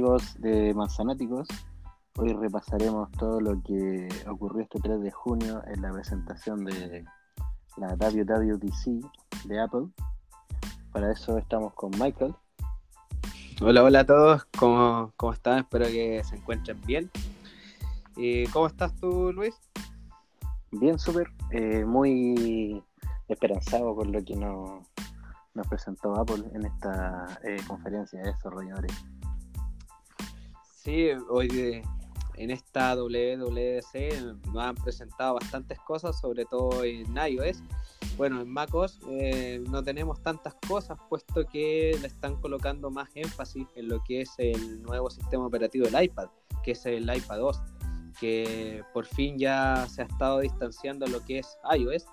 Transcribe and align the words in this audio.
amigos 0.00 0.40
de 0.40 0.72
Manzanáticos? 0.72 1.46
Hoy 2.16 2.32
repasaremos 2.32 3.12
todo 3.18 3.38
lo 3.38 3.62
que 3.62 4.08
ocurrió 4.30 4.62
este 4.62 4.80
3 4.80 5.02
de 5.02 5.10
junio 5.10 5.62
en 5.66 5.82
la 5.82 5.92
presentación 5.92 6.64
de 6.64 7.04
la 7.76 7.88
WWDC 7.96 9.04
de 9.44 9.60
Apple. 9.60 9.88
Para 10.90 11.12
eso 11.12 11.36
estamos 11.36 11.74
con 11.74 11.90
Michael. 12.00 12.34
Hola, 13.60 13.82
hola 13.84 14.00
a 14.00 14.06
todos, 14.06 14.46
¿cómo, 14.58 15.12
cómo 15.18 15.34
están? 15.34 15.58
Espero 15.58 15.84
que 15.84 16.24
se 16.24 16.36
encuentren 16.36 16.80
bien. 16.86 17.10
¿Y 18.16 18.46
¿Cómo 18.46 18.68
estás 18.68 18.96
tú, 18.96 19.34
Luis? 19.34 19.54
Bien, 20.70 20.98
súper. 20.98 21.28
Eh, 21.50 21.84
muy 21.84 22.82
esperanzado 23.28 23.94
con 23.94 24.12
lo 24.12 24.24
que 24.24 24.34
nos, 24.34 24.80
nos 25.52 25.66
presentó 25.68 26.14
Apple 26.14 26.44
en 26.54 26.64
esta 26.64 27.38
eh, 27.44 27.58
conferencia 27.68 28.18
de 28.22 28.32
desarrolladores. 28.32 28.94
Sí, 30.82 31.08
hoy 31.28 31.82
en 32.36 32.50
esta 32.50 32.94
WWDC 32.94 34.46
nos 34.46 34.64
han 34.64 34.74
presentado 34.76 35.34
bastantes 35.34 35.78
cosas, 35.80 36.18
sobre 36.18 36.46
todo 36.46 36.84
en 36.84 37.04
iOS. 37.14 37.62
Bueno, 38.16 38.40
en 38.40 38.48
macOS 38.48 38.98
eh, 39.10 39.62
no 39.68 39.82
tenemos 39.82 40.22
tantas 40.22 40.54
cosas, 40.66 40.98
puesto 41.10 41.46
que 41.46 41.98
le 42.00 42.06
están 42.06 42.40
colocando 42.40 42.90
más 42.90 43.10
énfasis 43.14 43.66
en 43.76 43.88
lo 43.88 44.02
que 44.04 44.22
es 44.22 44.30
el 44.38 44.80
nuevo 44.80 45.10
sistema 45.10 45.44
operativo 45.44 45.84
del 45.86 46.02
iPad, 46.02 46.28
que 46.64 46.70
es 46.70 46.86
el 46.86 47.14
iPad 47.14 47.36
2, 47.36 47.62
que 48.18 48.82
por 48.94 49.04
fin 49.04 49.38
ya 49.38 49.86
se 49.86 50.00
ha 50.00 50.06
estado 50.06 50.38
distanciando 50.38 51.06
lo 51.08 51.22
que 51.26 51.40
es 51.40 51.58
iOS, 51.76 52.06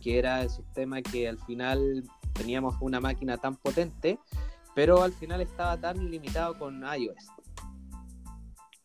que 0.00 0.18
era 0.18 0.42
el 0.42 0.50
sistema 0.50 1.02
que 1.02 1.28
al 1.28 1.38
final 1.38 2.02
teníamos 2.32 2.74
una 2.80 2.98
máquina 2.98 3.36
tan 3.36 3.54
potente, 3.54 4.18
pero 4.74 5.04
al 5.04 5.12
final 5.12 5.40
estaba 5.40 5.76
tan 5.76 6.10
limitado 6.10 6.58
con 6.58 6.82
iOS. 6.82 7.37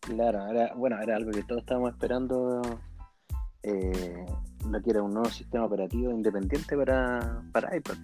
Claro, 0.06 0.48
era, 0.48 0.74
bueno, 0.76 1.02
era 1.02 1.16
algo 1.16 1.32
que 1.32 1.44
todos 1.44 1.62
estábamos 1.62 1.92
esperando, 1.92 2.62
eh, 3.64 4.26
lo 4.70 5.04
un 5.04 5.14
nuevo 5.14 5.30
sistema 5.30 5.66
operativo 5.66 6.12
independiente 6.12 6.76
para, 6.76 7.42
para 7.54 7.76
iPad. 7.76 7.96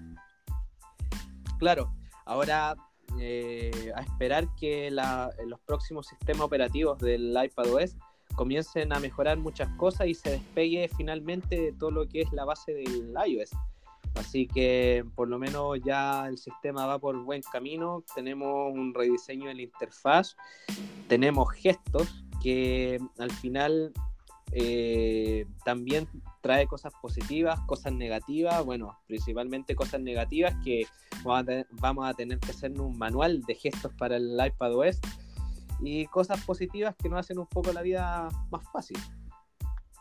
Claro, 1.58 1.91
ahora 2.25 2.75
eh, 3.19 3.91
a 3.95 4.02
esperar 4.02 4.47
que 4.56 4.89
los 4.91 5.59
próximos 5.66 6.08
sistemas 6.08 6.44
operativos 6.44 7.00
del 7.00 7.36
iPadOS 7.44 7.97
comiencen 8.36 8.94
a 8.94 9.00
mejorar 9.00 9.38
muchas 9.38 9.67
cosas 9.75 10.08
y 10.08 10.13
se 10.13 10.31
despegue 10.31 10.89
finalmente 10.95 11.59
de 11.59 11.73
todo 11.73 11.91
lo 11.91 12.08
que 12.08 12.22
es 12.22 12.31
la 12.31 12.45
base 12.45 12.73
del 12.73 13.13
iOS. 13.28 13.50
Así 14.15 14.47
que 14.47 15.05
por 15.15 15.27
lo 15.27 15.39
menos 15.39 15.79
ya 15.85 16.28
el 16.28 16.38
sistema 16.38 16.85
va 16.85 17.00
por 17.00 17.17
buen 17.23 17.41
camino. 17.41 18.03
Tenemos 18.16 18.73
un 18.73 18.94
rediseño 18.94 19.47
de 19.47 19.56
la 19.56 19.61
interfaz, 19.61 20.35
tenemos 21.07 21.51
gestos 21.51 22.25
que 22.41 23.00
al 23.17 23.31
final 23.31 23.94
eh, 24.51 25.45
también 25.63 26.07
trae 26.41 26.66
cosas 26.66 26.94
positivas, 27.01 27.59
cosas 27.67 27.94
negativas, 27.94 28.63
bueno, 28.66 28.97
principalmente 29.07 29.75
cosas 29.75 30.01
negativas 30.01 30.55
que 30.63 30.88
vamos 31.23 32.09
a, 32.09 32.13
tener 32.13 32.39
que 32.39 32.51
hacer 32.51 32.79
un 32.79 32.97
manual 32.97 33.41
de 33.41 33.55
gestos 33.55 33.94
para 33.94 34.17
el 34.17 34.39
iPadOS 34.44 35.00
y 35.81 36.05
cosas 36.07 36.44
positivas 36.45 36.95
que 36.95 37.09
nos 37.09 37.19
hacen 37.19 37.38
un 37.39 37.47
poco 37.47 37.72
la 37.73 37.81
vida 37.81 38.29
más 38.50 38.63
fácil. 38.72 38.97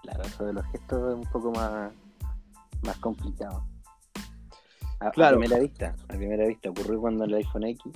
Claro, 0.03 0.23
eso 0.23 0.45
de 0.45 0.53
los 0.55 0.67
gestos 0.67 1.11
es 1.11 1.15
un 1.15 1.31
poco 1.31 1.51
más, 1.53 1.93
más 2.83 2.97
complicado. 2.99 3.65
A, 5.01 5.11
claro. 5.11 5.39
primera 5.39 5.61
vista, 5.61 5.95
a 6.09 6.15
primera 6.15 6.47
vista 6.47 6.71
ocurrió 6.71 7.01
cuando 7.01 7.25
el 7.25 7.35
iPhone 7.35 7.65
X, 7.65 7.93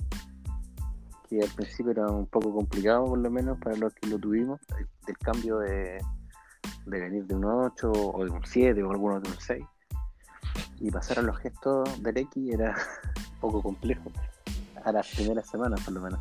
que 1.29 1.41
al 1.41 1.49
principio 1.49 1.91
era 1.91 2.07
un 2.07 2.27
poco 2.27 2.53
complicado 2.53 3.05
por 3.05 3.19
lo 3.19 3.29
menos 3.29 3.57
para 3.59 3.75
los 3.75 3.93
que 3.93 4.07
lo 4.07 4.17
tuvimos, 4.17 4.61
del 5.05 5.17
cambio 5.17 5.59
de, 5.59 5.99
de 6.85 6.99
venir 6.99 7.25
de 7.25 7.35
un 7.35 7.45
8 7.45 7.91
o 7.91 8.23
de 8.23 8.31
un 8.31 8.45
7 8.45 8.81
o 8.83 8.91
algunos 8.91 9.21
de 9.21 9.29
un 9.29 9.39
6 9.39 9.65
y 10.79 10.91
pasar 10.91 11.19
a 11.19 11.21
los 11.21 11.37
gestos 11.37 12.01
del 12.03 12.17
X 12.17 12.53
era 12.53 12.75
un 12.75 13.39
poco 13.41 13.61
complejo 13.61 14.11
a 14.83 14.91
las 14.91 15.07
primeras 15.09 15.49
semanas 15.49 15.81
por 15.81 15.93
lo 15.93 16.01
menos. 16.01 16.19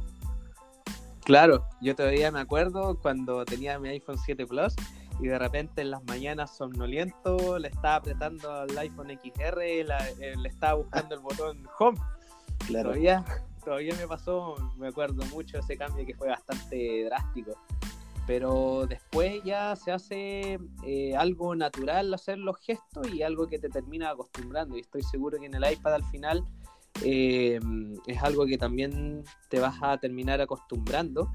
Claro, 1.25 1.65
yo 1.81 1.95
todavía 1.95 2.31
me 2.31 2.41
acuerdo 2.41 2.99
cuando 3.01 3.45
tenía 3.45 3.79
mi 3.79 3.89
iPhone 3.91 4.19
7 4.19 4.47
Plus 4.47 4.75
y 5.21 5.29
de 5.29 5.39
repente 5.39 5.83
en 5.83 5.91
las 5.91 6.03
mañanas 6.05 6.57
somnoliento 6.57 7.59
le 7.59 7.69
estaba 7.69 7.97
apretando 7.97 8.53
al 8.53 8.77
iPhone 8.79 9.09
XR, 9.09 9.61
eh, 9.63 9.85
le 10.37 10.49
estaba 10.49 10.75
buscando 10.75 11.15
el 11.15 11.21
botón 11.21 11.67
Home. 11.79 11.99
Claro. 12.67 12.91
Todavía, 12.91 13.25
todavía 13.65 13.95
me 13.97 14.07
pasó, 14.07 14.57
me 14.77 14.89
acuerdo 14.89 15.25
mucho 15.27 15.59
ese 15.59 15.77
cambio 15.77 16.07
que 16.07 16.15
fue 16.15 16.29
bastante 16.29 17.05
drástico. 17.05 17.57
Pero 18.27 18.87
después 18.89 19.43
ya 19.43 19.75
se 19.75 19.91
hace 19.91 20.59
eh, 20.85 21.17
algo 21.17 21.57
natural 21.57 22.15
hacer 22.15 22.39
los 22.39 22.57
gestos 22.59 23.13
y 23.13 23.23
algo 23.23 23.49
que 23.49 23.59
te 23.59 23.69
termina 23.69 24.11
acostumbrando. 24.11 24.77
Y 24.77 24.81
estoy 24.81 25.03
seguro 25.03 25.41
que 25.41 25.47
en 25.47 25.55
el 25.55 25.73
iPad 25.73 25.95
al 25.95 26.05
final 26.05 26.45
eh, 27.05 27.59
es 28.07 28.23
algo 28.23 28.47
que 28.47 28.59
también 28.59 29.25
te 29.49 29.59
vas 29.59 29.77
a 29.83 29.99
terminar 29.99 30.41
acostumbrando. 30.41 31.33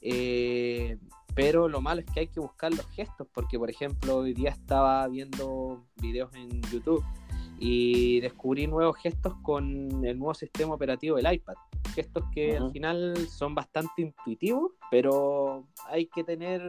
Eh, 0.00 0.98
pero 1.36 1.68
lo 1.68 1.82
malo 1.82 2.00
es 2.00 2.06
que 2.06 2.20
hay 2.20 2.28
que 2.28 2.40
buscar 2.40 2.72
los 2.72 2.88
gestos, 2.88 3.28
porque 3.32 3.58
por 3.58 3.68
ejemplo 3.68 4.16
hoy 4.16 4.32
día 4.32 4.48
estaba 4.50 5.06
viendo 5.06 5.84
videos 6.00 6.34
en 6.34 6.62
YouTube 6.62 7.04
y 7.58 8.20
descubrí 8.20 8.66
nuevos 8.66 8.96
gestos 8.96 9.34
con 9.42 10.02
el 10.02 10.18
nuevo 10.18 10.32
sistema 10.32 10.74
operativo 10.74 11.16
del 11.16 11.30
iPad. 11.34 11.54
Gestos 11.94 12.24
que 12.32 12.56
al 12.56 12.72
final 12.72 13.28
son 13.28 13.54
bastante 13.54 14.00
intuitivos, 14.00 14.72
pero 14.90 15.66
hay 15.90 16.06
que 16.06 16.24
tener, 16.24 16.62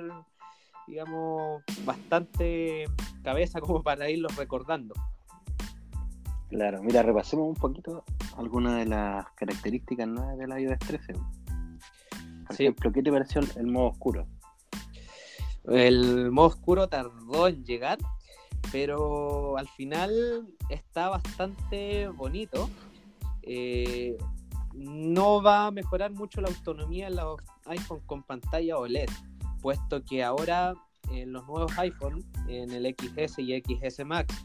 digamos, 0.86 1.64
bastante 1.86 2.86
cabeza 3.24 3.62
como 3.62 3.82
para 3.82 4.10
irlos 4.10 4.36
recordando. 4.36 4.94
Claro, 6.50 6.84
mira, 6.84 7.04
repasemos 7.04 7.48
un 7.48 7.56
poquito 7.56 8.04
algunas 8.36 8.76
de 8.80 8.86
las 8.86 9.32
características 9.32 10.10
nuevas 10.10 10.38
del 10.38 10.60
iOS 10.60 10.80
13. 10.80 11.14
Por 11.14 12.54
ejemplo, 12.54 12.92
¿qué 12.92 13.02
te 13.02 13.12
pareció 13.12 13.42
el 13.56 13.68
modo 13.68 13.88
oscuro? 13.88 14.28
El 15.68 16.32
modo 16.32 16.48
oscuro 16.48 16.88
tardó 16.88 17.48
en 17.48 17.64
llegar, 17.66 17.98
pero 18.72 19.58
al 19.58 19.68
final 19.68 20.48
está 20.70 21.10
bastante 21.10 22.08
bonito. 22.08 22.70
Eh, 23.42 24.18
no 24.74 25.42
va 25.42 25.68
a 25.68 25.72
mejorar 25.72 26.12
mucho 26.12 26.42
la 26.42 26.50
autonomía 26.50 27.08
en 27.08 27.16
los 27.16 27.42
iPhone 27.66 28.02
con 28.06 28.24
pantalla 28.24 28.78
OLED, 28.78 29.10
puesto 29.62 30.04
que 30.06 30.24
ahora 30.24 30.74
en 31.12 31.34
los 31.34 31.46
nuevos 31.48 31.78
iPhone, 31.78 32.24
en 32.48 32.72
el 32.72 32.96
XS 32.96 33.40
y 33.40 33.62
XS 33.62 34.06
Max, 34.06 34.36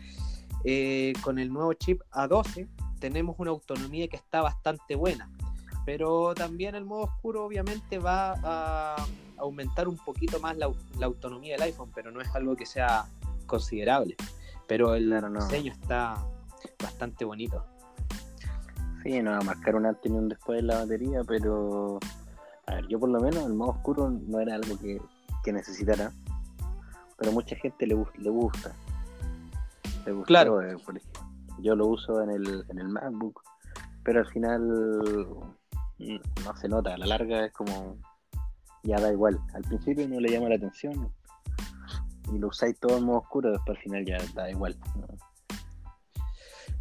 eh, 0.65 1.13
con 1.23 1.39
el 1.39 1.53
nuevo 1.53 1.73
chip 1.75 2.01
A12, 2.13 2.69
tenemos 3.01 3.37
una 3.39 3.51
autonomía 3.51 4.09
que 4.09 4.17
está 4.17 4.43
bastante 4.43 4.95
buena. 4.95 5.31
Pero 5.85 6.35
también 6.35 6.75
el 6.75 6.85
modo 6.85 7.05
oscuro 7.05 7.45
obviamente 7.45 7.99
va 7.99 8.35
a 8.43 9.07
aumentar 9.39 9.89
un 9.89 9.97
poquito 9.97 10.39
más 10.41 10.57
la, 10.57 10.71
autonomía 11.03 11.55
del 11.55 11.63
iPhone, 11.63 11.91
pero 11.95 12.11
no 12.11 12.21
es 12.21 12.35
algo 12.35 12.55
que 12.57 12.67
sea 12.67 13.07
considerable. 13.47 14.17
Pero 14.69 14.95
el 14.95 15.11
diseño 15.35 15.73
está 15.73 16.25
bastante 16.81 17.25
bonito. 17.25 17.65
Sí, 19.03 19.21
no 19.21 19.33
va 19.33 19.39
a 19.39 19.43
marcar 19.43 19.75
un 19.75 19.87
antes 19.87 20.11
ni 20.11 20.17
un 20.17 20.29
después 20.29 20.61
de 20.61 20.63
la 20.63 20.79
batería, 20.79 21.23
pero 21.27 21.99
a 22.67 22.77
ver, 22.77 22.87
yo 22.87 23.01
por 23.01 23.09
lo 23.09 23.21
menos 23.21 23.45
el 23.45 23.53
modo 23.53 23.71
oscuro 23.71 24.11
no 24.11 24.39
era 24.39 24.55
algo 24.55 24.79
que, 24.79 25.01
necesitara, 25.53 26.13
pero 27.19 27.33
mucha 27.33 27.57
gente 27.57 27.85
le, 27.85 27.97
le 28.19 28.31
gusta. 28.31 28.73
Le 30.07 30.13
gusta 30.13 30.27
claro. 30.27 30.63
Eh, 30.63 30.77
yo 31.59 31.75
lo 31.75 31.89
uso 31.89 32.23
en 32.23 32.31
el, 32.31 32.65
en 32.69 32.79
el 32.79 32.89
MacBook, 32.89 33.43
pero 34.05 34.21
al 34.21 34.27
final 34.27 35.57
no 36.45 36.57
se 36.57 36.69
nota, 36.69 36.95
a 36.95 36.99
la 36.99 37.07
larga 37.07 37.47
es 37.47 37.53
como 37.53 37.99
ya 38.83 39.01
da 39.01 39.13
igual. 39.13 39.41
Al 39.55 39.63
principio 39.63 40.09
no 40.09 40.21
le 40.21 40.31
llama 40.31 40.49
la 40.49 40.57
atención 40.57 41.13
y 42.33 42.39
lo 42.39 42.49
usáis 42.49 42.79
todo 42.79 42.99
en 42.99 43.05
modo 43.05 43.19
oscuro, 43.19 43.51
después 43.51 43.77
al 43.77 43.83
final 43.83 44.05
ya 44.05 44.19
da 44.35 44.51
igual. 44.51 44.77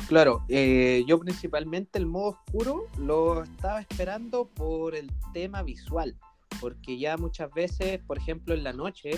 Claro, 0.08 0.44
eh, 0.50 1.04
yo 1.08 1.20
principalmente 1.20 2.00
el 2.00 2.06
modo 2.06 2.30
oscuro 2.30 2.88
lo 2.98 3.44
estaba 3.44 3.80
esperando 3.80 4.46
por 4.46 4.96
el 4.96 5.12
tema 5.34 5.64
visual, 5.64 6.18
porque 6.60 6.98
ya 6.98 7.18
muchas 7.18 7.54
veces, 7.54 8.00
por 8.06 8.18
ejemplo, 8.18 8.54
en 8.54 8.64
la 8.64 8.74
noche, 8.74 9.12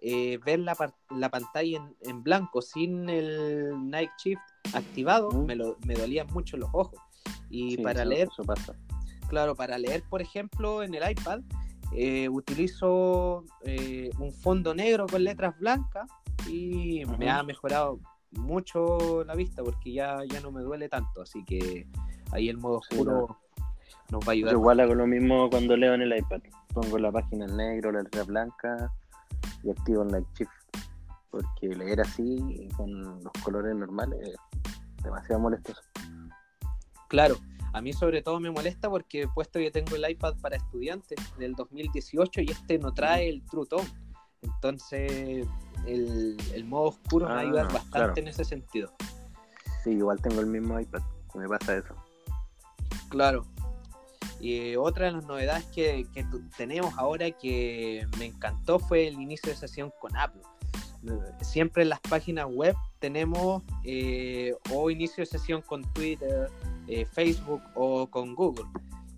eh, 0.00 0.38
ver 0.44 0.58
la, 0.58 0.76
la 1.10 1.30
pantalla 1.30 1.88
en, 2.00 2.22
blanco 2.24 2.60
sin 2.60 3.08
el 3.08 3.88
Night 3.88 4.10
Shift 4.18 4.42
activado 4.74 5.30
me, 5.30 5.54
lo, 5.54 5.76
me 5.86 5.94
dolían 5.94 6.26
mucho 6.32 6.56
los 6.56 6.70
ojos. 6.72 6.98
Y 7.48 7.76
para 7.78 8.04
leer, 8.04 8.28
eso 8.32 8.42
pasa. 8.42 8.74
Claro, 9.32 9.56
para 9.56 9.78
leer, 9.78 10.02
por 10.10 10.20
ejemplo, 10.20 10.82
en 10.82 10.92
el 10.92 11.10
iPad, 11.10 11.40
eh, 11.92 12.28
utilizo 12.28 13.44
eh, 13.64 14.10
un 14.18 14.30
fondo 14.30 14.74
negro 14.74 15.06
con 15.06 15.24
letras 15.24 15.58
blancas 15.58 16.06
y 16.46 17.02
me 17.18 17.30
ha 17.30 17.42
mejorado 17.42 17.98
mucho 18.32 19.24
la 19.24 19.34
vista 19.34 19.62
porque 19.64 19.90
ya, 19.90 20.18
ya 20.28 20.40
no 20.40 20.52
me 20.52 20.60
duele 20.60 20.90
tanto. 20.90 21.22
Así 21.22 21.42
que 21.46 21.86
ahí 22.30 22.50
el 22.50 22.58
modo 22.58 22.80
oscuro 22.80 23.38
nos 24.10 24.20
va 24.22 24.28
a 24.28 24.32
ayudar. 24.32 24.52
Yo 24.52 24.58
igual 24.58 24.80
hago 24.80 24.94
lo 24.94 25.06
mismo 25.06 25.48
cuando 25.48 25.78
leo 25.78 25.94
en 25.94 26.02
el 26.02 26.14
iPad. 26.14 26.42
Pongo 26.74 26.98
la 26.98 27.10
página 27.10 27.46
en 27.46 27.56
negro, 27.56 27.90
la 27.90 28.02
letra 28.02 28.24
blanca 28.24 28.92
y 29.62 29.70
activo 29.70 30.02
el 30.02 30.08
Night 30.08 30.26
Shift. 30.36 30.50
Porque 31.30 31.68
leer 31.68 32.02
así, 32.02 32.68
con 32.76 33.24
los 33.24 33.32
colores 33.42 33.74
normales, 33.74 34.18
es 34.28 35.02
demasiado 35.02 35.40
molestoso. 35.40 35.80
Claro, 37.08 37.36
a 37.72 37.80
mí 37.80 37.92
sobre 37.92 38.22
todo 38.22 38.38
me 38.40 38.50
molesta 38.50 38.88
porque 38.90 39.26
puesto 39.34 39.58
que 39.58 39.70
tengo 39.70 39.96
el 39.96 40.08
iPad 40.10 40.34
para 40.40 40.56
estudiantes 40.56 41.18
del 41.38 41.54
2018 41.54 42.40
y 42.42 42.50
este 42.50 42.78
no 42.78 42.92
trae 42.92 43.28
el 43.28 43.42
True 43.46 43.66
Tone. 43.66 43.88
Entonces 44.42 45.46
el, 45.86 46.36
el 46.54 46.64
modo 46.64 46.88
oscuro 46.88 47.26
me 47.28 47.34
Ah, 47.34 47.38
ayuda 47.38 47.62
bastante 47.64 47.90
claro. 47.90 48.12
en 48.16 48.28
ese 48.28 48.44
sentido. 48.44 48.92
Sí, 49.84 49.90
igual 49.90 50.20
tengo 50.20 50.40
el 50.40 50.46
mismo 50.46 50.78
iPad. 50.78 51.02
Me 51.34 51.48
pasa 51.48 51.76
eso. 51.76 51.94
Claro. 53.08 53.46
Y 54.40 54.74
otra 54.76 55.06
de 55.06 55.12
las 55.12 55.24
novedades 55.24 55.64
que, 55.66 56.06
que 56.12 56.26
tenemos 56.56 56.92
ahora 56.98 57.30
que 57.30 58.06
me 58.18 58.26
encantó 58.26 58.78
fue 58.80 59.06
el 59.06 59.14
inicio 59.20 59.50
de 59.50 59.56
sesión 59.56 59.92
con 60.00 60.16
Apple. 60.16 60.42
Siempre 61.40 61.82
en 61.82 61.88
las 61.88 62.00
páginas 62.00 62.46
web 62.48 62.74
tenemos 62.98 63.62
eh, 63.84 64.54
o 64.72 64.90
inicio 64.90 65.22
de 65.22 65.26
sesión 65.26 65.62
con 65.62 65.82
Twitter, 65.92 66.48
eh, 66.86 67.04
Facebook 67.06 67.62
o 67.74 68.06
con 68.08 68.34
Google. 68.34 68.66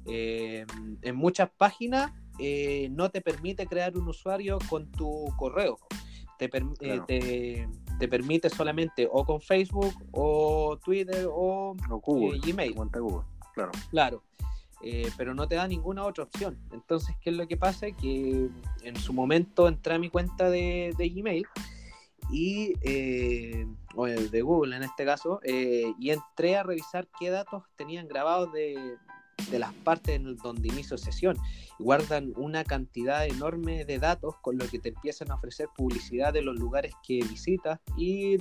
Eh, 0.06 0.64
en 1.02 1.16
muchas 1.16 1.50
páginas 1.56 2.12
eh, 2.38 2.88
no 2.90 3.10
te 3.10 3.20
permite 3.20 3.66
crear 3.66 3.96
un 3.96 4.08
usuario 4.08 4.58
con 4.68 4.90
tu 4.92 5.26
correo. 5.38 5.78
Te, 6.38 6.48
per- 6.48 6.64
Claro. 6.78 7.04
te- 7.06 7.68
te 7.98 8.08
permite 8.08 8.50
solamente 8.50 9.08
o 9.10 9.24
con 9.24 9.40
Facebook 9.40 9.94
o 10.10 10.76
Twitter 10.84 11.26
o 11.30 11.76
O 11.90 11.98
Google. 12.00 12.40
Gmail. 12.40 12.74
Google. 12.74 13.24
Claro. 13.54 13.70
Claro, 13.90 14.22
eh, 14.82 15.08
pero 15.16 15.32
no 15.32 15.46
te 15.46 15.54
da 15.54 15.68
ninguna 15.68 16.04
otra 16.04 16.24
opción. 16.24 16.58
Entonces, 16.72 17.14
¿qué 17.22 17.30
es 17.30 17.36
lo 17.36 17.46
que 17.46 17.56
pasa? 17.56 17.86
Que 17.92 18.48
en 18.82 18.96
su 18.96 19.12
momento 19.12 19.68
entré 19.68 19.94
a 19.94 19.98
mi 20.00 20.10
cuenta 20.10 20.50
de, 20.50 20.92
de 20.98 21.08
Gmail 21.08 21.46
y, 22.30 22.72
eh, 22.82 23.66
o 23.94 24.06
el 24.06 24.30
de 24.30 24.42
Google 24.42 24.76
en 24.76 24.82
este 24.82 25.04
caso, 25.04 25.40
eh, 25.42 25.92
y 25.98 26.10
entré 26.10 26.56
a 26.56 26.62
revisar 26.62 27.06
qué 27.18 27.30
datos 27.30 27.64
tenían 27.76 28.08
grabados 28.08 28.52
de, 28.52 28.96
de 29.50 29.58
las 29.58 29.72
partes 29.72 30.16
en 30.16 30.36
donde 30.36 30.68
inicio 30.68 30.96
sesión. 30.98 31.36
Guardan 31.78 32.32
una 32.36 32.64
cantidad 32.64 33.26
enorme 33.26 33.84
de 33.84 33.98
datos 33.98 34.36
con 34.40 34.58
lo 34.58 34.66
que 34.68 34.78
te 34.78 34.90
empiezan 34.90 35.30
a 35.30 35.34
ofrecer 35.34 35.68
publicidad 35.76 36.32
de 36.32 36.42
los 36.42 36.56
lugares 36.56 36.92
que 37.06 37.16
visitas 37.28 37.80
y 37.96 38.38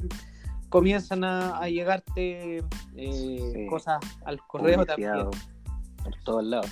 comienzan 0.69 1.23
a, 1.23 1.57
a 1.57 1.69
llegarte 1.69 2.57
eh, 2.57 2.63
Sí. 3.53 3.67
cosas 3.69 3.99
al 4.25 4.39
correo 4.47 4.85
también. 4.85 5.29
Por 6.03 6.15
todos 6.23 6.43
lados. 6.43 6.71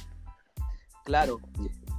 Claro. 1.05 1.39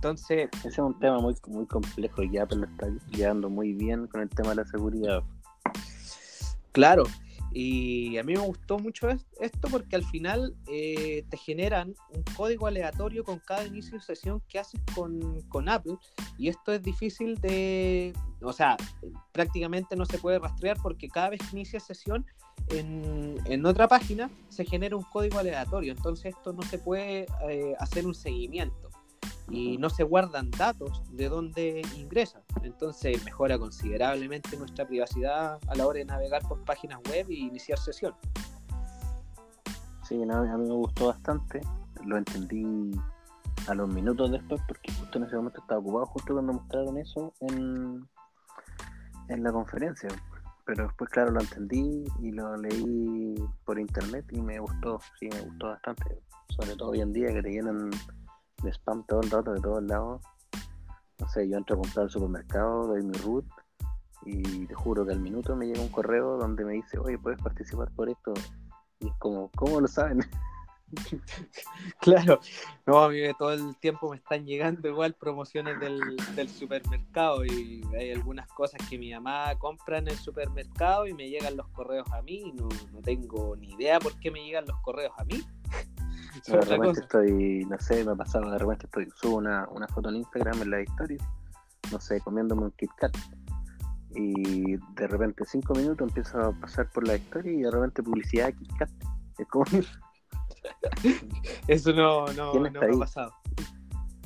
Entonces, 0.03 0.49
Ese 0.59 0.69
es 0.69 0.79
un 0.79 0.99
tema 0.99 1.21
muy, 1.21 1.37
muy 1.47 1.65
complejo 1.65 2.25
y 2.25 2.37
Apple 2.37 2.59
lo 2.59 2.65
está 2.67 2.89
llevando 3.13 3.49
muy 3.49 3.73
bien 3.73 4.09
con 4.09 4.21
el 4.21 4.29
tema 4.29 4.49
de 4.49 4.57
la 4.57 4.65
seguridad. 4.67 5.23
claro. 6.73 7.05
Y 7.53 8.17
a 8.17 8.25
mí 8.25 8.33
me 8.33 8.41
gustó 8.41 8.79
mucho 8.79 9.11
es- 9.11 9.27
esto 9.39 9.69
porque 9.71 9.95
al 9.95 10.03
final 10.05 10.57
eh, 10.67 11.25
te 11.29 11.37
generan 11.37 11.95
un 12.15 12.25
código 12.35 12.67
aleatorio 12.67 13.23
con 13.23 13.39
cada 13.41 13.65
inicio 13.65 13.93
de 13.99 14.01
sesión 14.03 14.43
que 14.49 14.59
haces 14.59 14.81
con, 14.95 15.41
con 15.43 15.69
Apple. 15.69 15.97
Y 16.37 16.49
esto 16.49 16.73
es 16.73 16.83
difícil 16.83 17.37
de. 17.41 18.13
O 18.41 18.53
sea, 18.53 18.77
prácticamente 19.31 19.95
no 19.95 20.05
se 20.07 20.19
puede 20.19 20.41
rastrear 20.41 20.79
porque 20.83 21.09
cada 21.09 21.29
vez 21.29 21.41
que 21.43 21.57
inicia 21.57 21.79
sesión 21.79 22.27
en, 22.71 23.37
en 23.45 23.67
otra 23.67 23.87
página 23.87 24.31
se 24.49 24.65
genera 24.65 24.97
un 24.97 25.05
código 25.05 25.39
aleatorio. 25.39 25.93
Entonces, 25.93 26.35
esto 26.35 26.53
no 26.55 26.63
se 26.63 26.79
puede 26.79 27.27
eh, 27.49 27.75
hacer 27.79 28.05
un 28.07 28.15
seguimiento. 28.15 28.92
Y 29.53 29.77
no 29.77 29.91
se 29.91 30.03
guardan 30.03 30.51
datos 30.51 31.03
de 31.13 31.29
dónde 31.29 31.83
ingresan. 31.97 32.43
Entonces 32.63 33.23
mejora 33.25 33.59
considerablemente 33.59 34.57
nuestra 34.57 34.87
privacidad 34.87 35.59
a 35.69 35.75
la 35.75 35.87
hora 35.87 35.99
de 35.99 36.07
navegar 36.07 36.41
por 36.49 36.65
páginas 36.65 37.01
web 37.11 37.27
y 37.29 37.49
iniciar 37.49 37.79
sesión. 37.79 38.15
Sí, 40.09 40.17
no, 40.17 40.39
a 40.39 40.57
mí 40.57 40.67
me 40.67 40.75
gustó 40.75 41.09
bastante. 41.09 41.61
Lo 42.07 42.17
entendí 42.17 42.91
a 43.69 43.75
los 43.75 43.89
minutos 43.89 44.33
después 44.33 44.61
porque 44.67 44.91
justo 44.93 45.19
en 45.19 45.25
ese 45.25 45.37
momento 45.37 45.61
estaba 45.61 45.81
ocupado, 45.81 46.07
justo 46.07 46.33
cuando 46.33 46.55
mostraron 46.55 46.97
eso 46.97 47.35
en, 47.41 48.09
en 49.29 49.43
la 49.43 49.53
conferencia. 49.53 50.09
Pero 50.65 50.85
después, 50.85 51.11
claro, 51.11 51.31
lo 51.31 51.41
entendí 51.41 52.05
y 52.21 52.31
lo 52.31 52.57
leí 52.57 53.35
por 53.67 53.79
internet 53.79 54.25
y 54.31 54.41
me 54.41 54.59
gustó, 54.61 54.99
sí, 55.21 55.29
me 55.29 55.43
gustó 55.43 55.67
bastante. 55.69 56.23
Sobre 56.49 56.75
todo 56.75 56.91
hoy 56.91 57.01
en 57.03 57.13
día 57.13 57.33
que 57.35 57.43
te 57.43 57.51
llenan 57.51 57.91
de 58.63 58.71
spam 58.71 59.05
todo 59.07 59.21
el 59.21 59.31
rato 59.31 59.53
de 59.53 59.61
todos 59.61 59.83
lados. 59.83 60.23
No 61.19 61.29
sé, 61.29 61.49
yo 61.49 61.57
entro 61.59 61.77
a 61.77 61.81
comprar 61.81 62.05
al 62.05 62.11
supermercado, 62.11 62.87
doy 62.89 63.03
mi 63.03 63.13
root 63.19 63.45
y 64.25 64.67
te 64.67 64.75
juro 64.75 65.05
que 65.05 65.13
al 65.13 65.21
minuto 65.21 65.57
me 65.57 65.67
llega 65.67 65.81
un 65.81 65.89
correo 65.89 66.37
donde 66.39 66.65
me 66.65 66.75
dice, 66.75 66.99
oye, 66.99 67.19
puedes 67.19 67.41
participar 67.41 67.91
por 67.93 68.09
esto. 68.09 68.33
Y 69.01 69.09
es 69.09 69.15
como, 69.19 69.51
¿cómo 69.57 69.81
lo 69.81 69.89
saben? 69.89 70.21
Claro, 72.01 72.41
no, 72.87 72.99
a 72.99 73.09
mí 73.09 73.19
todo 73.39 73.53
el 73.53 73.77
tiempo 73.77 74.11
me 74.11 74.17
están 74.17 74.45
llegando 74.45 74.89
igual 74.89 75.15
promociones 75.15 75.81
del, 75.81 76.01
del 76.35 76.49
supermercado 76.49 77.45
y 77.47 77.83
hay 77.99 78.13
algunas 78.13 78.47
cosas 78.49 78.81
que 78.89 78.99
mi 78.99 79.13
mamá 79.13 79.59
compra 79.59 79.99
en 79.99 80.09
el 80.09 80.17
supermercado 80.17 81.07
y 81.07 81.15
me 81.15 81.31
llegan 81.31 81.57
los 81.57 81.69
correos 81.69 82.07
a 82.13 82.21
mí 82.21 82.53
no, 82.55 82.69
no 82.93 83.01
tengo 83.01 83.57
ni 83.57 83.71
idea 83.73 83.99
por 84.01 84.19
qué 84.21 84.31
me 84.31 84.45
llegan 84.45 84.67
los 84.67 84.79
correos 84.81 85.13
a 85.17 85.25
mí. 85.25 85.43
De 86.47 86.61
repente 86.61 87.01
estoy, 87.01 87.65
no 87.69 87.79
sé, 87.79 88.05
me 88.05 88.13
ha 88.13 88.17
pasado, 88.17 88.51
de 88.51 88.59
repente 88.59 88.87
estoy, 88.87 89.09
subo 89.15 89.37
una, 89.37 89.69
una 89.69 89.87
foto 89.89 90.09
en 90.09 90.17
Instagram 90.17 90.63
en 90.63 90.71
la 90.71 90.83
historia, 90.83 91.19
no 91.93 92.01
sé, 92.01 92.21
comiéndome 92.21 92.63
un 92.63 92.71
Kit 92.73 92.91
Kat. 92.97 93.17
Y 94.15 94.77
de 94.77 95.07
repente 95.07 95.45
cinco 95.47 95.75
minutos 95.75 96.09
empiezo 96.09 96.39
a 96.39 96.53
pasar 96.53 96.91
por 96.91 97.07
la 97.07 97.17
historia 97.17 97.53
y 97.53 97.63
de 97.63 97.71
repente 97.71 98.03
publicidad 98.03 98.47
de 98.47 98.53
Kit 98.55 98.77
Kat. 98.77 98.91
Es 99.39 99.47
como, 99.49 99.65
Eso 101.69 101.93
no, 101.93 102.27
no, 102.33 102.53
¿Quién 102.53 102.73
no 102.73 102.81
me 102.81 102.87
ha 102.87 102.99
pasado. 102.99 103.33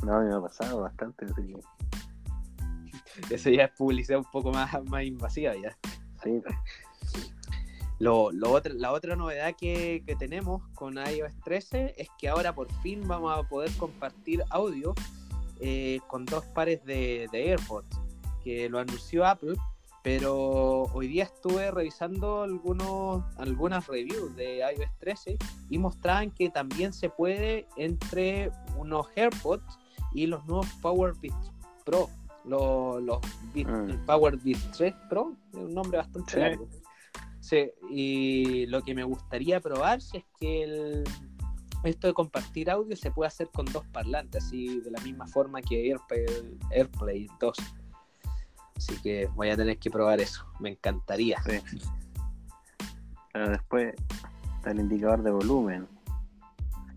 no, 0.04 0.23
me 0.23 0.35
ha 0.35 0.40
pasado 0.40 0.80
bastante. 0.80 1.26
así 1.26 1.46
que, 1.46 3.35
Eso 3.35 3.50
ya 3.50 3.64
es 3.64 3.73
publicidad 3.73 4.18
un 4.18 4.30
poco 4.30 4.52
más, 4.52 4.70
más 4.85 5.04
invasiva 5.04 5.54
ya. 5.54 5.76
sí, 6.23 6.42
Lo, 7.99 8.31
lo 8.31 8.61
la 8.75 8.93
otra 8.93 9.17
novedad 9.17 9.55
que, 9.57 10.03
que 10.07 10.17
tenemos 10.17 10.62
con 10.75 10.99
iOS 10.99 11.33
13 11.45 11.95
es 11.97 12.09
que 12.19 12.29
ahora 12.29 12.55
por 12.55 12.71
fin 12.83 13.07
vamos 13.09 13.37
a 13.37 13.43
poder 13.49 13.71
compartir 13.79 14.43
audio 14.50 14.95
eh, 15.61 16.00
con 16.07 16.26
dos 16.26 16.45
pares 16.47 16.85
de, 16.85 17.26
de 17.33 17.50
AirPods, 17.53 17.99
que 18.45 18.69
lo 18.69 18.79
anunció 18.79 19.25
Apple, 19.25 19.57
pero 20.03 20.83
hoy 20.93 21.09
día 21.09 21.25
estuve 21.25 21.71
revisando 21.71 22.43
algunos, 22.43 23.25
algunas 23.38 23.87
reviews 23.87 24.37
de 24.37 24.59
iOS 24.59 24.91
13 24.99 25.38
y 25.71 25.79
mostraban 25.79 26.31
que 26.31 26.50
también 26.50 26.93
se 26.93 27.09
puede 27.09 27.67
entre 27.76 28.53
unos 28.76 29.07
AirPods 29.17 29.79
y 30.12 30.26
los 30.26 30.45
nuevos 30.47 30.67
Power 30.83 31.15
Beats 31.21 31.50
Pro, 31.85 32.11
los, 32.45 33.03
los 33.03 33.19
Mm. 33.55 33.88
el 33.91 33.99
Power 34.05 34.37
Beats 34.37 34.71
3 34.76 34.95
Pro, 35.09 35.33
es 35.53 35.59
un 35.59 35.73
nombre 35.75 35.97
bastante 35.97 36.31
Sí. 36.33 36.38
largo. 36.38 36.69
Sí, 37.49 37.71
y 37.91 38.67
lo 38.67 38.83
que 38.83 38.93
me 38.93 39.05
gustaría 39.05 39.61
probar 39.61 40.00
si 40.03 40.17
es 40.17 40.25
que 40.41 40.65
el, 40.65 41.05
esto 41.85 42.09
de 42.09 42.12
compartir 42.12 42.69
audio 42.69 42.97
se 42.97 43.12
puede 43.12 43.29
hacer 43.29 43.49
con 43.53 43.67
dos 43.67 43.87
parlantes, 43.93 44.45
así 44.45 44.81
de 44.81 44.91
la 44.91 45.00
misma 45.03 45.29
forma 45.29 45.62
que 45.62 45.93
Airplay, 45.93 46.26
Airplay 46.73 47.29
2. 47.38 47.57
Así 48.75 49.00
que 49.00 49.26
voy 49.37 49.50
a 49.50 49.57
tener 49.57 49.79
que 49.79 49.91
probar 49.91 50.21
eso, 50.21 50.45
me 50.59 50.71
encantaría. 50.71 51.41
sí. 51.45 51.61
Pero 53.33 53.50
después 53.50 53.95
está 54.57 54.73
el 54.73 54.81
indicador 54.81 55.23
de 55.23 55.31
volumen, 55.31 55.87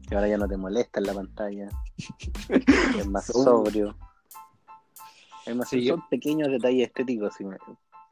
que 0.08 0.16
ahora 0.16 0.30
ya 0.30 0.38
no 0.38 0.48
te 0.48 0.58
molesta 0.58 1.00
en 1.00 1.06
la 1.06 1.14
pantalla, 1.14 1.70
es 2.98 3.06
más 3.08 3.26
sobrio. 3.28 3.96
Es 5.46 5.56
más, 5.56 5.70
Sí, 5.70 5.88
son 5.88 6.02
pequeños 6.10 6.50
detalles 6.50 6.88
estéticos, 6.88 7.36
si 7.36 7.44
me- 7.46 7.58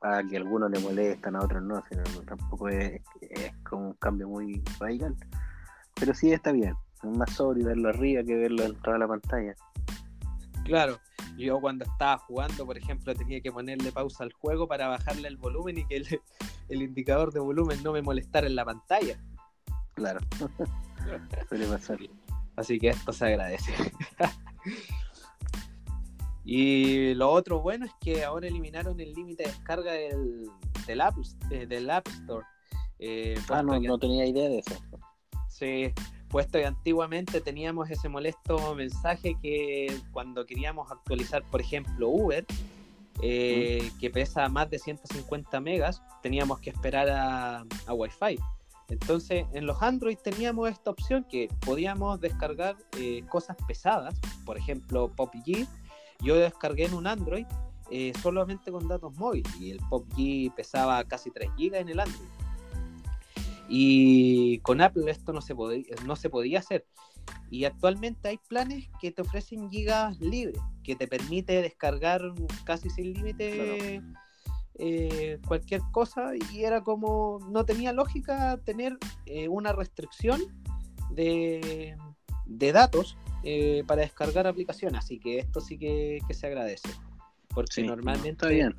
a 0.01 0.21
que 0.23 0.37
a 0.37 0.39
algunos 0.39 0.71
le 0.71 0.79
molestan, 0.79 1.35
a 1.35 1.43
otros 1.43 1.63
no, 1.63 1.83
sino 1.89 2.03
tampoco 2.23 2.69
es, 2.69 3.01
es 3.21 3.53
como 3.63 3.89
un 3.89 3.93
cambio 3.93 4.27
muy 4.27 4.63
radical. 4.79 5.15
Pero 5.95 6.13
sí 6.13 6.31
está 6.31 6.51
bien, 6.51 6.75
es 7.03 7.17
más 7.17 7.31
sobrio 7.31 7.65
verlo 7.65 7.89
arriba 7.89 8.23
que 8.23 8.35
verlo 8.35 8.63
en 8.63 8.75
toda 8.75 8.97
la 8.97 9.07
pantalla. 9.07 9.55
Claro, 10.63 10.99
yo 11.37 11.59
cuando 11.61 11.85
estaba 11.85 12.17
jugando, 12.17 12.65
por 12.65 12.77
ejemplo, 12.77 13.13
tenía 13.15 13.41
que 13.41 13.51
ponerle 13.51 13.91
pausa 13.91 14.23
al 14.23 14.33
juego 14.33 14.67
para 14.67 14.87
bajarle 14.87 15.27
el 15.27 15.37
volumen 15.37 15.77
y 15.77 15.85
que 15.85 15.97
el, 15.97 16.21
el 16.69 16.81
indicador 16.81 17.31
de 17.31 17.39
volumen 17.39 17.81
no 17.83 17.93
me 17.93 18.01
molestara 18.01 18.47
en 18.47 18.55
la 18.55 18.65
pantalla. 18.65 19.19
Claro, 19.93 20.19
suele 21.49 21.65
pasar. 21.67 21.99
Así 22.55 22.79
que 22.79 22.89
esto 22.89 23.13
se 23.13 23.25
agradece. 23.25 23.71
Y 26.49 27.13
lo 27.13 27.29
otro 27.29 27.59
bueno 27.61 27.85
es 27.85 27.91
que 27.99 28.23
ahora 28.23 28.47
eliminaron 28.47 28.99
el 29.01 29.11
límite 29.13 29.43
de 29.43 29.49
descarga 29.49 29.91
del, 29.91 30.43
del, 30.87 31.01
App, 31.01 31.15
eh, 31.51 31.65
del 31.67 31.89
App 31.89 32.07
Store. 32.07 32.45
Eh, 32.99 33.35
Ah, 33.49 33.61
no, 33.61 33.79
que- 33.79 33.87
no 33.87 33.99
tenía 33.99 34.25
idea 34.25 34.47
de 34.49 34.59
eso. 34.59 34.75
Sí, 35.49 35.91
puesto 36.29 36.57
que 36.57 36.65
antiguamente 36.65 37.41
teníamos 37.41 37.89
ese 37.91 38.07
molesto 38.09 38.73
mensaje 38.75 39.35
que 39.41 39.93
cuando 40.13 40.45
queríamos 40.45 40.89
actualizar, 40.91 41.43
por 41.51 41.59
ejemplo, 41.61 42.09
Uber, 42.09 42.45
eh, 43.21 43.91
que 43.99 44.09
pesa 44.09 44.47
más 44.47 44.69
de 44.69 44.79
150 44.79 45.59
megas, 45.59 46.01
teníamos 46.21 46.59
que 46.59 46.69
esperar 46.69 47.09
a, 47.09 47.65
a 47.87 47.93
Wi-Fi. 47.93 48.39
Entonces, 48.89 49.45
en 49.53 49.65
los 49.65 49.81
Android 49.81 50.17
teníamos 50.23 50.69
esta 50.69 50.91
opción 50.91 51.25
que 51.29 51.49
podíamos 51.65 52.21
descargar 52.21 52.77
eh, 52.97 53.23
cosas 53.27 53.57
pesadas, 53.67 54.15
por 54.45 54.57
ejemplo, 54.57 55.11
PopG. 55.15 55.67
Yo 56.21 56.35
descargué 56.35 56.85
en 56.85 56.93
un 56.93 57.07
Android 57.07 57.45
eh, 57.89 58.11
solamente 58.21 58.71
con 58.71 58.87
datos 58.87 59.15
móviles 59.17 59.49
y 59.59 59.71
el 59.71 59.79
PopG 59.89 60.53
pesaba 60.55 61.03
casi 61.05 61.31
3 61.31 61.49
GB 61.57 61.75
en 61.75 61.89
el 61.89 61.99
Android. 61.99 62.29
Y 63.69 64.59
con 64.59 64.81
Apple 64.81 65.09
esto 65.09 65.33
no 65.33 65.41
se, 65.41 65.55
podía, 65.55 65.83
no 66.05 66.15
se 66.15 66.29
podía 66.29 66.59
hacer. 66.59 66.85
Y 67.49 67.65
actualmente 67.65 68.27
hay 68.29 68.39
planes 68.49 68.89
que 68.99 69.11
te 69.11 69.21
ofrecen 69.21 69.69
gigas 69.69 70.19
libres, 70.19 70.59
que 70.83 70.95
te 70.95 71.07
permite 71.07 71.61
descargar 71.61 72.21
casi 72.65 72.89
sin 72.89 73.13
límite 73.13 74.01
eh, 74.75 75.39
cualquier 75.47 75.81
cosa. 75.91 76.31
Y 76.51 76.63
era 76.63 76.81
como, 76.81 77.39
no 77.49 77.65
tenía 77.65 77.93
lógica 77.93 78.57
tener 78.65 78.97
eh, 79.25 79.47
una 79.47 79.71
restricción 79.71 80.41
de, 81.11 81.95
de 82.45 82.71
datos 82.73 83.17
eh, 83.49 83.85
para 83.87 84.01
descargar 84.01 84.45
aplicaciones. 84.45 84.99
Así 84.99 85.19
que 85.19 85.39
esto 85.39 85.61
sí 85.61 85.77
que, 85.77 86.19
que 86.27 86.33
se 86.33 86.47
agradece. 86.47 86.89
Porque 87.47 87.81
normalmente... 87.81 88.31
Está 88.31 88.49
bien. 88.49 88.75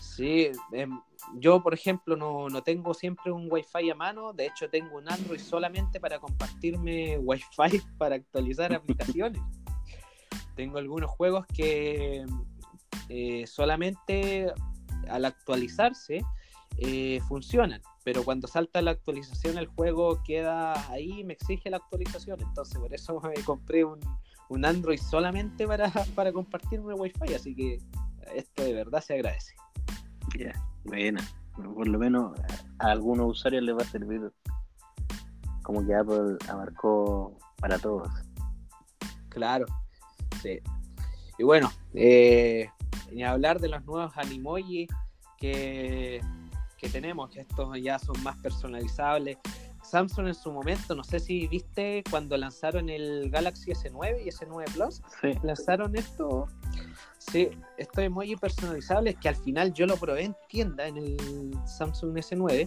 Sí, 0.00 0.48
em, 0.70 1.00
yo 1.34 1.60
por 1.60 1.74
ejemplo 1.74 2.14
no, 2.14 2.48
no, 2.48 2.62
tengo 2.62 2.94
siempre 2.94 3.32
un 3.32 3.48
Wi-Fi 3.50 3.90
a 3.90 3.94
mano, 3.96 4.32
de 4.32 4.46
hecho 4.46 4.70
tengo 4.70 4.98
un 4.98 5.10
Android 5.10 5.40
solamente 5.40 5.98
para 5.98 6.20
compartirme 6.20 7.18
Wi-Fi 7.22 7.82
para 7.98 8.14
actualizar 8.14 8.72
aplicaciones. 8.72 9.42
tengo 10.54 10.78
algunos 10.78 11.10
juegos 11.10 11.44
que 11.48 12.24
eh, 13.08 13.44
solamente 13.48 14.52
al 15.08 15.24
actualizarse 15.24 16.22
eh, 16.78 17.18
funcionan, 17.26 17.82
pero 18.04 18.24
cuando 18.24 18.48
salta 18.48 18.80
la 18.82 18.92
actualización 18.92 19.58
el 19.58 19.66
juego 19.66 20.22
queda 20.24 20.90
ahí 20.90 21.20
y 21.20 21.24
me 21.24 21.34
exige 21.34 21.70
la 21.70 21.78
actualización, 21.78 22.40
entonces 22.40 22.78
por 22.78 22.92
eso 22.94 23.20
me 23.36 23.42
compré 23.44 23.84
un, 23.84 24.00
un 24.48 24.64
Android 24.64 24.98
solamente 24.98 25.66
para, 25.66 25.90
para 26.14 26.32
compartirme 26.32 26.94
Wi-Fi, 26.94 27.34
así 27.34 27.54
que 27.54 27.78
esto 28.34 28.64
de 28.64 28.72
verdad 28.72 29.00
se 29.00 29.14
agradece. 29.14 29.54
Ya, 30.38 30.52
buena. 30.84 31.26
Por 31.56 31.88
lo 31.88 31.98
menos 31.98 32.38
a 32.78 32.90
algunos 32.90 33.30
usuarios 33.30 33.62
les 33.62 33.76
va 33.76 33.82
a 33.82 33.84
servir 33.84 34.32
como 35.62 35.86
que 35.86 35.94
Apple 35.94 36.36
abarcó 36.48 37.36
para 37.56 37.78
todos. 37.78 38.08
Claro, 39.28 39.66
sí. 40.42 40.60
Y 41.38 41.44
bueno, 41.44 41.70
eh, 41.94 42.68
ni 43.12 43.24
hablar 43.24 43.60
de 43.60 43.68
los 43.68 43.84
nuevos 43.84 44.12
Animoji 44.16 44.88
que, 45.38 46.20
que 46.80 46.88
tenemos, 46.88 47.30
que 47.30 47.40
estos 47.40 47.80
ya 47.80 47.98
son 47.98 48.22
más 48.22 48.36
personalizables. 48.38 49.38
Samsung 49.82 50.28
en 50.28 50.34
su 50.34 50.52
momento, 50.52 50.94
no 50.94 51.02
sé 51.04 51.18
si 51.20 51.46
viste 51.48 52.04
cuando 52.10 52.36
lanzaron 52.36 52.88
el 52.90 53.30
Galaxy 53.30 53.72
S9 53.72 54.24
y 54.24 54.28
S9 54.28 54.64
Plus, 54.72 55.02
sí. 55.20 55.32
lanzaron 55.42 55.96
esto 55.96 56.48
Sí, 57.20 57.50
esto 57.76 58.00
es 58.00 58.10
muy 58.10 58.34
personalizable, 58.36 59.14
que 59.14 59.28
al 59.28 59.36
final 59.36 59.74
yo 59.74 59.86
lo 59.86 59.96
probé 59.98 60.24
en 60.24 60.36
tienda 60.48 60.88
en 60.88 60.96
el 60.96 61.18
Samsung 61.66 62.16
S9 62.16 62.66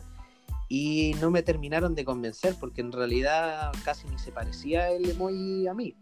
y 0.70 1.16
no 1.20 1.32
me 1.32 1.42
terminaron 1.42 1.96
de 1.96 2.06
convencer 2.06 2.56
porque 2.60 2.82
en 2.82 2.92
realidad 2.92 3.72
casi 3.84 4.08
ni 4.08 4.20
se 4.20 4.32
parecía 4.32 4.92
el 4.92 5.10
emoji 5.10 5.68
a 5.68 5.74
mí. 5.74 5.96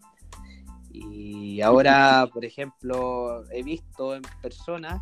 Y 0.92 1.62
ahora, 1.62 2.28
por 2.34 2.44
ejemplo, 2.44 3.50
he 3.52 3.64
visto 3.64 4.16
en 4.16 4.22
personas 4.42 5.02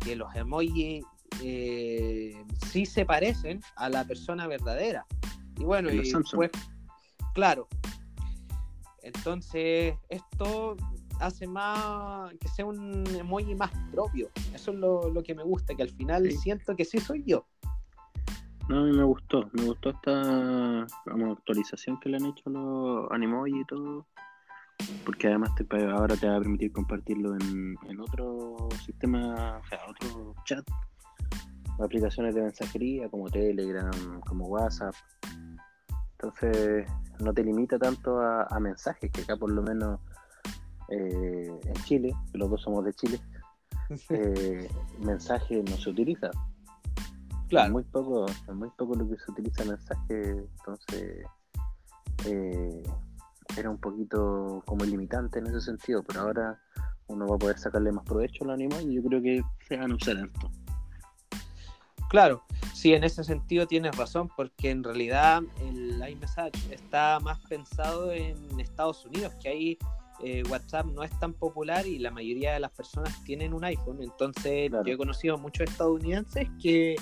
que 0.00 0.16
los 0.16 0.34
emojis 0.34 1.04
eh, 1.42 2.44
sí 2.70 2.86
se 2.86 3.04
parecen 3.04 3.60
a 3.76 3.88
la 3.88 4.04
persona 4.04 4.46
verdadera. 4.46 5.06
Y 5.58 5.64
bueno, 5.64 5.90
y 5.90 6.12
pues, 6.34 6.50
claro. 7.34 7.68
Entonces, 9.02 9.94
esto 10.08 10.76
hace 11.20 11.46
más 11.46 12.32
que 12.34 12.48
sea 12.48 12.66
un 12.66 13.04
emoji 13.16 13.54
más 13.54 13.70
propio. 13.90 14.30
Eso 14.54 14.72
es 14.72 14.78
lo, 14.78 15.10
lo 15.10 15.22
que 15.22 15.34
me 15.34 15.42
gusta, 15.42 15.74
que 15.74 15.82
al 15.82 15.90
final 15.90 16.30
siento 16.32 16.76
que 16.76 16.84
sí 16.84 16.98
soy 16.98 17.24
yo. 17.26 17.46
No, 18.68 18.80
a 18.80 18.82
mí 18.82 18.92
me 18.92 19.04
gustó, 19.04 19.48
me 19.54 19.64
gustó 19.64 19.90
esta 19.90 20.86
como, 21.04 21.32
actualización 21.32 21.98
que 22.00 22.10
le 22.10 22.18
han 22.18 22.26
hecho 22.26 22.50
los 22.50 23.10
Animoji 23.10 23.60
y 23.60 23.64
todo, 23.64 24.06
porque 25.06 25.28
además 25.28 25.54
te, 25.54 25.64
ahora 25.86 26.16
te 26.16 26.28
va 26.28 26.36
a 26.36 26.38
permitir 26.38 26.70
compartirlo 26.72 27.34
en, 27.34 27.76
en 27.88 28.00
otro 28.00 28.68
sistema, 28.84 29.58
o 29.64 29.66
sea, 29.68 29.80
otro 29.88 30.34
chat, 30.44 30.68
aplicaciones 31.80 32.34
de 32.34 32.42
mensajería 32.42 33.08
como 33.08 33.28
Telegram, 33.30 34.20
como 34.26 34.46
WhatsApp. 34.46 34.94
Entonces 36.12 36.86
no 37.20 37.32
te 37.32 37.44
limita 37.44 37.78
tanto 37.78 38.20
a, 38.20 38.44
a 38.44 38.60
mensajes, 38.60 39.10
que 39.10 39.22
acá 39.22 39.36
por 39.36 39.50
lo 39.50 39.62
menos 39.62 40.00
eh, 40.88 41.60
en 41.64 41.74
Chile, 41.84 42.14
los 42.32 42.50
dos 42.50 42.62
somos 42.62 42.84
de 42.84 42.94
Chile, 42.94 43.20
eh, 44.10 44.68
mensaje 45.00 45.62
no 45.62 45.76
se 45.76 45.90
utiliza. 45.90 46.30
Claro. 47.48 47.66
Es 47.66 47.72
muy 47.72 47.84
poco, 47.84 48.26
es 48.26 48.54
muy 48.54 48.70
poco 48.76 48.94
lo 48.94 49.08
que 49.08 49.16
se 49.16 49.30
utiliza 49.30 49.64
mensaje, 49.64 50.30
entonces 50.30 51.24
eh, 52.26 52.82
era 53.56 53.70
un 53.70 53.78
poquito 53.78 54.62
como 54.66 54.84
limitante 54.84 55.38
en 55.38 55.46
ese 55.46 55.60
sentido, 55.60 56.02
pero 56.02 56.20
ahora 56.20 56.60
uno 57.08 57.26
va 57.26 57.36
a 57.36 57.38
poder 57.38 57.58
sacarle 57.58 57.90
más 57.90 58.04
provecho 58.04 58.44
al 58.44 58.50
animal 58.50 58.82
y 58.90 58.94
yo 58.94 59.02
creo 59.02 59.22
que 59.22 59.42
se 59.66 59.76
van 59.76 59.92
a 59.92 59.94
usar 59.94 60.16
esto. 60.16 60.50
Claro, 62.08 62.42
sí, 62.74 62.94
en 62.94 63.04
ese 63.04 63.22
sentido 63.22 63.66
tienes 63.66 63.96
razón, 63.96 64.30
porque 64.34 64.70
en 64.70 64.82
realidad 64.82 65.42
el 65.60 66.02
iMessage 66.08 66.72
está 66.72 67.20
más 67.20 67.38
pensado 67.48 68.12
en 68.12 68.58
Estados 68.58 69.04
Unidos, 69.04 69.34
que 69.42 69.48
ahí 69.48 69.78
eh, 70.20 70.42
WhatsApp 70.48 70.86
no 70.86 71.02
es 71.04 71.16
tan 71.20 71.32
popular 71.32 71.86
y 71.86 71.98
la 71.98 72.10
mayoría 72.10 72.54
de 72.54 72.60
las 72.60 72.72
personas 72.72 73.22
tienen 73.24 73.52
un 73.52 73.62
iPhone. 73.64 74.02
Entonces 74.02 74.70
Claro. 74.70 74.84
yo 74.84 74.94
he 74.94 74.96
conocido 74.96 75.34
a 75.34 75.38
muchos 75.38 75.68
estadounidenses 75.68 76.48
que 76.60 76.96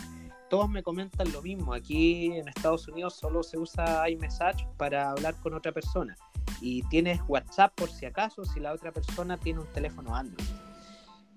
todos 0.50 0.68
me 0.68 0.82
comentan 0.82 1.32
lo 1.32 1.40
mismo. 1.40 1.72
Aquí 1.72 2.26
en 2.26 2.48
Estados 2.48 2.86
Unidos 2.88 3.14
solo 3.16 3.42
se 3.42 3.58
usa 3.58 4.08
iMessage 4.10 4.66
para 4.76 5.10
hablar 5.10 5.34
con 5.40 5.54
otra 5.54 5.72
persona. 5.72 6.14
Y 6.60 6.82
tienes 6.88 7.20
WhatsApp 7.28 7.72
por 7.74 7.90
si 7.90 8.06
acaso, 8.06 8.44
si 8.44 8.60
la 8.60 8.72
otra 8.72 8.92
persona 8.92 9.36
tiene 9.36 9.60
un 9.60 9.66
teléfono 9.72 10.14
Android. 10.14 10.46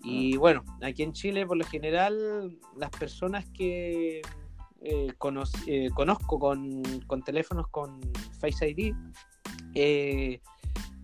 Y 0.03 0.37
bueno, 0.37 0.63
aquí 0.81 1.03
en 1.03 1.13
Chile 1.13 1.45
por 1.45 1.57
lo 1.57 1.65
general 1.65 2.57
las 2.77 2.89
personas 2.91 3.45
que 3.51 4.21
eh, 4.81 5.13
eh, 5.67 5.89
conozco 5.93 6.39
con, 6.39 6.81
con 7.07 7.21
teléfonos 7.21 7.67
con 7.69 7.99
Face 8.39 8.69
ID, 8.69 8.93
eh, 9.75 10.39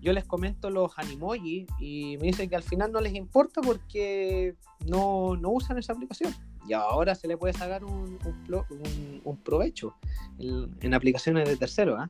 yo 0.02 0.14
les 0.14 0.24
comento 0.26 0.70
los 0.70 0.98
animoji 0.98 1.66
y 1.80 2.18
me 2.18 2.28
dicen 2.28 2.48
que 2.50 2.56
al 2.56 2.64
final 2.64 2.92
no 2.92 3.02
les 3.02 3.14
importa 3.16 3.62
porque 3.62 4.56
no, 4.88 5.36
no 5.36 5.50
usan 5.50 5.78
esa 5.78 5.94
aplicación. 5.94 6.34
Y 6.68 6.74
ahora 6.74 7.14
se 7.16 7.28
le 7.28 7.38
puede 7.38 7.54
sacar 7.54 7.84
un, 7.84 8.18
un, 8.26 8.44
plo- 8.48 8.66
un- 8.70 9.22
un 9.24 9.38
provecho 9.38 9.94
en, 10.40 10.76
en 10.82 10.94
aplicaciones 10.94 11.48
de 11.50 11.58
terceros. 11.58 11.98
¿ah? 12.00 12.08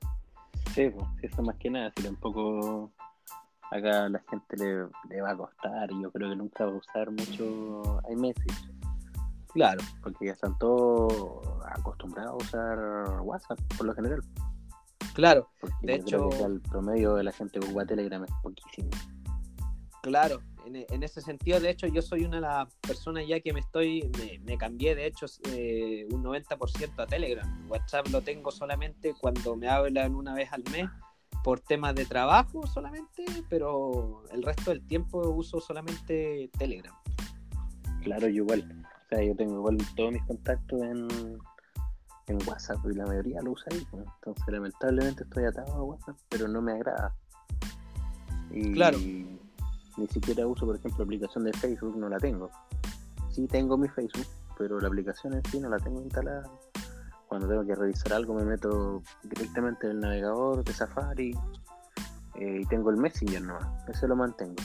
Sí, 0.74 0.89
pues, 0.89 1.06
eso 1.24 1.42
más 1.42 1.56
que 1.58 1.70
nada, 1.70 1.92
si 1.96 2.04
tampoco 2.04 2.92
acá 3.72 4.08
la 4.10 4.20
gente 4.30 4.58
le, 4.58 4.88
le 5.10 5.22
va 5.22 5.32
a 5.32 5.38
costar 5.38 5.92
y 5.92 6.02
yo 6.02 6.12
creo 6.12 6.30
que 6.30 6.36
nunca 6.36 6.66
va 6.66 6.72
a 6.72 6.76
usar 6.76 7.12
mucho 7.12 7.82
iMessage, 8.10 8.70
Claro, 9.54 9.82
porque 10.04 10.26
ya 10.26 10.34
están 10.34 10.58
todos 10.58 11.48
acostumbrados 11.78 12.34
a 12.34 12.36
usar 12.36 13.22
WhatsApp 13.22 13.58
por 13.78 13.88
lo 13.88 13.94
general. 13.96 14.22
claro, 15.14 15.50
Porque 15.62 15.76
De 15.82 15.96
hecho- 15.96 16.30
el 16.46 16.60
promedio 16.62 17.16
de 17.16 17.24
la 17.24 17.32
gente 17.32 17.60
que 17.60 17.66
ocupa 17.66 17.86
Telegram 17.86 18.24
es 18.24 18.32
poquísimo. 18.44 18.90
claro. 20.02 20.40
En, 20.66 20.76
en 20.78 21.04
ese 21.04 21.22
sentido, 21.22 21.60
de 21.60 21.70
hecho, 21.70 21.86
yo 21.86 22.02
soy 22.02 22.26
una 22.26 22.38
de 22.38 22.42
las 22.42 22.74
personas 22.82 23.24
ya 23.28 23.40
que 23.40 23.54
me 23.54 23.60
estoy, 23.60 24.10
me, 24.18 24.40
me 24.40 24.58
cambié 24.58 24.96
de 24.96 25.06
hecho 25.06 25.28
eh, 25.50 26.08
un 26.12 26.24
90% 26.24 27.04
a 27.04 27.06
Telegram. 27.06 27.70
WhatsApp 27.70 28.08
lo 28.08 28.22
tengo 28.22 28.50
solamente 28.50 29.14
cuando 29.22 29.56
me 29.56 29.70
hablan 29.70 30.16
una 30.16 30.34
vez 30.34 30.52
al 30.52 30.64
mes 30.72 30.90
por 31.46 31.60
temas 31.60 31.94
de 31.94 32.06
trabajo 32.06 32.66
solamente, 32.66 33.24
pero 33.52 34.24
el 34.32 34.42
resto 34.42 34.72
del 34.72 34.82
tiempo 34.88 35.20
uso 35.30 35.62
solamente 35.62 36.50
Telegram. 36.58 36.96
Claro, 38.02 38.28
yo 38.30 38.42
igual. 38.44 38.84
O 38.84 39.08
sea, 39.10 39.24
yo 39.24 39.36
tengo 39.36 39.58
igual 39.58 39.78
todos 39.96 40.12
mis 40.12 40.24
contactos 40.24 40.82
en, 40.82 41.08
en 42.25 42.48
WhatsApp 42.48 42.80
y 42.92 42.96
la 42.96 43.06
mayoría 43.06 43.44
lo 43.44 43.52
usa 43.52 43.68
ahí. 43.72 43.86
pues. 43.92 44.04
Entonces, 44.16 44.44
lamentablemente 44.48 45.24
estoy 45.24 45.44
atado 45.44 45.72
a 45.72 45.84
WhatsApp, 45.84 46.18
pero 46.30 46.48
no 46.48 46.64
me 46.64 46.72
agrada. 46.72 47.14
Y 48.50 48.74
Claro. 48.74 48.98
Ni 48.98 50.08
siquiera 50.08 50.48
uso, 50.48 50.66
por 50.66 50.78
ejemplo, 50.78 50.98
la 50.98 51.04
aplicación 51.04 51.44
de 51.44 51.54
Facebook, 51.54 51.96
no 51.96 52.10
la 52.10 52.18
tengo. 52.18 52.50
Sí 53.30 53.46
tengo 53.46 53.78
mi 53.78 53.88
Facebook, 53.88 54.25
pero 54.58 54.80
la 54.80 54.88
aplicación 54.88 55.36
en 55.36 55.46
sí 55.52 55.60
no 55.60 55.70
la 55.70 55.78
tengo 55.78 56.02
instalada 56.02 56.50
cuando 57.27 57.48
tengo 57.48 57.65
que 57.65 57.75
revisar 57.75 58.13
algo 58.13 58.34
me 58.34 58.46
meto 58.46 59.01
directamente 59.24 59.88
en 59.88 59.94
el 59.94 60.00
navegador 60.01 60.63
de 60.63 60.74
Safari 60.74 61.36
eh, 62.36 62.60
y 62.62 62.65
tengo 62.65 62.89
el 62.89 62.98
Messenger 62.98 63.41
nomás, 63.41 63.89
eso 63.89 64.08
lo 64.08 64.15
mantengo. 64.15 64.62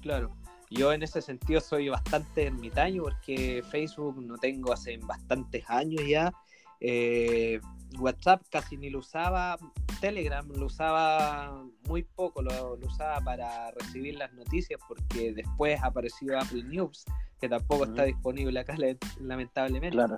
Claro, 0.00 0.34
yo 0.70 0.92
en 0.92 1.02
ese 1.02 1.20
sentido 1.20 1.60
soy 1.60 1.88
bastante 1.88 2.46
ermitaño 2.46 3.02
porque 3.02 3.62
Facebook 3.70 4.20
no 4.22 4.36
tengo 4.38 4.72
hace 4.72 4.98
bastantes 4.98 5.64
años 5.68 6.02
ya. 6.08 6.32
Eh, 6.80 7.60
WhatsApp 7.98 8.42
casi 8.50 8.76
ni 8.76 8.90
lo 8.90 9.00
usaba, 9.00 9.56
Telegram 10.00 10.46
lo 10.48 10.66
usaba 10.66 11.62
muy 11.86 12.02
poco, 12.02 12.42
lo, 12.42 12.74
usaba 12.74 13.20
para 13.20 13.70
recibir 13.72 14.16
las 14.16 14.32
noticias 14.32 14.80
porque 14.88 15.32
después 15.32 15.80
ha 15.80 15.86
aparecido 15.86 16.38
Apple 16.38 16.64
News, 16.64 17.04
que 17.40 17.48
tampoco 17.48 17.84
está 17.84 18.04
disponible 18.04 18.58
acá 18.58 18.74
lamentablemente. 19.20 19.96
Claro. 19.96 20.16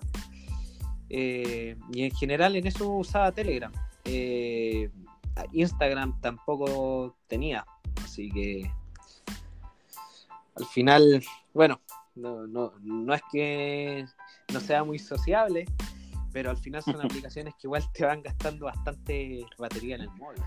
Eh, 1.08 1.76
y 1.92 2.04
en 2.04 2.10
general 2.12 2.56
en 2.56 2.66
eso 2.66 2.90
usaba 2.90 3.32
Telegram. 3.32 3.72
Eh, 4.04 4.90
Instagram 5.52 6.20
tampoco 6.20 7.16
tenía, 7.26 7.66
así 8.02 8.30
que 8.30 8.70
al 10.56 10.66
final, 10.66 11.22
bueno, 11.52 11.80
no, 12.14 12.46
no, 12.46 12.72
no 12.80 13.14
es 13.14 13.22
que 13.32 14.06
no 14.52 14.60
sea 14.60 14.84
muy 14.84 14.98
sociable, 14.98 15.66
pero 16.32 16.50
al 16.50 16.56
final 16.56 16.82
son 16.82 17.00
aplicaciones 17.04 17.54
que 17.54 17.66
igual 17.66 17.82
te 17.92 18.04
van 18.04 18.22
gastando 18.22 18.66
bastante 18.66 19.44
batería 19.58 19.96
en 19.96 20.02
el 20.02 20.10
móvil. 20.10 20.42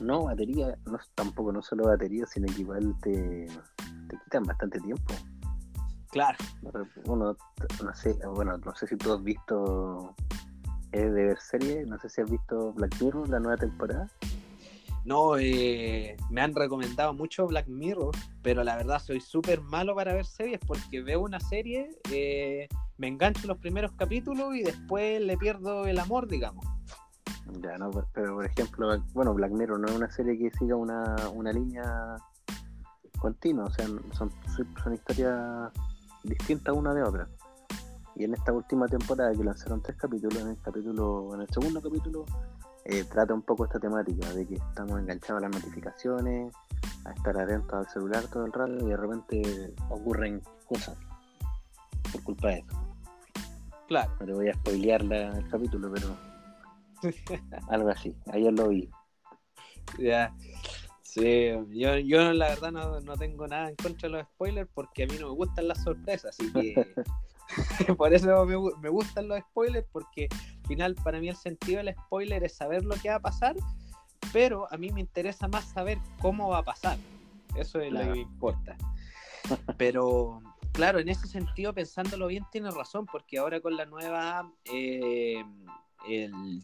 No, 0.00 0.24
batería, 0.24 0.76
no, 0.86 0.98
tampoco 1.14 1.52
no 1.52 1.62
solo 1.62 1.84
batería, 1.84 2.26
sino 2.26 2.46
que 2.54 2.60
igual 2.60 2.94
te, 3.02 3.46
te 4.08 4.18
quitan 4.24 4.44
bastante 4.44 4.78
tiempo. 4.80 5.14
Claro. 6.10 6.38
Bueno, 7.04 7.36
no 7.84 7.94
sé, 7.94 8.18
bueno, 8.34 8.58
no 8.58 8.74
sé 8.74 8.86
si 8.86 8.96
tú 8.96 9.12
has 9.12 9.22
visto 9.22 10.14
es 10.92 11.02
de 11.14 11.24
ver 11.24 11.38
serie, 11.38 11.84
no 11.86 11.98
sé 12.00 12.08
si 12.08 12.20
has 12.20 12.30
visto 12.30 12.72
Black 12.72 13.00
Mirror, 13.00 13.28
la 13.28 13.38
nueva 13.38 13.56
temporada. 13.56 14.08
No, 15.04 15.38
eh, 15.38 16.16
me 16.30 16.42
han 16.42 16.54
recomendado 16.54 17.14
mucho 17.14 17.46
Black 17.46 17.68
Mirror, 17.68 18.14
pero 18.42 18.64
la 18.64 18.76
verdad 18.76 18.98
soy 18.98 19.20
súper 19.20 19.60
malo 19.62 19.94
para 19.94 20.12
ver 20.12 20.26
series 20.26 20.60
porque 20.66 21.00
veo 21.00 21.20
una 21.20 21.40
serie, 21.40 21.96
eh, 22.10 22.68
me 22.98 23.08
engancho 23.08 23.46
los 23.46 23.58
primeros 23.58 23.92
capítulos 23.92 24.54
y 24.56 24.62
después 24.62 25.20
le 25.20 25.38
pierdo 25.38 25.86
el 25.86 25.98
amor, 25.98 26.28
digamos. 26.28 26.66
Ya, 27.62 27.78
no, 27.78 27.90
pero 28.12 28.34
por 28.34 28.44
ejemplo, 28.44 29.02
bueno, 29.14 29.32
Black 29.32 29.52
Mirror 29.52 29.80
no 29.80 29.86
es 29.88 29.94
una 29.94 30.10
serie 30.10 30.38
que 30.38 30.50
siga 30.58 30.76
una, 30.76 31.16
una 31.32 31.52
línea 31.52 32.16
continua, 33.18 33.64
o 33.64 33.70
sea, 33.70 33.86
son, 34.12 34.30
son 34.82 34.94
historias 34.94 35.72
distintas 36.24 36.76
una 36.76 36.94
de 36.94 37.02
otra. 37.02 37.28
Y 38.14 38.24
en 38.24 38.34
esta 38.34 38.52
última 38.52 38.86
temporada 38.86 39.32
que 39.32 39.44
lanzaron 39.44 39.82
tres 39.82 39.96
capítulos, 39.96 40.40
en 40.40 40.48
el 40.48 40.58
capítulo, 40.60 41.34
en 41.34 41.42
el 41.42 41.48
segundo 41.48 41.80
capítulo, 41.80 42.26
eh, 42.84 43.04
trata 43.04 43.34
un 43.34 43.42
poco 43.42 43.64
esta 43.64 43.78
temática 43.78 44.32
de 44.32 44.46
que 44.46 44.54
estamos 44.54 44.98
enganchados 45.00 45.42
a 45.42 45.48
las 45.48 45.62
notificaciones, 45.62 46.52
a 47.04 47.12
estar 47.12 47.38
atentos 47.38 47.72
al 47.72 47.88
celular 47.88 48.26
todo 48.28 48.44
el 48.44 48.52
rato 48.52 48.86
y 48.86 48.88
de 48.88 48.96
repente 48.96 49.74
ocurren 49.88 50.42
cosas 50.66 50.96
por 52.12 52.22
culpa 52.22 52.48
de 52.48 52.58
eso. 52.58 52.80
Claro. 53.88 54.10
No 54.20 54.26
te 54.26 54.32
voy 54.32 54.48
a 54.48 54.54
spoilear 54.54 55.02
el 55.02 55.48
capítulo, 55.48 55.90
pero 55.92 56.16
algo 57.68 57.88
así. 57.88 58.16
Ayer 58.32 58.52
lo 58.52 58.68
vi. 58.68 58.90
Ya. 59.98 60.34
Sí, 61.10 61.50
yo, 61.70 61.98
yo 61.98 62.32
la 62.32 62.50
verdad 62.50 62.70
no, 62.70 63.00
no, 63.00 63.16
tengo 63.16 63.48
nada 63.48 63.68
en 63.68 63.74
contra 63.74 64.08
de 64.08 64.16
los 64.16 64.26
spoilers 64.28 64.70
porque 64.72 65.02
a 65.02 65.06
mí 65.06 65.16
no 65.18 65.30
me 65.30 65.34
gustan 65.34 65.66
las 65.66 65.82
sorpresas, 65.82 66.38
así 66.38 66.52
que 66.52 66.94
por 67.96 68.14
eso 68.14 68.46
me, 68.46 68.56
me, 68.80 68.88
gustan 68.88 69.26
los 69.26 69.40
spoilers 69.40 69.86
porque 69.90 70.28
al 70.30 70.68
final 70.68 70.94
para 70.94 71.18
mí 71.18 71.28
el 71.28 71.34
sentido 71.34 71.82
del 71.82 71.96
spoiler 71.96 72.44
es 72.44 72.54
saber 72.54 72.84
lo 72.84 72.94
que 72.94 73.08
va 73.08 73.16
a 73.16 73.20
pasar, 73.20 73.56
pero 74.32 74.72
a 74.72 74.76
mí 74.76 74.92
me 74.92 75.00
interesa 75.00 75.48
más 75.48 75.64
saber 75.64 75.98
cómo 76.20 76.50
va 76.50 76.58
a 76.58 76.64
pasar, 76.64 76.96
eso 77.56 77.80
es 77.80 77.92
lo 77.92 78.00
que 78.00 78.06
me 78.06 78.18
importa. 78.18 78.76
Pero 79.78 80.40
claro, 80.70 81.00
en 81.00 81.08
ese 81.08 81.26
sentido, 81.26 81.74
pensándolo 81.74 82.28
bien, 82.28 82.46
tiene 82.52 82.70
razón 82.70 83.06
porque 83.06 83.38
ahora 83.38 83.60
con 83.60 83.76
la 83.76 83.84
nueva... 83.84 84.48
Eh, 84.72 85.42
el 86.08 86.62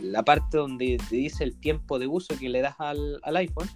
la 0.00 0.22
parte 0.22 0.56
donde 0.56 0.98
te 1.08 1.16
dice 1.16 1.44
el 1.44 1.56
tiempo 1.58 1.98
de 1.98 2.06
uso 2.06 2.38
que 2.38 2.48
le 2.48 2.60
das 2.60 2.76
al, 2.78 3.20
iPhone, 3.24 3.68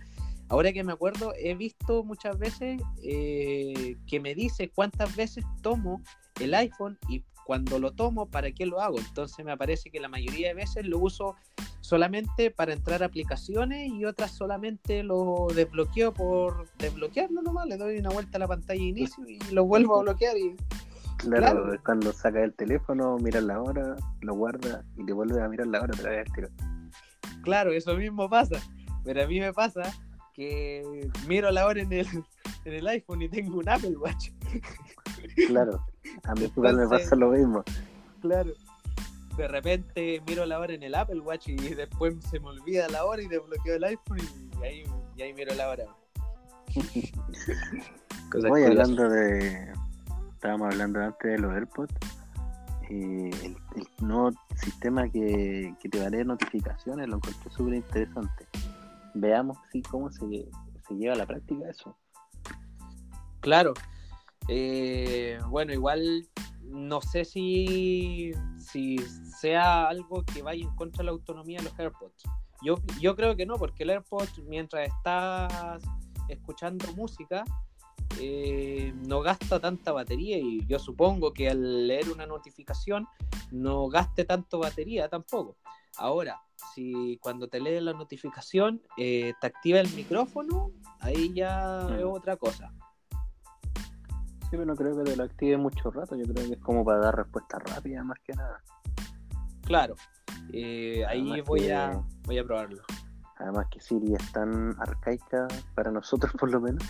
ahora 0.49 0.73
que 0.73 0.85
me 0.85 0.93
acuerdo, 0.93 1.33
he 1.39 1.55
visto 1.55 2.05
muchas 2.05 2.39
veces 2.39 2.81
eh, 3.03 3.97
que 4.07 4.21
me 4.21 4.35
dice 4.35 4.71
cuántas 4.75 5.15
veces 5.17 5.45
tomo 5.63 6.03
el 6.41 6.55
iPhone 6.55 6.99
y 7.09 7.23
cuando 7.47 7.79
lo 7.79 7.93
tomo, 7.93 8.27
¿para 8.29 8.51
qué 8.51 8.67
lo 8.67 8.81
hago? 8.81 8.99
Entonces 8.99 9.45
me 9.45 9.57
parece 9.57 9.91
que 9.91 10.01
la 10.01 10.09
mayoría 10.09 10.49
de 10.49 10.55
veces 10.55 10.85
lo 10.85 10.99
uso 10.99 11.37
solamente 11.81 12.51
para 12.51 12.73
entrar 12.73 13.05
a 13.05 13.07
aplicaciones 13.07 13.89
y 13.89 14.05
otras 14.05 14.33
solamente 14.33 15.05
lo 15.05 15.47
desbloqueo 15.55 16.13
por 16.13 16.69
desbloquearlo 16.79 17.43
nomás, 17.43 17.69
le 17.69 17.77
doy 17.77 17.99
una 17.99 18.11
vuelta 18.11 18.39
a 18.39 18.41
la 18.41 18.49
pantalla 18.49 18.81
de 18.81 18.89
inicio 18.89 19.25
y 19.29 19.39
lo 19.53 19.65
vuelvo 19.65 19.97
a 19.97 20.03
bloquear 20.03 20.37
y 20.37 20.57
Claro, 21.19 21.73
cuando 21.85 22.13
saca 22.13 22.43
el 22.43 22.55
teléfono, 22.55 23.17
miras 23.19 23.43
la 23.45 23.61
hora, 23.61 23.97
lo 24.21 24.35
guarda 24.35 24.85
y 24.97 25.05
te 25.05 25.13
vuelve 25.13 25.43
a 25.43 25.49
mirar 25.49 25.67
la 25.67 25.81
hora 25.81 25.93
otra 25.95 26.11
vez 26.11 26.33
tiro. 26.33 26.49
Claro, 27.43 27.73
eso 27.73 27.95
mismo 27.97 28.29
pasa. 28.29 28.61
Pero 29.05 29.23
a 29.23 29.27
mí 29.27 29.41
me 29.41 29.53
pasa 29.53 29.83
que 30.35 31.09
miro 31.29 31.51
la 31.51 31.67
hora 31.67 31.81
en 31.81 31.93
el, 31.93 32.07
en 32.65 32.73
el 32.73 32.87
iPhone 32.89 33.23
y 33.23 33.29
tengo 33.29 33.59
un 33.59 33.69
Apple 33.69 33.97
Watch. 33.97 34.31
Claro, 35.47 35.85
a 36.25 36.35
mí 36.35 36.45
igual 36.45 36.77
me 36.77 36.89
pasa 36.89 37.17
lo 37.17 37.31
mismo. 37.31 37.63
Claro. 38.21 38.53
De 39.37 39.49
repente 39.49 40.23
miro 40.27 40.47
la 40.47 40.59
hora 40.59 40.75
en 40.75 40.83
el 40.83 40.95
Apple 40.95 41.21
Watch 41.21 41.49
y 41.49 41.57
después 41.57 42.15
se 42.31 42.41
me 42.41 42.49
olvida 42.49 42.89
la 42.89 43.05
hora 43.05 43.23
y 43.23 43.29
desbloqueo 43.29 43.77
el 43.77 43.85
iPhone 43.85 44.19
y 44.19 44.65
ahí, 44.65 44.85
y 45.15 45.23
ahí 45.23 45.35
miro 45.35 45.55
la 45.55 45.69
hora. 45.69 45.85
Voy 48.49 48.65
hablando 48.65 49.09
de, 49.09 49.73
estábamos 50.47 50.73
hablando 50.73 51.01
antes 51.03 51.33
de 51.33 51.39
los 51.39 51.53
AirPods, 51.53 51.95
eh, 52.89 53.31
el, 53.43 53.57
nuevo 53.99 54.31
sistema 54.55 55.09
que, 55.09 55.75
te 55.91 55.99
va 55.99 56.07
a 56.07 56.11
leer 56.11 56.25
notificaciones 56.25 57.09
lo 57.09 57.17
encontré 57.17 57.51
súper 57.51 57.75
interesante. 57.75 58.47
Veamos 59.15 59.59
si 59.73 59.83
cómo 59.83 60.09
se, 60.13 60.47
lleva 60.91 61.15
a 61.15 61.17
la 61.17 61.27
práctica 61.27 61.69
eso. 61.69 61.97
Claro. 63.41 63.75
Eh, 64.47 65.41
bueno, 65.49 65.73
igual 65.73 66.29
no 66.63 67.01
sé 67.01 67.25
si, 67.25 68.31
si 68.57 68.99
sea 69.41 69.89
algo 69.89 70.23
que 70.23 70.43
vaya 70.43 70.63
en 70.63 70.77
contra 70.77 70.99
de 70.99 71.07
la 71.07 71.11
autonomía 71.11 71.59
de 71.59 71.65
los 71.65 71.77
AirPods. 71.77 72.23
Yo, 72.63 72.77
yo 73.01 73.17
creo 73.17 73.35
que 73.35 73.47
no, 73.47 73.57
porque 73.57 73.83
el 73.83 73.91
AirPods, 73.91 74.39
mientras 74.45 74.87
estás 74.87 75.83
escuchando 76.29 76.87
música, 76.93 77.43
eh, 78.21 78.93
no 79.07 79.21
gasta 79.21 79.61
tanta 79.61 79.93
batería 79.93 80.39
y 80.39 80.65
yo 80.67 80.79
supongo 80.79 81.33
que 81.33 81.51
al 81.51 81.87
leer 81.87 82.11
una 82.11 82.27
notificación 82.27 83.07
no 83.51 83.89
gaste 83.89 84.25
tanto 84.25 84.59
batería 84.59 85.09
tampoco. 85.09 85.57
Ahora, 85.99 86.41
si 86.75 87.19
cuando 87.23 87.49
te 87.49 87.61
lee 87.61 87.81
la 87.81 87.93
notificación 87.93 88.83
eh, 88.97 89.33
te 89.41 89.47
activa 89.47 89.81
el 89.81 89.93
micrófono, 89.95 90.73
ahí 91.01 91.33
ya 91.35 91.87
es 91.99 92.05
mm. 92.05 92.09
otra 92.09 92.37
cosa. 92.37 92.73
Sí, 94.43 94.53
pero 94.53 94.65
no 94.65 94.77
creo 94.77 94.97
que 94.97 95.11
te 95.11 95.17
lo 95.17 95.25
active 95.25 95.57
mucho 95.57 95.91
rato, 95.91 96.17
yo 96.17 96.25
creo 96.25 96.47
que 96.47 96.55
es 96.55 96.61
como 96.61 96.85
para 96.85 97.01
dar 97.01 97.17
respuesta 97.17 97.59
rápida 97.59 98.05
más 98.05 98.19
que 98.25 98.33
nada. 98.33 98.63
Claro, 99.63 99.97
eh, 100.53 101.05
ahí 101.07 101.41
voy, 101.41 101.71
a, 101.71 102.01
voy 102.25 102.39
a 102.39 102.45
probarlo. 102.45 102.83
Además 103.39 103.67
que 103.71 103.81
Siri 103.81 104.15
es 104.15 104.33
tan 104.33 104.75
arcaica 104.81 105.49
para 105.75 105.91
nosotros 105.91 106.33
por 106.39 106.51
lo 106.51 106.61
menos 106.61 106.85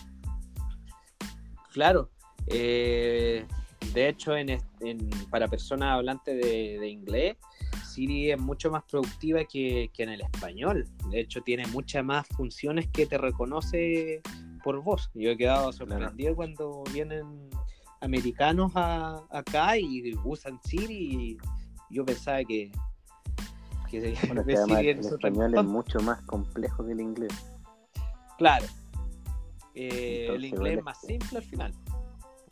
Claro. 1.76 2.08
Eh, 2.46 3.44
de 3.92 4.08
hecho, 4.08 4.34
en, 4.34 4.58
para 5.28 5.46
personas 5.46 5.92
hablantes 5.92 6.42
de, 6.42 6.88
inglés, 6.88 7.36
Siri 7.84 8.30
es 8.30 8.40
mucho 8.40 8.70
más 8.70 8.82
productiva 8.84 9.44
que, 9.44 9.90
en 9.94 10.08
el 10.08 10.22
español. 10.22 10.88
De 11.10 11.20
hecho, 11.20 11.42
tiene 11.42 11.66
muchas 11.66 12.02
más 12.02 12.26
funciones 12.28 12.88
que 12.88 13.04
te 13.04 13.18
reconoce 13.18 14.22
por 14.64 14.82
voz. 14.82 15.10
Yo 15.12 15.32
he 15.32 15.36
quedado 15.36 15.70
sorprendido 15.70 16.34
cuando 16.34 16.82
vienen 16.94 17.50
americanos 18.00 18.72
acá 18.74 19.76
y 19.76 20.14
usan 20.24 20.58
Siri. 20.64 20.94
Y 20.96 21.38
yo 21.90 22.06
pensaba 22.06 22.42
que, 22.42 22.72
que, 23.90 23.98
el 24.92 25.00
español 25.00 25.54
es 25.54 25.64
mucho 25.64 26.00
más 26.00 26.22
complejo 26.22 26.86
que 26.86 26.92
el 26.92 27.00
inglés. 27.02 27.34
Claro, 28.38 28.64
eh, 29.76 30.28
el 30.34 30.44
inglés 30.44 30.78
es 30.78 30.84
más 30.84 31.00
simple 31.00 31.38
al 31.38 31.44
final. 31.44 31.74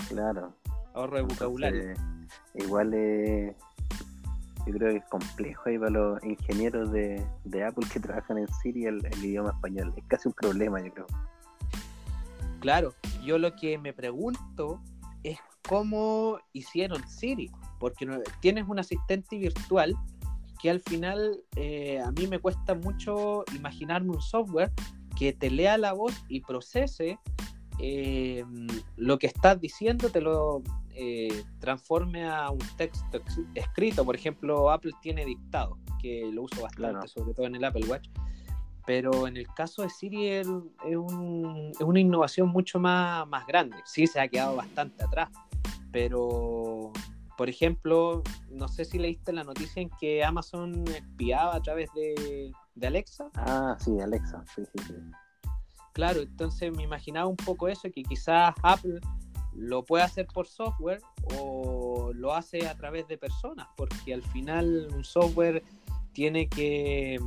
Claro. 0.08 0.54
Ahorro 0.92 1.16
de 1.16 1.22
vocabulario. 1.22 1.94
igual 2.54 2.92
es, 2.92 3.56
yo 4.66 4.72
creo 4.74 4.90
que 4.90 4.96
es 4.98 5.04
complejo 5.06 5.62
ahí 5.66 5.78
para 5.78 5.90
los 5.90 6.22
ingenieros 6.22 6.92
de, 6.92 7.26
Apple 7.66 7.86
que 7.90 7.98
trabajan 7.98 8.38
en 8.38 8.48
Siri 8.62 8.84
el, 8.84 9.00
idioma 9.22 9.50
español. 9.50 9.92
Es 9.96 10.04
casi 10.06 10.28
un 10.28 10.34
problema, 10.34 10.80
yo 10.84 10.92
creo. 10.92 11.06
Claro, 12.60 12.94
yo 13.22 13.38
lo 13.38 13.56
que 13.56 13.78
me 13.78 13.94
pregunto 13.94 14.82
es 15.22 15.38
cómo 15.66 16.38
hicieron 16.52 17.06
Siri. 17.08 17.50
porque 17.80 18.06
tienes 18.40 18.68
un 18.68 18.78
asistente 18.78 19.38
virtual 19.38 19.94
que 20.60 20.70
al 20.70 20.80
final 20.80 21.42
eh, 21.56 22.00
a 22.00 22.10
mí 22.12 22.26
me 22.26 22.38
cuesta 22.38 22.74
mucho 22.74 23.44
imaginarme 23.54 24.10
un 24.10 24.22
software 24.22 24.70
que 25.16 25.32
te 25.32 25.50
lea 25.50 25.78
la 25.78 25.92
voz 25.92 26.24
y 26.28 26.40
procese 26.40 27.18
eh, 27.78 28.44
lo 28.96 29.18
que 29.18 29.26
estás 29.26 29.60
diciendo, 29.60 30.10
te 30.10 30.20
lo 30.20 30.62
eh, 30.94 31.44
transforme 31.58 32.28
a 32.28 32.50
un 32.50 32.60
texto 32.76 33.20
escrito. 33.54 34.04
Por 34.04 34.14
ejemplo, 34.14 34.70
Apple 34.70 34.92
tiene 35.02 35.24
dictado, 35.24 35.78
que 36.00 36.30
lo 36.32 36.42
uso 36.42 36.62
bastante, 36.62 37.08
sobre 37.08 37.34
todo 37.34 37.46
en 37.46 37.56
el 37.56 37.64
Apple 37.64 37.86
Watch. 37.88 38.08
Pero 38.86 39.26
en 39.26 39.36
el 39.38 39.46
caso 39.48 39.82
de 39.82 39.88
Siri 39.88 40.28
es, 40.28 40.46
una 40.46 42.00
innovación 42.00 42.48
mucho 42.48 42.78
más, 42.78 43.26
más 43.28 43.46
grande. 43.46 43.76
Sí, 43.86 44.06
se 44.06 44.20
ha 44.20 44.28
quedado 44.28 44.56
bastante 44.56 45.02
atrás, 45.02 45.30
pero 45.90 46.92
por 47.36 47.48
ejemplo, 47.48 48.22
no 48.50 48.68
sé 48.68 48.84
si 48.84 48.98
leíste 48.98 49.32
la 49.32 49.42
noticia 49.42 49.82
en 49.82 49.90
que 49.98 50.22
Amazon 50.22 50.84
espiaba 50.88 51.56
a 51.56 51.62
través 51.62 51.90
de, 51.94 52.52
Alexa. 52.82 53.30
Ah, 53.34 53.76
sí, 53.78 53.98
Alexa, 54.00 54.44
sí, 54.54 54.62
sí, 54.64 54.84
sí. 54.86 54.94
Claro, 55.92 56.20
entonces 56.20 56.76
me 56.76 56.82
imaginaba 56.82 57.28
un 57.28 57.36
poco 57.36 57.68
eso, 57.68 57.88
que 57.90 58.02
quizás 58.02 58.52
Apple 58.62 59.00
lo 59.54 59.84
puede 59.84 60.02
hacer 60.02 60.26
por 60.26 60.48
software 60.48 61.00
o 61.38 62.10
lo 62.12 62.34
hace 62.34 62.66
a 62.66 62.74
través 62.74 63.06
de 63.06 63.16
personas, 63.16 63.68
porque 63.76 64.12
al 64.12 64.22
final 64.22 64.88
un 64.92 65.04
software 65.04 65.62
tiene 66.12 66.48
que 66.48 67.20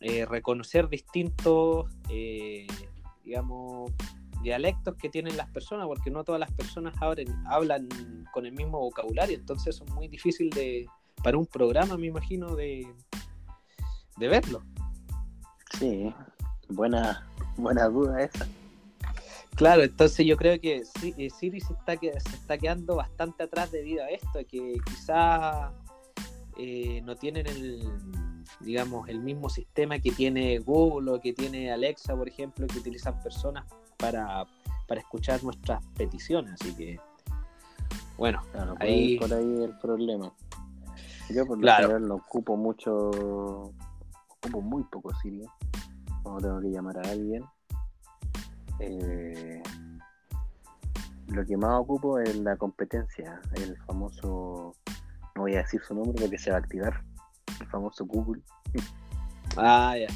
eh, 0.00 0.26
reconocer 0.26 0.88
distintos, 0.88 1.90
eh, 2.10 2.66
digamos, 3.24 3.90
dialectos 4.42 4.96
que 4.96 5.08
tienen 5.08 5.36
las 5.36 5.48
personas, 5.48 5.86
porque 5.86 6.10
no 6.10 6.24
todas 6.24 6.40
las 6.40 6.52
personas 6.52 6.94
hablan 7.46 7.88
con 8.32 8.46
el 8.46 8.52
mismo 8.52 8.80
vocabulario, 8.80 9.36
entonces 9.36 9.80
es 9.80 9.90
muy 9.92 10.08
difícil 10.08 10.50
de, 10.50 10.86
para 11.22 11.38
un 11.38 11.46
programa, 11.46 11.96
me 11.96 12.06
imagino, 12.06 12.54
de, 12.54 12.86
de 14.16 14.28
verlo. 14.28 14.62
Sí, 15.78 16.14
buena, 16.68 17.26
buena 17.56 17.88
duda 17.88 18.22
esa. 18.22 18.46
Claro, 19.56 19.82
entonces 19.82 20.24
yo 20.26 20.36
creo 20.36 20.60
que 20.60 20.82
eh, 21.02 21.30
Siri 21.30 21.60
se 21.60 21.72
está, 21.74 21.98
se 21.98 22.36
está 22.36 22.56
quedando 22.56 22.96
bastante 22.96 23.42
atrás 23.42 23.70
debido 23.70 24.04
a 24.04 24.08
esto, 24.08 24.38
que 24.48 24.78
quizás 24.86 25.70
eh, 26.56 27.02
no 27.04 27.16
tienen 27.16 27.46
el, 27.46 27.82
digamos, 28.60 29.08
el 29.08 29.20
mismo 29.20 29.48
sistema 29.48 29.98
que 29.98 30.12
tiene 30.12 30.58
Google 30.58 31.12
o 31.12 31.20
que 31.20 31.32
tiene 31.32 31.72
Alexa, 31.72 32.16
por 32.16 32.28
ejemplo, 32.28 32.66
que 32.66 32.78
utilizan 32.78 33.20
personas 33.22 33.66
para, 33.96 34.46
escuchar 34.96 35.42
nuestras 35.44 35.84
peticiones. 35.96 36.54
Así 36.60 36.74
que, 36.74 36.98
bueno, 38.16 38.42
ahí... 38.78 39.18
por 39.18 39.32
ahí 39.32 39.64
el 39.64 39.78
problema. 39.78 40.32
Yo 41.28 41.46
por 41.46 41.58
lo 41.58 41.72
general 41.72 42.08
no 42.08 42.16
ocupo 42.16 42.56
mucho, 42.56 43.72
ocupo 44.40 44.60
muy 44.60 44.82
poco 44.84 45.14
Siri, 45.16 45.44
cuando 46.22 46.40
tengo 46.40 46.60
que 46.60 46.70
llamar 46.70 46.98
a 46.98 47.10
alguien. 47.10 47.44
Eh, 48.78 49.62
lo 51.28 51.44
que 51.44 51.56
más 51.56 51.80
ocupo 51.80 52.18
es 52.18 52.36
la 52.36 52.56
competencia, 52.56 53.40
el 53.54 53.76
famoso, 53.84 54.74
no 55.34 55.42
voy 55.42 55.54
a 55.54 55.58
decir 55.58 55.80
su 55.86 55.94
nombre 55.94 56.20
porque 56.20 56.38
se 56.38 56.50
va 56.50 56.56
a 56.56 56.60
activar, 56.60 57.04
el 57.60 57.66
famoso 57.66 58.06
Google. 58.06 58.42
Ah, 59.56 59.94
ya. 59.96 60.08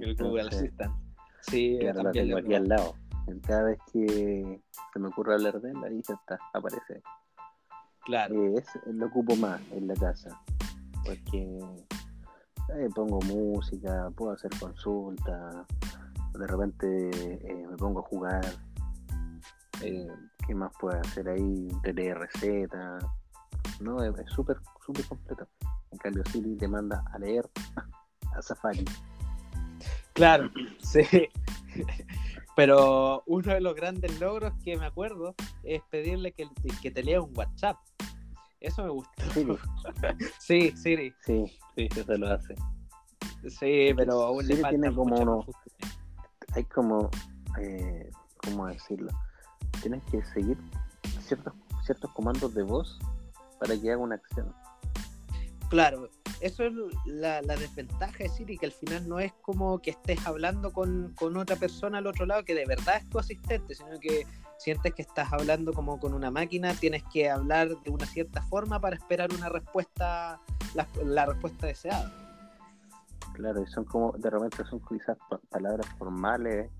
El 0.00 0.16
Google 0.16 0.48
Assistant. 0.48 0.94
Sí, 1.42 1.78
claro, 1.80 2.04
la 2.04 2.12
tengo 2.12 2.38
aquí 2.38 2.54
al 2.54 2.68
lado. 2.68 2.94
Cada 3.46 3.64
vez 3.64 3.78
que 3.92 4.62
se 4.92 4.98
me 4.98 5.08
ocurre 5.08 5.34
hablar 5.34 5.60
de 5.60 5.70
él, 5.70 5.76
ahí 5.84 5.98
está, 6.00 6.38
aparece. 6.54 7.02
Claro. 8.04 8.56
Eh, 8.56 8.64
lo 8.86 9.06
ocupo 9.06 9.36
más 9.36 9.60
en 9.72 9.86
la 9.88 9.94
casa. 9.94 10.40
Porque 11.04 11.60
eh, 12.76 12.88
pongo 12.94 13.20
música, 13.20 14.10
puedo 14.16 14.32
hacer 14.32 14.50
consultas, 14.58 15.66
de 16.34 16.46
repente 16.46 17.10
eh, 17.50 17.66
me 17.68 17.76
pongo 17.76 18.00
a 18.00 18.02
jugar. 18.02 18.44
¿Qué 19.80 20.54
más 20.54 20.72
puedo 20.80 20.98
hacer 20.98 21.28
ahí? 21.28 21.68
Tener 21.82 22.18
recetas. 22.18 23.04
No, 23.80 24.02
es 24.02 24.30
súper, 24.30 24.56
súper 24.84 25.04
completo. 25.06 25.46
En 25.92 25.98
cambio, 25.98 26.22
Siri 26.32 26.56
te 26.56 26.66
manda 26.66 27.04
a 27.12 27.18
leer 27.18 27.48
a 28.36 28.42
Safari. 28.42 28.84
Claro, 30.14 30.50
sí. 30.82 31.28
Pero 32.56 33.22
uno 33.26 33.54
de 33.54 33.60
los 33.60 33.74
grandes 33.74 34.18
logros 34.18 34.52
que 34.64 34.76
me 34.76 34.86
acuerdo 34.86 35.34
es 35.62 35.80
pedirle 35.90 36.32
que, 36.32 36.48
que 36.82 36.90
te 36.90 37.02
lea 37.02 37.20
un 37.20 37.32
WhatsApp. 37.36 37.76
Eso 38.60 38.82
me 38.82 38.90
gusta. 38.90 39.22
sí, 40.40 40.72
Siri. 40.76 41.14
Sí, 41.24 41.44
sí, 41.78 41.88
eso 42.00 42.16
lo 42.16 42.28
hace. 42.28 42.54
Sí, 43.48 43.92
pero 43.96 44.22
aún 44.22 44.46
le 44.46 44.56
falta 44.56 44.70
tiene 44.70 44.94
como 44.94 45.16
uno, 45.16 45.46
hay 46.52 46.64
como, 46.64 47.08
eh, 47.60 48.10
¿cómo 48.42 48.66
decirlo? 48.66 49.10
Tienes 49.80 50.02
que 50.10 50.24
seguir 50.24 50.58
ciertos, 51.20 51.54
ciertos 51.84 52.10
comandos 52.12 52.52
de 52.54 52.64
voz 52.64 52.98
para 53.60 53.78
que 53.80 53.92
haga 53.92 54.02
una 54.02 54.16
acción. 54.16 54.52
Claro, 55.70 56.08
eso 56.40 56.64
es 56.64 56.72
la, 57.04 57.42
desventaja 57.42 58.24
de 58.24 58.28
Siri, 58.28 58.58
que 58.58 58.66
al 58.66 58.72
final 58.72 59.08
no 59.08 59.20
es 59.20 59.32
como 59.42 59.78
que 59.80 59.90
estés 59.90 60.26
hablando 60.26 60.72
con, 60.72 61.14
otra 61.36 61.56
persona 61.56 61.98
al 61.98 62.06
otro 62.06 62.26
lado 62.26 62.44
que 62.44 62.54
de 62.54 62.64
verdad 62.64 62.96
es 62.96 63.08
tu 63.08 63.18
asistente, 63.18 63.74
sino 63.74 64.00
que 64.00 64.26
sientes 64.58 64.92
que 64.92 65.02
estás 65.02 65.32
hablando 65.32 65.72
como 65.72 65.98
con 65.98 66.12
una 66.12 66.30
máquina, 66.30 66.74
tienes 66.74 67.02
que 67.04 67.30
hablar 67.30 67.68
de 67.68 67.90
una 67.90 68.04
cierta 68.06 68.42
forma 68.42 68.80
para 68.80 68.96
esperar 68.96 69.32
una 69.32 69.48
respuesta, 69.48 70.40
la, 71.04 71.26
respuesta 71.26 71.66
deseada. 71.68 72.12
Claro, 73.34 73.62
y 73.62 73.66
son 73.68 73.84
como, 73.84 74.12
de 74.18 74.30
repente 74.30 74.64
son 74.68 74.80
quizás 74.80 75.16
palabras 75.48 75.86
formales, 75.96 76.70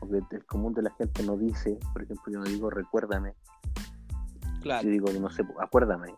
porque 0.00 0.18
el 0.32 0.44
común 0.44 0.74
de 0.74 0.82
la 0.82 0.90
gente 0.90 1.22
no 1.22 1.36
dice, 1.36 1.78
por 1.92 2.02
ejemplo, 2.02 2.32
yo 2.32 2.40
no 2.40 2.44
digo 2.44 2.68
recuérdame. 2.68 3.34
Claro. 4.60 4.82
Yo 4.82 4.90
digo, 4.90 5.12
no 5.12 5.30
sé, 5.30 5.44
acuérdame. 5.60 6.14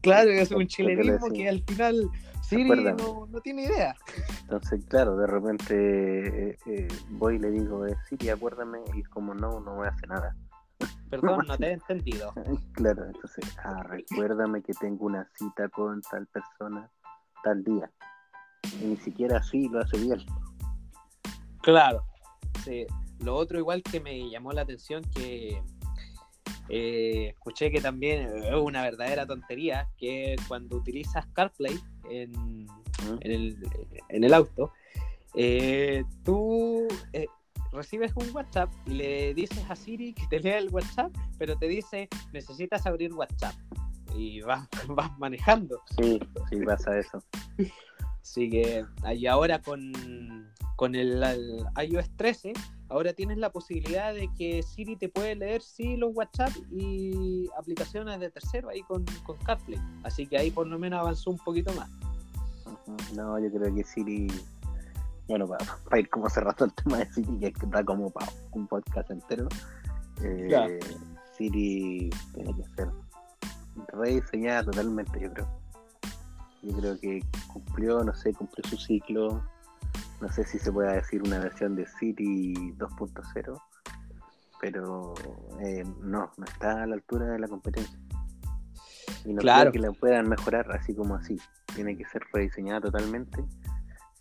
Claro, 0.00 0.30
es 0.30 0.50
un 0.50 0.66
chilenismo 0.66 1.28
que 1.30 1.48
al 1.48 1.62
final 1.62 2.10
Siri 2.50 2.64
no, 2.64 3.28
tiene 3.44 3.62
idea. 3.62 3.94
Entonces, 4.40 4.84
claro, 4.86 5.16
de 5.16 5.26
repente 5.28 6.50
eh, 6.50 6.58
eh, 6.66 6.88
voy 7.10 7.36
y 7.36 7.38
le 7.38 7.52
digo, 7.52 7.86
eh, 7.86 7.96
Siri, 8.08 8.30
acuérdame, 8.30 8.80
y 8.92 9.04
como 9.04 9.34
no, 9.34 9.60
no 9.60 9.76
me 9.76 9.86
hace 9.86 10.04
nada. 10.08 10.36
Perdón, 11.08 11.44
no 11.46 11.56
te 11.56 11.66
he 11.66 11.72
entendido. 11.72 12.32
Claro, 12.72 13.06
entonces, 13.06 13.44
ah, 13.62 13.84
recuérdame 13.84 14.62
que 14.62 14.72
tengo 14.74 15.06
una 15.06 15.28
cita 15.34 15.68
con 15.68 16.02
tal 16.02 16.26
persona 16.26 16.90
tal 17.44 17.62
día. 17.62 17.88
Y 18.80 18.84
ni 18.86 18.96
siquiera 18.96 19.38
así 19.38 19.68
lo 19.68 19.80
hace 19.80 19.98
bien. 19.98 20.18
Claro, 21.62 22.02
sí. 22.64 22.84
Lo 23.20 23.36
otro 23.36 23.58
igual 23.58 23.82
que 23.82 24.00
me 24.00 24.28
llamó 24.28 24.50
la 24.52 24.62
atención 24.62 25.02
que 25.14 25.62
eh, 26.68 27.28
escuché 27.28 27.70
que 27.70 27.80
también 27.80 28.28
es 28.44 28.54
una 28.54 28.82
verdadera 28.82 29.26
tontería, 29.26 29.88
que 29.98 30.36
cuando 30.48 30.76
utilizas 30.76 31.26
CarPlay 31.34 31.78
en, 32.10 32.66
en, 33.20 34.24
el, 34.24 34.34
auto, 34.34 34.72
eh, 35.34 36.04
tú 36.24 36.88
eh, 37.12 37.26
recibes 37.72 38.12
un 38.16 38.34
WhatsApp 38.34 38.70
y 38.86 38.90
le 38.90 39.34
dices 39.34 39.64
a 39.68 39.76
Siri 39.76 40.12
que 40.12 40.26
te 40.26 40.40
lea 40.40 40.58
el 40.58 40.70
WhatsApp, 40.70 41.12
pero 41.38 41.56
te 41.56 41.68
dice 41.68 42.08
necesitas 42.32 42.86
abrir 42.86 43.12
WhatsApp 43.12 43.54
y 44.14 44.40
vas, 44.40 44.68
vas 44.88 45.18
manejando. 45.18 45.80
Sí, 45.96 46.20
sí 46.50 46.56
pasa 46.64 46.98
eso. 46.98 47.22
Así 48.22 48.50
que 48.50 48.84
y 49.14 49.26
ahora 49.26 49.60
con, 49.60 49.92
con 50.76 50.94
el, 50.94 51.22
iOS 51.76 52.10
13, 52.16 52.52
ahora 52.90 53.12
tienes 53.12 53.38
la 53.38 53.50
posibilidad 53.50 54.12
de 54.12 54.28
que 54.36 54.62
Siri 54.62 54.96
te 54.96 55.08
puede 55.08 55.36
leer 55.36 55.62
sí 55.62 55.96
los 55.96 56.14
WhatsApp 56.14 56.50
y 56.70 57.48
aplicaciones 57.56 58.20
de 58.20 58.30
tercero 58.30 58.68
ahí 58.68 58.82
con, 58.82 59.04
con 59.24 59.36
CarPlay. 59.38 59.80
Así 60.02 60.26
que 60.26 60.36
ahí 60.36 60.50
por 60.50 60.66
lo 60.66 60.78
menos 60.78 61.00
avanzó 61.00 61.30
un 61.30 61.38
poquito 61.38 61.72
más. 61.74 61.88
No, 63.14 63.38
yo 63.38 63.50
creo 63.50 63.74
que 63.74 63.84
Siri, 63.84 64.28
bueno, 65.28 65.46
para, 65.48 66.00
ir 66.00 66.08
como 66.10 66.28
cerrando 66.28 66.64
el 66.64 66.72
tema 66.74 66.98
de 66.98 67.12
Siri, 67.12 67.38
que 67.38 67.46
está 67.46 67.84
como 67.84 68.10
para 68.10 68.30
un 68.52 68.66
podcast 68.66 69.10
entero, 69.10 69.48
eh, 70.22 70.80
Siri 71.36 72.10
tiene 72.34 72.54
que 72.54 72.64
ser 72.76 72.88
rediseñada 73.92 74.64
totalmente, 74.64 75.20
yo 75.20 75.32
creo. 75.32 75.48
Yo 76.62 76.76
creo 76.76 77.00
que 77.00 77.20
cumplió, 77.52 78.04
no 78.04 78.12
sé, 78.14 78.34
cumplió 78.34 78.68
su 78.68 78.76
ciclo. 78.76 79.42
No 80.20 80.30
sé 80.30 80.44
si 80.44 80.58
se 80.58 80.70
puede 80.70 80.94
decir 80.94 81.22
una 81.22 81.38
versión 81.38 81.76
de 81.76 81.86
City 81.86 82.52
2.0, 82.76 83.60
pero 84.60 85.14
eh, 85.60 85.84
no, 86.02 86.30
no 86.36 86.44
está 86.44 86.82
a 86.82 86.86
la 86.86 86.94
altura 86.94 87.26
de 87.26 87.38
la 87.38 87.48
competencia. 87.48 87.98
Y 89.24 89.32
no 89.32 89.40
creo 89.40 89.72
que 89.72 89.78
la 89.78 89.92
puedan 89.92 90.28
mejorar 90.28 90.70
así 90.72 90.94
como 90.94 91.14
así. 91.14 91.36
Tiene 91.74 91.96
que 91.96 92.04
ser 92.06 92.22
rediseñada 92.32 92.80
totalmente 92.82 93.44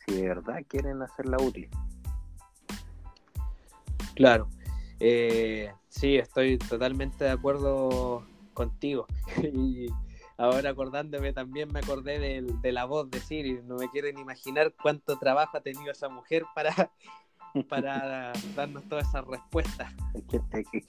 si 0.06 0.16
de 0.16 0.28
verdad 0.28 0.60
quieren 0.68 1.02
hacerla 1.02 1.38
útil. 1.42 1.70
Claro. 4.16 4.50
Eh, 5.00 5.72
sí, 5.88 6.18
estoy 6.18 6.58
totalmente 6.58 7.24
de 7.24 7.32
acuerdo 7.32 8.26
contigo. 8.54 9.08
y 9.42 9.88
ahora 10.40 10.70
acordándome 10.70 11.34
también 11.34 11.72
me 11.72 11.80
acordé 11.80 12.42
de, 12.42 12.72
la 12.72 12.86
voz 12.86 13.12
de 13.12 13.20
Siri. 13.20 13.62
No 13.64 13.76
me 13.76 13.90
quieren 13.90 14.18
imaginar 14.18 14.74
cuánto 14.82 15.20
trabajo 15.20 15.58
ha 15.58 15.62
tenido 15.62 15.92
esa 15.92 16.10
mujer 16.10 16.44
para, 16.56 16.92
para 17.68 18.32
darnos 18.56 18.84
todas 18.86 19.08
esas 19.08 19.26
respuestas. 19.26 19.94
Es 20.14 20.24
que, 20.24 20.42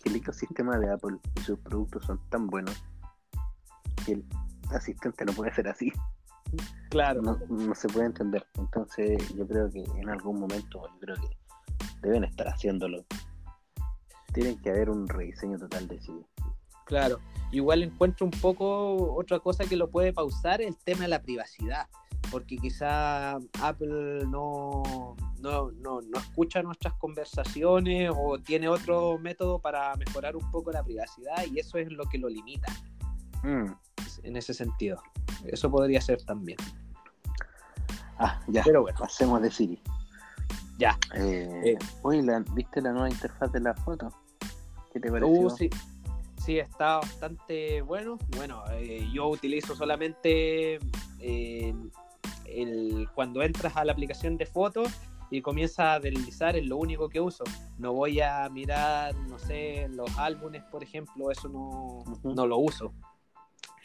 el 0.05 0.17
ecosistema 0.17 0.79
de 0.79 0.93
Apple 0.93 1.19
y 1.37 1.41
sus 1.41 1.59
productos 1.59 2.05
son 2.07 2.21
tan 2.31 2.47
buenos 2.47 2.83
que 4.07 4.13
el 4.13 4.25
asistente 4.71 5.25
no 5.25 5.33
puede 5.33 5.53
ser 5.53 5.69
así. 5.69 5.93
Claro. 6.91 7.21
No, 7.21 7.39
no, 7.49 7.75
se 7.75 7.89
puede 7.89 8.07
entender. 8.07 8.47
Entonces 8.57 9.35
yo 9.35 9.47
creo 9.47 9.71
que 9.71 9.83
en 9.83 10.09
algún 10.09 10.41
momento, 10.41 10.89
yo 10.95 11.01
creo 11.01 11.17
que 11.17 11.37
deben 12.03 12.25
estar 12.25 12.49
haciéndolo. 12.49 13.05
Tienen 14.33 14.61
que 14.61 14.71
haber 14.71 14.91
un 14.91 15.09
rediseño 15.09 15.59
total 15.59 15.89
de 15.89 16.01
sí. 16.01 16.13
Claro. 16.90 17.20
Igual 17.53 17.85
encuentro 17.85 18.26
un 18.26 18.33
poco 18.33 19.14
otra 19.14 19.38
cosa 19.38 19.64
que 19.64 19.76
lo 19.76 19.90
puede 19.90 20.12
pausar, 20.12 20.61
el 20.61 20.76
tema 20.76 21.03
de 21.03 21.09
la 21.09 21.22
privacidad. 21.22 21.87
Porque 22.33 22.57
quizá 22.57 23.37
Apple 23.62 24.26
no, 24.26 25.16
no, 25.38 25.70
no, 25.70 26.00
no 26.03 26.18
escucha 26.18 26.62
nuestras 26.62 26.94
conversaciones 26.94 28.11
o 28.14 28.38
tiene 28.38 28.68
otro 28.68 29.18
método 29.18 29.61
para 29.61 29.94
mejorar 29.96 30.37
un 30.37 30.50
poco 30.50 30.70
la 30.72 30.83
privacidad 30.83 31.44
y 31.50 31.61
eso 31.61 31.79
es 31.79 31.90
lo 31.92 32.05
que 32.07 32.18
lo 32.18 32.29
limita. 32.29 32.72
Mm. 33.44 33.66
En 34.24 34.37
ese 34.37 34.53
sentido. 34.53 35.00
Eso 35.46 35.70
podría 35.70 36.00
ser 36.00 36.22
también. 36.24 36.59
Ah, 38.18 38.40
ya. 38.48 38.62
Pero 38.64 38.83
bueno. 38.83 38.98
Pasemos 38.98 39.40
de 39.42 39.50
Siri. 39.50 39.81
Ya. 40.76 40.98
Eh, 41.14 41.76
eh. 41.76 41.79
¿viste 42.55 42.83
la 42.83 42.92
nueva 42.92 43.09
interfaz 43.09 43.53
de 43.53 43.61
la 43.61 43.74
foto? 43.74 44.12
¿Qué 44.92 44.98
te 44.98 45.09
pareció? 45.09 45.29
Uh, 45.29 45.50
sí. 45.50 45.70
Sí, 46.51 46.59
está 46.59 46.97
bastante 46.97 47.81
bueno. 47.83 48.19
Bueno, 48.37 48.65
eh, 48.73 49.09
yo 49.13 49.29
utilizo 49.29 49.77
solamente 49.77 50.79
el, 51.21 53.09
cuando 53.15 53.43
entras 53.43 53.77
a 53.77 53.85
la 53.85 53.93
aplicación 53.93 54.37
de 54.37 54.47
fotos 54.47 54.89
y 55.31 55.43
comienza 55.43 55.93
a 55.93 56.01
deslizar, 56.01 56.57
es 56.57 56.67
lo 56.67 56.77
único 56.77 57.09
que 57.09 57.21
uso. 57.21 57.45
No 57.79 57.93
voy 57.93 58.21
a 58.21 58.49
mirar, 58.49 59.15
no 59.29 59.39
sé, 59.39 59.89
los 59.91 60.19
álbumes, 60.19 60.65
por 60.65 60.83
ejemplo, 60.83 61.31
eso 61.31 61.49
no, 61.49 62.03
no 62.25 62.47
lo 62.47 62.59
uso. 62.59 62.93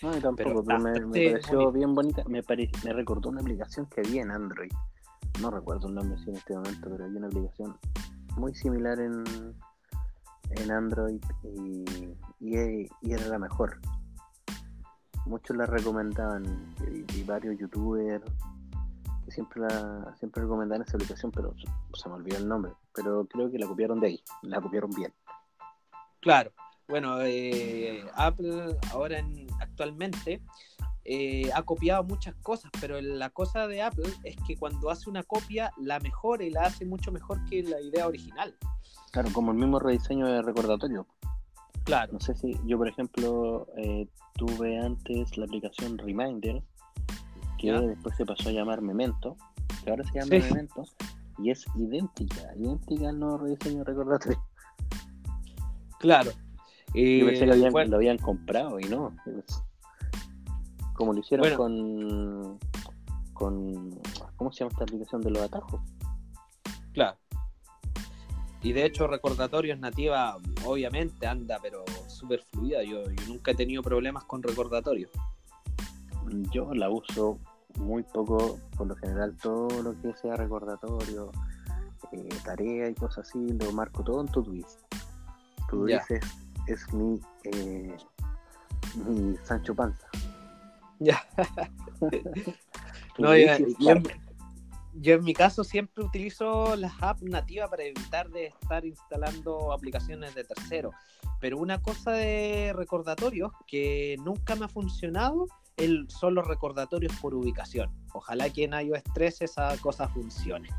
No, 0.01 0.12
tampoco, 0.13 0.63
pero, 0.63 0.80
me, 0.80 1.32
pareció 1.32 1.71
bien 1.71 1.93
bonita. 1.93 2.23
Me, 2.28 2.41
me 2.84 2.93
recordó 2.93 3.30
una 3.30 3.41
aplicación 3.41 3.86
que 3.86 4.01
había 4.01 4.23
en 4.23 4.32
Android 4.32 4.71
no 5.41 5.51
recuerdo 5.51 5.89
el 5.89 5.95
nombre 5.95 6.17
en 6.28 6.36
este 6.36 6.54
momento, 6.54 6.89
pero 6.89 7.06
hay 7.06 7.12
una 7.12 7.28
aplicación 7.28 7.78
muy 8.38 8.54
similar 8.56 8.99
en, 8.99 9.23
en 10.51 10.71
Android 10.71 11.21
y, 11.43 11.86
y, 12.39 12.88
era 13.12 13.27
la 13.27 13.39
mejor. 13.39 13.79
Muchos 15.25 15.58
la 15.58 15.65
recomendaban 15.65 16.75
y, 17.15 17.23
varios 17.23 17.58
youtubers 17.58 18.23
que 19.25 19.31
siempre 19.31 19.62
la 19.62 20.15
siempre 20.19 20.43
recomendaban 20.43 20.84
esa 20.84 20.97
aplicación, 20.97 21.31
pero 21.31 21.53
se 21.93 22.10
me 22.10 22.15
olvidó 22.15 22.38
el 22.38 22.47
nombre. 22.47 22.73
Pero 22.93 23.25
creo 23.25 23.51
que 23.51 23.58
la 23.58 23.67
copiaron 23.67 23.99
de 23.99 24.08
ahí, 24.08 24.23
la 24.43 24.62
copiaron 24.62 24.91
bien. 24.91 25.13
Claro, 26.21 26.51
bueno, 26.88 27.21
eh, 27.21 28.05
Apple 28.15 28.77
ahora 28.91 29.19
en, 29.19 29.47
actualmente 29.60 30.41
eh, 31.07 31.51
ha 31.53 31.61
copiado 31.61 32.03
muchas 32.03 32.33
cosas, 32.37 32.71
pero 32.81 32.99
la 32.99 33.29
cosa 33.29 33.67
de 33.67 33.83
Apple 33.83 34.11
es 34.23 34.35
que 34.47 34.57
cuando 34.57 34.89
hace 34.89 35.07
una 35.07 35.21
copia 35.21 35.71
la 35.77 35.99
mejora 35.99 36.43
y 36.43 36.49
la 36.49 36.63
hace 36.63 36.83
mucho 36.83 37.11
mejor 37.11 37.45
que 37.45 37.61
la 37.61 37.79
idea 37.79 38.07
original. 38.07 38.55
Claro, 39.11 39.29
como 39.31 39.51
el 39.51 39.57
mismo 39.57 39.77
rediseño 39.77 40.25
de 40.25 40.41
recordatorio. 40.41 41.05
Claro. 41.83 42.13
No 42.13 42.19
sé 42.19 42.33
si 42.33 42.59
yo, 42.65 42.79
por 42.79 42.87
ejemplo, 42.87 43.67
eh, 43.77 44.07
tuve 44.33 44.79
antes 44.79 45.37
la 45.37 45.45
aplicación 45.45 45.99
Reminder, 45.99 46.63
que 47.59 47.71
después 47.71 48.15
se 48.17 48.25
pasó 48.25 48.49
a 48.49 48.53
llamar 48.53 48.81
Memento, 48.81 49.37
que 49.83 49.91
ahora 49.91 50.03
se 50.05 50.19
llama 50.19 50.43
Memento, 50.43 50.85
y 51.37 51.51
es 51.51 51.65
idéntica, 51.75 52.51
idéntica 52.57 53.09
al 53.09 53.19
nuevo 53.19 53.37
rediseño 53.37 53.79
de 53.79 53.83
recordatorio. 53.83 54.43
Claro. 55.99 56.31
yo 56.95 57.25
pensé 57.27 57.45
que 57.45 57.51
habían, 57.51 57.91
lo 57.91 57.97
habían 57.97 58.17
comprado 58.17 58.79
y 58.79 58.85
no. 58.85 59.15
Como 60.95 61.13
lo 61.13 61.19
hicieron 61.19 61.55
con, 61.55 62.60
con. 63.34 63.99
¿Cómo 64.36 64.51
se 64.51 64.60
llama 64.60 64.71
esta 64.71 64.84
aplicación 64.84 65.21
de 65.21 65.31
los 65.31 65.43
atajos? 65.43 65.81
Claro. 66.93 67.17
Y 68.62 68.73
de 68.73 68.86
hecho, 68.86 69.05
recordatorios 69.05 69.77
nativa, 69.77 70.38
obviamente 70.65 71.27
anda, 71.27 71.60
pero 71.62 71.84
súper 72.08 72.41
fluida. 72.51 72.81
Yo, 72.84 73.03
nunca 73.27 73.51
he 73.51 73.55
tenido 73.55 73.84
problemas 73.84 74.23
con 74.23 74.41
recordatorios. 74.41 75.12
Yo 76.51 76.73
la 76.73 76.89
uso 76.89 77.38
muy 77.77 78.01
poco, 78.01 78.58
por 78.75 78.88
lo 78.88 78.95
general, 78.95 79.38
todo 79.41 79.84
lo 79.84 80.01
que 80.01 80.13
sea 80.15 80.36
recordatorio, 80.36 81.31
eh, 82.12 82.29
tarea 82.43 82.89
y 82.89 82.95
cosas 82.95 83.27
así, 83.27 83.53
lo 83.53 83.71
marco 83.71 84.03
todo 84.03 84.21
en 84.21 84.27
tu 84.27 84.43
Tú 85.69 85.86
dices, 85.86 86.21
es 86.67 86.93
mi, 86.93 87.19
eh, 87.43 87.97
mi 88.95 89.36
Sancho 89.43 89.75
Panza. 89.75 90.08
Ya. 90.99 91.21
no, 93.17 93.36
yo, 94.97 95.15
en 95.15 95.23
mi 95.23 95.34
caso 95.34 95.63
siempre 95.63 96.03
utilizo 96.03 96.75
las 96.75 96.93
apps 97.01 97.23
nativas 97.23 97.69
para 97.69 97.84
evitar 97.84 98.29
de 98.29 98.47
estar 98.47 98.86
instalando 98.86 99.73
aplicaciones 99.73 100.34
de 100.36 100.43
terceros. 100.45 100.93
Pero 101.41 101.58
una 101.58 101.81
cosa 101.81 102.12
de 102.12 102.71
recordatorios 102.73 103.51
que 103.67 104.15
nunca 104.23 104.55
me 104.55 104.65
ha 104.65 104.69
funcionado 104.69 105.47
el, 105.75 106.10
son 106.10 106.34
los 106.34 106.47
recordatorios 106.47 107.13
por 107.19 107.36
ubicación. 107.36 107.91
Ojalá 108.13 108.49
que 108.49 108.63
en 108.63 108.73
iOS 108.73 109.03
3 109.13 109.41
esa 109.41 109.77
cosa 109.79 110.08
funcione. 110.08 110.69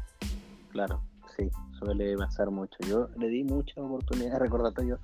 Claro, 0.71 1.03
sí, 1.37 1.51
suele 1.79 2.17
pasar 2.17 2.51
mucho. 2.51 2.79
Yo 2.89 3.09
le 3.19 3.29
di 3.29 3.45
mucha 3.45 3.81
oportunidad 3.83 4.33
de 4.33 4.39
recordatorios. 4.39 4.99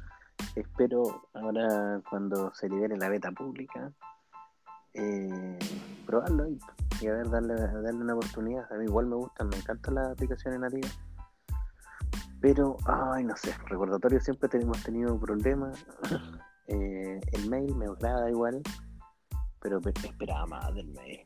Espero 0.57 1.29
ahora 1.35 2.01
cuando 2.09 2.53
se 2.55 2.68
libere 2.68 2.96
la 2.96 3.11
beta 3.11 3.31
pública 3.31 3.92
eh, 4.94 5.59
probarlo 6.07 6.48
y, 6.48 7.07
a 7.07 7.12
ver, 7.12 7.31
darle, 7.31 7.55
darle 7.55 7.92
una 7.92 8.14
oportunidad. 8.14 8.70
A 8.72 8.76
mí 8.76 8.85
igual 8.85 9.07
me 9.07 9.16
gustan, 9.16 9.48
me 9.48 9.57
encantan 9.57 9.94
las 9.94 10.11
aplicaciones 10.12 10.61
nativas. 10.61 10.98
Pero, 12.40 12.76
ay, 12.87 13.24
no 13.24 13.37
sé, 13.37 13.55
recordatorio 13.68 14.20
siempre 14.20 14.48
hemos 14.61 14.83
tenido 14.83 15.18
problemas. 15.18 15.85
Eh, 16.68 17.20
el 17.33 17.50
mail 17.50 17.74
me 17.74 17.87
agrada 17.87 18.31
igual, 18.31 18.62
pero 19.61 19.81
esperaba 19.85 20.46
más 20.46 20.74
del 20.74 20.87
mail. 20.92 21.20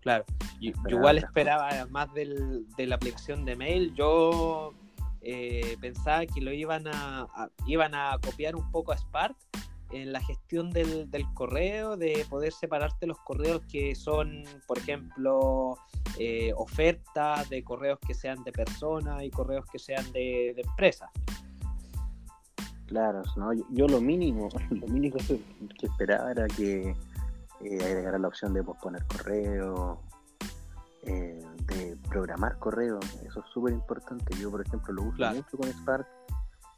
Claro, 0.00 0.24
yo, 0.60 0.72
igual 0.86 1.18
esperaba 1.18 1.68
más 1.90 2.14
del, 2.14 2.64
de 2.76 2.86
la 2.86 2.94
aplicación 2.94 3.44
de 3.44 3.56
mail. 3.56 3.92
Yo 3.94 4.72
eh, 5.20 5.76
pensaba 5.80 6.24
que 6.24 6.40
lo 6.40 6.52
iban 6.52 6.86
a, 6.86 7.26
iban 7.66 7.94
a 7.96 8.16
copiar 8.24 8.54
un 8.54 8.70
poco 8.70 8.92
a 8.92 8.96
Spark 8.96 9.36
en 9.90 10.12
la 10.12 10.20
gestión 10.20 10.70
del, 10.70 11.08
correo, 11.34 11.96
de 11.96 12.26
poder 12.28 12.52
separarte 12.52 13.06
los 13.06 13.18
correos 13.18 13.62
que 13.70 13.94
son, 13.94 14.42
por 14.66 14.78
ejemplo, 14.78 15.78
eh, 16.18 16.52
ofertas 16.56 17.48
de 17.48 17.62
correos 17.62 17.98
que 18.06 18.14
sean 18.14 18.42
de 18.44 18.52
personas 18.52 19.22
y 19.22 19.30
correos 19.30 19.64
que 19.70 19.78
sean 19.78 20.10
de, 20.12 20.50
empresas. 20.50 21.10
Claro, 22.86 23.22
¿no? 23.36 23.52
yo, 23.52 23.88
lo 23.88 24.00
mínimo, 24.00 24.48
lo 24.70 24.86
mínimo 24.88 25.16
que, 25.26 25.86
esperaba 25.86 26.30
era 26.30 26.46
que 26.46 26.90
eh, 26.90 27.78
agregara 27.84 28.18
la 28.18 28.28
opción 28.28 28.54
de 28.54 28.62
posponer 28.62 29.04
correo, 29.06 30.00
eh, 31.02 31.44
de 31.66 31.96
programar 32.08 32.58
correo, 32.58 32.98
eso 33.24 33.40
es 33.40 33.46
súper 33.52 33.72
importante. 33.72 34.36
Yo, 34.38 34.50
por 34.50 34.66
ejemplo, 34.66 34.92
lo 34.92 35.02
uso 35.04 35.34
mucho 35.34 35.56
con 35.56 35.68
Spark 35.68 36.06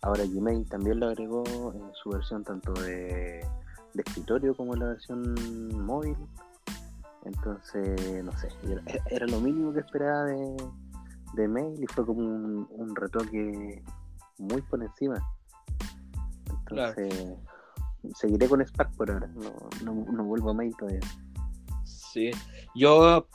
Ahora 0.02 0.24
Gmail 0.24 0.68
también 0.68 1.00
lo 1.00 1.08
agregó 1.08 1.44
en 1.74 1.92
su 1.94 2.10
versión 2.10 2.44
tanto 2.44 2.72
de, 2.74 3.44
escritorio 3.94 4.54
como 4.54 4.74
en 4.74 4.80
la 4.80 4.86
versión 4.86 5.34
móvil. 5.84 6.16
Entonces, 7.24 8.24
no 8.24 8.32
sé, 8.38 8.48
era, 9.10 9.26
lo 9.26 9.40
mínimo 9.40 9.72
que 9.72 9.80
esperaba 9.80 10.24
de, 10.24 11.48
mail 11.48 11.82
y 11.82 11.86
fue 11.86 12.06
como 12.06 12.20
un, 12.20 12.96
retoque 12.96 13.82
muy 14.38 14.62
por 14.62 14.82
encima. 14.82 15.16
Entonces, 16.48 17.34
seguiré 18.14 18.48
con 18.48 18.64
Spark 18.64 18.94
por 18.96 19.10
ahora, 19.10 19.26
no, 19.82 19.92
no 20.12 20.24
vuelvo 20.24 20.50
a 20.50 20.54
mail 20.54 20.74
todavía. 20.78 21.00
Sí, 21.84 22.30
yo 22.74 23.28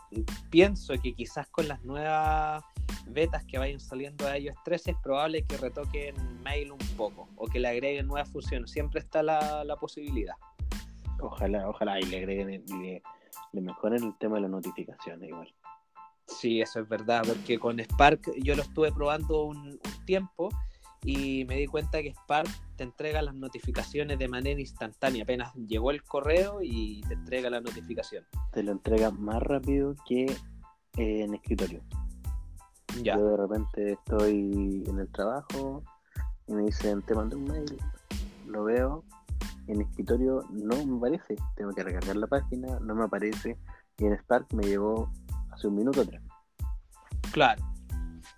pienso 0.50 0.94
que 1.02 1.14
quizás 1.14 1.48
con 1.50 1.68
las 1.68 1.84
nuevas 1.84 2.64
betas 3.08 3.44
que 3.46 3.58
vayan 3.58 3.80
saliendo 3.80 4.26
de 4.26 4.40
iOS 4.40 4.56
13 4.66 4.92
es 4.92 4.98
probable 4.98 5.44
que 5.44 5.58
retoquen 5.58 6.16
mail 6.44 6.72
un 6.72 6.80
poco 6.98 7.30
o 7.36 7.48
que 7.48 7.60
le 7.60 7.68
agreguen 7.68 8.08
nuevas 8.08 8.30
funciones. 8.30 8.72
Siempre 8.72 9.00
está 9.00 9.24
la, 9.24 9.76
posibilidad. 9.80 10.36
Ojalá, 11.20 11.70
ojalá 11.70 12.00
y 12.00 12.04
le 12.04 12.18
agreguen 12.18 12.64
y 12.68 13.02
le, 13.54 13.62
mejoren 13.62 14.04
el 14.04 14.18
tema 14.18 14.36
de 14.36 14.42
las 14.42 14.52
notificaciones 14.52 15.30
igual. 15.30 15.54
Sí, 16.28 16.62
eso 16.62 16.80
es 16.80 16.88
verdad, 16.88 17.24
porque 17.28 17.60
con 17.60 17.80
Spark 17.80 18.32
yo 18.42 18.56
lo 18.56 18.62
estuve 18.62 18.92
probando 18.92 19.44
un, 19.44 19.80
tiempo 20.06 20.50
y 21.04 21.46
me 21.46 21.58
di 21.58 21.68
cuenta 21.68 22.02
que 22.02 22.14
Spark 22.14 22.50
te 22.78 22.84
entrega 22.84 23.22
las 23.22 23.36
notificaciones 23.36 24.18
de 24.20 24.28
manera 24.28 24.60
instantánea. 24.60 25.24
Apenas 25.24 25.54
llegó 25.56 25.92
el 25.92 26.04
correo 26.04 26.60
y 26.62 27.02
te 27.02 27.14
entrega 27.14 27.50
la 27.50 27.60
notificación. 27.60 28.26
Te 28.52 28.64
lo 28.64 28.72
entrega 28.72 29.12
más 29.12 29.42
rápido 29.44 29.96
que 30.08 30.26
eh, 30.98 31.24
en 31.24 31.34
escritorio. 31.34 31.82
Ya. 33.02 33.16
Yo 33.18 33.26
de 33.30 33.38
repente 33.38 33.92
estoy 33.94 34.84
en 34.88 35.00
el 35.00 35.10
trabajo 35.12 35.84
y 36.48 36.54
me 36.54 36.64
dicen, 36.64 37.02
te 37.04 37.16
mandé 37.16 37.36
un 37.36 37.46
mail, 37.46 37.78
lo 38.46 38.66
veo, 38.66 39.04
en 39.68 39.82
escritorio 39.82 40.44
no 40.52 40.86
me 40.86 40.98
aparece, 40.98 41.36
tengo 41.56 41.72
que 41.74 41.84
recargar 41.84 42.16
la 42.16 42.28
página, 42.28 42.80
no 42.82 42.96
me 42.96 43.06
aparece, 43.06 43.58
y 43.98 44.06
en 44.06 44.18
Spark 44.20 44.54
me 44.54 44.64
llegó 44.64 45.10
hace 45.52 45.68
un 45.68 45.76
minuto 45.76 46.02
atrás. 46.02 46.22
Claro. 47.32 47.64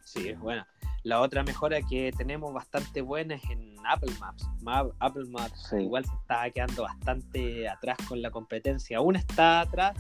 Sí, 0.04 0.30
es 0.30 0.40
buena. 0.40 0.68
La 1.04 1.22
otra 1.22 1.44
mejora 1.44 1.82
que 1.82 2.12
tenemos 2.18 2.54
bastante 2.54 3.02
buena 3.02 3.36
es 3.36 3.44
en 3.50 3.76
Apple 3.88 4.14
Maps. 4.20 4.48
Ma- 4.62 4.90
Apple 5.00 5.26
Maps 5.30 5.68
Sí. 5.70 5.78
igual 5.78 6.06
se 6.06 6.14
está 6.16 6.50
quedando 6.50 6.84
bastante 6.84 7.70
atrás 7.70 7.98
con 8.08 8.22
la 8.22 8.32
competencia. 8.32 8.98
Aún 8.98 9.16
está 9.16 9.62
atrás, 9.62 9.96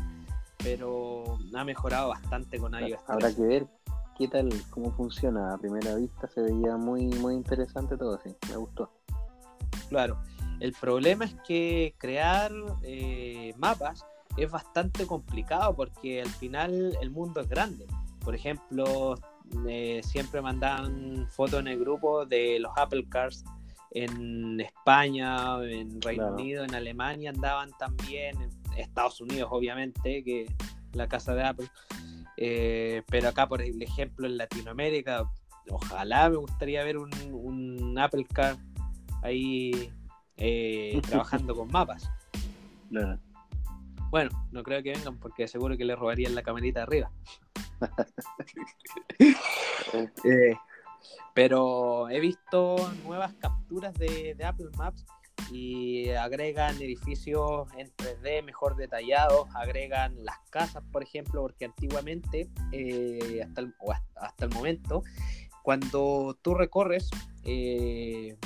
pero 0.57 1.37
ha 1.55 1.63
mejorado 1.63 2.09
bastante 2.09 2.57
con 2.57 2.73
iOS. 2.73 3.01
Habrá 3.07 3.27
13. 3.27 3.35
que 3.35 3.47
ver 3.47 3.67
qué 4.17 4.28
tal, 4.28 4.49
cómo 4.69 4.91
funciona. 4.91 5.54
A 5.54 5.58
primera 5.58 5.95
vista 5.95 6.28
se 6.28 6.41
veía 6.41 6.78
muy, 6.78 7.08
muy 7.08 7.36
interesante 7.36 7.97
todo, 7.97 8.19
sí, 8.23 8.36
me 8.49 8.58
gustó. 8.58 8.91
Claro. 9.89 10.17
El 10.60 10.73
problema 10.73 11.25
es 11.25 11.36
que 11.45 11.95
crear 11.97 12.51
eh, 12.84 13.54
mapas 13.58 14.06
es 14.38 14.49
bastante 14.49 15.06
complicado 15.06 15.75
porque 15.75 16.21
al 16.21 16.30
final 16.30 16.97
el 17.01 17.12
mundo 17.12 17.41
es 17.41 17.49
grande. 17.49 17.86
Por 18.21 18.36
ejemplo, 18.36 19.15
eh, 19.67 20.01
siempre 20.04 20.41
mandaban 20.41 21.28
fotos 21.30 21.60
en 21.60 21.67
el 21.67 21.80
grupo 21.80 22.25
de 22.25 22.60
los 22.60 22.71
Apple 22.78 23.06
Cars 23.10 23.43
en 23.91 24.60
España, 24.60 25.58
en 25.63 26.01
Reino 26.01 26.23
Claro. 26.23 26.34
Unido, 26.34 26.63
en 26.63 26.75
Alemania 26.75 27.30
andaban 27.30 27.71
también, 27.78 28.41
en 28.41 28.49
Estados 28.78 29.21
Unidos 29.21 29.49
obviamente, 29.51 30.23
que 30.23 30.45
la 30.93 31.08
casa 31.08 31.34
de 31.36 31.43
Apple. 31.43 31.67
Eh, 32.38 33.04
pero 33.10 33.30
acá, 33.30 33.48
por 33.48 33.62
ejemplo, 33.62 34.28
en 34.28 34.38
Latinoamérica, 34.38 35.30
ojalá 35.69 36.30
me 36.30 36.38
gustaría 36.38 36.84
ver 36.84 36.98
un, 36.98 37.12
un 37.32 37.98
Apple 37.98 38.26
Car 38.32 38.58
ahí 39.21 39.91
eh, 40.38 41.02
trabajando 41.08 41.56
con 41.56 41.71
mapas. 41.71 42.10
Bueno, 44.10 44.30
no 44.52 44.63
creo 44.63 44.82
que 44.84 44.93
vengan 44.93 45.17
porque 45.17 45.48
seguro 45.48 45.76
que 45.76 45.86
le 45.86 45.95
robarían 45.95 46.36
la 46.36 46.43
camarita 46.43 46.80
de 46.80 46.84
arriba. 46.84 47.12
Eh, 50.26 50.56
pero 51.34 52.10
he 52.10 52.19
visto 52.19 52.76
nuevas 53.06 53.34
capturas 53.36 53.93
de, 53.93 54.36
de 54.36 54.43
Apple 54.43 54.69
Maps 54.76 55.06
y 55.51 56.10
agregan 56.10 56.75
edificios 56.81 57.67
en 57.77 57.91
3D 57.95 58.43
mejor 58.43 58.75
detallados, 58.75 59.47
agregan 59.55 60.23
las 60.23 60.38
casas, 60.49 60.84
por 60.91 61.03
ejemplo, 61.03 61.41
porque 61.41 61.65
antiguamente, 61.65 62.49
eh, 62.71 63.41
hasta, 63.43 63.62
el, 63.62 63.73
o 63.79 63.91
hasta, 63.91 64.21
hasta 64.21 64.45
el 64.45 64.51
momento, 64.51 65.03
cuando 65.63 66.38
tú 66.41 66.53
recorres 66.53 67.10
eh, 67.43 68.38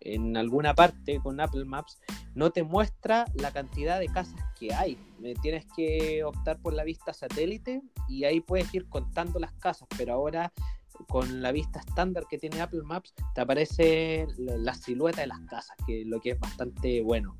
en 0.00 0.36
alguna 0.36 0.74
parte 0.74 1.20
con 1.20 1.40
Apple 1.40 1.64
Maps, 1.64 1.98
no 2.34 2.50
te 2.50 2.62
muestra 2.62 3.26
la 3.34 3.52
cantidad 3.52 3.98
de 3.98 4.06
casas 4.06 4.40
que 4.58 4.72
hay. 4.72 4.96
Eh, 5.22 5.34
Tienes 5.42 5.66
que 5.76 6.24
optar 6.24 6.60
por 6.60 6.72
la 6.72 6.84
vista 6.84 7.12
satélite 7.12 7.82
y 8.08 8.24
ahí 8.24 8.40
puedes 8.40 8.72
ir 8.74 8.88
contando 8.88 9.38
las 9.38 9.52
casas, 9.54 9.88
pero 9.96 10.14
ahora 10.14 10.52
con 11.08 11.42
la 11.42 11.52
vista 11.52 11.80
estándar 11.80 12.26
que 12.28 12.38
tiene 12.38 12.60
Apple 12.60 12.82
Maps 12.84 13.14
te 13.34 13.40
aparece 13.40 14.26
la, 14.36 14.74
silueta 14.74 15.22
de 15.22 15.26
las 15.26 15.40
casas, 15.40 15.76
que 15.86 16.04
lo 16.04 16.20
que 16.20 16.30
es 16.30 16.40
bastante 16.40 17.02
bueno. 17.02 17.36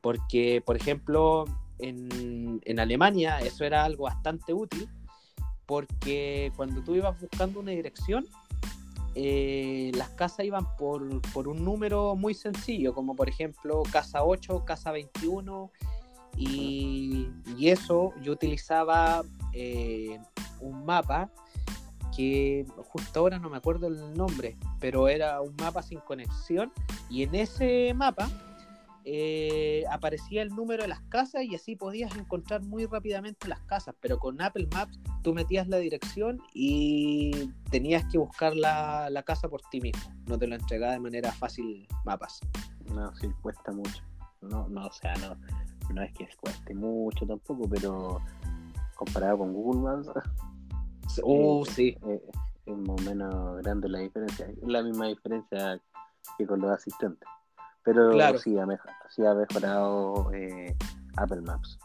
Porque, 0.00 0.62
por 0.64 0.76
ejemplo, 0.76 1.44
en, 1.78 2.60
en 2.64 2.80
Alemania 2.80 3.40
eso 3.40 3.64
era 3.64 3.84
algo 3.84 4.04
bastante 4.04 4.52
útil, 4.52 4.88
porque 5.66 6.52
cuando 6.56 6.82
tú 6.82 6.94
ibas 6.94 7.20
buscando 7.20 7.60
una 7.60 7.72
dirección, 7.72 8.26
eh, 9.18 9.92
las 9.94 10.10
casas 10.10 10.44
iban 10.44 10.76
por, 10.76 11.22
por, 11.32 11.48
un 11.48 11.64
número 11.64 12.14
muy 12.16 12.34
sencillo, 12.34 12.92
como 12.94 13.16
por 13.16 13.30
ejemplo 13.30 13.82
casa 13.90 14.22
8, 14.22 14.64
casa 14.66 14.92
21, 14.92 15.70
y, 16.36 17.30
y 17.56 17.68
eso 17.70 18.12
yo 18.22 18.32
utilizaba 18.32 19.22
eh, 19.54 20.20
un 20.60 20.84
mapa 20.84 21.30
que 22.16 22.66
justo 22.88 23.20
ahora 23.20 23.38
no 23.38 23.50
me 23.50 23.58
acuerdo 23.58 23.88
el 23.88 24.14
nombre, 24.14 24.56
pero 24.80 25.08
era 25.08 25.40
un 25.40 25.54
mapa 25.56 25.82
sin 25.82 26.00
conexión, 26.00 26.72
y 27.10 27.22
en 27.22 27.34
ese 27.34 27.92
mapa 27.94 28.28
eh, 29.04 29.84
aparecía 29.90 30.42
el 30.42 30.48
número 30.48 30.82
de 30.82 30.88
las 30.88 31.00
casas 31.02 31.44
y 31.44 31.54
así 31.54 31.76
podías 31.76 32.16
encontrar 32.16 32.62
muy 32.62 32.86
rápidamente 32.86 33.46
las 33.46 33.60
casas, 33.60 33.94
pero 34.00 34.18
con 34.18 34.40
Apple 34.40 34.66
Maps 34.72 34.98
tú 35.22 35.32
metías 35.34 35.68
la 35.68 35.76
dirección 35.76 36.40
y 36.54 37.52
tenías 37.70 38.04
que 38.10 38.18
buscar 38.18 38.56
la, 38.56 39.08
la 39.10 39.22
casa 39.22 39.48
por 39.48 39.60
ti 39.70 39.80
mismo, 39.80 40.12
no 40.26 40.38
te 40.38 40.46
lo 40.46 40.56
entregaba 40.56 40.94
de 40.94 41.00
manera 41.00 41.30
fácil 41.32 41.86
mapas. 42.04 42.40
No, 42.92 43.14
sí, 43.16 43.28
cuesta 43.42 43.72
mucho. 43.72 44.02
No, 44.40 44.68
no, 44.68 44.86
o 44.86 44.92
sea, 44.92 45.14
no, 45.16 45.36
no 45.94 46.02
es 46.02 46.12
que 46.12 46.28
cueste 46.40 46.74
mucho 46.74 47.26
tampoco, 47.26 47.68
pero 47.68 48.20
comparado 48.96 49.38
con 49.38 49.52
Google 49.52 49.82
Maps, 49.82 50.08
Uh, 51.22 51.62
eh, 51.64 51.70
sí. 51.72 51.98
eh, 52.06 52.22
es 52.66 52.76
más 52.78 53.00
o 53.00 53.02
menos 53.04 53.62
grande 53.62 53.88
la 53.88 53.98
diferencia. 54.00 54.46
Es 54.46 54.68
la 54.68 54.82
misma 54.82 55.06
diferencia 55.06 55.80
que 56.38 56.46
con 56.46 56.60
los 56.60 56.70
asistentes. 56.70 57.28
Pero 57.84 58.10
Claro. 58.10 58.38
sí, 58.38 58.58
ha 58.58 58.66
mejorado, 58.66 58.98
sí 59.10 59.24
ha 59.24 59.34
mejorado 59.34 60.32
eh, 60.32 60.76
Apple 61.16 61.42
Maps. 61.42 61.78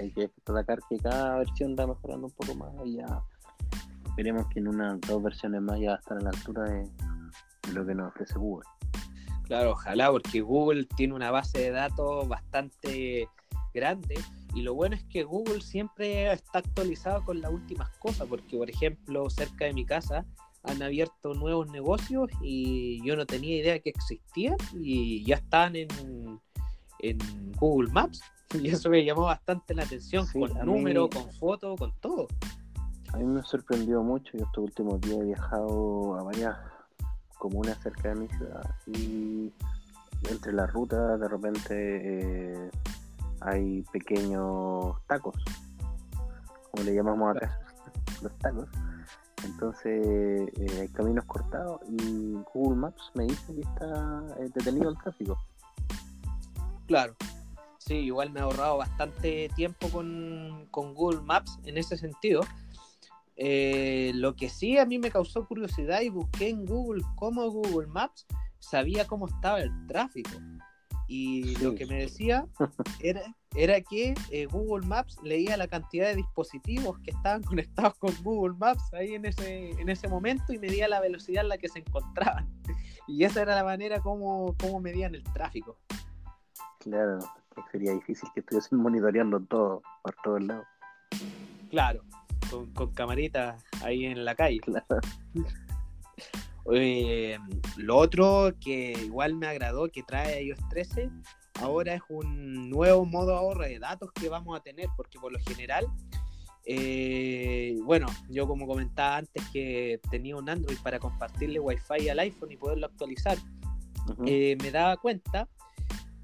Hay 0.00 0.10
que 0.10 0.30
destacar 0.44 0.78
que 0.88 0.98
cada 0.98 1.38
versión 1.38 1.74
va 1.78 1.86
mejorando 1.86 2.26
un 2.26 2.32
poco 2.32 2.54
más 2.54 2.72
y 2.84 2.96
ya 2.96 3.22
esperemos 4.06 4.46
que 4.48 4.58
en 4.60 4.68
unas 4.68 5.00
dos 5.02 5.22
versiones 5.22 5.62
más 5.62 5.78
ya 5.80 5.90
va 5.90 5.94
a 5.96 5.98
estar 5.98 6.18
a 6.18 6.20
la 6.20 6.30
altura 6.30 6.64
de, 6.64 6.82
de 6.82 7.72
lo 7.72 7.86
que 7.86 7.94
nos 7.94 8.08
ofrece 8.08 8.34
Google. 8.38 8.68
Claro, 9.44 9.70
ojalá, 9.72 10.10
porque 10.10 10.40
Google 10.40 10.86
tiene 10.96 11.14
una 11.14 11.30
base 11.30 11.58
de 11.58 11.70
datos 11.70 12.26
bastante 12.28 13.28
grande 13.72 14.16
y 14.56 14.62
lo 14.62 14.72
bueno 14.74 14.96
es 14.96 15.04
que 15.04 15.22
Google 15.22 15.60
siempre 15.60 16.32
está 16.32 16.60
actualizado 16.60 17.22
con 17.26 17.42
las 17.42 17.52
últimas 17.52 17.90
cosas, 17.98 18.26
porque 18.26 18.56
por 18.56 18.70
ejemplo, 18.70 19.28
cerca 19.28 19.66
de 19.66 19.74
mi 19.74 19.84
casa 19.84 20.24
han 20.62 20.82
abierto 20.82 21.34
nuevos 21.34 21.68
negocios 21.70 22.30
y 22.40 23.04
yo 23.04 23.16
no 23.16 23.26
tenía 23.26 23.58
idea 23.58 23.78
que 23.80 23.90
existían 23.90 24.56
y 24.72 25.22
ya 25.26 25.36
están 25.36 25.76
en, 25.76 25.88
en 27.00 27.18
Google 27.60 27.92
Maps. 27.92 28.22
Y 28.54 28.68
eso 28.68 28.88
me 28.88 29.04
llamó 29.04 29.22
bastante 29.22 29.74
la 29.74 29.82
atención, 29.82 30.24
Sí, 30.26 30.38
con 30.38 30.54
mí- 30.54 30.64
número, 30.64 31.10
con 31.10 31.30
foto, 31.32 31.74
con 31.76 31.92
todo. 32.00 32.28
A 33.12 33.16
mí 33.18 33.24
me 33.24 33.42
sorprendió 33.42 34.02
mucho. 34.02 34.30
Yo 34.38 34.44
estos 34.44 34.64
últimos 34.64 35.00
días 35.00 35.18
he 35.18 35.24
viajado 35.24 36.14
a 36.18 36.22
varias 36.22 36.56
comunas 37.38 37.76
cerca 37.82 38.10
de 38.10 38.14
mi 38.14 38.28
ciudad 38.28 38.62
y 38.86 39.52
entre 40.30 40.52
las 40.52 40.72
rutas 40.72 41.20
de 41.20 41.28
repente 41.28 41.74
eh, 41.74 42.70
hay 43.40 43.82
pequeños 43.92 44.96
tacos, 45.06 45.34
como 46.70 46.84
le 46.84 46.94
llamamos 46.94 47.36
acá, 47.36 47.60
los 48.22 48.36
tacos. 48.38 48.68
Entonces 49.44 50.48
eh, 50.58 50.80
hay 50.80 50.88
caminos 50.88 51.24
cortados 51.26 51.80
y 51.88 52.32
Google 52.54 52.76
Maps 52.76 53.12
me 53.14 53.24
dice 53.24 53.54
que 53.54 53.60
está 53.60 54.24
eh, 54.40 54.50
detenido 54.54 54.90
el 54.90 54.98
tráfico. 54.98 55.38
Claro. 56.86 57.14
Sí, 57.78 57.94
igual 57.94 58.30
me 58.30 58.40
ha 58.40 58.44
ahorrado 58.44 58.78
bastante 58.78 59.48
tiempo 59.54 59.88
con, 59.90 60.66
con 60.72 60.94
Google 60.94 61.20
Maps 61.20 61.58
en 61.64 61.78
ese 61.78 61.96
sentido. 61.96 62.40
Eh, 63.36 64.12
lo 64.14 64.34
que 64.34 64.48
sí 64.48 64.78
a 64.78 64.86
mí 64.86 64.98
me 64.98 65.10
causó 65.10 65.46
curiosidad 65.46 66.00
y 66.00 66.08
busqué 66.08 66.48
en 66.48 66.64
Google 66.64 67.04
cómo 67.16 67.48
Google 67.50 67.86
Maps 67.86 68.26
sabía 68.58 69.06
cómo 69.06 69.26
estaba 69.26 69.60
el 69.60 69.70
tráfico. 69.86 70.30
Y 71.08 71.54
Sí. 71.56 71.64
lo 71.64 71.74
que 71.74 71.86
me 71.86 71.98
decía 72.00 72.46
era, 73.00 73.22
era 73.54 73.80
que 73.80 74.14
eh, 74.30 74.46
Google 74.46 74.86
Maps 74.86 75.16
leía 75.22 75.56
la 75.56 75.68
cantidad 75.68 76.08
de 76.08 76.16
dispositivos 76.16 76.98
que 77.00 77.10
estaban 77.12 77.42
conectados 77.44 77.94
con 77.98 78.12
Google 78.22 78.56
Maps 78.58 78.92
ahí 78.92 79.14
en 79.14 79.24
ese, 79.24 79.70
en 79.70 79.88
ese 79.88 80.08
momento 80.08 80.52
y 80.52 80.58
medía 80.58 80.88
la 80.88 81.00
velocidad 81.00 81.42
en 81.44 81.48
la 81.50 81.58
que 81.58 81.68
se 81.68 81.80
encontraban. 81.80 82.48
Y 83.08 83.22
esa 83.22 83.42
era 83.42 83.54
la 83.54 83.62
manera 83.62 84.00
como, 84.00 84.56
como 84.60 84.80
medían 84.80 85.14
el 85.14 85.22
tráfico. 85.22 85.78
Claro, 86.80 87.20
sería 87.70 87.92
difícil 87.92 88.28
que 88.34 88.40
estuviesen 88.40 88.78
monitoreando 88.78 89.38
todo 89.38 89.80
por 90.02 90.16
todos 90.24 90.42
lados. 90.42 90.66
Claro, 91.70 92.02
con, 92.50 92.66
con 92.72 92.92
camaritas 92.94 93.62
ahí 93.84 94.06
en 94.06 94.24
la 94.24 94.34
calle. 94.34 94.58
Claro. 94.58 94.86
Eh, 96.72 97.38
lo 97.76 97.96
otro 97.96 98.52
que 98.60 98.92
igual 99.04 99.34
me 99.34 99.46
agradó 99.46 99.88
que 99.88 100.02
trae 100.02 100.42
iOS 100.42 100.58
13 100.70 101.10
ahora 101.60 101.94
es 101.94 102.02
un 102.08 102.68
nuevo 102.68 103.04
modo 103.04 103.36
ahorro 103.36 103.64
de 103.64 103.78
datos 103.78 104.10
que 104.12 104.28
vamos 104.28 104.58
a 104.58 104.62
tener, 104.62 104.88
porque 104.96 105.18
por 105.18 105.32
lo 105.32 105.38
general 105.40 105.86
Eh, 106.68 107.76
bueno, 107.84 108.08
yo 108.28 108.48
como 108.48 108.66
comentaba 108.66 109.18
antes 109.18 109.40
que 109.52 110.00
tenía 110.10 110.34
un 110.36 110.48
Android 110.50 110.76
para 110.82 110.98
compartirle 110.98 111.60
Wi-Fi 111.60 112.08
al 112.08 112.18
iPhone 112.18 112.50
y 112.50 112.56
poderlo 112.56 112.86
actualizar, 112.86 113.38
eh, 114.26 114.56
me 114.60 114.72
daba 114.72 114.96
cuenta 114.96 115.48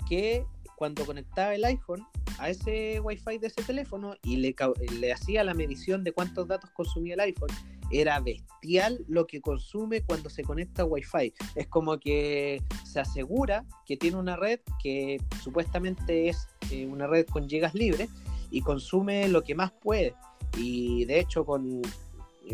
que 0.08 0.44
cuando 0.76 1.06
conectaba 1.06 1.54
el 1.54 1.64
iPhone 1.64 2.04
a 2.40 2.50
ese 2.50 2.98
Wi-Fi 2.98 3.38
de 3.38 3.46
ese 3.46 3.62
teléfono 3.62 4.16
y 4.24 4.36
le, 4.38 4.52
le 4.98 5.12
hacía 5.12 5.44
la 5.44 5.54
medición 5.54 6.02
de 6.02 6.10
cuántos 6.10 6.48
datos 6.48 6.70
consumía 6.70 7.14
el 7.14 7.20
iPhone, 7.20 7.50
era 7.92 8.20
bestial 8.20 9.04
lo 9.08 9.26
que 9.26 9.40
consume 9.40 10.02
cuando 10.02 10.30
se 10.30 10.42
conecta 10.42 10.82
a 10.82 10.86
Wi-Fi. 10.86 11.34
Es 11.54 11.66
como 11.68 11.98
que 11.98 12.62
se 12.84 13.00
asegura 13.00 13.64
que 13.86 13.96
tiene 13.96 14.16
una 14.16 14.36
red 14.36 14.60
que 14.82 15.20
supuestamente 15.42 16.28
es 16.28 16.48
eh, 16.70 16.86
una 16.86 17.06
red 17.06 17.26
con 17.26 17.48
gigas 17.48 17.74
libres 17.74 18.08
y 18.50 18.62
consume 18.62 19.28
lo 19.28 19.42
que 19.42 19.54
más 19.54 19.72
puede. 19.72 20.14
Y 20.56 21.04
de 21.06 21.20
hecho, 21.20 21.44
con 21.44 21.82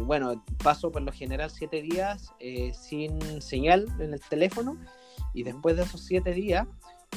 bueno, 0.02 0.44
paso 0.62 0.90
por 0.92 1.02
lo 1.02 1.12
general 1.12 1.50
siete 1.50 1.82
días 1.82 2.32
eh, 2.40 2.72
sin 2.74 3.40
señal 3.40 3.86
en 3.98 4.12
el 4.12 4.20
teléfono 4.20 4.76
y 5.34 5.42
después 5.42 5.76
de 5.76 5.82
esos 5.82 6.02
siete 6.02 6.32
días 6.32 6.66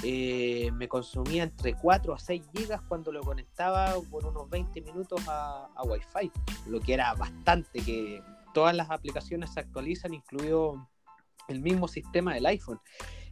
eh, 0.04 0.72
me 0.74 0.88
consumía 0.88 1.44
entre 1.44 1.76
4 1.76 2.14
a 2.14 2.20
6 2.20 2.44
gigas 2.56 2.82
cuando 2.88 3.12
lo 3.12 3.22
conectaba 3.22 3.94
por 4.10 4.26
unos 4.26 4.50
20 4.50 4.82
minutos 4.82 5.22
a, 5.28 5.70
Wi-Fi, 5.86 6.32
lo 6.68 6.80
que 6.80 6.94
era 6.94 7.14
bastante, 7.14 7.82
que 7.82 8.24
todas 8.54 8.76
las 8.76 8.90
aplicaciones 8.90 9.54
se 9.54 9.60
actualizan, 9.60 10.14
incluido 10.14 10.90
el 11.48 11.62
mismo 11.62 11.88
sistema 11.88 12.34
del 12.34 12.46
iPhone. 12.48 12.80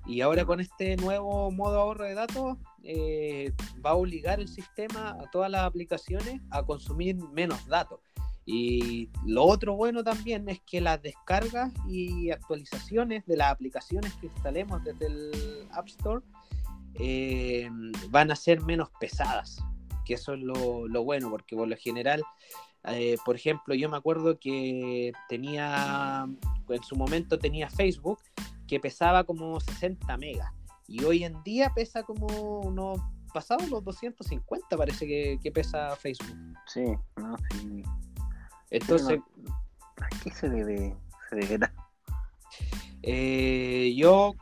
Y 0.05 0.21
ahora 0.21 0.45
con 0.45 0.59
este 0.59 0.95
nuevo 0.97 1.51
modo 1.51 1.79
ahorro 1.79 2.05
de 2.05 2.13
datos 2.13 2.57
eh, 2.83 3.51
va 3.85 3.91
a 3.91 3.95
obligar 3.95 4.39
el 4.39 4.47
sistema 4.47 5.11
a 5.11 5.29
todas 5.31 5.51
las 5.51 5.61
aplicaciones 5.61 6.41
a 6.51 6.63
consumir 6.63 7.15
menos 7.15 7.65
datos. 7.67 7.99
Y 8.45 9.09
lo 9.25 9.43
otro 9.43 9.75
bueno 9.75 10.03
también 10.03 10.49
es 10.49 10.59
que 10.61 10.81
las 10.81 11.01
descargas 11.01 11.71
y 11.87 12.31
actualizaciones 12.31 13.25
de 13.27 13.37
las 13.37 13.51
aplicaciones 13.51 14.13
que 14.15 14.27
instalemos 14.27 14.83
desde 14.83 15.05
el 15.05 15.67
App 15.71 15.87
Store 15.87 16.23
eh, 16.95 17.69
van 18.09 18.31
a 18.31 18.35
ser 18.35 18.61
menos 18.61 18.89
pesadas, 18.99 19.63
que 20.05 20.15
eso 20.15 20.33
es 20.33 20.39
lo, 20.41 21.03
bueno, 21.03 21.29
porque 21.29 21.55
por 21.55 21.67
lo 21.67 21.75
general, 21.77 22.23
eh, 22.85 23.17
por 23.25 23.35
ejemplo, 23.35 23.75
yo 23.75 23.89
me 23.89 23.97
acuerdo 23.97 24.39
que 24.39 25.11
tenía, 25.27 26.27
en 26.69 26.83
su 26.83 26.95
momento 26.95 27.39
tenía 27.39 27.69
Facebook, 27.69 28.19
que 28.67 28.79
pesaba 28.79 29.23
como 29.23 29.59
60 29.59 30.17
megas, 30.17 30.51
y 30.87 31.03
hoy 31.03 31.23
en 31.23 31.41
día 31.43 31.71
pesa 31.75 32.03
como 32.03 32.27
unos 32.61 32.99
pasados 33.33 33.69
los 33.69 33.83
250 33.83 34.75
parece 34.75 35.05
que, 35.07 35.51
pesa 35.51 35.95
Facebook. 35.95 36.35
Sí, 36.67 36.83
no, 37.17 37.35
sí. 37.51 37.83
Entonces... 38.71 39.19
¿A 40.01 40.07
qué 40.23 40.31
se 40.31 40.49
debe? 40.49 40.95
Se 41.29 41.59
eh, 43.03 43.93
yo 43.95 44.33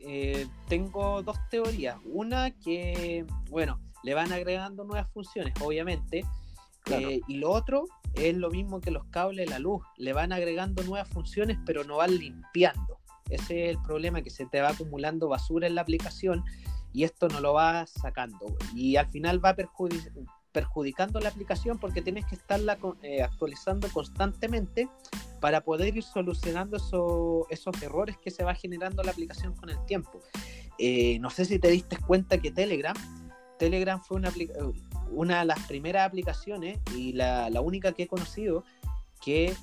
eh, 0.00 0.46
tengo 0.68 1.22
dos 1.22 1.36
teorías. 1.50 1.96
Una 2.04 2.50
que, 2.50 3.24
bueno, 3.48 3.80
le 4.02 4.14
van 4.14 4.32
agregando 4.32 4.84
nuevas 4.84 5.10
funciones, 5.12 5.54
obviamente. 5.62 6.24
Eh, 6.86 7.20
y 7.28 7.36
lo 7.36 7.50
otro 7.50 7.84
es 8.14 8.34
lo 8.36 8.50
mismo 8.50 8.80
que 8.80 8.90
los 8.90 9.04
cables 9.06 9.46
de 9.46 9.52
la 9.52 9.58
luz. 9.58 9.82
Le 9.96 10.12
van 10.12 10.32
agregando 10.32 10.82
nuevas 10.82 11.08
funciones, 11.08 11.58
pero 11.66 11.84
no 11.84 11.98
van 11.98 12.16
limpiando. 12.16 12.98
Ese 13.28 13.64
es 13.64 13.76
el 13.76 13.82
problema, 13.82 14.22
que 14.22 14.30
se 14.30 14.46
te 14.46 14.60
va 14.60 14.70
acumulando 14.70 15.28
basura 15.28 15.66
en 15.66 15.76
la 15.76 15.82
aplicación 15.82 16.44
y 16.92 17.04
esto 17.04 17.28
no 17.28 17.40
lo 17.40 17.52
va 17.52 17.86
sacando. 17.86 18.56
Y 18.74 18.96
al 18.96 19.08
final 19.08 19.44
va 19.44 19.54
perjudicando 20.52 21.20
la 21.20 21.28
aplicación 21.28 21.78
porque 21.78 22.02
tienes 22.02 22.26
que 22.26 22.34
estarla 22.34 22.78
eh, 23.02 23.22
actualizando 23.22 23.88
constantemente 23.88 24.88
para 25.40 25.62
poder 25.62 25.96
ir 25.96 26.02
solucionando 26.02 26.76
esos 26.76 27.82
errores 27.82 28.16
que 28.18 28.30
se 28.30 28.44
va 28.44 28.54
generando 28.54 29.02
la 29.02 29.12
aplicación 29.12 29.54
con 29.54 29.70
el 29.70 29.84
tiempo. 29.86 30.20
Eh, 30.78 31.18
no 31.20 31.30
sé 31.30 31.44
si 31.44 31.58
te 31.58 31.68
diste 31.68 31.96
cuenta 31.98 32.38
que 32.38 32.50
Telegram, 32.50 32.96
Telegram 33.58 34.00
fue 34.00 34.20
una, 35.10 35.38
de 35.40 35.44
las 35.44 35.60
primeras 35.66 36.06
aplicaciones 36.06 36.78
y 36.96 37.12
la, 37.12 37.50
única 37.60 37.92
que 37.92 38.04
he 38.04 38.08
conocido 38.08 38.64
que 39.20 39.54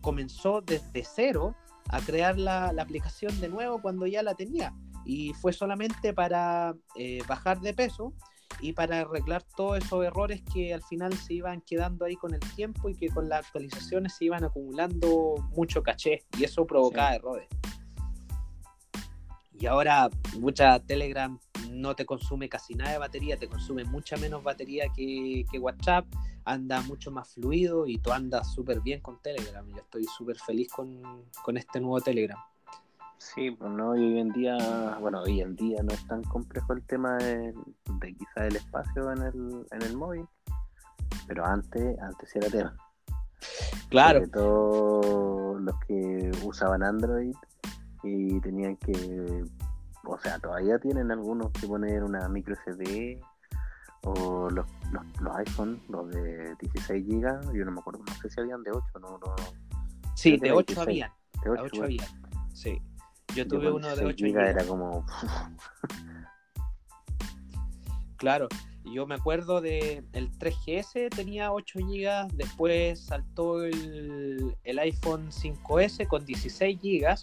comenzó 0.00 0.60
desde 0.60 1.04
cero 1.04 1.54
a 1.88 2.00
crear 2.00 2.38
la, 2.38 2.68
aplicación 2.78 3.38
de 3.40 3.48
nuevo 3.48 3.82
cuando 3.82 4.06
ya 4.06 4.22
la 4.22 4.34
tenía. 4.34 4.72
Y 5.04 5.32
fue 5.34 5.52
solamente 5.52 6.12
para 6.12 6.74
eh, 6.94 7.22
bajar 7.26 7.60
de 7.60 7.74
peso 7.74 8.12
y 8.60 8.72
para 8.72 9.00
arreglar 9.00 9.42
todos 9.56 9.78
esos 9.78 10.04
errores 10.04 10.42
que 10.52 10.74
al 10.74 10.82
final 10.82 11.12
se 11.14 11.34
iban 11.34 11.60
quedando 11.62 12.04
ahí 12.04 12.16
con 12.16 12.34
el 12.34 12.40
tiempo 12.54 12.88
y 12.88 12.94
que 12.94 13.08
con 13.08 13.28
las 13.28 13.46
actualizaciones 13.46 14.14
se 14.16 14.26
iban 14.26 14.44
acumulando 14.44 15.36
mucho 15.50 15.82
caché 15.82 16.24
y 16.38 16.44
eso 16.44 16.66
provocaba 16.66 17.14
errores. 17.14 17.48
Y 19.52 19.66
ahora 19.66 20.08
mucha 20.38 20.78
Telegram 20.80 21.38
no 21.70 21.94
te 21.94 22.04
consume 22.04 22.48
casi 22.48 22.74
nada 22.74 22.92
de 22.92 22.98
batería, 22.98 23.36
te 23.36 23.48
consume 23.48 23.84
mucha 23.84 24.16
menos 24.16 24.42
batería 24.42 24.86
que, 24.94 25.44
que 25.50 25.58
WhatsApp, 25.58 26.06
anda 26.44 26.80
mucho 26.82 27.10
más 27.10 27.32
fluido 27.34 27.86
y 27.86 27.98
tú 27.98 28.12
andas 28.12 28.52
súper 28.52 28.80
bien 28.80 29.00
con 29.00 29.20
Telegram. 29.22 29.66
Yo 29.68 29.76
estoy 29.76 30.04
súper 30.04 30.38
feliz 30.38 30.68
con, 30.70 31.24
con 31.44 31.56
este 31.56 31.80
nuevo 31.80 32.00
Telegram. 32.00 32.38
Sí, 33.20 33.50
pues 33.50 33.70
no, 33.70 33.90
hoy 33.90 34.18
en 34.18 34.30
día, 34.30 34.56
bueno, 34.98 35.20
hoy 35.20 35.42
en 35.42 35.54
día 35.54 35.82
no 35.82 35.92
es 35.92 36.06
tan 36.06 36.22
complejo 36.24 36.72
el 36.72 36.82
tema 36.84 37.18
de, 37.18 37.52
de 38.00 38.14
quizá 38.14 38.46
el 38.46 38.56
espacio 38.56 39.12
en 39.12 39.22
el, 39.22 39.66
en 39.72 39.82
el 39.82 39.94
móvil, 39.94 40.26
pero 41.28 41.44
antes, 41.44 41.98
antes 42.00 42.34
era 42.34 42.48
tema. 42.48 42.76
Claro. 43.90 44.20
Sobre 44.20 44.30
todo 44.30 45.58
los 45.58 45.74
que 45.86 46.30
usaban 46.44 46.82
Android 46.82 47.34
y 48.02 48.40
tenían 48.40 48.78
que, 48.78 49.44
o 50.06 50.18
sea, 50.18 50.38
todavía 50.38 50.78
tienen 50.78 51.10
algunos 51.10 51.52
que 51.52 51.66
poner 51.66 52.02
una 52.02 52.26
micro 52.30 52.54
SD 52.56 53.20
o 54.04 54.48
los, 54.48 54.66
los, 55.20 55.36
iPhone, 55.36 55.78
los 55.90 56.08
de 56.08 56.56
16 56.58 57.06
GB, 57.06 57.52
yo 57.52 57.66
no 57.66 57.72
me 57.72 57.80
acuerdo, 57.80 58.02
no 58.02 58.14
sé 58.14 58.30
si 58.30 58.40
habían 58.40 58.62
de 58.62 58.70
8, 58.70 58.84
no, 58.98 59.18
no. 59.18 59.34
Sí, 60.14 60.38
de 60.38 60.52
8 60.52 60.80
habían. 60.80 61.12
De 61.44 61.50
8, 61.50 61.84
habían, 61.84 62.06
sí. 62.54 62.80
Yo 63.34 63.46
tuve 63.46 63.70
uno 63.70 63.94
de 63.94 64.04
8 64.04 64.26
GB. 64.26 64.38
Era 64.38 64.64
como. 64.64 65.04
claro, 68.16 68.48
yo 68.84 69.06
me 69.06 69.14
acuerdo 69.14 69.60
de 69.60 70.04
el 70.12 70.30
3GS 70.32 71.10
tenía 71.14 71.52
8 71.52 71.78
GB, 71.80 72.28
después 72.34 73.00
saltó 73.00 73.64
el, 73.64 74.56
el 74.64 74.78
iPhone 74.78 75.30
5S 75.30 76.06
con 76.06 76.24
16 76.24 76.78
GB. 76.80 77.16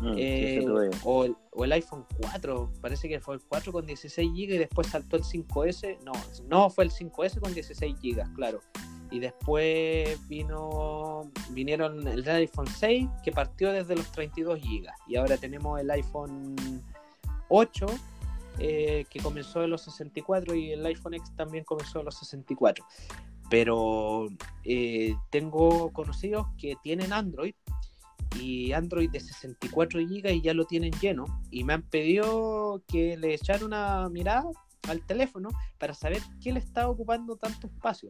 Mm, 0.00 0.14
eh, 0.16 0.64
o, 1.02 1.24
el, 1.24 1.36
o, 1.50 1.64
el, 1.64 1.72
iPhone 1.72 2.06
4, 2.20 2.72
parece 2.80 3.08
que 3.08 3.18
fue 3.18 3.34
el 3.34 3.40
4 3.40 3.72
con 3.72 3.84
16 3.84 4.30
GB 4.30 4.54
y 4.54 4.58
después 4.58 4.86
saltó 4.86 5.16
el 5.16 5.24
5S. 5.24 5.98
No, 6.04 6.12
no 6.46 6.70
fue 6.70 6.84
el 6.84 6.90
5S 6.90 7.40
con 7.40 7.52
16 7.52 7.96
GB, 8.00 8.32
claro 8.34 8.60
y 9.10 9.20
después 9.20 10.18
vino 10.28 11.30
vinieron 11.50 12.06
el 12.06 12.28
iPhone 12.28 12.66
6 12.66 13.08
que 13.22 13.32
partió 13.32 13.72
desde 13.72 13.96
los 13.96 14.10
32 14.12 14.60
GB 14.60 14.88
y 15.06 15.16
ahora 15.16 15.36
tenemos 15.36 15.80
el 15.80 15.90
iPhone 15.90 16.56
8 17.48 17.86
eh, 18.58 19.04
que 19.08 19.20
comenzó 19.20 19.60
de 19.60 19.68
los 19.68 19.82
64 19.82 20.54
y 20.54 20.72
el 20.72 20.84
iPhone 20.86 21.14
X 21.14 21.32
también 21.36 21.64
comenzó 21.64 22.00
de 22.00 22.04
los 22.06 22.16
64 22.18 22.84
pero 23.48 24.26
eh, 24.64 25.14
tengo 25.30 25.90
conocidos 25.92 26.46
que 26.58 26.76
tienen 26.82 27.12
Android 27.12 27.54
y 28.38 28.72
Android 28.72 29.10
de 29.10 29.20
64 29.20 30.00
GB 30.00 30.34
y 30.34 30.42
ya 30.42 30.52
lo 30.52 30.66
tienen 30.66 30.92
lleno 31.00 31.24
y 31.50 31.64
me 31.64 31.72
han 31.72 31.82
pedido 31.82 32.82
que 32.86 33.16
le 33.16 33.34
echara 33.34 33.64
una 33.64 34.08
mirada 34.10 34.50
al 34.88 35.04
teléfono 35.04 35.48
para 35.78 35.94
saber 35.94 36.20
qué 36.42 36.52
le 36.52 36.60
está 36.60 36.88
ocupando 36.88 37.36
tanto 37.36 37.66
espacio 37.66 38.08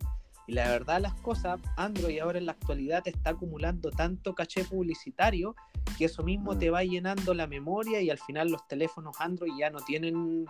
y 0.48 0.52
la 0.54 0.66
verdad 0.66 1.00
las 1.02 1.12
cosas, 1.20 1.60
Android 1.76 2.18
ahora 2.20 2.38
en 2.38 2.46
la 2.46 2.52
actualidad 2.52 3.06
está 3.06 3.30
acumulando 3.30 3.90
tanto 3.90 4.34
caché 4.34 4.64
publicitario 4.64 5.54
que 5.98 6.06
eso 6.06 6.22
mismo 6.22 6.56
te 6.56 6.70
mm. 6.70 6.74
va 6.74 6.84
llenando 6.84 7.34
la 7.34 7.46
memoria 7.46 8.00
y 8.00 8.08
al 8.08 8.18
final 8.18 8.50
los 8.50 8.66
teléfonos 8.66 9.20
Android 9.20 9.52
ya 9.58 9.68
no 9.68 9.80
tienen 9.80 10.46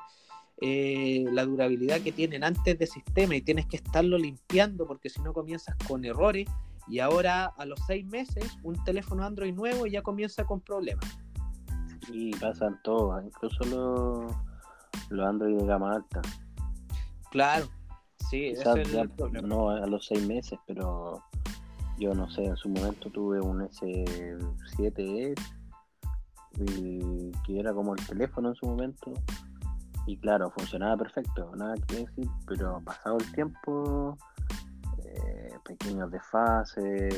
eh, 0.60 1.24
la 1.32 1.44
durabilidad 1.44 2.00
que 2.00 2.12
tienen 2.12 2.44
antes 2.44 2.78
de 2.78 2.86
sistema 2.86 3.34
y 3.34 3.42
tienes 3.42 3.66
que 3.66 3.78
estarlo 3.78 4.18
limpiando 4.18 4.86
porque 4.86 5.10
si 5.10 5.20
no 5.20 5.32
comienzas 5.32 5.74
con 5.88 6.04
errores 6.04 6.48
y 6.86 7.00
ahora 7.00 7.46
a 7.46 7.66
los 7.66 7.80
seis 7.84 8.06
meses 8.06 8.56
un 8.62 8.82
teléfono 8.84 9.24
Android 9.24 9.52
nuevo 9.52 9.84
ya 9.88 10.02
comienza 10.02 10.44
con 10.44 10.60
problemas. 10.60 11.18
Y 12.12 12.30
pasan 12.36 12.80
todos, 12.84 13.22
incluso 13.24 13.64
los, 13.64 14.32
los 15.10 15.28
Android 15.28 15.56
de 15.56 15.66
gama 15.66 15.96
alta. 15.96 16.22
Claro, 17.30 17.68
Sí, 18.30 18.52
no 19.42 19.70
a 19.70 19.86
los 19.86 20.06
seis 20.06 20.26
meses, 20.26 20.58
pero 20.66 21.22
yo 21.98 22.14
no 22.14 22.28
sé, 22.30 22.44
en 22.44 22.56
su 22.56 22.68
momento 22.68 23.10
tuve 23.10 23.40
un 23.40 23.60
S7 23.60 25.34
y 26.58 27.32
que 27.46 27.60
era 27.60 27.72
como 27.72 27.94
el 27.94 28.06
teléfono 28.06 28.50
en 28.50 28.54
su 28.54 28.66
momento. 28.66 29.12
Y 30.06 30.16
claro, 30.18 30.50
funcionaba 30.50 30.96
perfecto, 30.96 31.50
nada 31.56 31.74
que 31.86 31.96
decir, 31.96 32.28
pero 32.46 32.80
pasado 32.84 33.18
el 33.18 33.32
tiempo 33.32 34.16
eh, 35.04 35.52
pequeños 35.64 36.10
desfases 36.10 37.14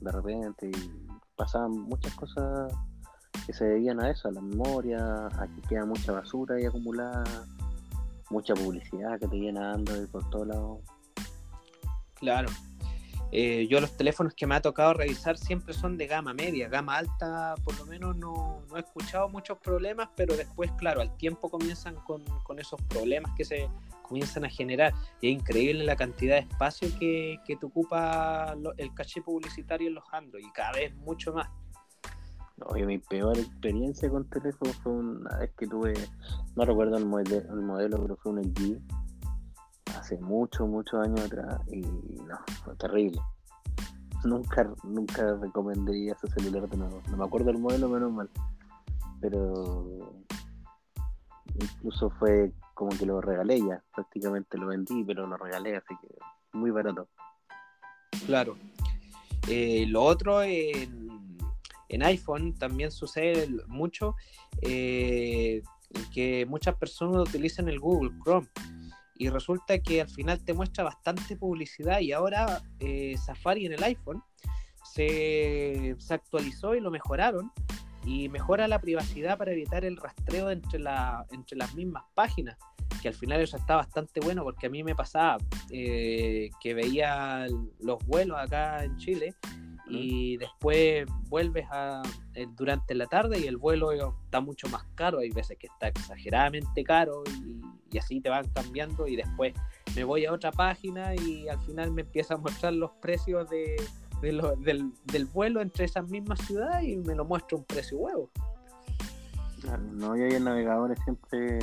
de 0.00 0.12
repente 0.12 0.70
y 0.70 1.08
pasaban 1.36 1.72
muchas 1.72 2.14
cosas 2.14 2.72
que 3.46 3.52
se 3.52 3.64
debían 3.64 4.00
a 4.00 4.10
eso, 4.10 4.28
a 4.28 4.32
la 4.32 4.40
memoria, 4.40 5.26
a 5.26 5.46
que 5.54 5.62
queda 5.68 5.84
mucha 5.84 6.12
basura 6.12 6.56
ahí 6.56 6.66
acumulada, 6.66 7.24
mucha 8.30 8.54
publicidad 8.54 9.18
que 9.18 9.28
te 9.28 9.36
viene 9.36 9.60
dando 9.60 9.92
por 10.10 10.28
todos 10.30 10.46
lados. 10.46 10.78
Claro. 12.14 12.48
Eh, 13.32 13.68
yo 13.70 13.80
los 13.80 13.96
teléfonos 13.96 14.34
que 14.34 14.46
me 14.46 14.56
ha 14.56 14.60
tocado 14.60 14.94
revisar 14.94 15.38
siempre 15.38 15.72
son 15.72 15.96
de 15.96 16.08
gama 16.08 16.34
media, 16.34 16.68
gama 16.68 16.96
alta 16.96 17.54
por 17.62 17.78
lo 17.78 17.86
menos 17.86 18.16
no, 18.16 18.64
he 18.74 18.80
escuchado 18.80 19.28
muchos 19.28 19.56
problemas, 19.58 20.08
pero 20.16 20.36
después, 20.36 20.72
claro, 20.72 21.00
al 21.00 21.16
tiempo 21.16 21.48
comienzan 21.48 21.94
con, 21.94 22.24
esos 22.58 22.82
problemas 22.88 23.32
que 23.36 23.44
se 23.44 23.68
comienzan 24.02 24.44
a 24.44 24.50
generar. 24.50 24.92
Y 25.20 25.28
es 25.28 25.34
increíble 25.34 25.84
la 25.84 25.94
cantidad 25.94 26.34
de 26.34 26.40
espacio 26.40 26.88
que, 26.98 27.38
que 27.46 27.56
te 27.56 27.66
ocupa 27.66 28.56
el 28.76 28.94
caché 28.94 29.22
publicitario 29.22 29.86
en 29.88 29.94
los 29.94 30.04
Android 30.10 30.44
y 30.44 30.50
cada 30.50 30.72
vez 30.72 30.94
mucho 30.96 31.32
más. 31.32 31.48
Oye, 32.66 32.86
mi 32.86 32.98
peor 32.98 33.38
experiencia 33.38 34.08
con 34.10 34.28
teléfono 34.28 34.72
fue 34.82 34.92
una 34.92 35.38
vez 35.38 35.50
que 35.56 35.66
tuve, 35.66 35.94
no 36.56 36.64
recuerdo 36.64 36.96
el 36.98 37.06
modelo, 37.06 37.36
el 37.36 37.62
modelo 37.62 38.02
pero 38.02 38.16
fue 38.16 38.32
un 38.32 38.40
LG 38.40 38.78
hace 39.98 40.18
muchos, 40.18 40.68
muchos 40.68 41.00
años 41.00 41.20
atrás 41.20 41.60
y 41.68 41.80
no, 41.80 42.38
fue 42.64 42.74
terrible. 42.76 43.20
Nunca, 44.24 44.70
nunca 44.84 45.34
recomendaría 45.36 46.12
ese 46.12 46.28
celular 46.28 46.68
de 46.68 46.76
nuevo. 46.76 47.02
No 47.10 47.16
me 47.16 47.24
acuerdo 47.24 47.50
el 47.50 47.58
modelo, 47.58 47.88
menos 47.88 48.12
mal. 48.12 48.28
Pero 49.20 50.22
incluso 51.54 52.10
fue 52.18 52.52
como 52.74 52.90
que 52.90 53.06
lo 53.06 53.20
regalé 53.22 53.60
ya. 53.60 53.82
Prácticamente 53.94 54.58
lo 54.58 54.66
vendí, 54.66 55.04
pero 55.04 55.26
lo 55.26 55.36
regalé, 55.38 55.76
así 55.76 55.94
que 56.02 56.08
muy 56.52 56.70
barato. 56.70 57.08
Claro. 58.26 58.56
Eh, 59.48 59.86
lo 59.88 60.02
otro, 60.02 60.42
en 60.42 61.09
en 61.90 62.02
iPhone 62.02 62.54
también 62.54 62.90
sucede 62.90 63.48
mucho 63.66 64.14
eh, 64.62 65.62
que 66.12 66.46
muchas 66.46 66.76
personas 66.76 67.28
utilizan 67.28 67.68
el 67.68 67.80
Google 67.80 68.12
Chrome. 68.22 68.48
Y 69.16 69.28
resulta 69.28 69.78
que 69.80 70.00
al 70.00 70.08
final 70.08 70.42
te 70.42 70.54
muestra 70.54 70.84
bastante 70.84 71.36
publicidad 71.36 72.00
y 72.00 72.12
ahora 72.12 72.62
eh, 72.78 73.16
Safari 73.18 73.66
en 73.66 73.74
el 73.74 73.82
iPhone 73.82 74.22
se, 74.82 75.94
actualizó 76.08 76.74
y 76.74 76.80
lo 76.80 76.90
mejoraron 76.90 77.52
y 78.06 78.30
mejora 78.30 78.66
la 78.66 78.80
privacidad 78.80 79.36
para 79.36 79.52
evitar 79.52 79.84
el 79.84 79.98
rastreo 79.98 80.50
entre, 80.50 80.78
la, 80.78 81.26
entre 81.32 81.58
las 81.58 81.74
mismas 81.74 82.04
páginas 82.14 82.56
que 83.02 83.08
al 83.08 83.14
final 83.14 83.40
eso 83.40 83.56
está 83.56 83.76
bastante 83.76 84.20
bueno 84.20 84.42
porque 84.42 84.66
a 84.66 84.70
mí 84.70 84.82
me 84.82 84.94
pasaba 84.94 85.38
eh, 85.70 86.50
que 86.60 86.74
veía 86.74 87.46
los 87.78 87.98
vuelos 88.06 88.38
acá 88.38 88.84
en 88.84 88.96
Chile 88.96 89.34
y 89.90 90.36
después 90.36 91.04
vuelves 91.28 91.66
a, 91.70 92.02
eh, 92.34 92.46
durante 92.56 92.94
la 92.94 93.06
tarde 93.06 93.40
y 93.40 93.46
el 93.46 93.56
vuelo 93.56 93.92
está 94.24 94.40
mucho 94.40 94.68
más 94.68 94.84
caro, 94.94 95.18
hay 95.18 95.30
veces 95.30 95.58
que 95.58 95.66
está 95.66 95.88
exageradamente 95.88 96.84
caro 96.84 97.22
y, 97.26 97.98
así 97.98 98.20
te 98.20 98.28
van 98.28 98.48
cambiando 98.50 99.08
y 99.08 99.16
después 99.16 99.52
me 99.96 100.04
voy 100.04 100.24
a 100.24 100.32
otra 100.32 100.52
página 100.52 101.14
y 101.16 101.48
al 101.48 101.58
final 101.62 101.90
me 101.90 102.02
empieza 102.02 102.34
a 102.34 102.36
mostrar 102.36 102.72
los 102.72 102.92
precios 103.02 103.50
de, 103.50 103.76
del, 104.22 104.92
del, 105.06 105.26
vuelo 105.26 105.60
entre 105.60 105.86
esas 105.86 106.08
mismas 106.08 106.40
ciudades 106.42 106.86
y 106.86 106.96
me 106.96 107.16
lo 107.16 107.24
muestra 107.24 107.58
un 107.58 107.64
precio 107.64 107.98
huevo. 107.98 108.30
No, 109.92 110.16
yo 110.16 110.24
en 110.24 110.44
navegadores 110.44 110.98
siempre, 111.04 111.58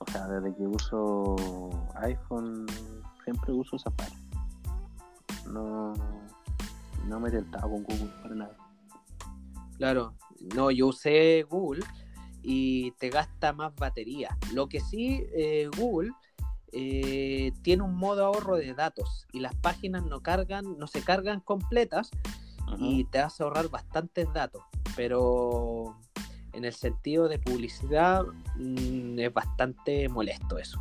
o 0.00 0.10
sea, 0.10 0.26
desde 0.26 0.54
que 0.56 0.66
uso 0.66 1.70
iPhone, 1.94 2.66
siempre 3.24 3.52
uso 3.52 3.78
Safari. 3.78 4.14
No, 5.48 5.94
no 7.06 7.20
me 7.20 7.28
he 7.28 7.32
tentado 7.32 7.70
con 7.70 7.84
Google 7.84 8.12
para 8.22 8.34
nada. 8.34 8.56
Claro, 9.76 10.14
no, 10.54 10.70
yo 10.70 10.88
usé 10.88 11.42
Google 11.42 11.84
y 12.42 12.92
te 12.92 13.10
gasta 13.10 13.52
más 13.52 13.74
batería. 13.74 14.36
Lo 14.52 14.68
que 14.68 14.80
sí, 14.80 15.24
eh, 15.34 15.68
Google 15.76 16.12
eh, 16.72 17.52
tiene 17.62 17.82
un 17.82 17.96
modo 17.96 18.24
ahorro 18.24 18.56
de 18.56 18.74
datos 18.74 19.26
y 19.32 19.40
las 19.40 19.54
páginas 19.56 20.04
no 20.04 20.20
cargan, 20.20 20.78
no 20.78 20.86
se 20.86 21.02
cargan 21.02 21.40
completas 21.40 22.10
y 22.78 23.04
te 23.04 23.20
hace 23.20 23.42
ahorrar 23.42 23.68
bastantes 23.68 24.32
datos. 24.32 24.62
Pero 24.96 25.98
en 26.52 26.64
el 26.64 26.72
sentido 26.72 27.28
de 27.28 27.38
publicidad 27.38 28.24
mm, 28.56 29.18
es 29.18 29.32
bastante 29.32 30.08
molesto 30.08 30.58
eso. 30.58 30.80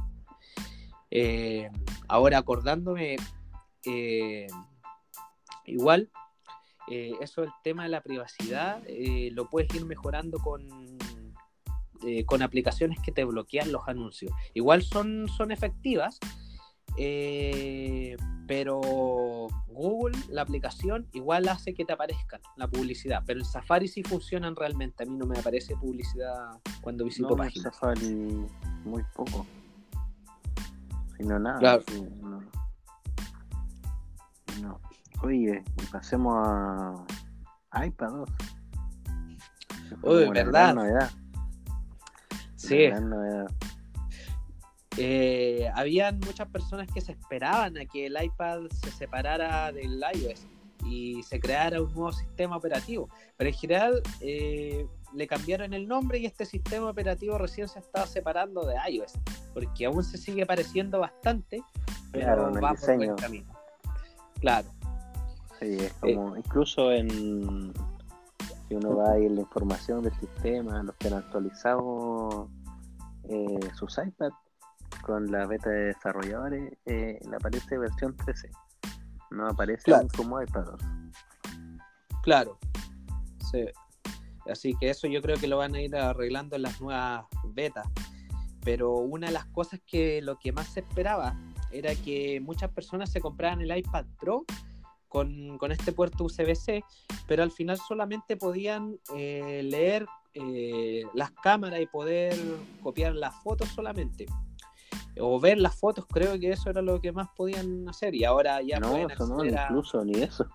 Eh, 1.11 1.69
ahora 2.07 2.39
acordándome, 2.39 3.17
Igual, 5.66 6.09
eh, 6.88 7.13
eso 7.20 7.43
el 7.43 7.49
tema 7.63 7.84
de 7.84 7.89
la 7.89 8.01
privacidad 8.01 8.82
eh, 8.86 9.30
lo 9.34 9.49
puedes 9.49 9.74
ir 9.74 9.86
mejorando 9.86 10.38
con, 10.38 10.68
eh, 12.05 12.26
con 12.26 12.43
aplicaciones 12.43 12.99
que 12.99 13.11
te 13.11 13.24
bloquean 13.24 13.72
los 13.72 13.88
anuncios. 13.88 14.32
Igual 14.53 14.84
son, 14.84 15.28
son 15.28 15.51
efectivas, 15.51 16.20
pero 18.47 19.47
Google, 19.68 20.18
la 20.30 20.43
aplicación, 20.43 21.07
igual 21.11 21.49
hace 21.49 21.74
que 21.74 21.84
te 21.84 21.93
aparezcan 21.93 22.39
la 22.55 22.68
publicidad. 22.68 23.24
Pero 23.26 23.39
en 23.39 23.45
Safari 23.45 23.88
sí 23.88 24.03
funcionan 24.03 24.55
realmente. 24.55 25.03
A 25.03 25.07
mí 25.07 25.18
no 25.18 25.26
me 25.26 25.38
aparece 25.38 25.76
publicidad 25.76 26.59
cuando 26.82 27.03
visito 27.03 27.30
no, 27.30 27.36
páginas. 27.36 27.76
Safari 27.76 28.45
muy 28.86 29.03
poco. 29.16 29.45
Si 31.18 31.24
no, 31.24 31.39
nada. 31.39 31.59
Claro. 31.59 31.84
no. 34.61 34.80
Oye, 35.22 35.63
pasemos 35.91 36.36
a 37.72 37.86
iPad 37.86 38.09
2. 38.09 38.30
Uy, 40.03 40.30
verdad. 40.30 40.76
Sí. 42.55 42.89
Eh, 44.97 45.70
habían 45.76 46.20
muchas 46.20 46.47
personas 46.47 46.88
que 46.93 47.01
se 47.01 47.11
esperaban 47.11 47.78
a 47.78 47.86
que 47.86 48.05
el 48.05 48.16
iPad 48.22 48.61
se 48.70 48.91
separara 48.91 49.72
del 49.72 50.01
iOS 50.13 50.47
y 50.86 51.22
se 51.24 51.39
creara 51.39 51.82
un 51.82 51.93
nuevo 51.93 52.13
sistema 52.13 52.55
operativo. 52.55 53.09
Pero 53.36 53.49
en 53.49 53.55
general 53.55 54.01
eh, 54.22 54.88
le 55.13 55.28
cambiaron 55.28 55.74
el 55.74 55.88
nombre 55.88 56.20
y 56.20 56.26
este 56.26 56.45
sistema 56.45 56.89
operativo 56.89 57.38
recién 57.38 57.68
se 57.68 57.80
estaba 57.80 58.05
separando 58.05 58.66
de 58.66 58.76
iOS, 58.89 59.13
porque 59.53 59.86
aún 59.86 60.03
se 60.03 60.18
sigue 60.18 60.45
pareciendo 60.45 60.99
bastante, 60.99 61.61
pero 62.11 62.53
va 62.53 62.74
por 62.74 62.95
buen 62.95 63.16
camino. 63.16 63.53
Claro. 64.39 64.70
Sí, 65.60 65.76
es 65.76 65.84
eh, 65.84 65.93
como, 65.99 66.38
incluso 66.38 66.91
en, 66.91 67.74
si 68.68 68.76
uno 68.76 68.95
va 68.97 69.12
ahí 69.12 69.26
en 69.26 69.36
la 69.36 69.41
información 69.41 70.01
del 70.03 70.14
sistema, 70.20 70.84
los 70.84 70.95
que 70.95 71.08
han 71.08 71.16
actualizado 71.16 72.49
eh, 73.30 73.60
sus 73.76 73.97
iPads 73.97 74.36
con 75.01 75.32
la 75.32 75.45
beta 75.45 75.70
de 75.70 75.86
desarrolladores, 75.86 76.74
eh, 76.86 77.20
le 77.30 77.36
aparece 77.36 77.78
versión 77.78 78.16
13, 78.18 78.49
no 79.32 79.47
aparece 79.47 79.91
como 80.16 80.41
iPad 80.41 80.66
Claro, 82.24 82.58
sí. 83.51 83.66
Así 84.49 84.76
que 84.80 84.89
eso 84.89 85.08
yo 85.08 85.22
creo 85.22 85.38
que 85.38 85.47
lo 85.47 85.58
van 85.58 85.76
a 85.76 85.82
ir 85.82 85.95
arreglando 85.95 86.56
en 86.56 86.64
las 86.64 86.80
nuevas 86.82 87.26
betas. 87.45 87.88
Pero 88.64 88.93
una 88.93 89.28
de 89.28 89.34
las 89.34 89.45
cosas 89.45 89.80
que 89.86 90.22
lo 90.22 90.38
que 90.38 90.51
más 90.51 90.68
se 90.68 90.80
esperaba 90.80 91.39
era 91.72 91.93
que 91.95 92.39
muchas 92.41 92.72
personas 92.72 93.12
se 93.12 93.22
compraran 93.22 93.62
el 93.62 93.76
iPad 93.76 94.06
Pro 94.20 94.45
con, 95.16 95.72
este 95.72 95.93
puerto 95.93 96.26
USB-C, 96.26 96.84
pero 97.26 97.43
al 97.43 97.51
final 97.51 97.78
solamente 97.78 98.36
podían 98.36 98.99
eh, 99.16 99.61
leer 99.63 100.05
eh, 100.34 101.03
las 101.13 101.32
cámaras 101.32 101.80
y 101.80 101.86
poder 101.86 102.36
copiar 102.84 103.16
las 103.16 103.34
fotos 103.41 103.70
solamente. 103.70 104.26
O 105.18 105.39
ver 105.39 105.57
las 105.57 105.76
fotos, 105.76 106.05
creo 106.11 106.38
que 106.38 106.51
eso 106.51 106.70
era 106.70 106.82
lo 106.82 106.99
que 106.99 107.13
más 107.13 107.30
podían 107.38 107.88
hacer. 107.88 108.13
Y 108.13 108.26
ahora 108.26 108.61
ya 108.61 108.80
no, 108.80 108.97
eso 108.97 109.26
no, 109.28 109.45
incluso 109.45 110.03
ni 110.03 110.22
eso. 110.22 110.45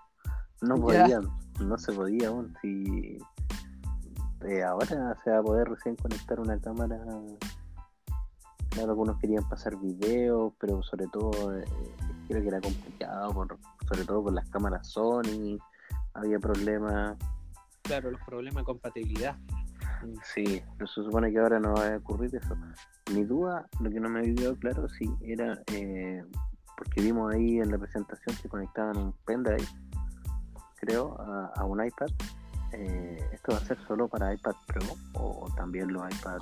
No 0.61 0.75
podían, 0.77 1.27
no 1.61 1.79
se 1.79 1.93
podía 1.95 2.29
aún. 2.29 2.55
Si 2.61 3.17
eh, 4.47 4.63
ahora 4.63 5.17
se 5.25 5.31
va 5.31 5.39
a 5.39 5.43
poder 5.43 5.69
recién 5.71 5.97
conectar 5.97 6.39
una 6.39 6.61
cámara. 6.61 7.03
Claro, 8.69 8.91
algunos 8.91 9.19
querían 9.19 9.49
pasar 9.49 9.75
videos, 9.79 10.53
pero 10.61 10.83
sobre 10.83 11.07
todo 11.09 11.31
creo 12.29 12.43
que 12.43 12.49
era 12.49 12.61
complicado 12.61 13.33
por 13.33 13.59
sobre 13.91 14.05
todo 14.05 14.23
con 14.23 14.35
las 14.37 14.49
cámaras 14.51 14.89
Sony, 14.89 15.59
había 16.15 16.39
problemas. 16.39 17.17
Claro, 17.83 18.13
los 18.13 18.21
problemas 18.23 18.63
de 18.63 18.65
compatibilidad. 18.65 19.37
Sí, 20.23 20.63
pero 20.79 20.87
se 20.87 21.03
supone 21.03 21.33
que 21.33 21.39
ahora 21.41 21.59
no 21.59 21.75
va 21.75 21.89
a 21.89 21.97
ocurrir 21.97 22.35
eso. 22.35 22.57
Mi 23.13 23.25
duda, 23.25 23.67
lo 23.81 23.91
que 23.91 23.99
no 23.99 24.09
me 24.09 24.21
había 24.21 24.55
claro, 24.55 24.89
sí, 24.89 25.11
era 25.23 25.61
eh, 25.73 26.23
porque 26.77 27.03
vimos 27.03 27.35
ahí 27.35 27.59
en 27.59 27.71
la 27.71 27.79
presentación 27.79 28.37
que 28.41 28.49
conectaban 28.49 28.97
un 28.97 29.13
pendrive, 29.27 29.67
creo, 30.77 31.21
a, 31.21 31.65
un 31.65 31.85
iPad. 31.85 32.09
Eh, 32.73 33.29
¿Esto 33.33 33.53
va 33.53 33.59
a 33.59 33.65
ser 33.65 33.79
solo 33.89 34.07
para 34.07 34.33
iPad 34.33 34.55
Pro 34.69 34.83
o 35.15 35.49
también 35.57 35.93
los 35.93 36.03
iPad 36.15 36.39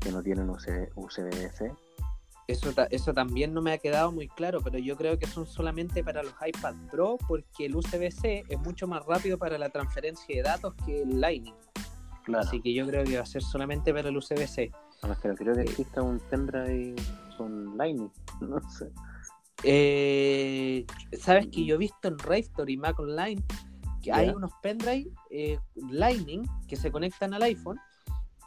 que 0.00 0.10
no 0.10 0.20
tienen 0.20 0.50
USB-C? 0.50 1.72
Eso, 2.50 2.72
eso 2.90 3.14
también 3.14 3.54
no 3.54 3.62
me 3.62 3.72
ha 3.72 3.78
quedado 3.78 4.12
muy 4.12 4.28
claro, 4.28 4.60
pero 4.60 4.78
yo 4.78 4.96
creo 4.96 5.18
que 5.18 5.26
son 5.26 5.46
solamente 5.46 6.02
para 6.02 6.22
los 6.22 6.34
iPad 6.44 6.74
Pro 6.90 7.16
porque 7.28 7.66
el 7.66 7.76
USB-C 7.76 8.44
es 8.48 8.58
mucho 8.60 8.86
más 8.86 9.04
rápido 9.06 9.38
para 9.38 9.56
la 9.58 9.68
transferencia 9.70 10.34
de 10.34 10.42
datos 10.42 10.74
que 10.84 11.02
el 11.02 11.20
Lightning. 11.20 11.54
Claro. 12.24 12.46
Así 12.46 12.60
que 12.60 12.74
yo 12.74 12.86
creo 12.86 13.04
que 13.04 13.16
va 13.16 13.22
a 13.22 13.26
ser 13.26 13.42
solamente 13.42 13.92
para 13.94 14.08
el 14.08 14.16
USB-C. 14.16 14.70
Que 15.00 15.28
no 15.28 15.34
creo 15.34 15.54
que 15.54 15.62
exista 15.62 16.02
un 16.02 16.18
pendrive 16.30 16.96
con 17.36 17.76
Lightning. 17.76 18.10
No 18.40 18.60
sé. 18.70 18.90
Eh, 19.62 20.86
Sabes 21.18 21.48
que 21.48 21.64
yo 21.64 21.74
he 21.74 21.78
visto 21.78 22.08
en 22.08 22.18
Ravestory 22.18 22.72
y 22.72 22.76
Mac 22.78 22.98
Online 22.98 23.42
que 24.02 24.12
hay 24.12 24.30
unos 24.30 24.52
pendrive 24.62 25.10
eh, 25.30 25.58
Lightning 25.90 26.42
que 26.66 26.76
se 26.76 26.90
conectan 26.90 27.34
al 27.34 27.42
iPhone, 27.42 27.78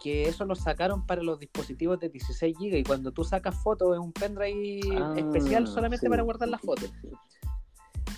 que 0.04 0.28
eso 0.28 0.43
lo 0.43 0.54
sacaron 0.54 1.06
para 1.08 1.24
los 1.24 1.39
dispositivos 1.39 1.97
de 1.99 2.10
16 2.10 2.58
GB 2.60 2.78
y 2.80 2.84
cuando 2.84 3.12
tú 3.14 3.24
sacas 3.24 3.56
fotos 3.64 3.93
es 3.93 3.99
un 3.99 4.12
pendrive 4.12 4.82
Ah, 4.97 5.14
especial 5.18 5.66
solamente 5.66 6.06
sí, 6.06 6.10
para 6.10 6.24
guardar 6.24 6.49
las 6.49 6.60
fotos. 6.62 6.91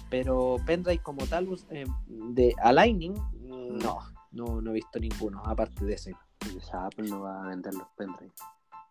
Pero 0.09 0.57
pendrive 0.65 1.01
como 1.03 1.25
tal 1.27 1.47
eh, 1.69 1.85
de 2.07 2.55
a 2.63 2.73
Lightning, 2.73 3.13
no, 3.43 3.99
no, 4.31 4.61
no 4.61 4.71
he 4.71 4.73
visto 4.73 4.99
ninguno 4.99 5.41
aparte 5.45 5.85
de 5.85 5.93
ese. 5.93 6.15
Esa 6.57 6.87
Apple 6.87 7.07
no 7.07 7.21
va 7.21 7.43
a 7.43 7.47
vender 7.49 7.73
los 7.75 7.87
pendrive. 7.95 8.33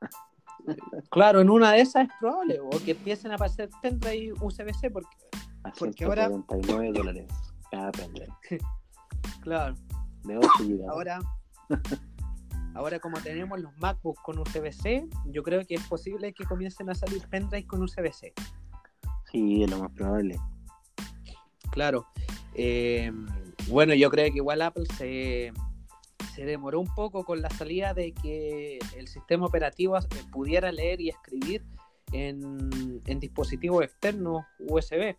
Claro, 1.10 1.40
en 1.40 1.50
una 1.50 1.72
de 1.72 1.80
esas 1.80 2.04
es 2.04 2.10
probable, 2.18 2.58
o 2.60 2.70
que 2.84 2.92
empiecen 2.92 3.32
a 3.32 3.34
aparecer 3.34 3.68
pendrive 3.82 4.32
USB-C 4.40 4.90
porque, 4.90 5.16
A 5.64 5.72
Porque 5.72 6.04
ahora- 6.04 6.28
149 6.28 6.92
dólares 6.92 7.26
cada 7.70 7.90
pendrive. 7.92 8.32
claro, 9.42 9.74
De 10.22 10.38
8 10.38 10.48
GB. 10.60 10.88
Ahora, 10.88 11.20
ahora 12.74 12.98
como 12.98 13.20
tenemos 13.20 13.60
los 13.60 13.76
MacBook 13.78 14.20
con 14.22 14.38
USB-C, 14.38 15.08
yo 15.26 15.42
creo 15.42 15.64
que 15.64 15.76
es 15.76 15.86
posible 15.86 16.32
que 16.32 16.44
comiencen 16.44 16.90
a 16.90 16.94
salir 16.94 17.26
pendrive 17.28 17.66
con 17.66 17.82
USB-C. 17.82 18.34
Sí, 19.30 19.62
es 19.62 19.70
lo 19.70 19.78
más 19.78 19.92
probable. 19.92 20.36
Claro. 21.70 22.06
Eh, 22.54 23.10
bueno, 23.68 23.94
yo 23.94 24.10
creo 24.10 24.30
que 24.30 24.38
igual 24.38 24.62
Apple 24.62 24.86
se, 24.96 25.52
se 26.34 26.44
demoró 26.44 26.80
un 26.80 26.92
poco 26.94 27.24
con 27.24 27.40
la 27.40 27.50
salida 27.50 27.94
de 27.94 28.12
que 28.12 28.78
el 28.96 29.08
sistema 29.08 29.46
operativo 29.46 29.96
eh, 29.96 30.02
pudiera 30.30 30.70
leer 30.70 31.00
y 31.00 31.08
escribir 31.08 31.64
en, 32.12 33.00
en 33.06 33.20
dispositivos 33.20 33.84
externos 33.84 34.44
USB, 34.58 35.16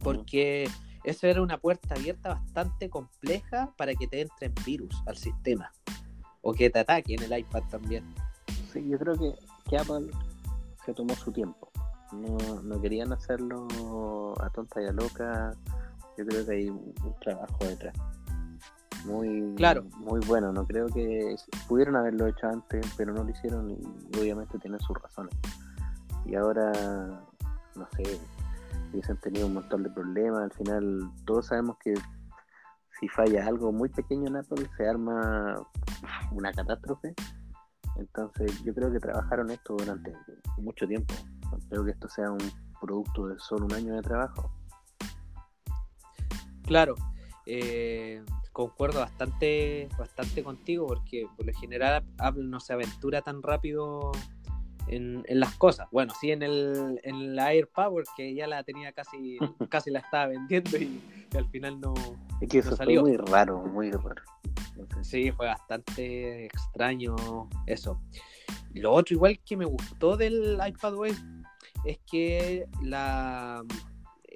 porque 0.00 0.68
eso 1.04 1.26
era 1.26 1.42
una 1.42 1.58
puerta 1.58 1.94
abierta 1.94 2.30
bastante 2.30 2.88
compleja 2.88 3.74
para 3.76 3.94
que 3.94 4.06
te 4.06 4.22
entren 4.22 4.54
virus 4.64 5.02
al 5.06 5.16
sistema 5.16 5.72
o 6.46 6.52
que 6.52 6.70
te 6.70 6.78
ataquen 6.78 7.20
el 7.24 7.38
iPad 7.40 7.62
también. 7.70 8.04
Sí, 8.72 8.88
yo 8.88 8.96
creo 8.98 9.16
que, 9.16 9.34
que 9.68 9.78
Apple 9.78 10.08
se 10.84 10.94
tomó 10.94 11.12
su 11.16 11.32
tiempo. 11.32 11.68
No, 12.12 12.62
no 12.62 12.80
querían 12.80 13.12
hacerlo 13.12 13.66
a 14.40 14.48
tonta 14.50 14.80
y 14.80 14.86
a 14.86 14.92
loca. 14.92 15.50
Yo 16.16 16.24
creo 16.24 16.46
que 16.46 16.52
hay 16.52 16.68
un, 16.68 16.94
un 17.04 17.14
trabajo 17.20 17.58
detrás. 17.64 17.94
Muy, 19.04 19.54
Claro. 19.56 19.82
muy 19.98 20.20
bueno. 20.26 20.52
No 20.52 20.64
creo 20.64 20.86
que 20.86 21.34
pudieron 21.66 21.96
haberlo 21.96 22.28
hecho 22.28 22.46
antes, 22.46 22.86
pero 22.96 23.12
no 23.12 23.24
lo 23.24 23.30
hicieron 23.30 23.70
y 23.70 24.18
obviamente 24.18 24.56
tienen 24.60 24.78
sus 24.80 24.96
razones. 25.02 25.34
Y 26.24 26.36
ahora, 26.36 26.70
no 27.74 27.88
sé, 27.96 28.20
hubiesen 28.92 29.16
tenido 29.16 29.48
un 29.48 29.54
montón 29.54 29.82
de 29.82 29.90
problemas. 29.90 30.44
Al 30.44 30.52
final, 30.52 31.10
todos 31.24 31.46
sabemos 31.46 31.76
que 31.82 31.94
si 33.00 33.08
falla 33.08 33.46
algo 33.46 33.72
muy 33.72 33.88
pequeño 33.88 34.28
en 34.28 34.36
Apple, 34.36 34.68
se 34.76 34.88
arma 34.88 35.56
una 36.32 36.52
catástrofe. 36.52 37.14
Entonces, 37.96 38.62
yo 38.64 38.74
creo 38.74 38.92
que 38.92 38.98
trabajaron 39.00 39.50
esto 39.50 39.74
durante 39.76 40.12
mucho 40.58 40.86
tiempo. 40.86 41.14
No 41.50 41.58
creo 41.70 41.84
que 41.84 41.92
esto 41.92 42.08
sea 42.08 42.30
un 42.30 42.38
producto 42.80 43.28
de 43.28 43.38
solo 43.38 43.64
un 43.66 43.72
año 43.72 43.94
de 43.94 44.02
trabajo. 44.02 44.50
Claro, 46.64 46.94
eh, 47.46 48.22
concuerdo 48.52 49.00
bastante, 49.00 49.88
bastante 49.98 50.42
contigo 50.42 50.86
porque 50.86 51.26
por 51.36 51.46
lo 51.46 51.52
general 51.54 52.04
Apple 52.18 52.44
no 52.44 52.58
se 52.60 52.72
aventura 52.72 53.22
tan 53.22 53.40
rápido 53.42 54.10
en, 54.88 55.22
en 55.26 55.40
las 55.40 55.54
cosas. 55.54 55.88
Bueno, 55.92 56.12
sí 56.20 56.32
en 56.32 56.42
el 56.42 57.00
en 57.04 57.36
la 57.36 57.46
AirPower 57.52 58.04
que 58.16 58.34
ya 58.34 58.46
la 58.46 58.62
tenía 58.64 58.92
casi, 58.92 59.38
casi 59.70 59.90
la 59.90 60.00
estaba 60.00 60.26
vendiendo 60.26 60.76
y, 60.76 61.00
y 61.32 61.36
al 61.36 61.48
final 61.48 61.80
no. 61.80 61.94
Es 62.40 62.48
que 62.48 62.58
No 62.62 62.66
eso 62.68 62.76
salió. 62.76 63.00
fue 63.02 63.10
muy 63.10 63.16
raro, 63.18 63.58
muy 63.60 63.90
raro. 63.92 64.22
Sí, 65.02 65.30
fue 65.32 65.46
bastante 65.46 66.46
extraño 66.46 67.16
eso. 67.66 68.00
Lo 68.74 68.92
otro 68.92 69.14
igual 69.14 69.38
que 69.44 69.56
me 69.56 69.64
gustó 69.64 70.16
del 70.16 70.58
iPadOS 70.64 71.22
es 71.84 71.98
que 72.10 72.66
la 72.82 73.64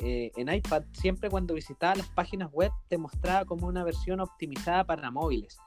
eh, 0.02 0.32
en 0.36 0.52
iPad 0.52 0.84
siempre 0.92 1.28
cuando 1.28 1.54
visitaba 1.54 1.94
las 1.94 2.08
páginas 2.08 2.50
web 2.52 2.72
te 2.88 2.96
mostraba 2.96 3.44
como 3.44 3.66
una 3.66 3.84
versión 3.84 4.20
optimizada 4.20 4.84
para 4.84 5.10
móviles 5.10 5.58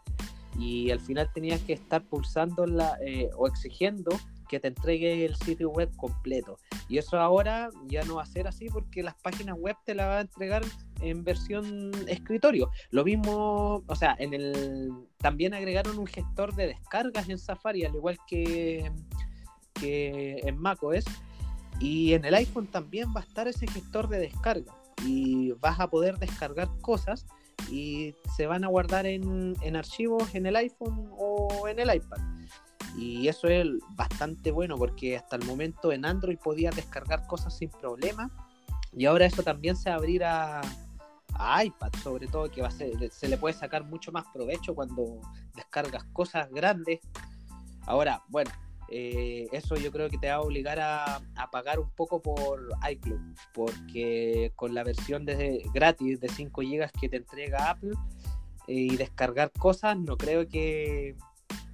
y 0.57 0.89
al 0.91 0.99
final 0.99 1.29
tenías 1.33 1.61
que 1.61 1.73
estar 1.73 2.03
pulsando 2.03 2.65
la, 2.65 2.97
eh, 3.05 3.29
o 3.35 3.47
exigiendo 3.47 4.11
que 4.53 4.59
te 4.59 4.67
entregue 4.67 5.25
el 5.25 5.35
sitio 5.35 5.71
web 5.71 5.89
completo. 5.95 6.59
Y 6.87 6.99
eso 6.99 7.19
ahora 7.19 7.71
ya 7.87 8.03
no 8.03 8.17
va 8.17 8.21
a 8.21 8.27
ser 8.27 8.47
así 8.47 8.69
porque 8.69 9.01
las 9.01 9.15
páginas 9.15 9.57
web 9.57 9.75
te 9.83 9.95
la 9.95 10.05
va 10.05 10.17
a 10.19 10.21
entregar 10.21 10.61
en 11.01 11.23
versión 11.23 11.91
escritorio. 12.07 12.69
Lo 12.91 13.03
mismo 13.03 13.83
o 13.87 13.95
sea 13.95 14.15
en 14.19 14.35
el 14.35 14.91
también 15.17 15.55
agregaron 15.55 15.97
un 15.97 16.05
gestor 16.05 16.53
de 16.53 16.67
descargas 16.67 17.29
en 17.29 17.39
Safari 17.39 17.83
al 17.83 17.95
igual 17.95 18.19
que 18.27 18.91
que 19.73 20.39
en 20.43 20.55
macOS. 20.59 21.05
Y 21.79 22.13
en 22.13 22.23
el 22.23 22.35
iPhone 22.35 22.67
también 22.67 23.09
va 23.09 23.21
a 23.21 23.23
estar 23.23 23.47
ese 23.47 23.65
gestor 23.65 24.07
de 24.07 24.19
descarga. 24.19 24.71
Y 25.03 25.53
vas 25.53 25.79
a 25.79 25.89
poder 25.89 26.19
descargar 26.19 26.69
cosas 26.81 27.25
y 27.71 28.13
se 28.37 28.45
van 28.45 28.63
a 28.63 28.67
guardar 28.67 29.07
en, 29.07 29.55
en 29.61 29.75
archivos 29.75 30.35
en 30.35 30.45
el 30.45 30.55
iPhone 30.55 31.09
o 31.17 31.67
en 31.67 31.79
el 31.79 31.93
iPad. 31.95 32.19
Y 32.95 33.27
eso 33.27 33.47
es 33.47 33.67
bastante 33.95 34.51
bueno 34.51 34.77
porque 34.77 35.17
hasta 35.17 35.35
el 35.35 35.45
momento 35.45 35.91
en 35.91 36.05
Android 36.05 36.37
podías 36.37 36.75
descargar 36.75 37.25
cosas 37.27 37.57
sin 37.57 37.69
problema 37.69 38.31
y 38.95 39.05
ahora 39.05 39.25
eso 39.25 39.41
también 39.43 39.75
se 39.75 39.89
va 39.89 39.95
a 39.95 39.97
abrir 39.97 40.23
a, 40.23 40.61
iPad, 41.65 41.91
sobre 42.03 42.27
todo 42.27 42.51
que 42.51 42.61
va 42.61 42.67
a 42.67 42.71
ser, 42.71 43.11
se 43.11 43.27
le 43.27 43.37
puede 43.37 43.55
sacar 43.55 43.83
mucho 43.83 44.11
más 44.11 44.23
provecho 44.31 44.75
cuando 44.75 45.19
descargas 45.55 46.03
cosas 46.13 46.47
grandes. 46.51 46.99
Ahora, 47.87 48.21
bueno, 48.27 48.51
eh, 48.87 49.47
eso 49.51 49.75
yo 49.75 49.91
creo 49.91 50.11
que 50.11 50.19
te 50.19 50.27
va 50.27 50.35
a 50.35 50.41
obligar 50.41 50.79
a, 50.79 51.15
a, 51.35 51.49
pagar 51.49 51.79
un 51.79 51.89
poco 51.89 52.21
por 52.21 52.69
iCloud, 52.87 53.19
porque 53.51 54.51
con 54.55 54.75
la 54.75 54.83
versión 54.83 55.25
de, 55.25 55.63
gratis 55.73 56.19
de 56.19 56.29
5 56.29 56.61
GB 56.61 56.91
que 57.01 57.09
te 57.09 57.17
entrega 57.17 57.71
Apple 57.71 57.93
eh, 58.67 58.73
y 58.73 58.95
descargar 58.95 59.51
cosas, 59.51 59.97
no 59.97 60.17
creo 60.17 60.47
que, 60.47 61.15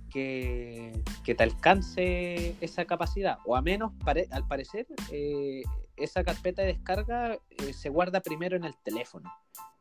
que, 0.09 1.03
que, 1.23 1.35
te 1.35 1.43
alcance 1.43 2.55
esa 2.61 2.85
capacidad, 2.85 3.37
o 3.45 3.55
a 3.55 3.61
menos, 3.61 3.91
pare, 4.03 4.27
al 4.31 4.47
parecer, 4.47 4.87
eh, 5.11 5.63
esa 5.95 6.23
carpeta 6.23 6.61
de 6.61 6.69
descarga 6.69 7.33
eh, 7.33 7.73
se 7.73 7.89
guarda 7.89 8.21
primero 8.21 8.55
en 8.55 8.63
el 8.63 8.75
teléfono. 8.83 9.31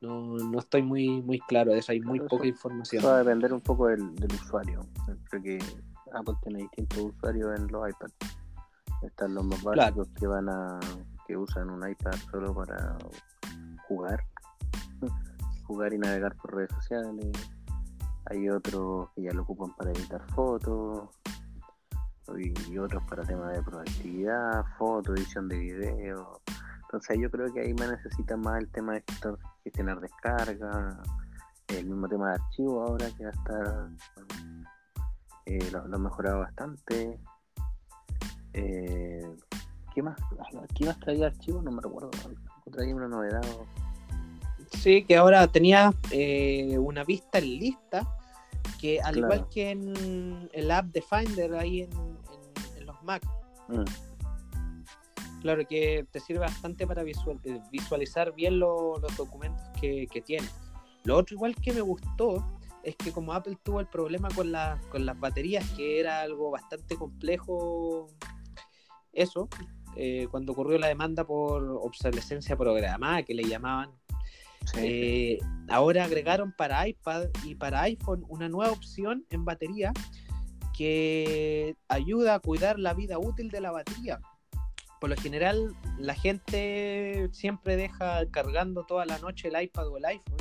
No, 0.00 0.36
no 0.36 0.58
estoy 0.58 0.82
muy, 0.82 1.22
muy 1.22 1.40
claro 1.40 1.72
de 1.72 1.78
eso, 1.78 1.92
hay 1.92 2.00
muy 2.00 2.20
poca 2.20 2.46
información. 2.46 3.00
Eso 3.00 3.08
va 3.08 3.16
a 3.16 3.18
depender 3.18 3.52
un 3.52 3.60
poco 3.60 3.88
del, 3.88 4.14
del 4.16 4.32
usuario. 4.32 4.80
Porque 5.30 5.58
Apple 6.12 6.34
tiene 6.42 6.60
distintos 6.60 6.98
usuarios 6.98 7.58
en 7.58 7.66
los 7.68 7.88
iPads. 7.88 8.14
Están 9.02 9.34
los 9.34 9.44
más 9.44 9.60
Claro. 9.60 9.76
básicos 9.76 10.08
que 10.18 10.26
van 10.26 10.48
a 10.48 10.80
que 11.26 11.36
usan 11.36 11.68
un 11.68 11.88
iPad 11.88 12.14
solo 12.30 12.54
para 12.54 12.96
jugar, 13.86 14.24
jugar 15.66 15.92
y 15.92 15.98
navegar 15.98 16.34
por 16.36 16.54
redes 16.54 16.70
sociales. 16.74 17.26
Hay 18.30 18.48
otros 18.50 19.08
que 19.14 19.22
ya 19.22 19.32
lo 19.32 19.42
ocupan 19.42 19.74
para 19.74 19.90
editar 19.90 20.22
fotos 20.34 21.08
y, 22.36 22.76
otros 22.76 23.02
para 23.04 23.24
temas 23.24 23.54
de 23.54 23.62
productividad, 23.62 24.64
foto, 24.76 25.14
edición 25.14 25.48
de 25.48 25.58
video. 25.58 26.40
Entonces 26.82 27.18
yo 27.20 27.30
creo 27.30 27.52
que 27.52 27.60
ahí 27.60 27.74
me 27.74 27.86
necesita 27.86 28.36
más 28.36 28.58
el 28.58 28.68
tema 28.70 28.94
de 28.94 29.04
gestionar 29.64 30.00
descarga, 30.00 31.00
el 31.68 31.86
mismo 31.86 32.08
tema 32.08 32.28
de 32.28 32.34
archivo 32.34 32.82
ahora 32.82 33.06
que 33.16 33.24
va 33.24 33.30
a 33.30 33.32
estar 33.32 33.88
eh, 35.46 35.70
lo, 35.72 35.82
han 35.82 36.02
mejorado 36.02 36.40
bastante. 36.40 37.18
Eh, 38.52 39.36
¿Qué 39.94 40.02
más? 40.02 40.18
¿Qué 40.74 40.84
más 40.84 41.00
traía 41.00 41.28
archivo? 41.28 41.62
No 41.62 41.70
me 41.70 41.80
recuerdo. 41.80 42.10
Traía 42.70 42.94
una 42.94 43.08
novedad. 43.08 43.42
Sí, 44.72 45.04
que 45.04 45.16
ahora 45.16 45.46
tenía 45.48 45.94
eh, 46.10 46.76
una 46.78 47.04
vista 47.04 47.40
lista 47.40 48.17
que 48.78 49.00
al 49.00 49.14
Claro. 49.14 49.34
igual 49.34 49.48
que 49.50 49.70
en 49.70 50.48
el 50.52 50.70
app 50.70 50.86
de 50.86 51.02
Finder 51.02 51.54
ahí 51.54 51.82
en, 51.82 51.92
en- 51.92 52.78
en 52.78 52.86
los 52.86 53.02
Mac, 53.02 53.22
Mm, 53.68 53.84
claro 55.42 55.66
que 55.68 56.06
te 56.10 56.20
sirve 56.20 56.40
bastante 56.40 56.86
para 56.86 57.02
visual- 57.02 57.38
eh, 57.44 57.60
visualizar 57.70 58.32
bien 58.34 58.58
lo- 58.58 58.98
los 58.98 59.14
documentos 59.16 59.62
que, 59.80 60.06
que 60.10 60.22
tienes. 60.22 60.50
Lo 61.04 61.16
otro 61.18 61.34
igual 61.36 61.54
que 61.54 61.72
me 61.72 61.80
gustó 61.82 62.44
es 62.82 62.96
que 62.96 63.12
como 63.12 63.32
Apple 63.34 63.58
tuvo 63.62 63.80
el 63.80 63.86
problema 63.88 64.28
con, 64.34 64.52
la- 64.52 64.80
con 64.90 65.04
las 65.04 65.18
baterías, 65.20 65.68
que 65.76 66.00
era 66.00 66.22
algo 66.22 66.50
bastante 66.50 66.96
complejo 66.96 68.06
eso, 69.12 69.48
eh, 69.96 70.28
cuando 70.30 70.52
ocurrió 70.52 70.78
la 70.78 70.86
demanda 70.86 71.24
por 71.24 71.62
obsolescencia 71.82 72.56
programada, 72.56 73.22
que 73.22 73.34
le 73.34 73.42
llamaban, 73.44 73.90
eh, 74.76 75.38
ahora 75.68 76.04
agregaron 76.04 76.52
para 76.56 76.86
iPad 76.86 77.26
y 77.44 77.54
para 77.54 77.82
iPhone 77.82 78.24
una 78.28 78.48
nueva 78.48 78.72
opción 78.72 79.24
en 79.30 79.44
batería 79.44 79.92
que 80.76 81.76
ayuda 81.88 82.34
a 82.34 82.40
cuidar 82.40 82.78
la 82.78 82.94
vida 82.94 83.18
útil 83.18 83.50
de 83.50 83.60
la 83.60 83.72
batería. 83.72 84.20
Por 85.00 85.10
lo 85.10 85.16
general, 85.16 85.76
la 85.98 86.14
gente 86.14 87.28
siempre 87.32 87.76
deja 87.76 88.26
cargando 88.30 88.84
toda 88.84 89.06
la 89.06 89.18
noche 89.18 89.48
el 89.48 89.60
iPad 89.60 89.88
o 89.88 89.96
el 89.96 90.04
iPhone. 90.04 90.36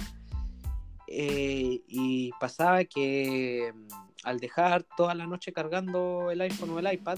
Eh, 1.08 1.82
y 1.88 2.32
pasaba 2.40 2.84
que 2.84 3.72
mm, 3.74 3.88
al 4.24 4.40
dejar 4.40 4.84
toda 4.98 5.16
la 5.16 5.26
noche 5.26 5.54
cargando 5.54 6.32
el 6.32 6.42
iPhone 6.42 6.72
o 6.72 6.80
el 6.80 6.92
iPad, 6.92 7.18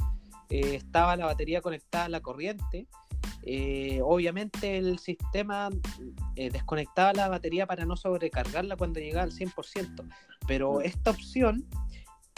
eh, 0.50 0.76
estaba 0.76 1.16
la 1.16 1.26
batería 1.26 1.62
conectada 1.62 2.06
a 2.06 2.10
la 2.10 2.22
corriente. 2.22 2.88
Eh, 3.44 4.02
obviamente 4.04 4.78
el 4.78 5.00
sistema 5.00 5.70
desconectaba 6.36 7.14
la 7.14 7.28
batería 7.30 7.66
para 7.66 7.86
no 7.86 7.96
sobrecargarla 7.96 8.76
cuando 8.76 9.00
llegaba 9.00 9.24
al 9.24 9.32
100%, 9.32 10.08
pero 10.48 10.74
mm. 10.74 10.82
esta 10.84 11.12
opción 11.12 11.66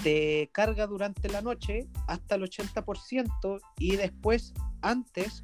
te 0.01 0.49
carga 0.51 0.87
durante 0.87 1.29
la 1.29 1.41
noche 1.41 1.87
hasta 2.07 2.35
el 2.35 2.43
80% 2.43 3.59
y 3.77 3.95
después, 3.95 4.53
antes 4.81 5.43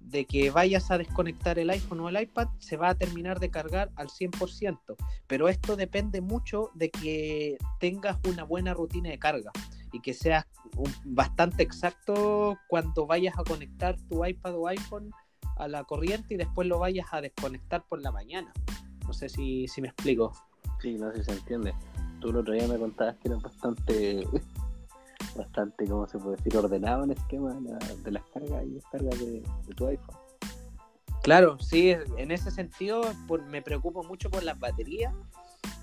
de 0.00 0.24
que 0.24 0.50
vayas 0.50 0.90
a 0.90 0.98
desconectar 0.98 1.58
el 1.58 1.70
iPhone 1.70 2.00
o 2.00 2.08
el 2.08 2.20
iPad, 2.20 2.48
se 2.58 2.76
va 2.76 2.90
a 2.90 2.94
terminar 2.94 3.40
de 3.40 3.50
cargar 3.50 3.90
al 3.96 4.08
100%. 4.08 4.78
Pero 5.26 5.48
esto 5.48 5.76
depende 5.76 6.20
mucho 6.20 6.70
de 6.74 6.90
que 6.90 7.56
tengas 7.80 8.18
una 8.28 8.44
buena 8.44 8.74
rutina 8.74 9.10
de 9.10 9.18
carga 9.18 9.52
y 9.92 10.00
que 10.00 10.14
seas 10.14 10.46
bastante 11.04 11.62
exacto 11.62 12.58
cuando 12.68 13.06
vayas 13.06 13.38
a 13.38 13.44
conectar 13.44 13.96
tu 14.08 14.24
iPad 14.24 14.56
o 14.56 14.66
iPhone 14.68 15.10
a 15.56 15.68
la 15.68 15.84
corriente 15.84 16.34
y 16.34 16.36
después 16.36 16.66
lo 16.66 16.78
vayas 16.78 17.06
a 17.12 17.20
desconectar 17.20 17.84
por 17.88 18.00
la 18.00 18.10
mañana. 18.10 18.52
No 19.06 19.12
sé 19.12 19.28
si, 19.28 19.68
si 19.68 19.82
me 19.82 19.88
explico. 19.88 20.32
Sí, 20.80 20.94
no 20.94 21.12
sé 21.12 21.18
si 21.18 21.24
se 21.24 21.32
entiende 21.32 21.74
tú 22.22 22.30
el 22.30 22.36
otro 22.36 22.54
día 22.54 22.66
me 22.68 22.78
contabas 22.78 23.16
que 23.16 23.28
era 23.28 23.36
bastante, 23.36 24.26
bastante, 25.36 25.86
¿cómo 25.86 26.06
se 26.06 26.18
puede 26.18 26.36
decir?, 26.36 26.56
ordenado 26.56 27.04
en 27.04 27.10
el 27.10 27.18
esquema 27.18 27.52
de, 27.52 28.10
las 28.10 28.22
cargas 28.32 28.64
y 28.64 28.70
descargas 28.70 29.18
de, 29.18 29.42
tu 29.76 29.86
iPhone. 29.88 30.16
Claro, 31.22 31.58
sí, 31.58 31.90
en 31.90 32.30
ese 32.30 32.50
sentido 32.50 33.02
me 33.48 33.62
preocupo 33.62 34.02
mucho 34.02 34.30
por 34.30 34.42
las 34.42 34.58
baterías. 34.58 35.14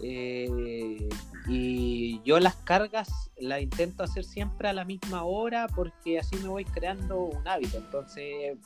Eh, 0.02 1.10
y 1.48 2.22
yo 2.24 2.40
las 2.40 2.56
cargas 2.56 3.32
las 3.38 3.62
intento 3.62 4.04
hacer 4.04 4.24
siempre 4.24 4.70
a 4.70 4.74
la 4.74 4.86
misma 4.86 5.24
hora 5.24 5.68
porque 5.68 6.20
así 6.20 6.36
me 6.38 6.48
voy 6.48 6.66
creando 6.66 7.20
un 7.20 7.48
hábito. 7.48 7.78
Entonces 7.78 8.58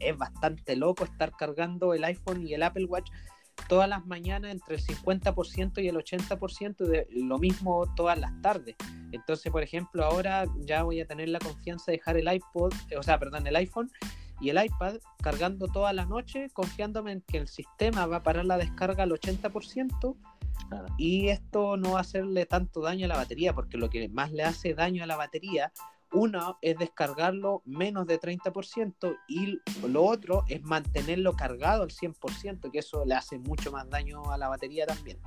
es 0.00 0.18
bastante 0.18 0.76
loco 0.76 1.04
estar 1.04 1.32
cargando 1.36 1.94
el 1.94 2.04
iPhone 2.04 2.46
y 2.46 2.54
el 2.54 2.62
Apple 2.62 2.86
Watch 2.86 3.10
todas 3.68 3.88
las 3.88 4.04
mañanas 4.06 4.52
entre 4.52 4.76
el 4.76 4.82
50% 4.82 5.82
y 5.82 5.88
el 5.88 5.96
80%, 5.96 6.84
de 6.84 7.06
lo 7.10 7.38
mismo 7.38 7.86
todas 7.94 8.18
las 8.18 8.32
tardes. 8.40 8.76
Entonces, 9.12 9.52
por 9.52 9.62
ejemplo, 9.62 10.04
ahora 10.04 10.46
ya 10.60 10.82
voy 10.82 11.00
a 11.00 11.06
tener 11.06 11.28
la 11.28 11.38
confianza 11.38 11.90
de 11.90 11.98
dejar 11.98 12.16
el 12.16 12.32
iPod, 12.32 12.72
eh, 12.90 12.96
o 12.96 13.02
sea, 13.02 13.18
perdón, 13.18 13.46
el 13.46 13.56
iPhone 13.56 13.90
y 14.40 14.50
el 14.50 14.62
iPad 14.62 14.96
cargando 15.22 15.68
toda 15.68 15.92
la 15.92 16.04
noche, 16.04 16.48
confiándome 16.52 17.12
en 17.12 17.20
que 17.20 17.38
el 17.38 17.48
sistema 17.48 18.06
va 18.06 18.16
a 18.16 18.22
parar 18.22 18.44
la 18.44 18.58
descarga 18.58 19.04
al 19.04 19.12
80% 19.12 20.16
y 20.96 21.28
esto 21.28 21.76
no 21.76 21.92
va 21.92 21.98
a 21.98 22.02
hacerle 22.02 22.46
tanto 22.46 22.80
daño 22.80 23.06
a 23.06 23.08
la 23.08 23.16
batería, 23.16 23.54
porque 23.54 23.76
lo 23.76 23.90
que 23.90 24.08
más 24.08 24.32
le 24.32 24.44
hace 24.44 24.74
daño 24.74 25.04
a 25.04 25.06
la 25.06 25.16
batería 25.16 25.72
uno 26.12 26.58
es 26.60 26.78
descargarlo 26.78 27.62
menos 27.64 28.06
de 28.06 28.20
30% 28.20 29.16
y 29.28 29.60
lo 29.86 30.04
otro 30.04 30.44
es 30.46 30.62
mantenerlo 30.62 31.32
cargado 31.32 31.82
al 31.82 31.90
100%, 31.90 32.70
que 32.70 32.78
eso 32.78 33.04
le 33.06 33.14
hace 33.14 33.38
mucho 33.38 33.72
más 33.72 33.88
daño 33.88 34.30
a 34.30 34.36
la 34.36 34.48
batería 34.48 34.86
también. 34.86 35.18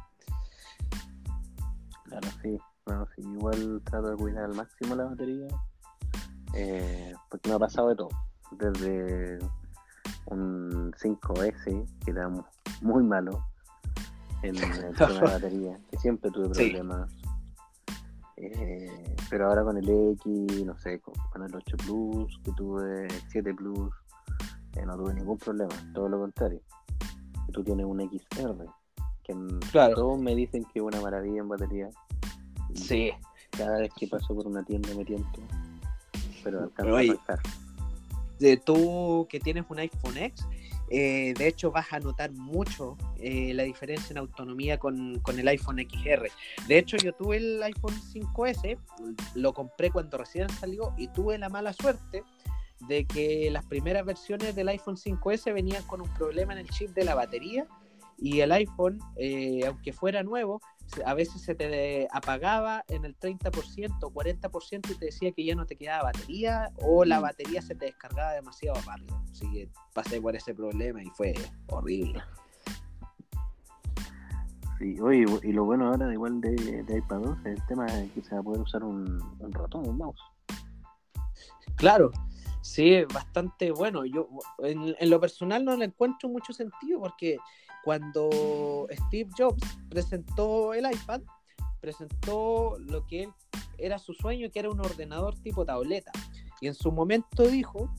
Claro, 2.03 2.27
sí. 2.41 2.57
Bueno, 2.85 3.07
sí, 3.15 3.21
igual 3.23 3.81
trato 3.83 4.11
de 4.11 4.15
cuidar 4.15 4.43
al 4.43 4.53
máximo 4.53 4.93
la 4.93 5.05
batería, 5.05 5.47
eh, 6.53 7.13
porque 7.31 7.49
me 7.49 7.55
ha 7.55 7.59
pasado 7.59 7.89
de 7.89 7.95
todo. 7.95 8.09
Desde 8.51 9.39
un 10.27 10.93
5S, 10.93 11.87
que 12.05 12.11
era 12.11 12.29
muy 12.81 13.03
malo 13.03 13.43
en 14.41 14.55
el 14.63 14.95
tema 14.95 15.13
de 15.13 15.19
batería, 15.21 15.79
que 15.89 15.97
siempre 15.97 16.31
tuve 16.31 16.49
problemas. 16.49 17.11
Eh, 18.37 19.15
pero 19.29 19.47
ahora 19.47 19.63
con 19.63 19.77
el 19.77 19.89
X, 19.89 20.65
no 20.65 20.77
sé, 20.77 20.99
con, 20.99 21.43
el 21.43 21.55
8 21.55 21.77
Plus, 21.77 22.39
que 22.43 22.51
tuve 22.51 23.05
el 23.05 23.21
7 23.29 23.53
Plus, 23.53 23.93
eh, 24.75 24.85
no 24.85 24.97
tuve 24.97 25.13
ningún 25.13 25.37
problema, 25.37 25.73
todo 25.93 26.09
lo 26.09 26.19
contrario. 26.19 26.61
Tú 27.53 27.63
tienes 27.63 27.85
un 27.85 28.01
XR, 28.01 28.65
que 29.23 29.33
todos 29.71 30.19
me 30.19 30.35
dicen 30.35 30.65
que 30.65 30.79
es 30.79 30.83
una 30.83 30.99
maravilla 30.99 31.39
en 31.39 31.47
batería. 31.47 31.89
Sí. 32.73 33.11
Cada 33.57 33.79
vez 33.79 33.91
que 33.97 34.07
paso 34.07 34.35
por 34.35 34.47
una 34.47 34.63
tienda 34.63 34.89
me 34.95 35.05
tiento, 35.05 35.39
pero 36.43 36.63
alcanza 36.63 36.99
a 36.99 37.15
pasar. 37.15 37.39
De 38.39 38.57
tú 38.57 39.25
que 39.29 39.39
tienes 39.39 39.63
un 39.69 39.79
iPhone 39.79 40.17
X, 40.17 40.45
eh, 40.89 41.33
de 41.37 41.47
hecho, 41.47 41.71
vas 41.71 41.91
a 41.93 41.99
notar 41.99 42.31
mucho 42.31 42.97
eh, 43.17 43.53
la 43.53 43.63
diferencia 43.63 44.13
en 44.13 44.19
autonomía 44.19 44.77
con, 44.77 45.21
el 45.27 45.47
iPhone 45.47 45.79
XR. 45.79 46.29
De 46.67 46.77
hecho, 46.77 46.97
yo 46.97 47.13
tuve 47.13 47.37
el 47.37 47.63
iPhone 47.63 47.95
5S, 47.95 48.77
lo 49.35 49.53
compré 49.53 49.89
cuando 49.89 50.17
recién 50.17 50.49
salió 50.49 50.93
y 50.97 51.07
tuve 51.07 51.37
la 51.37 51.49
mala 51.49 51.73
suerte 51.73 52.23
de 52.87 53.05
que 53.05 53.49
las 53.51 53.65
primeras 53.65 54.05
versiones 54.05 54.55
del 54.55 54.67
iPhone 54.67 54.97
5S 54.97 55.53
venían 55.53 55.83
con 55.83 56.01
un 56.01 56.13
problema 56.13 56.53
en 56.53 56.59
el 56.59 56.69
chip 56.69 56.91
de 56.91 57.05
la 57.05 57.15
batería 57.15 57.65
y 58.17 58.39
el 58.39 58.51
iPhone, 58.51 58.99
eh, 59.17 59.61
aunque 59.65 59.93
fuera 59.93 60.23
nuevo, 60.23 60.61
a 61.05 61.13
veces 61.13 61.41
se 61.41 61.55
te 61.55 62.07
apagaba 62.11 62.83
en 62.87 63.05
el 63.05 63.17
30% 63.17 63.97
o 64.01 64.11
40% 64.11 64.91
y 64.91 64.95
te 64.95 65.05
decía 65.05 65.31
que 65.31 65.43
ya 65.43 65.55
no 65.55 65.65
te 65.65 65.75
quedaba 65.75 66.11
batería 66.11 66.71
o 66.77 67.03
la 67.05 67.19
mm. 67.19 67.23
batería 67.23 67.61
se 67.61 67.75
te 67.75 67.85
descargaba 67.85 68.33
demasiado 68.33 68.79
rápido. 68.85 69.21
Así 69.31 69.51
que 69.51 69.69
pasé 69.93 70.21
por 70.21 70.35
ese 70.35 70.53
problema 70.53 71.01
y 71.03 71.07
fue 71.07 71.33
horrible. 71.67 72.21
Sí, 74.77 74.99
oye, 74.99 75.25
y 75.43 75.53
lo 75.53 75.63
bueno 75.63 75.87
ahora, 75.87 76.11
igual 76.11 76.41
de, 76.41 76.83
de 76.83 76.97
iPad 76.97 77.21
2, 77.21 77.37
es 77.39 77.45
el 77.45 77.65
tema 77.67 77.85
de 77.85 78.09
que 78.09 78.21
se 78.21 78.35
va 78.35 78.41
a 78.41 78.43
poder 78.43 78.61
usar 78.61 78.83
un, 78.83 79.21
un 79.39 79.53
ratón, 79.53 79.87
un 79.87 79.97
mouse. 79.97 80.19
Claro, 81.77 82.11
sí, 82.61 83.03
bastante 83.13 83.71
bueno. 83.71 84.05
Yo 84.05 84.27
en, 84.59 84.95
en 84.99 85.09
lo 85.09 85.19
personal 85.19 85.63
no 85.63 85.77
le 85.77 85.85
encuentro 85.85 86.27
mucho 86.27 86.51
sentido 86.51 86.99
porque 86.99 87.37
cuando 87.85 88.87
Steve 89.05 89.29
Jobs 89.37 89.61
presentó 89.89 90.73
el 90.73 90.91
iPad, 90.91 91.21
presentó 91.79 92.77
lo 92.79 93.05
que 93.05 93.23
él 93.23 93.29
era 93.77 93.99
su 93.99 94.13
sueño, 94.15 94.49
que 94.51 94.57
era 94.57 94.71
un 94.71 94.79
ordenador 94.79 95.39
tipo 95.39 95.63
tableta. 95.65 96.11
Y 96.61 96.67
en 96.67 96.73
su 96.73 96.91
momento 96.91 97.43
dijo, 97.43 97.93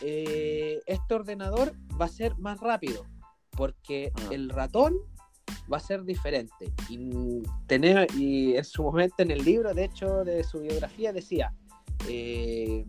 eh, 0.00 0.80
este 0.86 1.14
ordenador 1.14 1.74
va 2.00 2.06
a 2.06 2.08
ser 2.08 2.38
más 2.38 2.60
rápido, 2.60 3.04
porque 3.50 4.10
ah. 4.14 4.28
el 4.30 4.48
ratón 4.48 4.94
va 5.70 5.76
a 5.76 5.80
ser 5.80 6.04
diferente. 6.04 6.72
Y, 6.88 7.42
tener, 7.66 8.08
y 8.16 8.56
en 8.56 8.64
su 8.64 8.84
momento 8.84 9.16
en 9.18 9.32
el 9.32 9.44
libro, 9.44 9.74
de 9.74 9.84
hecho, 9.84 10.24
de 10.24 10.44
su 10.44 10.60
biografía, 10.60 11.12
decía, 11.12 11.54
eh, 12.08 12.86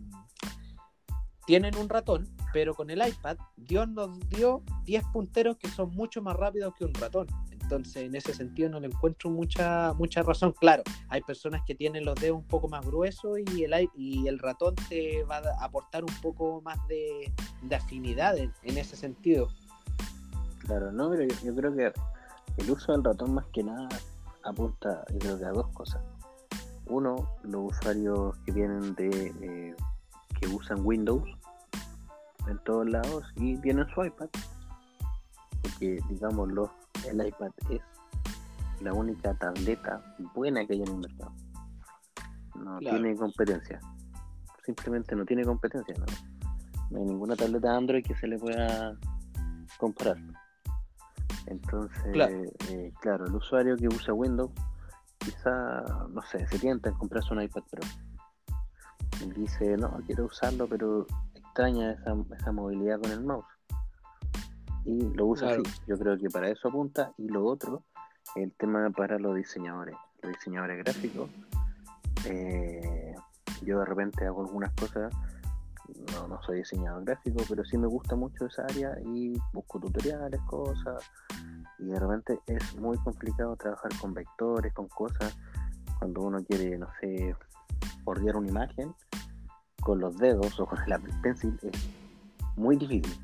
tienen 1.44 1.76
un 1.76 1.90
ratón, 1.90 2.26
pero 2.52 2.74
con 2.74 2.90
el 2.90 3.06
iPad, 3.06 3.36
Dios 3.56 3.88
nos 3.88 4.18
dio 4.28 4.62
10 4.84 5.04
punteros 5.12 5.56
que 5.56 5.68
son 5.68 5.90
mucho 5.90 6.22
más 6.22 6.36
rápidos 6.36 6.74
que 6.74 6.84
un 6.84 6.94
ratón. 6.94 7.26
Entonces, 7.50 7.96
en 8.04 8.14
ese 8.14 8.32
sentido, 8.32 8.70
no 8.70 8.80
le 8.80 8.86
encuentro 8.86 9.28
mucha, 9.28 9.92
mucha 9.92 10.22
razón. 10.22 10.54
Claro, 10.58 10.82
hay 11.08 11.20
personas 11.20 11.60
que 11.66 11.74
tienen 11.74 12.06
los 12.06 12.14
dedos 12.14 12.38
un 12.38 12.46
poco 12.46 12.66
más 12.66 12.84
gruesos 12.86 13.38
y 13.54 13.64
el, 13.64 13.90
y 13.94 14.26
el 14.26 14.38
ratón 14.38 14.74
te 14.88 15.22
va 15.24 15.36
a 15.36 15.64
aportar 15.64 16.02
un 16.02 16.14
poco 16.22 16.62
más 16.62 16.78
de, 16.88 17.30
afinidad 17.70 18.38
en, 18.38 18.52
ese 18.62 18.96
sentido. 18.96 19.48
Claro, 20.60 20.90
no, 20.92 21.10
pero 21.10 21.24
yo, 21.44 21.54
creo 21.54 21.74
que 21.74 21.92
el 22.56 22.70
uso 22.70 22.92
del 22.92 23.04
ratón 23.04 23.34
más 23.34 23.44
que 23.52 23.62
nada 23.62 23.88
apunta, 24.44 25.04
yo 25.12 25.18
creo 25.18 25.38
que 25.38 25.44
a 25.44 25.50
dos 25.50 25.68
cosas. 25.74 26.02
Uno, 26.86 27.36
los 27.42 27.72
usuarios 27.72 28.34
que 28.46 28.52
vienen 28.52 28.94
de 28.94 29.34
eh, 29.42 29.76
que 30.40 30.46
usan 30.46 30.80
Windows 30.86 31.28
en 32.48 32.58
todos 32.64 32.88
lados 32.88 33.24
y 33.36 33.56
tienen 33.58 33.86
su 33.94 34.04
iPad. 34.04 34.28
Porque, 35.62 35.98
digámoslo, 36.08 36.70
el 37.06 37.26
iPad 37.26 37.50
es 37.70 37.80
la 38.80 38.92
única 38.92 39.34
tableta 39.34 40.02
buena 40.34 40.64
que 40.66 40.74
hay 40.74 40.82
en 40.82 40.88
el 40.88 40.98
mercado. 40.98 41.32
No 42.56 42.78
tiene 42.78 43.16
competencia. 43.16 43.80
Simplemente 44.64 45.14
no 45.16 45.24
tiene 45.24 45.44
competencia. 45.44 45.94
¿no? 45.98 46.98
hay 46.98 47.04
ninguna 47.04 47.36
tableta 47.36 47.76
Android 47.76 48.04
que 48.04 48.14
se 48.16 48.26
le 48.26 48.38
pueda 48.38 48.96
comparar. 49.78 50.18
Entonces, 51.46 52.14
eh, 52.70 52.92
claro. 53.00 53.26
el 53.26 53.34
usuario 53.34 53.76
que 53.76 53.88
usa 53.88 54.12
Windows, 54.12 54.50
quizá, 55.18 55.82
no 56.10 56.22
sé, 56.22 56.46
se 56.46 56.58
tienta 56.58 56.90
en 56.90 56.96
comprarse 56.96 57.32
un 57.32 57.42
iPad 57.42 57.62
Pro. 57.70 57.82
dice, 59.34 59.76
no, 59.76 59.98
quiero 60.06 60.26
usarlo, 60.26 60.66
pero 60.68 61.06
extraña 61.58 61.90
esa, 61.90 62.14
esa 62.38 62.52
movilidad 62.52 63.00
con 63.00 63.10
el 63.10 63.24
mouse. 63.24 63.44
Y 64.84 65.00
lo 65.14 65.26
usa 65.26 65.50
así. 65.50 65.62
Yo 65.88 65.98
creo 65.98 66.16
que 66.16 66.30
para 66.30 66.48
eso 66.48 66.68
apunta. 66.68 67.12
Y 67.18 67.28
lo 67.28 67.44
otro, 67.44 67.82
el 68.36 68.52
tema 68.52 68.88
para 68.90 69.18
los 69.18 69.34
diseñadores, 69.34 69.96
los 70.22 70.32
diseñadores 70.32 70.78
gráficos. 70.84 71.28
Eh, 72.26 73.12
yo 73.62 73.80
de 73.80 73.84
repente 73.84 74.24
hago 74.24 74.42
algunas 74.42 74.72
cosas, 74.74 75.12
no, 76.12 76.28
no 76.28 76.40
soy 76.42 76.58
diseñador 76.58 77.04
gráfico, 77.04 77.42
pero 77.48 77.64
sí 77.64 77.76
me 77.76 77.88
gusta 77.88 78.14
mucho 78.14 78.46
esa 78.46 78.62
área 78.62 78.96
y 79.04 79.36
busco 79.52 79.80
tutoriales, 79.80 80.40
cosas. 80.42 81.10
Y 81.80 81.86
de 81.86 81.98
repente 81.98 82.38
es 82.46 82.76
muy 82.76 82.98
complicado 82.98 83.56
trabajar 83.56 83.90
con 84.00 84.14
vectores, 84.14 84.72
con 84.74 84.86
cosas. 84.86 85.36
Cuando 85.98 86.22
uno 86.22 86.38
quiere, 86.44 86.78
no 86.78 86.86
sé, 87.00 87.34
bordear 88.04 88.36
una 88.36 88.48
imagen 88.48 88.94
con 89.88 90.00
los 90.00 90.18
dedos 90.18 90.60
o 90.60 90.66
con 90.66 90.78
el 90.82 90.92
Apple 90.92 91.14
Pencil 91.22 91.58
es 91.62 91.88
muy 92.56 92.76
difícil. 92.76 93.18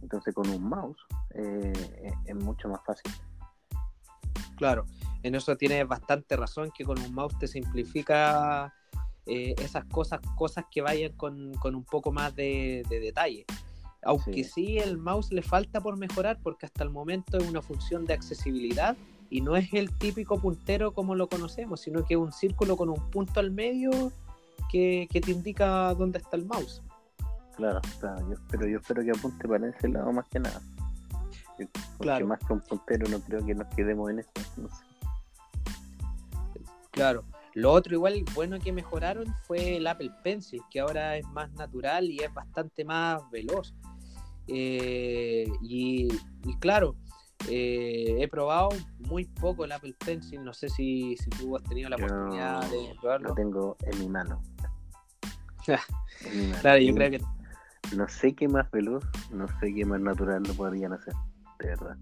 Entonces 0.00 0.32
con 0.32 0.48
un 0.48 0.62
mouse 0.62 0.96
eh, 1.34 2.12
es 2.24 2.34
mucho 2.36 2.68
más 2.68 2.78
fácil. 2.86 3.12
Claro, 4.54 4.86
en 5.24 5.34
eso 5.34 5.56
tienes 5.56 5.88
bastante 5.88 6.36
razón 6.36 6.70
que 6.70 6.84
con 6.84 7.00
un 7.00 7.12
mouse 7.12 7.36
te 7.40 7.48
simplifica 7.48 8.72
eh, 9.26 9.56
esas 9.58 9.86
cosas, 9.86 10.20
cosas 10.36 10.66
que 10.70 10.82
vayan 10.82 11.14
con, 11.16 11.52
un 11.64 11.84
poco 11.84 12.12
más 12.12 12.32
de, 12.36 12.86
detalle. 12.88 13.44
Aunque 14.04 14.44
sí. 14.44 14.78
el 14.78 14.98
mouse 14.98 15.32
le 15.32 15.42
falta 15.42 15.80
por 15.80 15.96
mejorar 15.96 16.38
porque 16.40 16.66
hasta 16.66 16.84
el 16.84 16.90
momento 16.90 17.38
es 17.38 17.48
una 17.48 17.60
función 17.60 18.04
de 18.04 18.14
accesibilidad 18.14 18.96
y 19.30 19.40
no 19.40 19.56
es 19.56 19.74
el 19.74 19.92
típico 19.98 20.38
puntero 20.38 20.94
como 20.94 21.16
lo 21.16 21.28
conocemos, 21.28 21.80
sino 21.80 22.04
que 22.04 22.14
es 22.14 22.20
un 22.20 22.30
círculo 22.30 22.76
con 22.76 22.88
un 22.88 23.10
punto 23.10 23.40
al 23.40 23.50
medio 23.50 24.12
que, 24.68 25.08
te 25.10 25.30
indica 25.30 25.94
dónde 25.94 26.18
está 26.18 26.36
el 26.36 26.46
mouse. 26.46 26.82
Claro, 27.56 27.80
claro, 27.98 28.28
yo 28.28 28.34
espero, 28.34 28.66
yo 28.68 28.78
espero 28.78 29.02
que 29.02 29.10
apunte 29.10 29.48
para 29.48 29.68
ese 29.68 29.88
lado 29.88 30.12
más 30.12 30.28
que 30.28 30.38
nada. 30.38 30.60
Porque 31.56 31.68
claro. 31.98 32.26
más 32.26 32.38
que 32.38 32.52
un 32.52 32.60
puntero 32.60 33.08
no 33.08 33.18
creo 33.20 33.44
que 33.44 33.54
nos 33.54 33.66
quedemos 33.74 34.10
en 34.10 34.20
eso. 34.20 34.30
Claro. 36.92 37.24
Lo 37.54 37.72
otro 37.72 37.94
igual 37.94 38.24
bueno 38.34 38.60
que 38.60 38.72
mejoraron 38.72 39.34
fue 39.42 39.78
el 39.78 39.86
Apple 39.88 40.12
Pencil, 40.22 40.62
que 40.70 40.78
ahora 40.78 41.16
es 41.16 41.26
más 41.28 41.50
natural 41.54 42.04
y 42.08 42.18
es 42.20 42.32
bastante 42.32 42.84
más 42.84 43.28
veloz. 43.32 43.74
Eh, 44.46 45.46
y, 45.60 46.08
claro, 46.60 46.94
eh, 47.48 48.16
he 48.18 48.28
probado 48.28 48.70
muy 48.98 49.24
poco 49.24 49.64
el 49.64 49.72
Apple 49.72 49.94
Pencil, 50.04 50.42
no 50.42 50.52
sé 50.52 50.68
si, 50.68 51.16
tú 51.38 51.56
has 51.56 51.62
tenido 51.62 51.88
la 51.88 51.96
oportunidad 51.96 52.68
de 52.70 52.96
probarlo. 53.00 53.28
Lo 53.28 53.34
tengo 53.34 53.76
en 53.84 53.98
mi 53.98 54.08
mano. 54.08 54.42
Claro, 56.62 56.78
yo 56.78 56.94
creo 56.94 57.10
que... 57.10 57.20
No 57.94 58.08
sé 58.08 58.34
qué 58.34 58.48
más 58.48 58.70
veloz, 58.70 59.04
no 59.30 59.46
sé 59.60 59.72
qué 59.74 59.84
más 59.84 60.00
natural 60.00 60.42
lo 60.42 60.54
podrían 60.54 60.94
hacer, 60.94 61.14
de 61.60 61.68
verdad. 61.68 61.96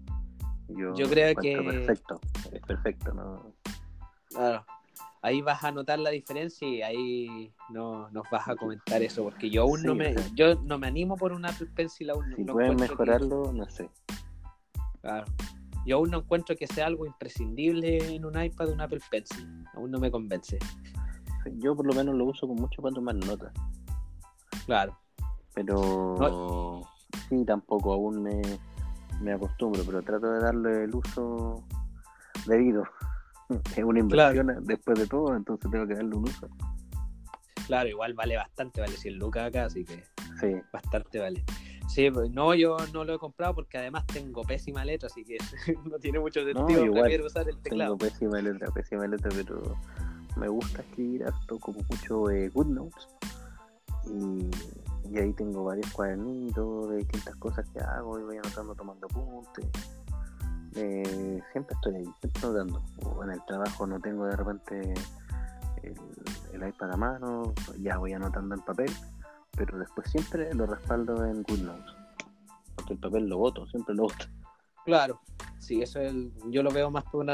Yo, 0.69 0.95
yo 0.95 1.09
creo 1.09 1.35
que... 1.35 1.57
Perfecto, 1.57 2.19
es 2.51 2.61
perfecto, 2.61 3.13
¿no? 3.13 3.53
Claro, 4.29 4.65
ahí 5.21 5.41
vas 5.41 5.63
a 5.63 5.71
notar 5.71 5.99
la 5.99 6.09
diferencia 6.09 6.67
y 6.67 6.81
ahí 6.81 7.53
no 7.69 8.09
nos 8.09 8.29
vas 8.29 8.47
a 8.47 8.55
comentar 8.55 9.01
eso, 9.01 9.23
porque 9.23 9.49
yo 9.49 9.63
aún 9.63 9.83
no 9.83 9.95
me 9.95 10.15
yo 10.33 10.55
no 10.55 10.77
me 10.77 10.87
animo 10.87 11.15
por 11.17 11.31
un 11.31 11.45
Apple 11.45 11.67
Pencil 11.75 12.09
aún. 12.09 12.33
Si 12.35 12.43
pueden 12.43 12.75
mejorarlo, 12.75 13.51
no 13.53 13.67
sé. 13.69 13.89
Claro. 15.01 15.25
Yo 15.85 15.97
aún 15.97 16.11
no 16.11 16.19
encuentro 16.19 16.55
que 16.55 16.67
sea 16.67 16.87
algo 16.87 17.05
imprescindible 17.05 18.15
en 18.15 18.25
un 18.25 18.41
iPad 18.41 18.69
un 18.69 18.81
Apple 18.81 18.99
Pencil. 19.09 19.47
Aún 19.73 19.91
no 19.91 19.99
me 19.99 20.11
convence. 20.11 20.59
Yo 21.59 21.75
por 21.75 21.87
lo 21.87 21.93
menos 21.93 22.15
lo 22.15 22.25
uso 22.25 22.47
con 22.47 22.57
mucho 22.57 22.81
para 22.81 22.93
tomar 22.93 23.15
notas. 23.15 23.53
Claro. 24.65 24.97
Pero 25.53 26.81
sí, 27.29 27.45
tampoco 27.45 27.93
aún 27.93 28.21
me, 28.21 28.41
me 29.21 29.33
acostumbro, 29.33 29.83
pero 29.85 30.01
trato 30.01 30.31
de 30.31 30.39
darle 30.39 30.83
el 30.83 30.93
uso 30.93 31.63
debido. 32.45 32.83
es 33.75 33.83
una 33.83 33.99
inversión 33.99 34.53
después 34.65 34.99
de 34.99 35.07
todo, 35.07 35.35
entonces 35.35 35.71
tengo 35.71 35.87
que 35.87 35.95
darle 35.95 36.15
un 36.15 36.23
uso. 36.23 36.47
Claro, 37.65 37.89
igual 37.89 38.13
vale 38.13 38.37
bastante, 38.37 38.81
vale 38.81 38.95
100 38.95 39.17
lucas 39.17 39.47
acá, 39.47 39.65
así 39.65 39.83
que 39.83 40.03
sí. 40.39 40.55
bastante 40.71 41.19
vale. 41.19 41.43
Sí, 41.87 42.11
pues, 42.11 42.29
no, 42.31 42.53
yo 42.53 42.77
no 42.93 43.03
lo 43.03 43.15
he 43.15 43.19
comprado 43.19 43.55
porque 43.55 43.77
además 43.77 44.05
tengo 44.07 44.43
pésima 44.43 44.83
letra, 44.85 45.07
así 45.07 45.23
que 45.23 45.37
no 45.85 45.97
tiene 45.99 46.19
mucho 46.19 46.43
sentido. 46.43 46.85
No, 46.85 47.25
usar 47.25 47.47
el 47.49 47.57
teclado. 47.59 47.97
Tengo 47.97 48.11
pésima 48.11 48.41
letra, 48.41 48.71
pésima 48.71 49.07
letra, 49.07 49.29
pero 49.33 49.75
me 50.35 50.47
gusta 50.47 50.81
escribir 50.81 51.25
harto, 51.25 51.59
como 51.59 51.79
mucho 51.89 52.29
eh, 52.29 52.49
GoodNotes. 52.49 53.07
Y, 54.05 54.49
y 55.09 55.17
ahí 55.17 55.33
tengo 55.33 55.63
varios 55.63 55.91
cuadernitos 55.91 56.89
de 56.89 56.97
distintas 56.97 57.35
cosas 57.37 57.67
que 57.69 57.79
hago 57.79 58.19
y 58.19 58.23
voy 58.23 58.37
anotando 58.37 58.75
tomando 58.75 59.07
apuntes. 59.07 59.65
Eh, 60.75 61.41
siempre 61.51 61.75
estoy 61.75 61.95
ahí, 61.95 62.05
siempre 62.19 62.41
notando. 62.41 62.83
O 63.03 63.23
en 63.23 63.31
el 63.31 63.43
trabajo 63.45 63.87
no 63.87 63.99
tengo 63.99 64.25
de 64.25 64.35
repente 64.35 64.93
el, 66.53 66.67
iPad 66.67 66.91
a 66.91 66.97
mano, 66.97 67.53
ya 67.79 67.97
voy 67.97 68.13
anotando 68.13 68.55
en 68.55 68.61
papel, 68.61 68.91
pero 69.57 69.77
después 69.77 70.09
siempre 70.09 70.53
lo 70.53 70.65
respaldo 70.67 71.25
en 71.25 71.43
GoodNotes. 71.43 71.95
Porque 72.75 72.93
el 72.93 72.99
papel 72.99 73.27
lo 73.27 73.37
voto, 73.39 73.67
siempre 73.67 73.95
lo 73.95 74.03
voto. 74.03 74.25
Claro, 74.85 75.19
sí, 75.59 75.81
eso 75.81 75.99
es 75.99 76.11
el, 76.11 76.31
yo 76.49 76.63
lo 76.63 76.71
veo 76.71 76.89
más 76.89 77.03
por 77.05 77.25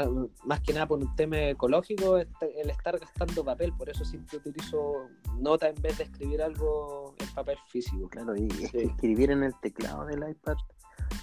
más 0.44 0.60
que 0.60 0.72
nada 0.72 0.88
por 0.88 0.98
un 0.98 1.14
tema 1.14 1.50
ecológico, 1.50 2.18
este, 2.18 2.60
el 2.60 2.70
estar 2.70 2.98
gastando 2.98 3.44
papel, 3.44 3.72
por 3.74 3.88
eso 3.88 4.04
siempre 4.04 4.38
utilizo 4.38 5.08
nota 5.38 5.68
en 5.68 5.80
vez 5.80 5.98
de 5.98 6.04
escribir 6.04 6.42
algo 6.42 7.14
en 7.18 7.32
papel 7.32 7.56
físico. 7.68 8.08
Claro, 8.08 8.34
y 8.34 8.48
escribir 8.72 9.30
en 9.30 9.44
el 9.44 9.54
teclado 9.60 10.06
del 10.06 10.28
iPad 10.28 10.56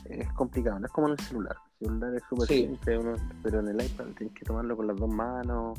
es 0.05 0.31
complicado, 0.33 0.79
no 0.79 0.85
es 0.85 0.91
como 0.93 1.07
en 1.07 1.13
el 1.13 1.19
celular. 1.19 1.57
El 1.81 1.87
celular 1.87 2.15
es 2.15 2.23
súper 2.29 2.47
simple, 2.47 2.99
pero 3.43 3.59
en 3.59 3.67
el 3.67 3.85
iPad 3.85 4.05
tienes 4.17 4.33
que 4.33 4.45
tomarlo 4.45 4.77
con 4.77 4.87
las 4.87 4.95
dos 4.95 5.09
manos, 5.09 5.77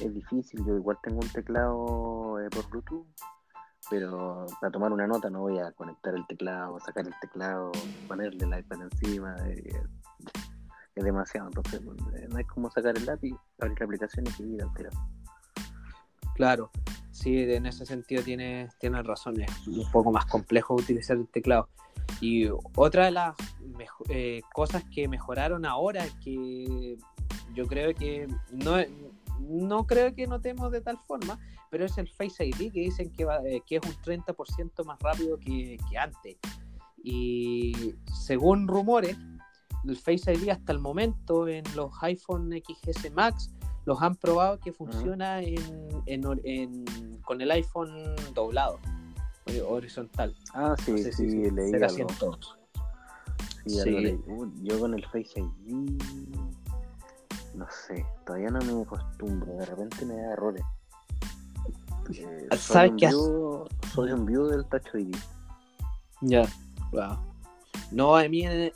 es 0.00 0.14
difícil. 0.14 0.64
Yo 0.64 0.76
igual 0.76 0.98
tengo 1.02 1.20
un 1.20 1.28
teclado 1.28 2.38
eh, 2.40 2.48
por 2.50 2.68
Bluetooth, 2.70 3.06
pero 3.90 4.46
para 4.60 4.70
tomar 4.70 4.92
una 4.92 5.06
nota 5.06 5.30
no 5.30 5.40
voy 5.40 5.58
a 5.58 5.72
conectar 5.72 6.14
el 6.14 6.26
teclado, 6.26 6.78
sacar 6.80 7.06
el 7.06 7.14
teclado, 7.20 7.72
ponerle 8.08 8.44
el 8.44 8.58
iPad 8.58 8.82
encima. 8.82 9.36
Eh, 9.48 9.82
es 10.94 11.04
demasiado, 11.04 11.48
entonces 11.48 11.80
eh, 12.16 12.28
no 12.30 12.38
es 12.38 12.46
como 12.46 12.70
sacar 12.70 12.96
el 12.96 13.06
lápiz, 13.06 13.34
abrir 13.60 13.78
la 13.80 13.86
aplicación 13.86 14.26
y 14.26 14.28
escribir 14.28 14.62
al 14.62 14.70
Claro, 16.34 16.70
sí, 17.10 17.42
en 17.42 17.66
ese 17.66 17.86
sentido 17.86 18.22
tienes, 18.22 18.76
tienes 18.78 19.04
razón, 19.06 19.40
es 19.40 19.66
un 19.66 19.90
poco 19.90 20.12
más 20.12 20.26
complejo 20.26 20.74
utilizar 20.74 21.16
el 21.16 21.28
teclado. 21.28 21.68
Y 22.20 22.48
otra 22.76 23.06
de 23.06 23.10
las 23.10 23.34
eh, 24.08 24.42
cosas 24.52 24.84
que 24.94 25.08
mejoraron 25.08 25.64
ahora, 25.64 26.04
que 26.22 26.96
yo 27.54 27.66
creo 27.66 27.94
que 27.94 28.28
no, 28.50 28.76
no 29.48 29.86
creo 29.86 30.14
que 30.14 30.26
notemos 30.26 30.70
de 30.72 30.80
tal 30.80 30.98
forma, 30.98 31.38
pero 31.70 31.84
es 31.84 31.96
el 31.98 32.08
Face 32.08 32.44
ID 32.44 32.72
que 32.72 32.80
dicen 32.80 33.10
que, 33.12 33.24
eh, 33.46 33.62
que 33.66 33.76
es 33.76 33.82
un 33.84 33.94
30% 34.02 34.84
más 34.84 34.98
rápido 35.00 35.38
que, 35.38 35.78
antes. 35.98 36.36
Y 37.02 37.94
según 38.12 38.68
rumores, 38.68 39.16
el 39.86 39.96
Face 39.96 40.32
ID 40.32 40.50
hasta 40.50 40.72
el 40.72 40.78
momento 40.78 41.48
en 41.48 41.64
los 41.74 41.90
iPhone 42.02 42.50
XS 42.52 43.10
Max 43.12 43.50
los 43.84 44.00
han 44.00 44.14
probado 44.14 44.60
que 44.60 44.72
funciona 44.72 45.40
con 47.24 47.40
el 47.40 47.50
iPhone 47.50 48.14
doblado 48.32 48.78
horizontal. 49.60 50.34
Ah, 50.54 50.74
sí, 50.84 50.96
sí, 50.98 51.12
si 51.12 51.50
leí 51.50 51.74
algo. 51.74 52.38
Sí, 53.66 54.18
yo 54.62 54.80
con 54.80 54.94
el 54.94 55.04
Face 55.06 55.40
ID, 55.40 56.02
no 57.54 57.66
sé, 57.70 58.04
todavía 58.24 58.48
no 58.48 58.60
me 58.60 58.82
acostumbro, 58.82 59.52
de 59.54 59.66
repente 59.66 60.04
me 60.06 60.16
da 60.16 60.32
errores. 60.32 60.64
Eh, 62.14 62.48
¿Sabes 62.56 62.92
qué? 62.98 63.10
Soy 63.10 64.10
un 64.12 64.26
view 64.26 64.46
del 64.46 64.64
Touch 64.66 64.94
ID. 64.94 65.14
Ya, 66.22 66.46
wow. 66.92 67.18
No, 67.90 68.16
a 68.16 68.26
mí 68.26 68.46
en, 68.46 68.72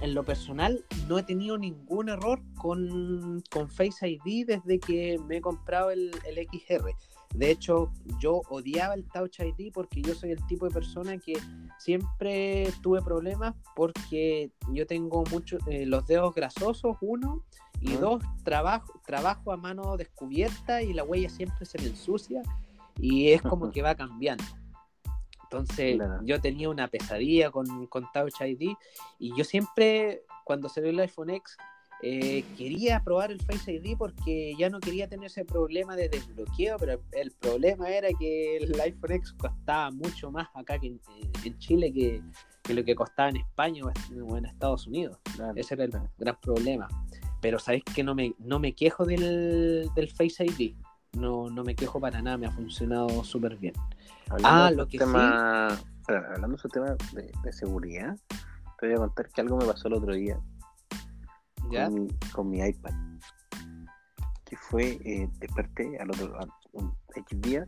en, 0.00 0.14
lo 0.14 0.24
personal 0.24 0.82
no 1.06 1.18
he 1.18 1.22
tenido 1.22 1.58
ningún 1.58 2.08
error 2.08 2.40
con, 2.56 3.42
con 3.50 3.68
Face 3.68 4.08
ID 4.08 4.46
desde 4.46 4.80
que 4.80 5.18
me 5.26 5.36
he 5.36 5.40
comprado 5.40 5.90
el, 5.90 6.10
el 6.24 6.46
XR. 6.48 6.94
De 7.34 7.50
hecho, 7.50 7.92
yo 8.20 8.40
odiaba 8.48 8.94
el 8.94 9.04
Touch 9.04 9.40
ID 9.40 9.70
porque 9.72 10.00
yo 10.00 10.14
soy 10.14 10.30
el 10.30 10.44
tipo 10.46 10.66
de 10.66 10.72
persona 10.72 11.18
que 11.18 11.34
siempre 11.78 12.72
tuve 12.82 13.02
problemas 13.02 13.54
porque 13.76 14.50
yo 14.72 14.86
tengo 14.86 15.24
muchos 15.30 15.60
eh, 15.66 15.84
los 15.84 16.06
dedos 16.06 16.34
grasosos, 16.34 16.96
uno, 17.02 17.44
y 17.80 17.92
dos, 17.94 18.22
trabajo, 18.44 19.00
trabajo 19.06 19.52
a 19.52 19.56
mano 19.56 19.96
descubierta 19.96 20.82
y 20.82 20.92
la 20.92 21.04
huella 21.04 21.28
siempre 21.28 21.64
se 21.64 21.78
me 21.78 21.86
ensucia 21.88 22.42
y 22.96 23.30
es 23.30 23.42
como 23.42 23.70
que 23.70 23.82
va 23.82 23.94
cambiando. 23.94 24.44
Entonces 25.44 25.98
yo 26.24 26.40
tenía 26.40 26.68
una 26.68 26.88
pesadilla 26.88 27.50
con, 27.50 27.86
con 27.86 28.06
Touch 28.12 28.40
ID 28.40 28.72
y 29.18 29.36
yo 29.36 29.44
siempre, 29.44 30.22
cuando 30.44 30.68
salió 30.68 30.90
el 30.90 31.00
iPhone 31.00 31.30
X, 31.30 31.56
eh, 32.00 32.44
quería 32.56 33.02
probar 33.02 33.32
el 33.32 33.40
Face 33.40 33.72
ID 33.72 33.96
porque 33.96 34.54
ya 34.56 34.70
no 34.70 34.78
quería 34.78 35.08
tener 35.08 35.26
ese 35.26 35.44
problema 35.44 35.96
de 35.96 36.08
desbloqueo, 36.08 36.76
pero 36.78 37.00
el 37.12 37.32
problema 37.32 37.88
era 37.88 38.08
que 38.16 38.58
el 38.58 38.80
iPhone 38.80 39.12
X 39.12 39.32
costaba 39.32 39.90
mucho 39.90 40.30
más 40.30 40.48
acá 40.54 40.78
que 40.78 40.86
en, 41.44 41.58
Chile 41.58 41.92
que, 41.92 42.22
lo 42.72 42.84
que 42.84 42.94
costaba 42.94 43.30
en 43.30 43.36
España 43.38 43.82
o 43.84 44.36
en 44.36 44.44
Estados 44.44 44.86
Unidos. 44.86 45.18
Ese 45.56 45.74
era 45.74 45.84
el 45.84 45.92
gran 46.18 46.38
problema. 46.40 46.88
Pero 47.40 47.58
sabéis 47.58 47.84
que 47.84 48.02
no 48.02 48.14
me, 48.14 48.34
no 48.38 48.58
me 48.58 48.74
quejo 48.74 49.04
del, 49.04 49.90
Face 50.16 50.44
ID. 50.44 50.74
No, 51.12 51.48
no 51.48 51.64
me 51.64 51.74
quejo 51.74 52.00
para 52.00 52.20
nada, 52.20 52.36
me 52.36 52.46
ha 52.46 52.50
funcionado 52.50 53.24
súper 53.24 53.56
bien. 53.56 53.74
ah, 54.44 54.70
lo 54.74 54.86
que 54.86 54.98
tema, 54.98 55.78
sí. 56.06 56.12
hablando 56.12 56.56
de 56.56 56.62
su 56.62 56.68
tema 56.68 56.96
de, 57.12 57.32
de 57.42 57.52
seguridad, 57.52 58.16
te 58.78 58.86
voy 58.86 58.94
a 58.94 58.98
contar 58.98 59.28
que 59.30 59.40
algo 59.40 59.56
me 59.56 59.64
pasó 59.64 59.88
el 59.88 59.94
otro 59.94 60.14
día 60.14 60.38
con 62.32 62.50
mi, 62.50 62.60
iPad. 62.60 62.92
Que 64.44 64.56
fue, 64.56 64.98
eh, 65.04 65.28
desperté 65.38 65.98
al 65.98 66.10
otro 66.10 66.38
un 66.72 66.94
X 67.14 67.40
día 67.40 67.66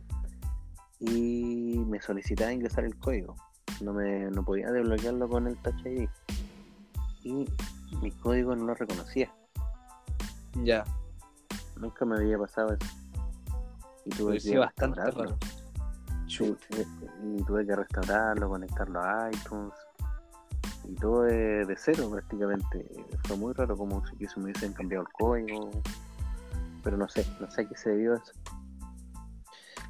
y 0.99 1.77
me 1.87 2.01
solicitaba 2.01 2.51
ingresar 2.51 2.85
el 2.85 2.97
código. 2.97 3.35
No 3.81 3.93
me 3.93 4.29
no 4.31 4.43
podía 4.43 4.71
desbloquearlo 4.71 5.29
con 5.29 5.47
el 5.47 5.57
Touch 5.57 5.85
ID. 5.85 6.09
Y 7.23 7.45
mi 8.01 8.11
código 8.11 8.55
no 8.55 8.65
lo 8.65 8.73
reconocía. 8.73 9.31
Ya. 10.63 10.83
Nunca 11.77 12.05
me 12.05 12.17
había 12.17 12.37
pasado 12.37 12.73
eso. 12.73 12.87
Y 14.05 14.09
tuve 14.11 14.39
que 14.39 14.57
bastante 14.57 14.99
raro. 14.99 15.37
y 16.27 17.43
tuve 17.43 17.65
que 17.65 17.75
restaurarlo, 17.75 18.49
conectarlo 18.49 19.01
a 19.01 19.29
iTunes 19.31 19.73
y 20.87 20.95
todo 20.95 21.23
de, 21.23 21.75
cero 21.77 22.09
prácticamente. 22.11 22.85
Fue 23.25 23.37
muy 23.37 23.53
raro 23.53 23.75
como 23.77 24.03
si 24.05 24.15
me 24.37 24.43
hubiesen 24.45 24.73
cambiado 24.73 25.05
el 25.05 25.13
código, 25.13 25.71
pero 26.83 26.97
no 26.97 27.07
sé, 27.07 27.25
no 27.39 27.49
sé 27.49 27.61
a 27.61 27.69
qué 27.69 27.75
se 27.75 27.91
debió 27.91 28.15
eso. 28.15 28.33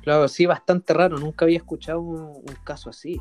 Claro, 0.04 0.28
sí, 0.28 0.46
bastante 0.46 0.94
raro, 0.94 1.18
nunca 1.18 1.46
había 1.46 1.58
escuchado 1.58 2.02
un, 2.02 2.44
caso 2.64 2.90
así. 2.90 3.20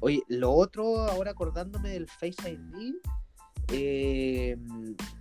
Oye, 0.00 0.22
lo 0.28 0.52
otro, 0.52 0.96
ahora 1.08 1.32
acordándome 1.32 1.90
del 1.90 2.08
Face 2.08 2.50
ID, 2.50 2.94
eh, 3.72 4.56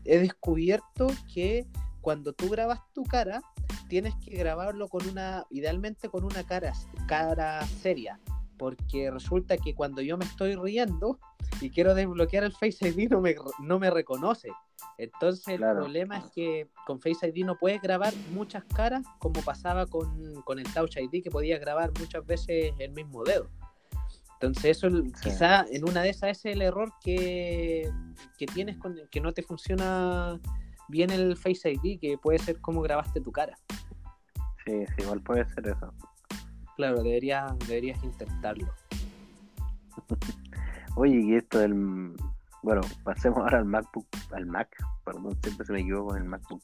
he 0.05 0.19
descubierto 0.19 1.07
que 1.33 1.67
cuando 2.01 2.33
tú 2.33 2.49
grabas 2.49 2.79
tu 2.93 3.03
cara, 3.03 3.41
tienes 3.87 4.13
que 4.23 4.37
grabarlo 4.37 4.87
con 4.87 5.07
una, 5.07 5.45
idealmente 5.49 6.09
con 6.09 6.23
una 6.23 6.43
cara, 6.43 6.73
cara 7.07 7.65
seria 7.65 8.19
porque 8.59 9.09
resulta 9.09 9.57
que 9.57 9.73
cuando 9.73 10.01
yo 10.01 10.17
me 10.17 10.25
estoy 10.25 10.55
riendo 10.55 11.17
y 11.61 11.71
quiero 11.71 11.95
desbloquear 11.95 12.43
el 12.43 12.51
Face 12.51 12.87
ID 12.87 13.09
no 13.09 13.21
me, 13.21 13.33
no 13.61 13.79
me 13.79 13.89
reconoce. 13.89 14.49
Entonces 14.97 15.47
el 15.47 15.61
problema 15.61 16.17
es 16.17 16.25
que 16.35 16.69
con 16.85 16.99
Face 16.99 17.27
ID 17.27 17.45
no 17.45 17.57
puedes 17.57 17.81
grabar 17.81 18.13
muchas 18.33 18.65
caras 18.65 19.05
como 19.17 19.41
pasaba 19.41 19.87
con, 19.87 20.41
con, 20.43 20.59
el 20.59 20.71
Touch 20.73 20.97
ID 20.97 21.23
que 21.23 21.31
podías 21.31 21.59
grabar 21.61 21.91
muchas 21.97 22.25
veces 22.25 22.73
el 22.77 22.91
mismo 22.91 23.23
dedo. 23.23 23.49
Entonces 24.41 24.77
eso 24.77 24.87
quizá 25.21 25.65
en 25.69 25.87
una 25.87 26.01
de 26.01 26.11
esas 26.11 26.29
es 26.29 26.45
el 26.45 26.61
error 26.61 26.93
que, 27.03 27.91
que 28.37 28.45
tienes 28.45 28.77
con 28.77 28.95
que 29.11 29.19
no 29.19 29.33
te 29.33 29.43
funciona 29.43 30.39
bien 30.87 31.09
el 31.09 31.35
Face 31.35 31.71
ID, 31.71 31.99
que 31.99 32.17
puede 32.17 32.39
ser 32.39 32.61
como 32.61 32.81
grabaste 32.81 33.19
tu 33.19 33.33
cara. 33.33 33.57
Sí, 34.65 34.85
sí, 34.85 34.93
igual 35.03 35.21
puede 35.21 35.45
ser 35.53 35.67
eso. 35.67 35.93
Claro, 36.77 37.03
deberías, 37.03 37.57
deberías 37.67 38.01
intentarlo. 38.01 38.73
Oye, 40.95 41.19
y 41.19 41.35
esto 41.35 41.59
del. 41.59 42.15
Bueno, 42.63 42.81
pasemos 43.03 43.39
ahora 43.39 43.59
al 43.59 43.65
MacBook, 43.65 44.07
al 44.31 44.45
Mac, 44.45 44.69
perdón, 45.03 45.37
siempre 45.43 45.65
se 45.65 45.73
me 45.73 45.81
equivoco 45.81 46.07
con 46.07 46.17
el 46.17 46.23
MacBook. 46.23 46.61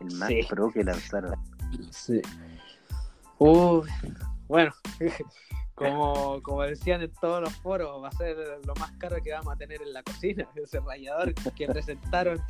El 0.00 0.14
Mac 0.16 0.32
Pro 0.48 0.70
que 0.70 0.84
lanzaron. 0.84 1.34
Sí. 1.90 2.22
Uh, 3.38 3.82
bueno, 4.48 4.72
como, 5.74 6.42
como 6.42 6.62
decían 6.62 7.02
en 7.02 7.12
todos 7.20 7.42
los 7.42 7.54
foros, 7.56 8.02
va 8.02 8.08
a 8.08 8.12
ser 8.12 8.36
lo 8.64 8.74
más 8.76 8.90
caro 8.92 9.16
que 9.22 9.32
vamos 9.32 9.52
a 9.52 9.56
tener 9.56 9.80
en 9.82 9.92
la 9.92 10.02
cocina. 10.02 10.48
Ese 10.56 10.80
rayador 10.80 11.34
que 11.34 11.66
presentaron, 11.66 12.40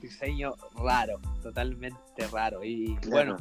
diseño 0.00 0.54
raro, 0.76 1.20
totalmente 1.42 2.26
raro. 2.28 2.62
Y 2.62 2.96
bueno 3.08 3.36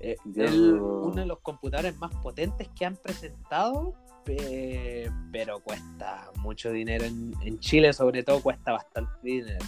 eh, 0.00 0.16
uno 0.24 1.14
de 1.14 1.26
los 1.26 1.38
computadores 1.40 1.96
más 1.98 2.14
potentes 2.16 2.68
que 2.76 2.84
han 2.84 2.96
presentado, 2.96 3.94
pero 4.24 5.60
cuesta 5.60 6.30
mucho 6.38 6.70
dinero 6.70 7.04
en, 7.04 7.58
Chile, 7.60 7.92
sobre 7.92 8.22
todo 8.22 8.42
cuesta 8.42 8.72
bastante 8.72 9.10
dinero. 9.22 9.64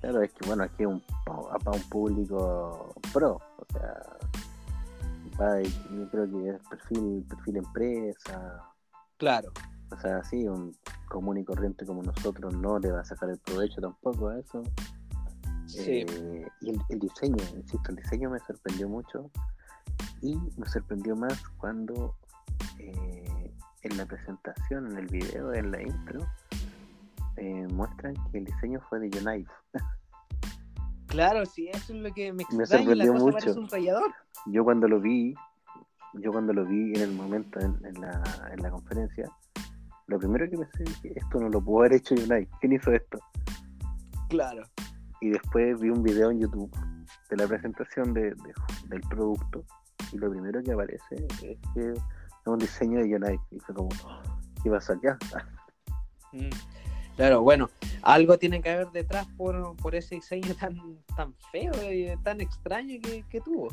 Claro, 0.00 0.22
es 0.22 0.32
que 0.32 0.46
bueno, 0.46 0.64
aquí 0.64 0.82
es 0.82 0.86
un, 0.86 1.02
para 1.24 1.76
un 1.76 1.82
público 1.88 2.94
pro, 3.12 3.40
o 3.56 3.72
sea, 3.72 4.02
yo 5.38 6.10
creo 6.10 6.30
que 6.30 6.50
es 6.50 6.62
perfil, 6.68 7.24
perfil 7.28 7.56
empresa. 7.58 8.62
Claro. 9.16 9.52
O 9.90 9.96
sea, 9.98 10.22
sí, 10.24 10.46
un 10.46 10.76
común 11.08 11.38
y 11.38 11.44
corriente 11.44 11.86
como 11.86 12.02
nosotros 12.02 12.54
no 12.54 12.78
le 12.78 12.92
va 12.92 13.00
a 13.00 13.04
sacar 13.04 13.30
el 13.30 13.38
provecho 13.38 13.80
tampoco 13.80 14.28
a 14.28 14.38
eso. 14.38 14.62
Sí. 15.66 16.04
Eh, 16.08 16.46
y 16.60 16.70
el, 16.70 16.98
diseño, 16.98 17.42
insisto, 17.56 17.90
el 17.90 17.96
diseño 17.96 18.30
me 18.30 18.38
sorprendió 18.40 18.88
mucho 18.88 19.30
y 20.22 20.36
me 20.56 20.66
sorprendió 20.66 21.14
más 21.14 21.42
cuando 21.58 22.16
eh, 22.78 23.52
en 23.82 23.96
la 23.96 24.06
presentación, 24.06 24.90
en 24.92 24.98
el 24.98 25.06
video, 25.06 25.52
en 25.52 25.70
la 25.70 25.82
intro, 25.82 26.26
eh, 27.36 27.66
muestran 27.72 28.14
que 28.30 28.38
el 28.38 28.44
diseño 28.46 28.80
fue 28.88 28.98
de 28.98 29.10
Knife. 29.10 29.52
Claro, 31.08 31.44
sí, 31.46 31.68
eso 31.68 31.94
es 31.94 32.00
lo 32.00 32.12
que 32.12 32.32
me 32.32 32.42
extraña. 32.42 32.84
Me 32.84 33.04
sorprendió 33.04 33.14
mucho. 33.14 33.68
Yo 34.46 34.64
cuando 34.64 34.88
lo 34.88 35.00
vi, 35.00 35.34
yo 36.14 36.32
cuando 36.32 36.52
lo 36.52 36.64
vi 36.64 36.92
en 36.94 37.00
el 37.00 37.12
momento 37.12 37.60
en, 37.60 38.00
la, 38.00 38.22
en 38.52 38.62
la 38.62 38.70
conferencia, 38.70 39.28
lo 40.06 40.18
primero 40.18 40.48
que 40.48 40.56
pensé 40.56 40.84
es 40.84 41.00
que 41.00 41.12
esto 41.16 41.40
no 41.40 41.48
lo 41.48 41.60
pudo 41.60 41.80
haber 41.80 41.94
hecho 41.94 42.14
United. 42.14 42.48
¿Quién 42.60 42.72
hizo 42.72 42.92
esto? 42.92 43.18
Claro 44.28 44.62
y 45.20 45.30
después 45.30 45.80
vi 45.80 45.90
un 45.90 46.02
video 46.02 46.30
en 46.30 46.40
YouTube 46.40 46.70
de 47.30 47.36
la 47.36 47.46
presentación 47.46 48.14
de, 48.14 48.34
del 48.88 49.00
producto 49.08 49.64
y 50.12 50.18
lo 50.18 50.30
primero 50.30 50.62
que 50.62 50.72
aparece 50.72 51.16
es 51.16 51.58
que 51.74 51.92
es 51.92 52.00
un 52.46 52.58
diseño 52.58 53.00
de 53.00 53.16
United 53.16 53.40
y 53.50 53.60
fue 53.60 53.74
como 53.74 53.88
¿qué 54.62 54.70
pasa 54.70 54.94
acá? 54.94 55.18
Mm. 56.32 56.48
Claro, 57.18 57.42
bueno, 57.42 57.68
algo 58.02 58.38
tiene 58.38 58.62
que 58.62 58.70
haber 58.70 58.92
detrás 58.92 59.26
por, 59.36 59.74
por 59.78 59.96
ese 59.96 60.14
diseño 60.14 60.54
tan, 60.54 61.02
tan 61.16 61.34
feo 61.50 61.72
y 61.92 62.16
tan 62.22 62.40
extraño 62.40 63.00
que, 63.02 63.24
que 63.28 63.40
tuvo. 63.40 63.70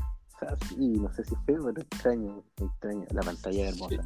Sí, 0.68 0.76
no 0.76 1.14
sé 1.14 1.24
si 1.24 1.36
feo, 1.46 1.64
pero 1.64 1.80
extraño, 1.80 2.44
extraño. 2.60 3.06
La 3.12 3.22
pantalla 3.22 3.70
es 3.70 3.76
hermosa. 3.76 4.02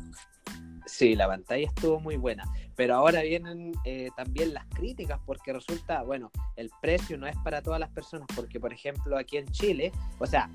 Sí, 0.86 1.16
la 1.16 1.28
pantalla 1.28 1.66
estuvo 1.66 2.02
muy 2.02 2.18
buena, 2.18 2.44
pero 2.76 2.96
ahora 2.96 3.22
vienen 3.22 3.72
eh, 3.86 4.10
también 4.18 4.54
las 4.54 4.66
críticas 4.76 5.22
porque 5.26 5.54
resulta, 5.54 6.04
bueno, 6.04 6.32
el 6.58 6.70
precio 6.82 7.18
no 7.18 7.26
es 7.26 7.38
para 7.38 7.62
todas 7.62 7.80
las 7.80 7.92
personas 7.92 8.28
porque, 8.36 8.60
por 8.60 8.74
ejemplo, 8.74 9.18
aquí 9.18 9.38
en 9.38 9.48
Chile, 9.54 9.94
o 10.18 10.28
sea, 10.28 10.50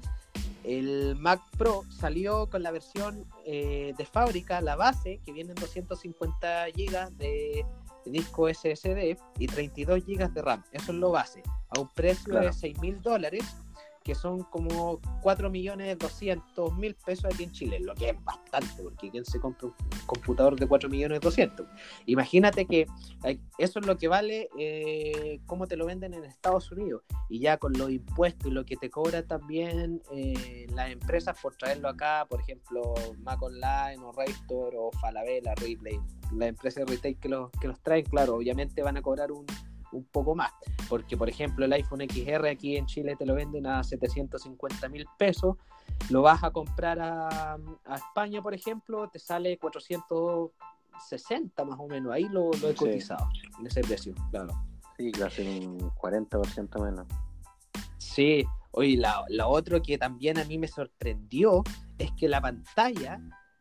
el 0.63 1.17
Mac 1.17 1.41
Pro 1.57 1.85
salió 1.89 2.51
con 2.51 2.63
la 2.63 2.71
versión 2.71 3.25
eh, 3.47 3.95
de 3.97 4.05
fábrica, 4.05 4.61
la 4.61 4.77
base, 4.77 5.21
que 5.25 5.33
viene 5.33 5.53
en 5.53 5.57
250 5.57 6.67
GB 6.69 7.11
de 7.13 7.65
disco 8.07 8.49
SSD 8.49 9.17
y 9.39 9.47
32 9.47 10.05
GB 10.05 10.33
de 10.33 10.43
RAM. 10.43 10.63
Eso 10.73 10.93
es 10.93 10.99
lo 10.99 11.11
base, 11.11 11.43
a 11.69 11.81
un 11.81 11.89
precio 11.89 12.35
de 12.35 12.53
6 12.53 12.81
mil 12.81 13.01
dólares 13.03 13.45
que 14.05 14.15
son 14.15 14.43
como 14.45 15.01
4 15.23 15.51
millones 15.51 15.99
200 15.99 16.77
mil 16.77 16.95
pesos 16.95 17.25
aquí 17.25 17.45
en 17.45 17.53
Chile, 17.53 17.81
lo 17.81 17.95
que 17.95 18.11
es 18.11 18.25
bastante, 18.25 18.83
porque 18.83 19.11
¿quién 19.11 19.25
se 19.25 19.41
compra 19.41 19.69
un 19.69 19.75
computador 20.07 20.61
de 20.61 20.69
4 20.69 20.91
millones 20.91 21.21
200? 21.21 21.67
Imagínate 22.05 22.67
que 22.67 22.87
eso 23.59 23.79
es 23.81 23.87
lo 23.87 23.97
que 23.97 24.09
vale 24.09 24.49
eh, 24.59 25.41
cómo 25.47 25.67
te 25.67 25.77
lo 25.77 25.87
venden 25.87 26.13
en 26.13 26.25
Estados 26.25 26.71
Unidos, 26.71 27.03
y 27.31 27.41
ya 27.41 27.57
con 27.57 27.73
los 27.73 27.91
impuestos 27.91 28.47
y 28.47 28.51
lo 28.51 28.67
que 28.67 28.77
te 28.77 28.91
cobra 28.91 29.27
también 29.27 30.03
eh, 30.13 30.67
las 30.75 30.91
empresas 30.91 31.37
por 31.41 31.57
traerlo 31.57 31.89
acá, 31.89 32.27
por 32.29 32.43
ejemplo, 32.43 32.95
Mac 33.21 33.43
Online 33.43 33.99
o 34.05 34.13
Raystor 34.13 34.75
o 34.77 34.91
Falabella, 35.01 35.55
Replay, 35.55 35.99
las 36.37 36.49
empresas 36.51 36.85
de 36.85 36.93
retail 36.93 37.19
que 37.19 37.29
los, 37.31 37.51
que 37.53 37.69
los 37.69 37.81
traen, 37.81 38.05
claro, 38.05 38.37
obviamente 38.37 38.83
van 38.83 38.99
a 38.99 39.03
cobrar 39.03 39.33
un 39.33 39.47
un 39.95 40.05
poco 40.05 40.35
más. 40.35 40.51
Porque, 40.89 41.17
por 41.17 41.29
ejemplo, 41.29 41.65
el 41.65 41.73
iPhone 41.73 42.03
XR 42.09 42.49
aquí 42.49 42.77
en 42.77 42.87
Chile 42.87 43.17
te 43.17 43.27
lo 43.27 43.35
venden 43.35 43.67
a 43.67 43.83
750 43.83 44.89
mil 44.89 45.07
pesos. 45.19 45.57
Lo 46.11 46.23
vas 46.23 46.45
a 46.45 46.51
comprar 46.51 46.99
a, 47.01 47.59
España, 47.95 48.43
por 48.43 48.55
ejemplo, 48.55 49.09
te 49.09 49.19
sale 49.19 49.59
460 49.59 51.65
más 51.65 51.79
o 51.79 51.87
menos. 51.87 52.13
Ahí 52.13 52.29
lo, 52.29 52.51
he 52.53 52.75
cotizado, 52.75 53.29
en 53.59 53.67
ese 53.67 53.81
precio, 53.83 54.15
claro. 54.31 54.53
Sí, 54.97 55.13
casi 55.13 55.67
un 55.67 55.91
40% 55.91 56.83
menos. 56.83 57.07
Sí, 57.99 58.45
oye, 58.73 58.97
la, 58.97 59.25
la 59.29 59.47
otro 59.49 59.83
que 59.83 59.99
también 59.99 60.39
a 60.39 60.45
mí 60.45 60.59
me 60.59 60.69
sorprendió 60.69 61.65
es 61.99 62.13
que 62.13 62.29
la 62.29 62.41
pantalla 62.41 63.21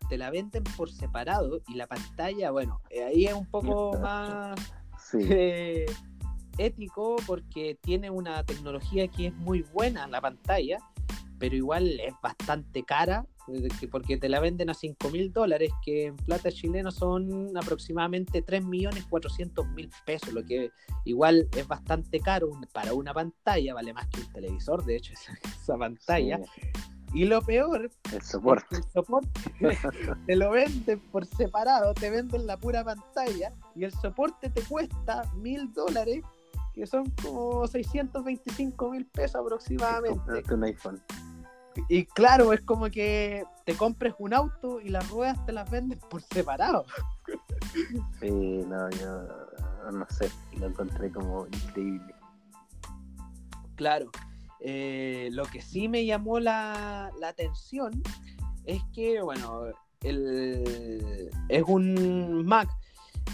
te 0.10 0.18
la 0.18 0.30
venden 0.30 0.64
por 0.78 0.92
separado 0.92 1.62
y 1.68 1.76
la 1.76 1.88
pantalla, 1.88 2.52
bueno, 2.52 2.82
eh, 2.90 3.04
ahí 3.04 3.26
es 3.26 3.34
un 3.34 3.46
poco 3.46 3.98
más... 4.00 4.60
Sí. 5.00 5.20
ético 6.58 7.16
porque 7.28 7.78
tiene 7.82 8.10
una 8.10 8.44
tecnología 8.44 9.08
que 9.08 9.28
es 9.28 9.34
muy 9.34 9.62
buena, 9.74 10.08
la 10.08 10.22
pantalla, 10.22 10.78
pero 11.40 11.56
igual 11.56 12.00
es 12.00 12.14
bastante 12.22 12.84
cara 12.84 13.26
porque 13.92 14.18
te 14.18 14.30
la 14.30 14.40
venden 14.40 14.70
a 14.70 14.74
5 14.74 15.10
mil 15.10 15.32
dólares, 15.32 15.72
que 15.84 16.06
en 16.06 16.16
plata 16.16 16.52
chilena 16.52 16.92
son 16.92 17.56
aproximadamente 17.58 18.42
3 18.42 18.64
millones 18.64 19.06
400 19.10 19.68
mil 19.70 19.90
pesos, 20.06 20.34
lo 20.34 20.46
que 20.46 20.72
igual 21.06 21.48
es 21.56 21.68
bastante 21.68 22.20
caro 22.20 22.50
para 22.74 22.94
una 22.94 23.14
pantalla, 23.14 23.74
vale 23.74 23.94
más 23.94 24.08
que 24.08 24.22
un 24.22 24.32
televisor, 24.32 24.86
de 24.86 24.96
hecho, 24.96 25.14
esa, 25.62 25.78
pantalla. 25.78 26.40
Y 27.14 27.26
lo 27.26 27.44
peor, 27.44 27.92
el 28.12 28.22
soporte. 28.24 28.78
el 28.78 28.84
soporte 28.86 29.30
te 30.26 30.36
lo 30.36 30.50
venden 30.52 31.00
por 31.12 31.26
separado, 31.28 31.94
te 31.94 32.10
venden 32.10 32.48
la 32.48 32.58
pura 32.58 32.84
pantalla 32.84 33.54
y 33.76 33.84
el 33.84 33.92
soporte 33.92 34.50
te 34.50 34.62
cuesta 34.64 35.32
mil 35.36 35.72
dólares, 35.74 36.24
que 36.74 36.88
son 36.88 37.10
como 37.22 37.68
625 37.68 38.92
mil 38.92 39.06
pesos 39.06 39.36
aproximadamente. 39.36 40.54
un 40.54 40.64
iPhone. 40.64 41.02
Y 41.90 42.06
claro, 42.06 42.54
es 42.54 42.62
como 42.62 42.90
que 42.90 43.46
te 43.66 43.76
compres 43.76 44.14
un 44.20 44.34
auto 44.34 44.80
y 44.80 44.90
las 44.90 45.10
ruedas 45.10 45.44
te 45.46 45.52
las 45.52 45.70
venden 45.70 46.00
por 46.10 46.22
separado. 46.22 46.86
Sí, 48.20 48.30
no, 48.30 48.90
yo 48.92 49.28
no 49.92 50.06
sé, 50.10 50.30
lo 50.60 50.68
encontré 50.68 51.12
como 51.12 51.48
increíble. 51.48 52.14
Claro, 53.76 54.12
eh, 54.60 55.30
lo 55.32 55.46
que 55.46 55.62
sí 55.62 55.88
me 55.88 56.06
llamó 56.06 56.40
la, 56.40 57.12
atención 57.26 58.02
es 58.66 58.82
que, 58.94 59.22
bueno, 59.22 59.66
el, 60.02 61.30
es 61.50 61.64
un 61.66 62.46
Mac 62.46 62.70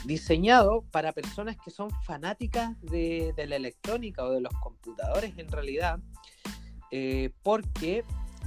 diseñado 0.05 0.83
para 0.91 1.11
personas 1.11 1.57
que 1.57 1.71
son 1.71 1.89
fanáticas 2.03 2.79
de, 2.81 3.33
la 3.47 3.55
electrónica 3.55 4.23
o 4.23 4.31
de 4.31 4.41
los 4.41 4.53
computadores 4.61 5.33
en 5.37 5.47
realidad, 5.47 5.99
eh, 6.91 7.31
porque 7.43 8.03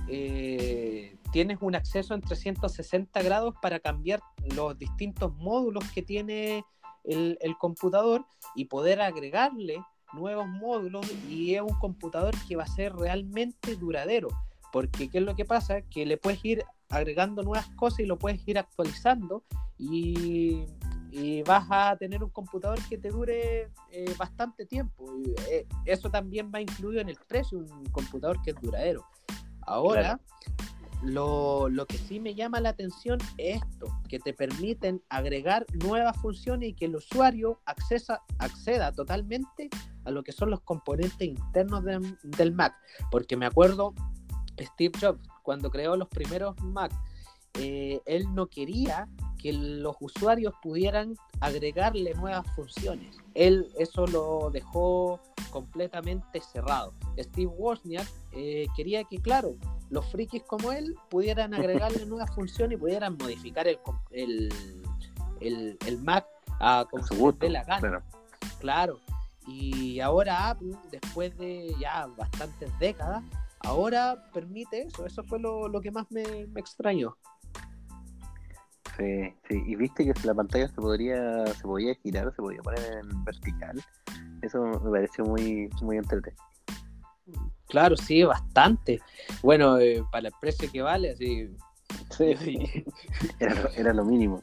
eh, 0.09 1.17
tienes 1.33 1.59
un 1.61 1.75
acceso 1.75 2.15
en 2.15 2.21
360 2.21 3.23
grados 3.23 3.55
para 3.61 3.81
cambiar 3.81 4.21
los 4.55 4.77
distintos 4.79 5.35
módulos 5.37 5.85
que 5.93 6.03
tiene 6.03 6.65
el, 7.05 7.57
computador 7.59 8.27
y 8.55 8.67
poder 8.67 9.01
agregarle 9.01 9.83
nuevos 10.13 10.47
módulos 10.47 11.07
y 11.29 11.55
es 11.55 11.63
un 11.63 11.79
computador 11.79 12.35
que 12.47 12.57
va 12.57 12.65
a 12.65 12.69
ser 12.69 12.95
realmente 12.95 13.77
duradero. 13.77 14.29
Porque 14.73 15.09
¿qué 15.09 15.19
es 15.19 15.25
lo 15.25 15.35
que 15.35 15.45
pasa? 15.45 15.83
Que 15.83 16.07
le 16.07 16.17
puedes 16.17 16.45
ir 16.45 16.65
agregando 16.89 17.43
nuevas 17.43 17.69
cosas 17.77 18.01
y 18.01 18.07
lo 18.07 18.19
puedes 18.19 18.47
ir 18.47 18.59
actualizando 18.59 19.45
y, 19.79 20.65
vas 21.43 21.67
a 21.71 21.97
tener 21.97 22.23
un 22.25 22.31
computador 22.31 22.79
que 22.89 22.97
te 22.99 23.11
dure 23.11 23.71
eh, 23.91 24.15
bastante 24.17 24.67
tiempo. 24.67 25.05
Y, 25.19 25.35
eh, 25.51 25.67
eso 25.85 26.11
también 26.11 26.51
va 26.55 26.61
incluido 26.61 27.01
en 27.01 27.09
el 27.09 27.19
precio, 27.29 27.59
un 27.59 27.85
computador 27.87 28.41
que 28.43 28.51
es 28.53 28.61
duradero. 28.61 29.05
Ahora, 29.63 30.19
lo, 31.03 31.69
que 31.89 31.99
sí 31.99 32.21
me 32.21 32.35
llama 32.35 32.61
la 32.61 32.71
atención 32.71 33.19
es 33.37 33.61
esto, 33.61 33.87
que 34.09 34.19
te 34.19 34.33
permiten 34.33 35.03
agregar 35.09 35.67
nuevas 35.85 36.17
funciones 36.19 36.71
y 36.71 36.75
que 36.75 36.87
el 36.87 36.97
usuario 36.97 37.61
accesa, 37.67 38.23
acceda 38.39 38.93
totalmente 38.93 39.69
a 40.05 40.11
lo 40.11 40.23
que 40.23 40.33
son 40.33 40.51
los 40.51 40.61
componentes 40.61 41.21
internos 41.21 41.85
del 42.23 42.53
Mac. 42.53 42.75
Porque 43.11 43.37
me 43.37 43.47
acuerdo, 43.47 43.95
Steve 44.61 44.93
Jobs, 45.01 45.29
cuando 45.43 45.71
creó 45.71 45.97
los 45.97 46.09
primeros 46.09 46.59
Mac, 46.61 46.93
eh, 47.55 48.01
él 48.07 48.33
no 48.35 48.47
quería 48.47 49.09
que 49.43 49.53
los 49.53 49.97
usuarios 50.01 50.55
pudieran 50.63 51.17
agregarle 51.41 52.15
nuevas 52.15 52.47
funciones. 52.55 53.17
Él 53.35 53.67
eso 53.79 54.07
lo 54.07 54.51
dejó 54.51 55.21
completamente 55.51 56.41
cerrado. 56.41 56.93
Steve 57.19 57.47
Wozniak 57.47 58.07
eh, 58.33 58.67
quería 58.77 59.05
que, 59.05 59.19
claro, 59.19 59.57
los 59.91 60.07
frikis 60.11 60.43
como 60.45 60.73
él 60.73 60.95
pudieran 61.11 61.53
agregarle 61.55 62.07
nuevas 62.07 62.35
funciones 62.35 62.79
y 62.79 62.81
pudieran 62.81 63.17
modificar 63.19 63.67
el, 63.69 63.79
el, 65.41 65.79
el, 65.85 65.99
Mac 65.99 66.27
a 66.61 66.87
como 66.89 67.33
se 67.33 67.51
la 67.51 67.65
gana. 67.65 68.03
Claro. 68.61 69.01
Y 69.47 69.99
ahora 69.99 70.51
Apple, 70.51 70.77
después 70.93 71.37
de 71.37 71.75
ya 71.81 72.07
bastantes 72.17 72.71
décadas, 72.79 73.25
ahora 73.61 74.31
permite 74.33 74.83
eso. 74.83 75.05
Eso 75.05 75.25
fue 75.25 75.41
lo, 75.41 75.81
que 75.81 75.91
más 75.91 76.11
me, 76.11 76.47
me 76.47 76.61
extrañó. 76.61 77.17
Sí, 78.97 79.35
sí, 79.49 79.63
y 79.67 79.77
viste 79.77 80.05
que 80.05 80.13
la 80.27 80.35
pantalla 80.35 80.69
se 80.69 80.75
podría, 80.75 81.47
se 81.47 81.63
podía 81.63 81.95
girar, 81.95 82.31
se 82.35 82.43
podía 82.43 82.61
poner 82.61 83.01
en 83.01 83.25
vertical. 83.25 83.83
Eso 84.43 84.63
me 84.63 84.91
pareció 84.91 85.25
muy, 85.25 85.71
muy 85.81 85.97
entretenido. 85.97 86.43
Claro, 87.69 87.97
sí, 87.97 88.23
bastante. 88.23 89.01
Bueno, 89.43 89.79
eh, 89.79 90.05
para 90.11 90.29
el 90.29 90.35
precio 90.39 90.71
que 90.71 90.83
vale, 90.83 91.13
así. 91.13 91.49
Sí, 92.11 92.85
era, 93.41 93.95
lo 93.95 94.05
mínimo. 94.05 94.43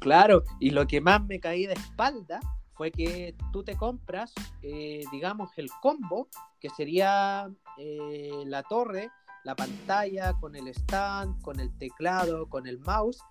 Claro, 0.00 0.42
y 0.60 0.70
lo 0.70 0.86
que 0.86 1.00
más 1.00 1.24
me 1.24 1.40
caí 1.40 1.66
de 1.66 1.72
espalda 1.72 2.40
fue 2.74 2.90
que 2.90 3.34
tú 3.52 3.64
te 3.64 3.74
compras, 3.74 4.34
eh, 4.62 5.02
digamos, 5.10 5.50
el 5.56 5.70
combo, 5.80 6.28
que 6.60 6.68
sería 6.68 7.50
eh, 7.78 8.42
la 8.44 8.62
torre, 8.62 9.08
la 9.46 9.54
pantalla, 9.54 10.34
con 10.40 10.56
el 10.56 10.66
stand, 10.66 11.40
con 11.40 11.60
el 11.60 11.70
teclado, 11.78 12.48
con 12.48 12.66
el 12.66 12.80
mouse, 12.80 13.22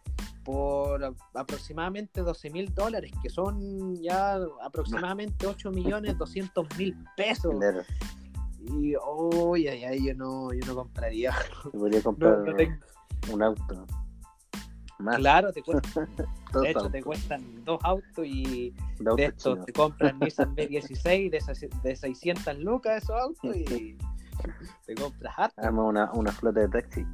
por 0.46 1.14
aproximadamente 1.34 2.22
12 2.22 2.52
mil 2.52 2.74
dólares, 2.74 3.12
que 3.22 3.30
son 3.30 3.96
ya 4.02 4.40
aproximadamente 4.64 5.46
8 5.46 5.72
millones 5.72 6.18
200 6.18 6.78
mil 6.78 6.96
pesos. 7.18 7.54
Y, 8.62 8.94
oh, 8.96 9.58
ya, 9.58 9.76
ya, 9.76 9.94
yo 9.94 10.16
no, 10.16 10.54
yo 10.54 10.66
no 10.66 10.76
compraría. 10.76 11.34
podría 11.74 12.02
comprar 12.02 12.46
un 13.30 13.44
auto. 13.44 13.86
Claro, 15.18 15.52
te 15.52 15.62
cuesta, 15.62 16.08
de 16.62 16.72
hecho, 16.72 16.90
te 16.90 17.04
cuestan 17.04 17.66
dos 17.66 17.80
autos 17.84 18.26
y 18.26 18.74
de 19.00 19.26
estos 19.26 19.66
te 19.66 19.74
compran 19.74 20.18
Nissan 20.22 20.56
B16 20.56 21.30
de, 21.30 21.70
de 21.84 21.96
600 21.98 22.58
lucas 22.60 23.04
esos 23.04 23.22
autos 23.22 23.54
y 23.54 23.98
te 24.86 24.96
compras 24.96 25.34
harto. 25.38 25.62
una, 25.72 26.12
una 26.14 26.32
flota 26.32 26.62
de 26.62 26.70
taxi. 26.70 27.06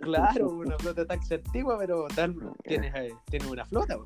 Claro, 0.00 0.50
una 0.50 0.76
flota 0.78 1.02
de 1.02 1.06
taxi 1.06 1.34
antigua, 1.34 1.78
pero 1.78 2.06
tal, 2.14 2.34
tienes, 2.64 2.94
eh, 2.94 3.14
tienes 3.26 3.48
una 3.48 3.64
flota. 3.64 3.96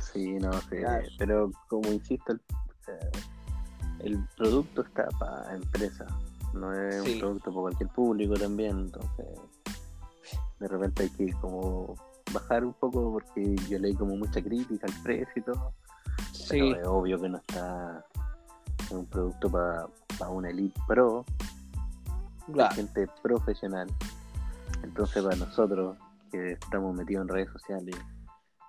Sí, 0.00 0.34
no 0.34 0.52
sé, 0.52 0.84
pero 1.18 1.50
como 1.68 1.90
insisto, 1.90 2.32
el, 2.32 2.40
el 4.00 4.24
producto 4.36 4.82
está 4.82 5.08
para 5.18 5.54
empresa, 5.54 6.06
no 6.54 6.72
es 6.72 7.00
un 7.00 7.18
producto 7.18 7.50
para 7.50 7.62
cualquier 7.62 7.88
público 7.90 8.34
también, 8.34 8.78
entonces 8.78 9.26
de 10.60 10.68
repente 10.68 11.04
hay 11.04 11.10
que 11.10 11.32
como 11.34 11.94
bajar 12.32 12.64
un 12.64 12.74
poco 12.74 13.12
porque 13.12 13.54
yo 13.68 13.78
leí 13.78 13.94
como 13.94 14.16
mucha 14.16 14.42
crítica 14.42 14.86
al 14.86 15.02
precio 15.02 15.32
y 15.36 15.42
todo. 15.42 15.72
Sí. 16.32 16.70
es 16.70 16.86
obvio 16.86 17.20
que 17.20 17.28
no 17.28 17.38
está 17.38 18.04
es 18.88 18.92
un 18.92 19.06
producto 19.06 19.50
para 19.50 20.30
una 20.30 20.50
elite 20.50 20.80
pro, 20.86 21.24
gente 22.74 23.06
profesional. 23.22 23.88
Entonces 24.82 25.22
para 25.22 25.36
nosotros 25.36 25.96
que 26.30 26.52
estamos 26.52 26.94
metidos 26.94 27.22
en 27.22 27.28
redes 27.28 27.50
sociales, 27.52 27.96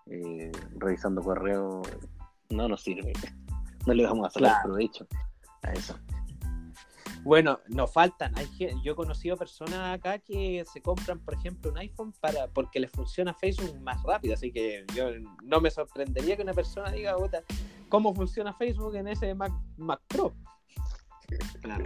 eh, 0.07 0.51
revisando 0.77 1.21
correos, 1.21 1.87
no 2.49 2.67
nos 2.67 2.81
sirve. 2.83 3.13
No 3.87 3.93
le 3.93 4.05
vamos 4.05 4.27
a 4.27 4.29
sacar 4.29 4.61
provecho 4.61 5.07
a 5.63 5.71
eso. 5.71 5.95
Bueno, 7.23 7.59
nos 7.69 7.91
faltan. 7.91 8.37
Hay, 8.37 8.47
yo 8.83 8.91
he 8.91 8.95
conocido 8.95 9.37
personas 9.37 9.97
acá 9.97 10.19
que 10.19 10.63
se 10.71 10.81
compran, 10.81 11.19
por 11.19 11.33
ejemplo, 11.33 11.71
un 11.71 11.77
iPhone 11.77 12.13
para 12.19 12.47
porque 12.47 12.79
les 12.79 12.91
funciona 12.91 13.33
Facebook 13.33 13.79
más 13.81 14.03
rápido. 14.03 14.33
Así 14.33 14.51
que 14.51 14.85
yo 14.93 15.11
no 15.43 15.61
me 15.61 15.71
sorprendería 15.71 16.35
que 16.35 16.43
una 16.43 16.53
persona 16.53 16.91
diga, 16.91 17.15
¿cómo 17.89 18.13
funciona 18.13 18.53
Facebook 18.53 18.95
en 18.95 19.07
ese 19.07 19.33
Mac, 19.35 19.51
Mac 19.77 20.01
Pro? 20.07 20.33
Claro, 21.61 21.85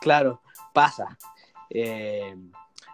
claro 0.00 0.40
pasa. 0.72 1.18
Eh, 1.70 2.36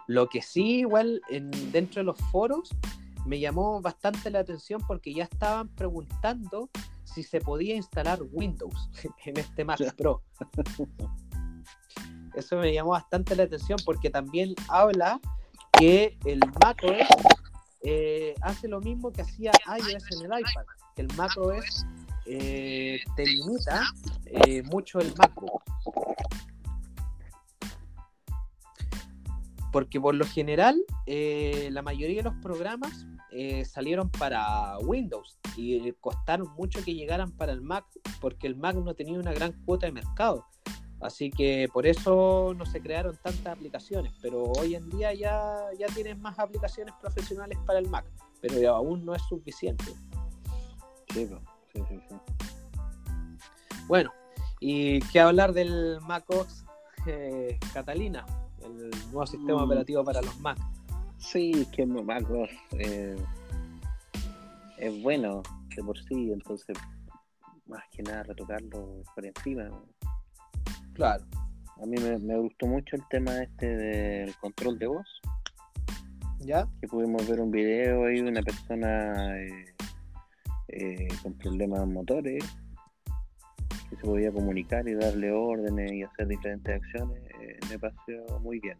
lo 0.07 0.27
que 0.27 0.41
sí, 0.41 0.79
igual, 0.79 1.21
en, 1.29 1.51
dentro 1.71 2.01
de 2.01 2.05
los 2.05 2.17
foros, 2.31 2.75
me 3.25 3.39
llamó 3.39 3.81
bastante 3.81 4.29
la 4.31 4.39
atención 4.39 4.81
porque 4.87 5.13
ya 5.13 5.25
estaban 5.25 5.67
preguntando 5.69 6.69
si 7.03 7.23
se 7.23 7.41
podía 7.41 7.75
instalar 7.75 8.19
Windows 8.31 8.89
en 9.25 9.37
este 9.37 9.65
Mac 9.65 9.79
Pro. 9.95 10.23
Eso 12.35 12.57
me 12.57 12.73
llamó 12.73 12.91
bastante 12.91 13.35
la 13.35 13.43
atención 13.43 13.77
porque 13.85 14.09
también 14.09 14.55
habla 14.67 15.19
que 15.73 16.17
el 16.25 16.39
macOS 16.63 17.07
eh, 17.83 18.35
hace 18.41 18.67
lo 18.67 18.81
mismo 18.81 19.11
que 19.11 19.21
hacía 19.21 19.51
iOS 19.77 20.11
en 20.11 20.31
el 20.31 20.39
iPad, 20.39 20.65
el 20.99 21.07
macOS 21.15 21.85
eh, 22.25 22.99
te 23.15 23.25
limita 23.25 23.83
eh, 24.25 24.61
mucho 24.63 24.99
el 24.99 25.13
MacBook. 25.17 25.63
Porque 29.71 29.99
por 30.01 30.15
lo 30.15 30.25
general, 30.25 30.79
eh, 31.05 31.69
la 31.71 31.81
mayoría 31.81 32.17
de 32.17 32.23
los 32.23 32.35
programas 32.41 33.05
eh, 33.31 33.65
salieron 33.65 34.09
para 34.09 34.77
Windows 34.79 35.37
y 35.55 35.91
costaron 35.93 36.49
mucho 36.57 36.83
que 36.83 36.95
llegaran 36.95 37.31
para 37.31 37.51
el 37.51 37.61
Mac, 37.61 37.85
porque 38.19 38.47
el 38.47 38.55
Mac 38.55 38.75
no 38.75 38.95
tenía 38.95 39.19
una 39.19 39.33
gran 39.33 39.53
cuota 39.65 39.85
de 39.85 39.91
mercado. 39.91 40.45
Así 41.01 41.29
que 41.29 41.69
por 41.71 41.87
eso 41.87 42.53
no 42.57 42.65
se 42.65 42.81
crearon 42.81 43.17
tantas 43.23 43.57
aplicaciones, 43.57 44.13
pero 44.21 44.43
hoy 44.43 44.75
en 44.75 44.89
día 44.89 45.13
ya, 45.13 45.55
ya 45.77 45.87
tienen 45.87 46.19
más 46.21 46.37
aplicaciones 46.39 46.93
profesionales 46.99 47.57
para 47.65 47.79
el 47.79 47.87
Mac, 47.87 48.05
pero 48.41 48.75
aún 48.75 49.05
no 49.05 49.15
es 49.15 49.21
suficiente. 49.29 49.85
Sí, 51.13 51.27
sí, 51.73 51.81
sí, 51.89 51.99
sí. 52.09 52.15
Bueno, 53.87 54.11
y 54.59 54.99
qué 55.11 55.19
hablar 55.19 55.53
del 55.53 55.99
Mac 56.01 56.25
OS 56.29 56.65
eh, 57.07 57.57
Catalina, 57.73 58.25
el 58.63 58.89
nuevo 59.11 59.25
sistema 59.25 59.61
Mm. 59.61 59.65
operativo 59.65 60.03
para 60.03 60.21
los 60.21 60.39
Mac. 60.39 60.57
Sí, 61.17 61.51
es 61.55 61.67
que 61.69 61.85
Mac 61.85 62.29
OS 62.29 62.49
eh, 62.77 63.15
es 64.77 65.01
bueno 65.01 65.41
de 65.75 65.83
por 65.83 65.97
sí, 65.97 66.31
entonces 66.31 66.77
más 67.65 67.83
que 67.91 68.03
nada 68.03 68.23
retocarlo 68.23 69.03
por 69.15 69.25
encima. 69.25 69.69
Claro, 70.93 71.23
A 71.81 71.85
mí 71.85 71.95
me, 72.01 72.17
me 72.19 72.37
gustó 72.37 72.67
mucho 72.67 72.97
el 72.97 73.07
tema 73.09 73.41
este 73.41 73.65
del 73.65 74.35
control 74.37 74.77
de 74.77 74.87
voz, 74.87 75.07
¿ya? 76.39 76.67
que 76.81 76.87
pudimos 76.87 77.25
ver 77.27 77.39
un 77.39 77.51
video 77.51 78.05
ahí 78.05 78.21
de 78.21 78.29
una 78.29 78.41
persona 78.41 79.37
eh, 79.39 79.65
eh, 80.71 81.07
con 81.21 81.33
problemas 81.33 81.87
motores, 81.87 82.43
que 83.89 83.95
se 83.95 84.01
podía 84.03 84.31
comunicar 84.31 84.87
y 84.87 84.93
darle 84.93 85.31
órdenes 85.31 85.91
y 85.91 86.03
hacer 86.03 86.27
diferentes 86.27 86.75
acciones. 86.81 87.21
eh, 87.39 87.59
me 87.69 87.79
pareció 87.79 88.25
muy 88.39 88.59
bien, 88.59 88.77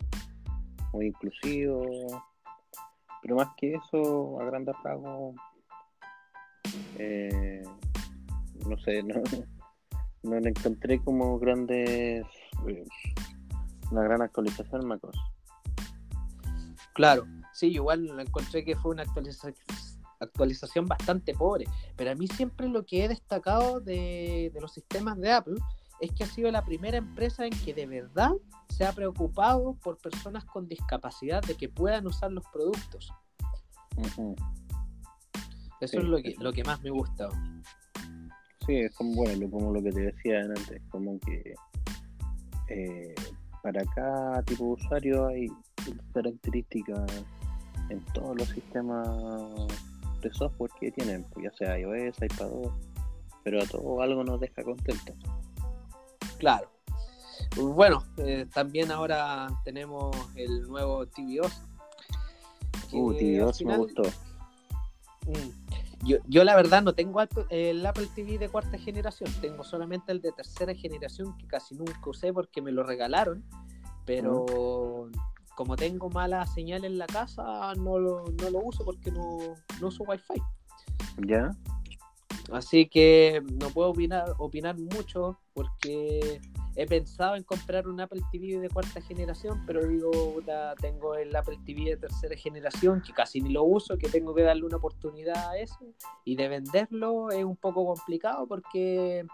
muy 0.94 1.08
inclusivo, 1.08 1.86
pero 3.22 3.36
más 3.36 3.50
que 3.58 3.76
eso, 3.76 4.40
a 4.40 4.46
grandes 4.46 4.76
rasgos, 4.84 5.36
eh, 6.98 7.64
no 8.68 8.78
sé, 8.80 9.04
no, 9.04 9.16
no 10.24 10.40
le 10.40 10.50
encontré 10.50 11.00
como 11.00 11.40
grandes, 11.40 12.26
una 13.92 14.04
gran 14.04 14.22
actualización 14.22 14.82
en 14.82 14.88
MacOS. 14.88 15.18
Claro, 16.94 17.26
sí, 17.54 17.68
igual 17.68 18.20
encontré 18.20 18.64
que 18.66 18.76
fue 18.76 18.92
una 18.92 19.04
actualiza- 19.04 19.54
actualización 20.20 20.86
bastante 20.86 21.34
pobre, 21.34 21.66
pero 21.96 22.12
a 22.12 22.16
mí 22.16 22.28
siempre 22.28 22.68
lo 22.68 22.86
que 22.86 23.06
he 23.06 23.08
destacado 23.08 23.80
de, 23.80 24.52
de 24.54 24.62
los 24.62 24.74
sistemas 24.74 25.18
de 25.18 25.32
Apple 25.32 25.60
es 26.00 26.12
que 26.12 26.24
ha 26.24 26.28
sido 26.28 26.52
la 26.52 26.64
primera 26.64 26.98
empresa 26.98 27.46
en 27.46 27.52
que 27.52 27.74
de 27.74 27.86
verdad 27.86 28.32
se 28.70 28.86
ha 28.86 28.94
preocupado 28.94 29.76
por 29.84 29.98
personas 29.98 30.46
con 30.46 30.68
discapacidad 30.68 31.42
de 31.42 31.56
que 31.56 31.70
puedan 31.70 32.08
usar 32.08 32.32
los 32.32 32.46
productos. 32.54 33.12
Eso 33.98 34.36
Sí, 35.80 35.98
es 35.98 36.04
lo 36.04 36.18
que, 36.18 36.36
lo 36.40 36.54
que 36.54 36.64
más 36.64 36.82
me 36.82 36.90
gusta. 36.90 37.30
Sí, 38.66 38.76
es 38.78 38.94
como, 38.96 39.16
bueno, 39.16 39.50
como 39.50 39.74
lo 39.74 39.82
que 39.82 39.92
te 39.92 40.02
decía 40.02 40.42
antes, 40.42 40.82
como 40.90 41.20
que 41.20 41.54
eh, 42.68 43.16
para 43.64 43.84
cada 43.96 44.44
tipo 44.44 44.66
de 44.66 44.72
usuario 44.72 45.28
hay 45.28 45.48
características 46.14 47.26
en 47.90 48.04
todos 48.14 48.38
los 48.38 48.48
sistemas 48.50 49.50
de 50.22 50.34
software 50.34 50.72
que 50.80 50.92
tienen, 50.92 51.24
pues 51.32 51.46
ya 51.46 51.58
sea 51.58 51.80
iOS, 51.80 52.22
iPadOS, 52.22 52.74
pero 53.44 53.62
a 53.62 53.66
todo 53.66 54.02
algo 54.02 54.24
nos 54.24 54.40
deja 54.40 54.64
contento. 54.64 55.14
Claro. 56.38 56.70
Bueno, 57.56 58.04
eh, 58.18 58.46
también 58.54 58.92
ahora 58.92 59.48
tenemos 59.64 60.16
el 60.36 60.64
nuevo 60.64 61.06
TVOS. 61.08 61.64
Uh, 62.92 63.12
al 63.12 63.66
me 63.66 63.78
gustó. 63.78 64.04
Mm. 65.26 66.06
Yo, 66.06 66.18
yo 66.28 66.44
la 66.44 66.56
verdad 66.56 66.82
no 66.82 66.94
tengo 66.94 67.20
el 67.50 67.86
Apple 67.86 68.08
TV 68.16 68.38
de 68.38 68.48
cuarta 68.48 68.78
generación, 68.78 69.30
tengo 69.42 69.66
solamente 69.66 70.14
el 70.14 70.22
de 70.22 70.32
tercera 70.32 70.74
generación 70.74 71.38
que 71.38 71.46
casi 71.46 71.76
nunca 71.76 72.00
usé 72.06 72.32
porque 72.32 72.62
me 72.62 72.72
lo 72.72 72.84
regalaron, 72.84 73.44
pero 74.06 75.10
como 75.60 75.76
tengo 75.76 76.10
mala 76.10 76.46
señal 76.46 76.86
en 76.86 76.98
la 76.98 77.06
casa 77.06 77.74
no 77.76 78.00
lo, 78.00 78.24
no 78.42 78.50
lo 78.50 78.60
uso 78.60 78.86
porque 78.86 79.12
no, 79.12 79.40
no 79.82 79.88
uso 79.88 80.06
wifi. 80.06 80.42
¿Ya? 81.28 81.52
Así 82.54 82.88
que 82.88 83.44
no 83.60 83.70
puedo 83.70 83.90
opinar, 83.90 84.36
opinar 84.38 84.78
mucho 84.78 85.38
porque 85.52 86.40
he 86.78 86.86
pensado 86.86 87.36
en 87.36 87.44
comprar 87.44 87.90
un 87.90 88.00
Apple 88.00 88.22
TV 88.32 88.58
de 88.58 88.70
cuarta 88.70 89.02
generación, 89.02 89.66
pero 89.68 89.86
digo, 89.86 90.10
puta, 90.36 90.76
tengo 90.76 91.16
el 91.16 91.36
Apple 91.36 91.60
TV 91.66 91.90
de 91.90 91.98
tercera 91.98 92.38
generación 92.38 93.02
que 93.06 93.12
casi 93.12 93.42
ni 93.42 93.50
lo 93.50 93.66
uso, 93.66 93.98
que 93.98 94.08
tengo 94.08 94.34
que 94.34 94.44
darle 94.44 94.64
una 94.64 94.78
oportunidad 94.78 95.50
a 95.50 95.58
eso. 95.58 95.94
Y 96.24 96.38
de 96.38 96.48
venderlo 96.48 97.32
es 97.32 97.44
un 97.44 97.58
poco 97.58 97.86
complicado 97.86 98.48
porque 98.48 99.26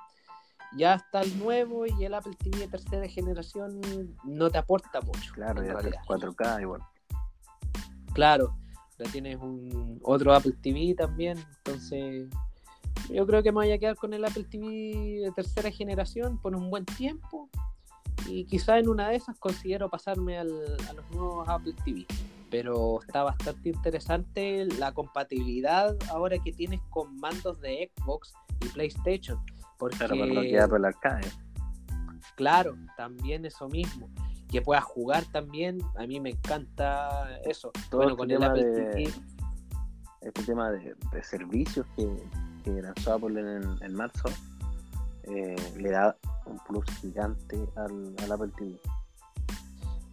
ya 0.77 0.95
está 0.95 1.21
el 1.21 1.37
nuevo 1.39 1.85
y 1.85 2.03
el 2.03 2.13
Apple 2.13 2.35
TV 2.37 2.57
de 2.59 2.67
tercera 2.67 3.07
generación 3.07 3.79
no 4.23 4.49
te 4.49 4.57
aporta 4.57 5.01
mucho. 5.01 5.33
Claro, 5.33 5.63
ya 5.63 5.73
realidad. 5.73 6.01
4K 6.07 6.61
igual. 6.61 6.81
Claro, 8.13 8.55
ya 8.97 9.11
tienes 9.11 9.37
un 9.37 9.99
otro 10.03 10.33
Apple 10.33 10.53
TV 10.61 10.95
también, 10.95 11.37
entonces 11.57 12.29
yo 13.09 13.27
creo 13.27 13.43
que 13.43 13.51
me 13.51 13.57
voy 13.57 13.71
a 13.71 13.77
quedar 13.77 13.95
con 13.97 14.13
el 14.13 14.23
Apple 14.23 14.45
TV 14.49 15.21
de 15.21 15.31
tercera 15.35 15.69
generación 15.69 16.39
por 16.39 16.55
un 16.55 16.69
buen 16.69 16.85
tiempo 16.85 17.49
y 18.27 18.45
quizá 18.45 18.79
en 18.79 18.87
una 18.87 19.09
de 19.09 19.17
esas 19.17 19.37
considero 19.37 19.89
pasarme 19.89 20.37
al- 20.37 20.77
a 20.89 20.93
los 20.93 21.11
nuevos 21.11 21.47
Apple 21.49 21.75
TV. 21.83 22.05
Pero 22.49 23.01
está 23.05 23.23
bastante 23.23 23.69
interesante 23.69 24.65
la 24.79 24.93
compatibilidad 24.93 25.95
ahora 26.09 26.37
que 26.39 26.53
tienes 26.53 26.79
con 26.89 27.17
mandos 27.17 27.59
de 27.59 27.91
Xbox 27.97 28.33
y 28.63 28.67
PlayStation. 28.69 29.37
Porque, 29.77 29.97
Claro, 29.97 30.15
por 30.17 30.59
Apple 30.59 30.87
Arcade. 30.87 31.31
Claro, 32.35 32.75
también 32.97 33.45
eso 33.45 33.67
mismo. 33.67 34.09
Que 34.49 34.61
puedas 34.61 34.83
jugar 34.83 35.23
también, 35.31 35.79
a 35.97 36.05
mí 36.05 36.19
me 36.19 36.29
encanta 36.31 37.39
eso. 37.45 37.71
Todo 37.89 38.01
bueno, 38.01 38.11
este 38.11 38.17
con 38.17 38.31
el 38.31 38.43
Apple 38.43 38.63
de- 38.65 38.91
TV, 38.91 39.13
este 40.21 40.43
tema 40.43 40.71
de, 40.71 40.95
de 41.11 41.23
servicios 41.23 41.85
que, 41.95 42.07
que 42.63 42.81
lanzó 42.81 43.13
Apple 43.13 43.39
en, 43.39 43.83
en 43.83 43.93
marzo 43.95 44.29
eh, 45.23 45.55
le 45.77 45.89
da 45.89 46.15
un 46.45 46.59
plus 46.59 46.85
gigante 47.01 47.59
al, 47.75 48.15
al 48.23 48.31
Apple 48.31 48.51
TV. 48.57 48.79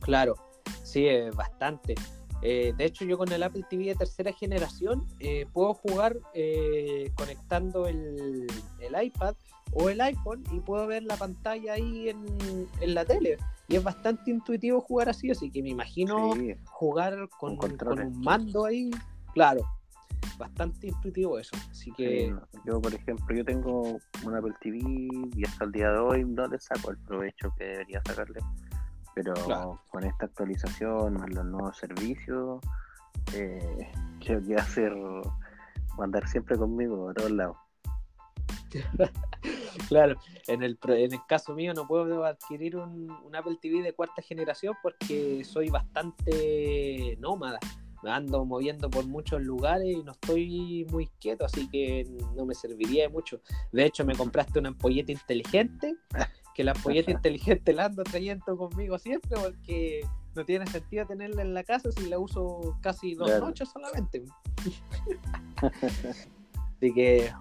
claro, 0.00 0.34
sí, 0.82 1.06
bastante. 1.36 1.94
Eh, 2.42 2.74
de 2.76 2.84
hecho, 2.84 3.04
yo 3.04 3.16
con 3.16 3.30
el 3.32 3.42
Apple 3.42 3.64
TV 3.70 3.84
de 3.86 3.94
tercera 3.94 4.32
generación 4.32 5.06
eh, 5.20 5.46
puedo 5.52 5.74
jugar 5.74 6.16
eh, 6.34 7.10
conectando 7.14 7.86
el, 7.86 8.46
el 8.80 9.04
iPad 9.04 9.34
o 9.74 9.88
el 9.88 10.00
iPhone 10.00 10.42
y 10.52 10.58
puedo 10.60 10.86
ver 10.86 11.04
la 11.04 11.16
pantalla 11.16 11.74
ahí 11.74 12.08
en, 12.08 12.26
en 12.80 12.94
la 12.94 13.04
tele. 13.04 13.38
Y 13.68 13.76
es 13.76 13.82
bastante 13.84 14.30
intuitivo 14.30 14.80
jugar 14.80 15.08
así, 15.08 15.30
así 15.30 15.50
que 15.50 15.62
me 15.62 15.70
imagino 15.70 16.34
Sí, 16.34 16.54
jugar 16.64 17.14
con, 17.38 17.56
Con 17.56 17.56
con 17.56 17.68
controles. 17.70 18.06
un 18.06 18.20
mando 18.20 18.66
ahí. 18.66 18.90
Claro, 19.34 19.62
bastante 20.36 20.88
intuitivo 20.88 21.38
eso. 21.38 21.56
Así 21.70 21.90
que, 21.92 22.26
sí, 22.26 22.58
yo 22.66 22.80
por 22.82 22.92
ejemplo, 22.92 23.34
yo 23.34 23.44
tengo 23.44 23.98
un 24.26 24.36
Apple 24.36 24.52
TV 24.60 24.78
y 25.36 25.46
hasta 25.46 25.64
el 25.64 25.72
día 25.72 25.90
de 25.92 25.98
hoy 25.98 26.24
no 26.24 26.46
le 26.48 26.58
saco 26.58 26.90
el 26.90 26.98
provecho 26.98 27.54
que 27.56 27.64
debería 27.64 28.02
sacarle. 28.04 28.40
Pero 29.14 29.34
Claro. 29.34 29.80
con 29.90 30.04
esta 30.04 30.26
actualización, 30.26 31.14
más 31.14 31.30
los 31.30 31.44
nuevos 31.44 31.76
servicios, 31.76 32.60
eh, 33.34 33.90
creo 34.24 34.42
que 34.42 34.54
va 34.54 34.62
a 34.62 34.66
ser 34.66 34.94
va 34.94 36.00
a 36.00 36.04
andar 36.04 36.26
siempre 36.28 36.56
conmigo 36.56 37.10
a 37.10 37.14
todos 37.14 37.30
lados. 37.30 37.56
Claro, 39.88 40.16
en 40.48 40.62
el, 40.62 40.78
en 40.86 41.12
el 41.12 41.20
caso 41.26 41.54
mío 41.54 41.72
no 41.74 41.86
puedo 41.86 42.24
adquirir 42.24 42.76
un, 42.76 43.10
un 43.10 43.36
Apple 43.36 43.56
TV 43.60 43.82
de 43.82 43.94
cuarta 43.94 44.22
generación 44.22 44.74
porque 44.82 45.42
soy 45.44 45.70
bastante 45.70 47.16
nómada. 47.18 47.58
Me 48.02 48.10
ando 48.10 48.44
moviendo 48.44 48.90
por 48.90 49.06
muchos 49.06 49.42
lugares 49.42 49.88
y 49.96 50.02
no 50.02 50.12
estoy 50.12 50.86
muy 50.90 51.06
quieto, 51.20 51.44
así 51.44 51.68
que 51.68 52.04
no 52.36 52.44
me 52.44 52.54
serviría 52.54 53.04
de 53.04 53.08
mucho. 53.08 53.40
De 53.72 53.84
hecho, 53.86 54.04
me 54.04 54.14
compraste 54.14 54.58
una 54.58 54.68
ampolleta 54.70 55.12
inteligente, 55.12 55.94
que 56.54 56.64
la 56.64 56.72
ampolleta 56.72 57.10
inteligente 57.10 57.72
la 57.72 57.86
ando 57.86 58.02
trayendo 58.04 58.56
conmigo 58.56 58.98
siempre 58.98 59.38
porque 59.40 60.06
no 60.34 60.44
tiene 60.44 60.66
sentido 60.66 61.06
tenerla 61.06 61.42
en 61.42 61.54
la 61.54 61.64
casa 61.64 61.90
si 61.92 62.08
la 62.08 62.18
uso 62.18 62.76
casi 62.80 63.14
dos 63.14 63.28
Claro. 63.28 63.46
noches 63.46 63.68
solamente. 63.70 64.22
Así 66.76 66.92
que, 66.94 67.32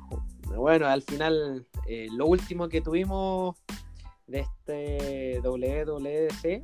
bueno, 0.56 0.86
al 0.88 1.02
final, 1.02 1.66
eh, 1.88 2.08
lo 2.12 2.28
último 2.28 2.70
que 2.70 2.82
tuvimos 2.82 3.56
de 4.28 4.42
este 4.42 5.40
WWDC, 5.42 6.64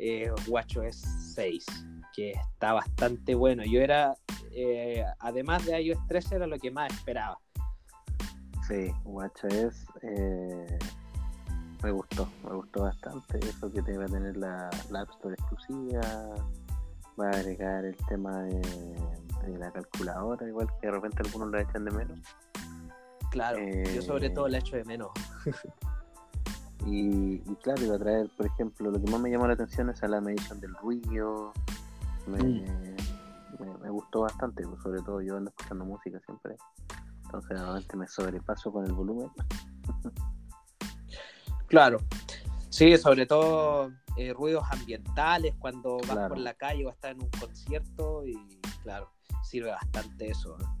eh, 0.00 0.30
WatchOS 0.48 0.96
6, 1.34 1.64
que 2.14 2.32
está 2.32 2.72
bastante 2.72 3.34
bueno. 3.34 3.62
Yo 3.64 3.80
era, 3.80 4.16
eh, 4.52 5.04
además 5.20 5.64
de 5.64 5.80
iOS 5.80 6.06
13, 6.08 6.36
era 6.36 6.46
lo 6.46 6.58
que 6.58 6.70
más 6.70 6.92
esperaba. 6.92 7.38
Sí, 8.66 8.90
WatchOS 9.04 9.86
eh, 10.02 10.78
me 11.82 11.90
gustó, 11.92 12.28
me 12.44 12.54
gustó 12.56 12.82
bastante 12.82 13.38
eso 13.38 13.70
que 13.70 13.82
te 13.82 13.96
va 13.96 14.04
a 14.04 14.08
tener 14.08 14.36
la, 14.36 14.68
la 14.90 15.00
App 15.02 15.10
Store 15.10 15.34
exclusiva, 15.34 16.00
Va 17.20 17.26
a 17.26 17.30
agregar 17.30 17.84
el 17.84 17.96
tema 18.08 18.42
de, 18.44 18.60
de 19.44 19.58
la 19.58 19.72
calculadora, 19.72 20.46
igual 20.46 20.68
que 20.80 20.86
de 20.86 20.92
repente 20.92 21.20
algunos 21.24 21.50
la 21.50 21.62
echan 21.62 21.84
de 21.84 21.90
menos. 21.90 22.20
Claro, 23.32 23.58
yo 23.92 24.02
sobre 24.02 24.26
Eh, 24.28 24.30
todo 24.30 24.46
la 24.48 24.58
echo 24.58 24.76
de 24.76 24.84
menos. 24.84 25.10
Y, 26.86 27.42
y 27.44 27.56
claro, 27.62 27.84
iba 27.84 27.96
a 27.96 27.98
traer, 27.98 28.30
por 28.36 28.46
ejemplo, 28.46 28.90
lo 28.90 29.02
que 29.04 29.10
más 29.10 29.20
me 29.20 29.30
llamó 29.30 29.46
la 29.48 29.54
atención 29.54 29.90
es 29.90 30.02
a 30.04 30.08
la 30.08 30.20
medición 30.20 30.60
del 30.60 30.74
ruido. 30.76 31.52
Me, 32.26 32.38
Mm. 32.38 32.64
me, 33.58 33.78
me 33.82 33.90
gustó 33.90 34.20
bastante, 34.20 34.64
pues, 34.66 34.80
sobre 34.82 35.02
todo 35.02 35.20
yo 35.20 35.36
ando 35.36 35.50
escuchando 35.50 35.84
música 35.84 36.18
siempre. 36.24 36.56
Entonces, 37.24 37.50
normalmente 37.50 37.96
me 37.96 38.06
sobrepaso 38.06 38.72
con 38.72 38.86
el 38.86 38.92
volumen. 38.92 39.28
Claro. 41.68 41.98
Sí, 42.70 42.96
sobre 42.98 43.26
todo 43.26 43.92
eh, 44.16 44.32
ruidos 44.32 44.64
ambientales 44.70 45.54
cuando 45.58 45.98
vas 45.98 46.10
Claro. 46.10 46.28
por 46.34 46.38
la 46.38 46.54
calle 46.54 46.84
o 46.86 46.90
estás 46.90 47.12
en 47.12 47.22
un 47.22 47.30
concierto 47.30 48.26
y 48.26 48.34
claro, 48.82 49.10
sirve 49.42 49.70
bastante 49.70 50.28
eso. 50.30 50.56
¿no? 50.58 50.78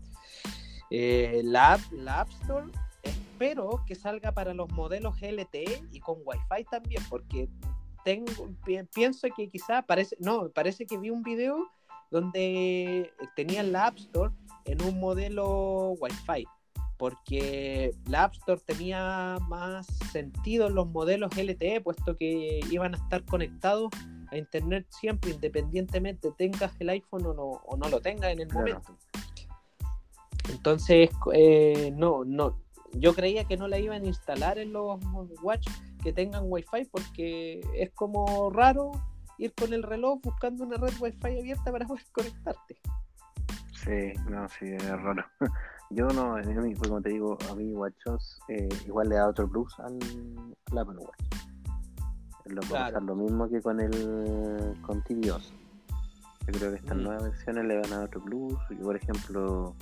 Eh, 0.90 1.42
la, 1.44 1.74
app, 1.74 1.80
la 1.92 2.20
App 2.20 2.30
Store 2.42 2.66
espero 3.02 3.84
que 3.86 3.94
salga 3.94 4.32
para 4.32 4.54
los 4.54 4.70
modelos 4.72 5.20
LTE 5.20 5.84
y 5.92 6.00
con 6.00 6.16
Wi-Fi 6.24 6.64
también, 6.70 7.02
porque 7.08 7.48
tengo, 8.04 8.48
pienso 8.92 9.28
que 9.36 9.48
quizá 9.48 9.82
parece, 9.82 10.16
no, 10.18 10.48
parece 10.50 10.86
que 10.86 10.98
vi 10.98 11.10
un 11.10 11.22
video 11.22 11.68
donde 12.10 13.12
tenían 13.36 13.72
la 13.72 13.86
App 13.88 13.98
Store 13.98 14.32
en 14.64 14.82
un 14.82 14.98
modelo 14.98 15.90
Wi-Fi 16.00 16.46
porque 16.98 17.94
la 18.06 18.24
App 18.24 18.34
Store 18.34 18.60
tenía 18.60 19.38
más 19.48 19.86
sentido 20.10 20.66
en 20.66 20.74
los 20.74 20.88
modelos 20.88 21.34
LTE, 21.36 21.80
puesto 21.80 22.16
que 22.16 22.60
iban 22.70 22.94
a 22.94 22.98
estar 22.98 23.24
conectados 23.24 23.90
a 24.30 24.36
Internet 24.36 24.86
siempre, 24.90 25.30
independientemente 25.30 26.30
tengas 26.36 26.72
el 26.80 26.90
iPhone 26.90 27.26
o 27.26 27.34
no, 27.34 27.44
o 27.44 27.76
no 27.76 27.88
lo 27.88 28.00
tengas 28.00 28.32
en 28.32 28.40
el 28.40 28.52
momento. 28.52 28.98
Entonces, 30.50 31.08
eh, 31.32 31.92
no, 31.96 32.24
no, 32.24 32.60
yo 32.92 33.14
creía 33.14 33.44
que 33.44 33.56
no 33.56 33.68
la 33.68 33.78
iban 33.78 34.02
a 34.02 34.06
instalar 34.06 34.58
en 34.58 34.72
los 34.72 34.98
Watch 35.42 35.68
que 36.02 36.12
tengan 36.12 36.44
Wi-Fi, 36.46 36.86
porque 36.90 37.60
es 37.74 37.90
como 37.92 38.50
raro 38.50 38.92
ir 39.38 39.54
con 39.54 39.72
el 39.72 39.84
reloj 39.84 40.20
buscando 40.22 40.64
una 40.64 40.76
red 40.78 40.94
Wi-Fi 40.98 41.38
abierta 41.38 41.70
para 41.70 41.86
poder 41.86 42.04
conectarte. 42.12 42.80
Sí, 43.72 44.12
no, 44.28 44.48
sí, 44.48 44.66
es 44.66 45.00
raro. 45.00 45.24
Yo 45.90 46.06
no, 46.08 46.36
como 46.86 47.00
te 47.00 47.08
digo, 47.10 47.38
a 47.50 47.54
mí 47.54 47.72
WatchOS 47.72 48.40
eh, 48.48 48.68
igual 48.86 49.08
le 49.08 49.16
da 49.16 49.28
otro 49.28 49.48
plus 49.48 49.72
al, 49.80 49.98
al 50.70 50.78
Apple 50.78 50.98
Watch. 50.98 51.44
Lo 52.44 52.60
puedo 52.62 52.68
Claro. 52.76 52.88
usar 52.90 53.02
lo 53.02 53.14
mismo 53.16 53.48
que 53.48 53.60
con 53.62 53.80
el 53.80 54.76
con 54.82 55.02
tvOS. 55.02 55.52
Yo 56.46 56.52
creo 56.58 56.70
que 56.70 56.76
estas 56.76 56.96
Mm. 56.96 57.02
nuevas 57.02 57.22
versiones 57.24 57.64
le 57.66 57.76
van 57.80 57.92
a 57.92 57.96
dar 57.96 58.04
otro 58.06 58.22
plus. 58.22 58.54
Yo, 58.70 58.82
por 58.84 58.96
ejemplo, 58.96 59.74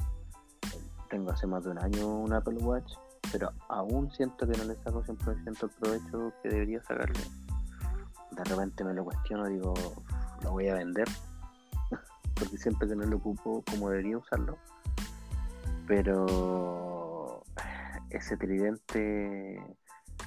tengo 1.10 1.30
hace 1.30 1.46
más 1.46 1.64
de 1.64 1.70
un 1.70 1.78
año 1.78 2.06
un 2.08 2.32
Apple 2.32 2.58
Watch, 2.58 2.92
pero 3.32 3.50
aún 3.68 4.10
siento 4.12 4.46
que 4.48 4.56
no 4.58 4.64
le 4.64 4.74
saco 4.82 5.02
100% 5.04 5.66
el 5.66 5.72
provecho 5.72 6.32
que 6.42 6.48
debería 6.48 6.82
sacarle. 6.82 7.20
De 8.32 8.44
repente 8.44 8.84
me 8.84 8.94
lo 8.94 9.04
cuestiono, 9.04 9.46
digo, 9.46 9.74
lo 10.42 10.50
voy 10.50 10.68
a 10.68 10.74
vender, 10.74 11.06
porque 12.34 12.56
siento 12.58 12.86
que 12.86 12.96
no 12.96 13.04
lo 13.04 13.16
ocupo 13.16 13.62
como 13.70 13.90
debería 13.90 14.18
usarlo. 14.18 14.56
Pero 15.86 17.42
ese 18.10 18.36
tridente 18.36 19.62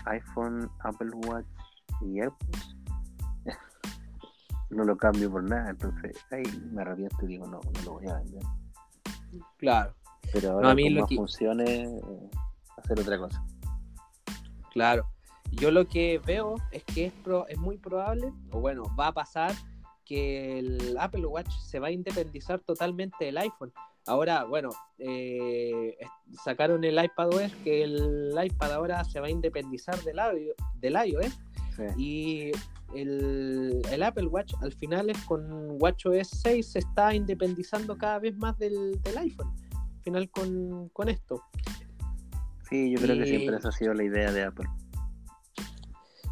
iPhone, 0.05 0.69
Apple 0.83 1.11
Watch 1.27 1.45
y 2.01 2.19
AirPods 2.21 2.75
no 4.69 4.83
lo 4.83 4.95
cambio 4.97 5.31
por 5.31 5.43
nada, 5.43 5.71
entonces 5.71 6.15
ahí 6.31 6.43
me 6.71 6.81
arrepiento 6.83 7.17
y 7.25 7.27
digo, 7.27 7.45
no, 7.47 7.59
no 7.59 7.81
lo 7.85 7.93
voy 7.93 8.07
a 8.07 8.15
vender. 8.15 8.43
Claro. 9.57 9.93
Pero 10.31 10.51
ahora 10.51 10.71
a 10.71 10.75
mí 10.75 10.83
con 10.83 10.93
lo 10.95 11.01
más 11.01 11.09
que- 11.09 11.15
funciones, 11.15 11.69
eh, 11.69 12.29
hacer 12.77 12.99
otra 12.99 13.17
cosa. 13.17 13.43
Claro. 14.71 15.07
Yo 15.53 15.71
lo 15.71 15.87
que 15.87 16.19
veo 16.23 16.55
es 16.71 16.83
que 16.83 17.07
es, 17.07 17.13
pro- 17.13 17.47
es 17.47 17.57
muy 17.57 17.77
probable, 17.79 18.31
o 18.51 18.59
bueno, 18.61 18.83
va 18.95 19.07
a 19.07 19.13
pasar 19.13 19.53
que 20.05 20.59
el 20.59 20.95
Apple 20.99 21.25
Watch 21.25 21.49
se 21.65 21.79
va 21.79 21.87
a 21.87 21.91
independizar 21.91 22.59
totalmente 22.59 23.25
del 23.25 23.39
iPhone. 23.39 23.73
Ahora, 24.09 24.43
bueno, 24.43 24.69
eh, 24.97 25.95
sacaron 26.43 26.83
el 26.83 27.01
iPadOS, 27.03 27.53
que 27.63 27.83
el 27.83 28.33
iPad 28.43 28.73
ahora 28.73 29.03
se 29.03 29.19
va 29.19 29.27
a 29.27 29.29
independizar 29.29 30.01
del, 30.03 30.19
del 30.81 30.97
iOS 31.07 31.37
Sí. 31.75 31.83
y 31.95 32.51
el, 32.95 33.81
el 33.91 34.03
Apple 34.03 34.25
Watch 34.25 34.53
al 34.61 34.73
final 34.73 35.11
es 35.11 35.17
con 35.25 35.77
WatchOS 35.79 36.27
6 36.27 36.67
se 36.71 36.79
está 36.79 37.13
independizando 37.13 37.97
cada 37.97 38.17
vez 38.19 38.35
más 38.37 38.57
del, 38.57 38.99
del 39.03 39.17
iPhone. 39.19 39.53
Al 39.73 40.01
final 40.03 40.29
con, 40.31 40.89
con 40.89 41.07
esto. 41.07 41.43
Sí, 42.67 42.91
yo 42.91 42.99
creo 42.99 43.15
que 43.15 43.27
siempre 43.27 43.57
esa 43.57 43.69
ha 43.69 43.71
sido 43.71 43.93
la 43.93 44.03
idea 44.03 44.31
de 44.31 44.43
Apple. 44.43 44.67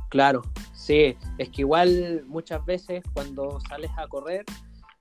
Claro, 0.10 0.42
sí, 0.74 1.16
es 1.38 1.50
que 1.50 1.62
igual 1.62 2.24
muchas 2.28 2.66
veces 2.66 3.04
cuando 3.14 3.60
sales 3.70 3.92
a 3.98 4.08
correr, 4.08 4.44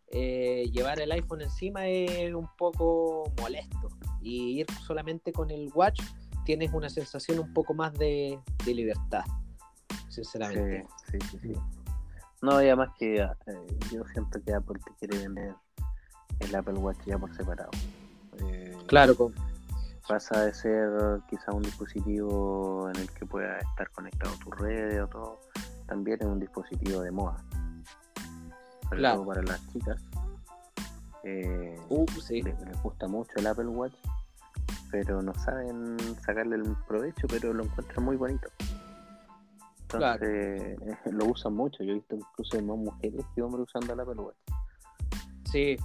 eh, 0.09 0.65
llevar 0.73 1.01
el 1.01 1.11
iPhone 1.13 1.43
encima 1.43 1.87
es 1.89 2.33
un 2.35 2.49
poco 2.57 3.25
molesto 3.41 3.89
y 4.23 4.61
ir 4.61 4.67
solamente 4.87 5.33
con 5.33 5.51
el 5.51 5.71
watch 5.75 6.01
tienes 6.45 6.73
una 6.73 6.89
sensación 6.89 7.39
un 7.41 7.53
poco 7.53 7.75
más 7.75 7.93
de, 7.95 8.39
de 8.65 8.75
libertad, 8.75 9.25
sinceramente. 10.09 10.87
Sí, 11.11 11.19
sí, 11.21 11.29
sí, 11.41 11.53
sí. 11.53 11.61
No, 12.43 12.63
y 12.63 12.67
además 12.67 12.91
que 12.99 13.17
eh, 13.21 13.29
yo 13.93 14.05
siento 14.13 14.41
que 14.45 14.55
Apple 14.55 14.79
te 14.85 14.93
quiere 14.99 15.19
vender 15.25 15.55
el 16.41 16.55
Apple 16.55 16.75
Watch 16.75 16.99
ya 17.07 17.19
por 17.19 17.35
separado. 17.35 17.71
Eh, 18.45 18.77
Claro, 18.87 19.17
con- 19.17 19.35
Pasa 20.09 20.45
de 20.45 20.55
ser 20.55 20.89
quizá 21.29 21.51
un 21.53 21.63
dispositivo 21.63 22.89
en 22.95 23.01
el 23.01 23.11
que 23.11 23.27
pueda 23.27 23.59
estar 23.59 23.91
conectado 23.91 24.33
a 24.35 24.39
tus 24.39 24.57
redes 24.57 25.01
o 25.03 25.09
todo, 25.09 25.41
también 25.89 26.19
es 26.21 26.27
un 26.27 26.39
dispositivo 26.39 27.01
de 27.01 27.11
moda. 27.11 27.45
Sobre 28.89 28.99
Claro. 29.01 29.17
todo 29.17 29.27
para 29.27 29.43
las 29.43 29.73
chicas. 29.73 30.03
Eh, 31.25 31.77
uh, 31.89 32.07
sí, 32.21 32.41
le- 32.43 32.55
les 32.65 32.83
gusta 32.83 33.09
mucho 33.09 33.33
el 33.37 33.47
Apple 33.49 33.67
Watch, 33.67 33.95
pero 34.91 35.21
no 35.23 35.35
saben 35.35 35.97
sacarle 36.25 36.57
el 36.57 36.77
provecho, 36.87 37.27
pero 37.29 37.53
lo 37.53 37.65
encuentran 37.65 38.05
muy 38.05 38.17
bonito. 38.17 38.49
Entonces 39.83 40.77
lo 41.13 41.27
usan 41.27 41.55
mucho. 41.55 41.83
Yo 41.83 41.93
he 41.93 41.95
visto 41.97 42.15
incluso 42.17 42.63
más 42.63 42.77
mujeres 42.77 43.25
que 43.35 43.43
hombres 43.43 43.67
usando 43.69 43.93
el 43.93 44.01
Apple 44.01 44.15
Watch. 44.21 44.37
sí, 45.51 45.77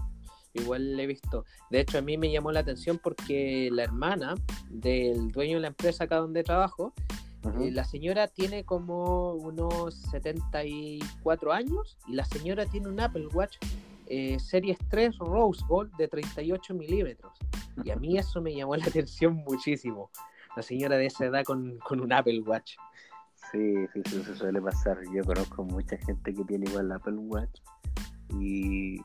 igual 0.53 0.95
le 0.97 1.03
he 1.03 1.07
visto. 1.07 1.45
De 1.69 1.79
hecho, 1.79 1.97
a 1.97 2.01
mí 2.01 2.17
me 2.17 2.31
llamó 2.31 2.51
la 2.51 2.59
atención 2.61 2.99
porque 3.01 3.69
la 3.71 3.83
hermana 3.83 4.35
del 4.69 5.31
dueño 5.31 5.55
de 5.55 5.61
la 5.61 5.67
empresa 5.67 6.03
acá 6.03 6.17
donde 6.17 6.43
trabajo, 6.43 6.93
Eh, 7.59 7.71
la 7.71 7.83
señora 7.83 8.27
tiene 8.27 8.63
como 8.63 9.33
unos 9.33 9.95
74 10.11 11.51
años 11.51 11.97
y 12.07 12.13
la 12.13 12.25
señora 12.25 12.65
tiene 12.65 12.87
un 12.87 12.99
Apple 12.99 13.27
Watch 13.33 13.57
eh, 14.07 14.37
Series 14.39 14.77
3 14.89 15.17
Rose 15.19 15.63
Gold 15.67 15.95
de 15.95 16.07
38 16.07 16.73
milímetros. 16.73 17.33
Y 17.83 17.91
a 17.91 17.95
mí 17.95 18.17
eso 18.17 18.41
me 18.41 18.53
llamó 18.53 18.75
la 18.75 18.85
atención 18.85 19.35
muchísimo. 19.35 20.11
La 20.55 20.61
señora 20.61 20.97
de 20.97 21.05
esa 21.05 21.25
edad 21.25 21.43
con, 21.43 21.77
con 21.79 22.01
un 22.01 22.11
Apple 22.13 22.41
Watch. 22.41 22.75
Sí, 23.51 23.87
sí, 23.93 24.01
sí, 24.05 24.21
eso 24.21 24.35
suele 24.35 24.61
pasar. 24.61 24.97
Yo 25.13 25.23
conozco 25.23 25.63
mucha 25.63 25.97
gente 25.97 26.33
que 26.33 26.43
tiene 26.43 26.69
igual 26.69 26.85
el 26.87 26.91
Apple 26.91 27.15
Watch 27.15 27.61
y, 28.39 28.97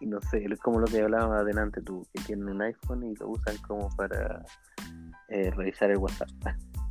y 0.00 0.06
no 0.06 0.20
sé, 0.22 0.44
es 0.44 0.60
como 0.60 0.80
lo 0.80 0.86
que 0.86 1.02
hablabas 1.02 1.40
adelante 1.40 1.80
tú, 1.82 2.06
que 2.12 2.22
tienen 2.22 2.48
un 2.48 2.62
iPhone 2.62 3.04
y 3.04 3.14
lo 3.16 3.28
usan 3.28 3.56
como 3.58 3.94
para 3.96 4.42
eh, 5.28 5.50
revisar 5.50 5.90
el 5.90 5.98
WhatsApp. 5.98 6.30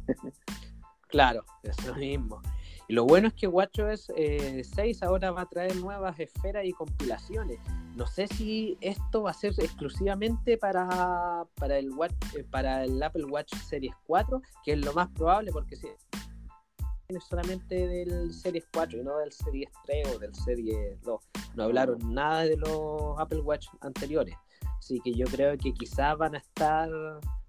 Claro, 1.09 1.43
eso 1.63 1.93
mismo. 1.95 2.41
Y 2.87 2.93
lo 2.93 3.05
bueno 3.05 3.27
es 3.27 3.33
que 3.35 3.47
WatchOS 3.47 4.11
eh, 4.15 4.63
6 4.63 5.03
ahora 5.03 5.31
va 5.31 5.41
a 5.41 5.45
traer 5.45 5.75
nuevas 5.75 6.19
esferas 6.19 6.65
y 6.65 6.71
compilaciones. 6.71 7.59
No 7.95 8.07
sé 8.07 8.25
si 8.27 8.77
esto 8.81 9.23
va 9.23 9.31
a 9.31 9.33
ser 9.33 9.53
exclusivamente 9.59 10.57
para, 10.57 11.45
para, 11.55 11.77
el, 11.77 11.91
Watch, 11.91 12.13
eh, 12.35 12.43
para 12.49 12.85
el 12.85 13.01
Apple 13.03 13.25
Watch 13.25 13.53
Series 13.55 13.93
4, 14.05 14.41
que 14.63 14.73
es 14.73 14.83
lo 14.83 14.93
más 14.93 15.09
probable 15.09 15.51
porque 15.51 15.75
si 15.75 15.87
es 15.87 17.23
solamente 17.27 17.87
del 17.87 18.33
Series 18.33 18.65
4 18.73 18.99
y 18.99 19.03
no 19.03 19.17
del 19.17 19.31
Series 19.31 19.69
3 19.85 20.15
o 20.15 20.19
del 20.19 20.33
Series 20.33 21.01
2. 21.01 21.29
No 21.55 21.63
hablaron 21.63 21.99
nada 22.13 22.45
de 22.45 22.57
los 22.57 23.19
Apple 23.19 23.41
Watch 23.41 23.67
anteriores. 23.81 24.35
Así 24.79 24.99
que 25.01 25.13
yo 25.13 25.25
creo 25.27 25.55
que 25.57 25.73
quizás 25.73 26.17
van 26.17 26.33
a 26.35 26.39
estar 26.39 26.89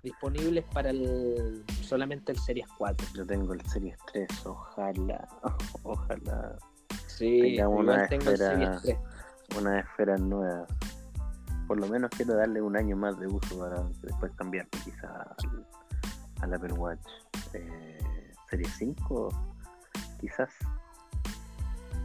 disponibles 0.03 0.65
para 0.75 0.91
el 0.91 1.65
solamente 1.83 2.33
el 2.33 2.39
Series 2.39 2.67
4. 2.77 3.07
Yo 3.15 3.25
tengo 3.27 3.53
el 3.55 3.65
Series 3.67 3.97
3, 4.13 4.47
ojalá, 4.47 5.29
ojalá 5.85 6.59
Sí, 7.07 7.41
Tengamos 7.57 7.81
una 7.81 8.09
tengo 8.09 8.31
el 8.31 8.35
esfera- 8.35 8.79
Series 8.81 8.83
3. 8.83 9.59
unas 9.61 9.85
esferas 9.85 10.21
nuevas. 10.21 10.69
Por 11.67 11.79
lo 11.79 11.87
menos 11.87 12.11
quiero 12.11 12.35
darle 12.35 12.61
un 12.63 12.77
año 12.77 12.97
más 12.97 13.19
de 13.21 13.27
uso 13.27 13.59
para 13.59 13.83
después 14.03 14.33
cambiarme 14.37 14.71
quizá 14.85 15.09
al, 15.23 15.67
al 16.41 16.55
Apple 16.55 16.73
Watch 16.73 17.01
eh, 17.53 18.33
Series 18.49 18.73
5, 18.79 19.29
quizás. 20.21 20.51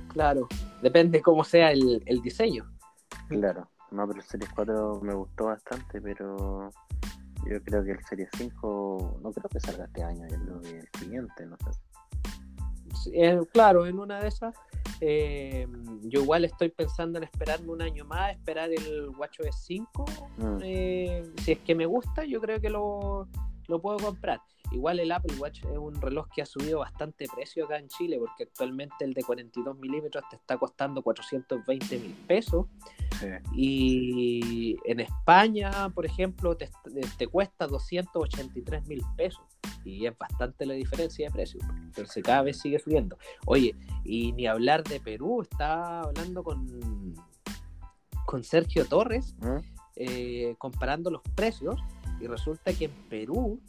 Claro, 0.10 0.48
depende 0.82 1.22
cómo 1.22 1.44
sea 1.44 1.72
el, 1.72 2.02
el 2.06 2.22
diseño. 2.22 2.70
Claro, 3.30 3.68
no, 3.96 4.08
pero 4.08 4.20
el 4.20 4.26
Series 4.26 4.52
4 4.54 5.00
me 5.02 5.14
gustó 5.14 5.46
bastante, 5.46 6.02
pero 6.02 6.70
yo 7.50 7.64
creo 7.64 7.84
que 7.84 7.92
el 7.92 8.04
Series 8.06 8.30
5 8.38 9.20
no 9.24 9.32
creo 9.32 9.50
que 9.50 9.60
salga 9.60 9.86
este 9.86 10.04
año, 10.04 10.28
yo 10.28 10.38
creo 10.40 10.62
que 10.62 10.80
el 10.80 10.90
siguiente, 11.00 11.46
no 11.46 11.58
sé. 11.58 13.12
Eh, 13.14 13.40
claro, 13.54 13.86
en 13.86 14.00
una 14.00 14.20
de 14.20 14.28
esas, 14.28 14.56
eh, 15.02 15.68
yo 16.04 16.22
igual 16.22 16.46
estoy 16.46 16.70
pensando 16.70 17.18
en 17.18 17.24
esperarme 17.26 17.72
un 17.72 17.82
año 17.82 18.06
más, 18.06 18.32
esperar 18.32 18.72
el 18.72 19.10
WatchOS 19.10 19.56
5. 19.66 20.06
Mm. 20.38 20.58
eh, 20.64 21.24
si 21.44 21.52
es 21.54 21.60
que 21.60 21.76
me 21.76 21.86
gusta, 21.86 22.26
yo 22.26 22.42
creo 22.42 22.60
que 22.60 22.70
lo, 22.70 23.28
lo 23.68 23.82
puedo 23.82 23.98
comprar. 23.98 24.42
Igual 24.72 25.00
el 25.00 25.12
Apple 25.12 25.36
Watch 25.38 25.60
es 25.60 25.78
un 25.78 26.02
reloj 26.02 26.28
que 26.34 26.42
ha 26.42 26.46
subido 26.46 26.80
bastante 26.80 27.28
precio 27.34 27.66
acá 27.66 27.78
en 27.78 27.88
Chile, 27.88 28.18
porque 28.20 28.44
actualmente 28.44 29.06
el 29.06 29.14
de 29.14 29.24
42 29.24 29.78
milímetros 29.78 30.24
te 30.30 30.38
está 30.38 30.58
costando 30.58 31.02
420 31.02 32.00
mil 32.00 32.14
pesos. 32.28 32.66
Sí. 33.20 33.28
Y 33.54 34.78
en 34.86 35.00
España, 35.02 35.90
por 35.94 36.06
ejemplo, 36.06 36.58
te, 36.58 36.70
te 37.18 37.28
cuesta 37.28 37.68
283 37.68 38.88
mil 38.88 39.02
pesos. 39.16 39.44
Y 39.84 40.08
es 40.08 40.18
bastante 40.18 40.66
la 40.66 40.74
diferencia 40.74 41.28
de 41.28 41.32
precio. 41.32 41.60
Entonces 41.84 42.24
cada 42.24 42.42
vez 42.42 42.60
sigue 42.60 42.80
subiendo. 42.80 43.18
Oye, 43.46 43.76
y 44.04 44.32
ni 44.34 44.48
hablar 44.48 44.84
de 44.84 45.00
Perú, 45.00 45.44
estaba 45.44 46.02
hablando 46.02 46.44
con, 46.44 47.14
con 48.26 48.44
Sergio 48.44 48.86
Torres, 48.86 49.36
¿Mm? 49.40 49.58
eh, 49.96 50.56
comparando 50.58 51.12
los 51.12 51.22
precios. 51.36 51.80
Y 52.20 52.28
resulta 52.28 52.74
que 52.74 52.86
en 52.86 52.92
Perú 53.10 53.60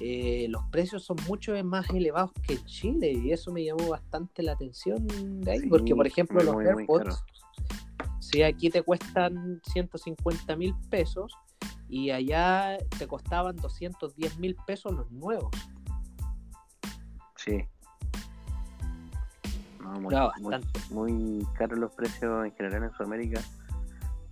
eh, 0.00 0.46
los 0.48 0.62
precios 0.70 1.04
son 1.04 1.16
mucho 1.26 1.52
más 1.64 1.88
elevados 1.90 2.32
que 2.46 2.54
en 2.54 2.64
Chile. 2.64 3.12
Y 3.12 3.32
eso 3.32 3.52
me 3.52 3.64
llamó 3.64 3.88
bastante 3.88 4.42
la 4.42 4.52
atención 4.52 5.06
de 5.40 5.52
ahí. 5.52 5.60
Sí, 5.60 5.66
porque, 5.68 5.94
por 5.94 6.06
ejemplo, 6.06 6.36
muy, 6.36 6.64
los 6.64 6.74
muy, 6.74 6.82
AirPods, 6.82 7.24
si 8.20 8.42
aquí 8.42 8.70
te 8.70 8.82
cuestan 8.82 9.60
150 9.64 10.56
mil 10.56 10.74
pesos 10.90 11.32
y 11.88 12.10
allá 12.10 12.78
te 12.98 13.06
costaban 13.06 13.56
210 13.56 14.38
mil 14.38 14.56
pesos 14.66 14.92
los 14.92 15.10
nuevos. 15.10 15.50
Sí. 17.36 17.64
No, 19.80 20.00
muy, 20.00 20.08
Claro, 20.08 20.32
muy, 20.40 20.50
bastante. 20.50 20.80
muy 20.94 21.46
caros 21.54 21.78
los 21.78 21.94
precios 21.94 22.46
en 22.46 22.52
general 22.52 22.84
en 22.84 22.92
Sudamérica. 22.92 23.40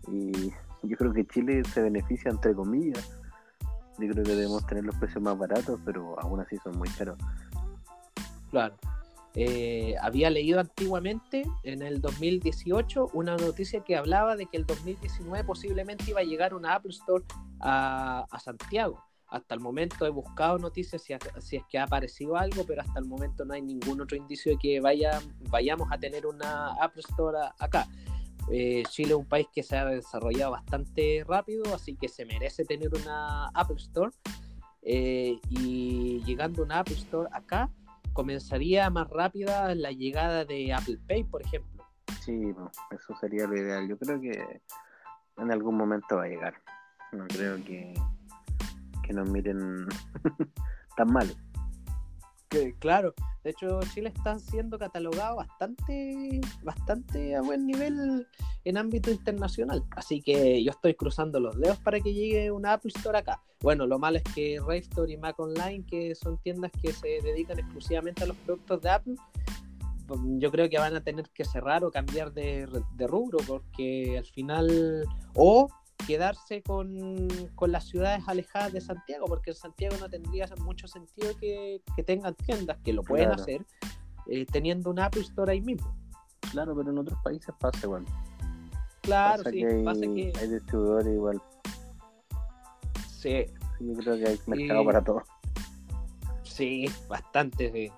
Y 0.08 0.50
yo 0.82 0.96
creo 0.96 1.12
que 1.12 1.24
Chile 1.26 1.62
se 1.64 1.82
beneficia 1.82 2.30
entre 2.30 2.54
comillas. 2.54 3.21
Yo 4.06 4.12
creo 4.12 4.24
que 4.24 4.34
debemos 4.34 4.66
tener 4.66 4.84
los 4.84 4.96
precios 4.96 5.22
más 5.22 5.38
baratos, 5.38 5.80
pero 5.84 6.18
aún 6.20 6.40
así 6.40 6.56
son 6.58 6.76
muy 6.76 6.88
caros. 6.90 7.16
Claro. 8.50 8.76
Eh, 9.34 9.94
había 10.02 10.28
leído 10.28 10.60
antiguamente, 10.60 11.44
en 11.62 11.82
el 11.82 12.00
2018, 12.00 13.10
una 13.14 13.36
noticia 13.36 13.80
que 13.80 13.96
hablaba 13.96 14.36
de 14.36 14.46
que 14.46 14.58
el 14.58 14.66
2019 14.66 15.44
posiblemente 15.44 16.04
iba 16.10 16.20
a 16.20 16.24
llegar 16.24 16.52
una 16.52 16.74
Apple 16.74 16.90
Store 16.90 17.24
a, 17.60 18.26
Santiago. 18.42 19.02
Hasta 19.28 19.54
el 19.54 19.60
momento 19.60 20.04
he 20.04 20.10
buscado 20.10 20.58
noticias 20.58 21.02
si, 21.02 21.14
si 21.40 21.56
es 21.56 21.62
que 21.70 21.78
ha 21.78 21.84
aparecido 21.84 22.36
algo, 22.36 22.64
pero 22.66 22.82
hasta 22.82 22.98
el 22.98 23.06
momento 23.06 23.46
no 23.46 23.54
hay 23.54 23.62
ningún 23.62 24.02
otro 24.02 24.18
indicio 24.18 24.52
de 24.52 24.58
que 24.58 24.80
vaya, 24.80 25.22
vayamos 25.48 25.88
a 25.90 25.98
tener 25.98 26.26
una 26.26 26.74
Apple 26.74 27.02
Store 27.08 27.38
acá. 27.58 27.86
Eh, 28.50 28.82
Chile 28.88 29.10
es 29.10 29.16
un 29.16 29.26
país 29.26 29.46
que 29.52 29.62
se 29.62 29.76
ha 29.76 29.84
desarrollado 29.84 30.52
bastante 30.52 31.24
rápido, 31.26 31.74
así 31.74 31.96
que 31.96 32.08
se 32.08 32.24
merece 32.24 32.64
tener 32.64 32.90
una 32.94 33.48
Apple 33.48 33.76
Store. 33.76 34.10
Eh, 34.82 35.38
y 35.48 36.22
llegando 36.24 36.62
una 36.62 36.80
Apple 36.80 36.96
Store 36.96 37.28
acá, 37.32 37.70
comenzaría 38.12 38.90
más 38.90 39.08
rápida 39.08 39.74
la 39.74 39.92
llegada 39.92 40.44
de 40.44 40.72
Apple 40.72 40.98
Pay, 41.06 41.24
por 41.24 41.42
ejemplo. 41.42 41.84
Sí, 42.20 42.54
eso 42.90 43.16
sería 43.16 43.46
lo 43.46 43.56
ideal. 43.56 43.88
Yo 43.88 43.96
creo 43.98 44.20
que 44.20 44.60
en 45.38 45.52
algún 45.52 45.76
momento 45.76 46.16
va 46.16 46.24
a 46.24 46.28
llegar. 46.28 46.54
No 47.12 47.26
creo 47.26 47.56
que, 47.64 47.94
que 49.02 49.12
nos 49.12 49.28
miren 49.28 49.86
tan 50.96 51.12
mal. 51.12 51.34
Claro, 52.78 53.14
de 53.44 53.50
hecho 53.50 53.80
Chile 53.94 54.12
está 54.14 54.38
siendo 54.38 54.78
catalogado 54.78 55.36
bastante, 55.36 56.40
bastante 56.62 57.34
a 57.34 57.40
buen 57.40 57.66
nivel 57.66 58.26
en 58.64 58.76
ámbito 58.76 59.10
internacional. 59.10 59.84
Así 59.92 60.20
que 60.20 60.62
yo 60.62 60.70
estoy 60.70 60.94
cruzando 60.94 61.40
los 61.40 61.58
dedos 61.58 61.78
para 61.78 62.00
que 62.00 62.12
llegue 62.12 62.50
una 62.50 62.74
Apple 62.74 62.92
Store 62.94 63.18
acá. 63.18 63.40
Bueno, 63.60 63.86
lo 63.86 63.98
malo 63.98 64.18
es 64.18 64.24
que 64.34 64.58
Rave 64.60 64.78
Store 64.78 65.10
y 65.10 65.16
Mac 65.16 65.38
Online, 65.38 65.84
que 65.86 66.14
son 66.14 66.36
tiendas 66.38 66.72
que 66.82 66.92
se 66.92 67.20
dedican 67.22 67.58
exclusivamente 67.58 68.24
a 68.24 68.26
los 68.26 68.36
productos 68.38 68.82
de 68.82 68.90
Apple, 68.90 69.14
pues, 70.06 70.20
yo 70.38 70.50
creo 70.50 70.68
que 70.68 70.78
van 70.78 70.94
a 70.94 71.02
tener 71.02 71.30
que 71.30 71.44
cerrar 71.44 71.84
o 71.84 71.90
cambiar 71.90 72.32
de, 72.32 72.68
de 72.96 73.06
rubro 73.06 73.38
porque 73.46 74.18
al 74.18 74.26
final 74.26 75.04
o 75.34 75.68
quedarse 76.06 76.62
con, 76.62 77.28
con 77.54 77.72
las 77.72 77.84
ciudades 77.88 78.22
alejadas 78.26 78.72
de 78.72 78.80
Santiago 78.80 79.26
porque 79.26 79.50
en 79.50 79.56
Santiago 79.56 79.96
no 80.00 80.08
tendría 80.08 80.46
mucho 80.60 80.86
sentido 80.88 81.36
que, 81.38 81.80
que 81.96 82.02
tengan 82.02 82.34
tiendas 82.34 82.78
que 82.84 82.92
lo 82.92 83.02
pueden 83.02 83.26
Claro. 83.28 83.42
hacer 83.42 83.66
eh, 84.26 84.46
teniendo 84.46 84.90
una 84.90 85.06
Apple 85.06 85.22
Store 85.22 85.52
ahí 85.52 85.60
mismo 85.60 85.94
Claro, 86.50 86.74
pero 86.76 86.90
en 86.90 86.98
otros 86.98 87.18
países 87.22 87.54
pasa 87.58 87.78
igual. 87.86 88.04
claro 89.00 89.38
Pasa 89.42 89.50
sí 89.50 89.58
que 89.60 89.66
hay, 89.66 89.84
pasa 89.84 90.00
que 90.00 90.32
hay 90.38 90.48
distribuidores 90.48 91.14
igual. 91.14 91.42
sí, 93.08 93.46
Yo 93.80 93.94
creo 93.96 94.16
que 94.18 94.28
hay 94.28 94.38
mercado 94.46 94.84
para 94.84 95.02
todo. 95.02 95.22
Sí, 96.42 96.86
bastante. 97.08 97.72
sí. 97.72 97.92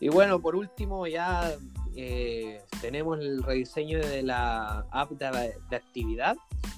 Y 0.00 0.08
bueno, 0.10 0.40
por 0.40 0.54
último, 0.56 1.06
ya 1.06 1.54
eh, 1.94 2.60
tenemos 2.82 3.18
el 3.20 3.42
rediseño 3.42 3.98
de 4.00 4.22
la 4.22 4.80
app 4.90 5.12
de, 5.12 5.54
de 5.70 5.76
actividad 5.76 6.36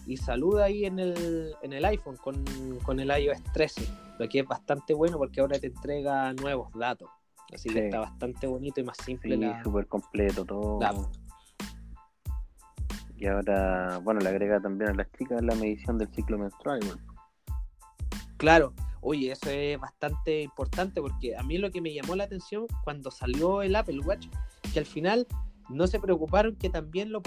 y 0.09 0.17
salud 0.17 0.59
ahí 0.59 0.87
en 0.87 0.99
el, 0.99 1.55
en 1.63 1.73
el 1.75 1.85
iPhone 1.85 2.17
con, 2.17 2.43
con 2.83 2.99
el 2.99 3.11
iOS 3.11 3.43
13, 3.53 3.87
lo 4.19 4.27
que 4.29 4.41
es 4.41 4.47
bastante 4.47 4.95
bueno 4.95 5.19
porque 5.19 5.41
ahora 5.41 5.59
te 5.59 5.67
entrega 5.67 6.33
nuevos 6.33 6.73
datos. 6.73 7.11
Así 7.53 7.69
que 7.69 7.85
está 7.87 8.01
bastante 8.01 8.47
bonito 8.47 8.81
y 8.81 8.85
más 8.85 8.97
simple 9.05 9.37
Sí, 9.37 9.41
la, 9.41 9.63
súper 9.63 9.87
completo 9.87 10.45
todo. 10.47 10.81
la- 10.81 10.95
Y 13.19 13.27
ahora, 13.27 13.99
bueno, 13.99 14.21
le 14.21 14.29
agrega 14.31 14.61
también 14.61 14.91
a 14.91 14.95
las 14.95 15.11
chicas 15.13 15.43
la 15.43 15.55
medición 15.55 15.99
del 15.99 16.09
ciclo 16.15 16.39
menstrual. 16.39 16.81
Claro, 18.39 18.73
oye, 19.01 19.33
eso 19.33 19.51
es 19.51 19.79
bastante 19.79 20.43
importante 20.43 21.01
porque 21.03 21.37
a 21.37 21.43
mí 21.43 21.59
lo 21.59 21.71
que 21.71 21.81
me 21.83 21.93
llamó 21.93 22.17
la 22.17 22.25
atención 22.25 22.67
cuando 22.85 23.11
salió 23.11 23.61
el 23.63 23.75
Apple 23.77 24.01
Watch, 24.01 24.29
que 24.73 24.79
al 24.79 24.87
final 24.87 25.27
no 25.69 25.87
se 25.87 26.01
preocuparon 26.01 26.57
que 26.57 26.71
también 26.71 27.13
lo 27.13 27.23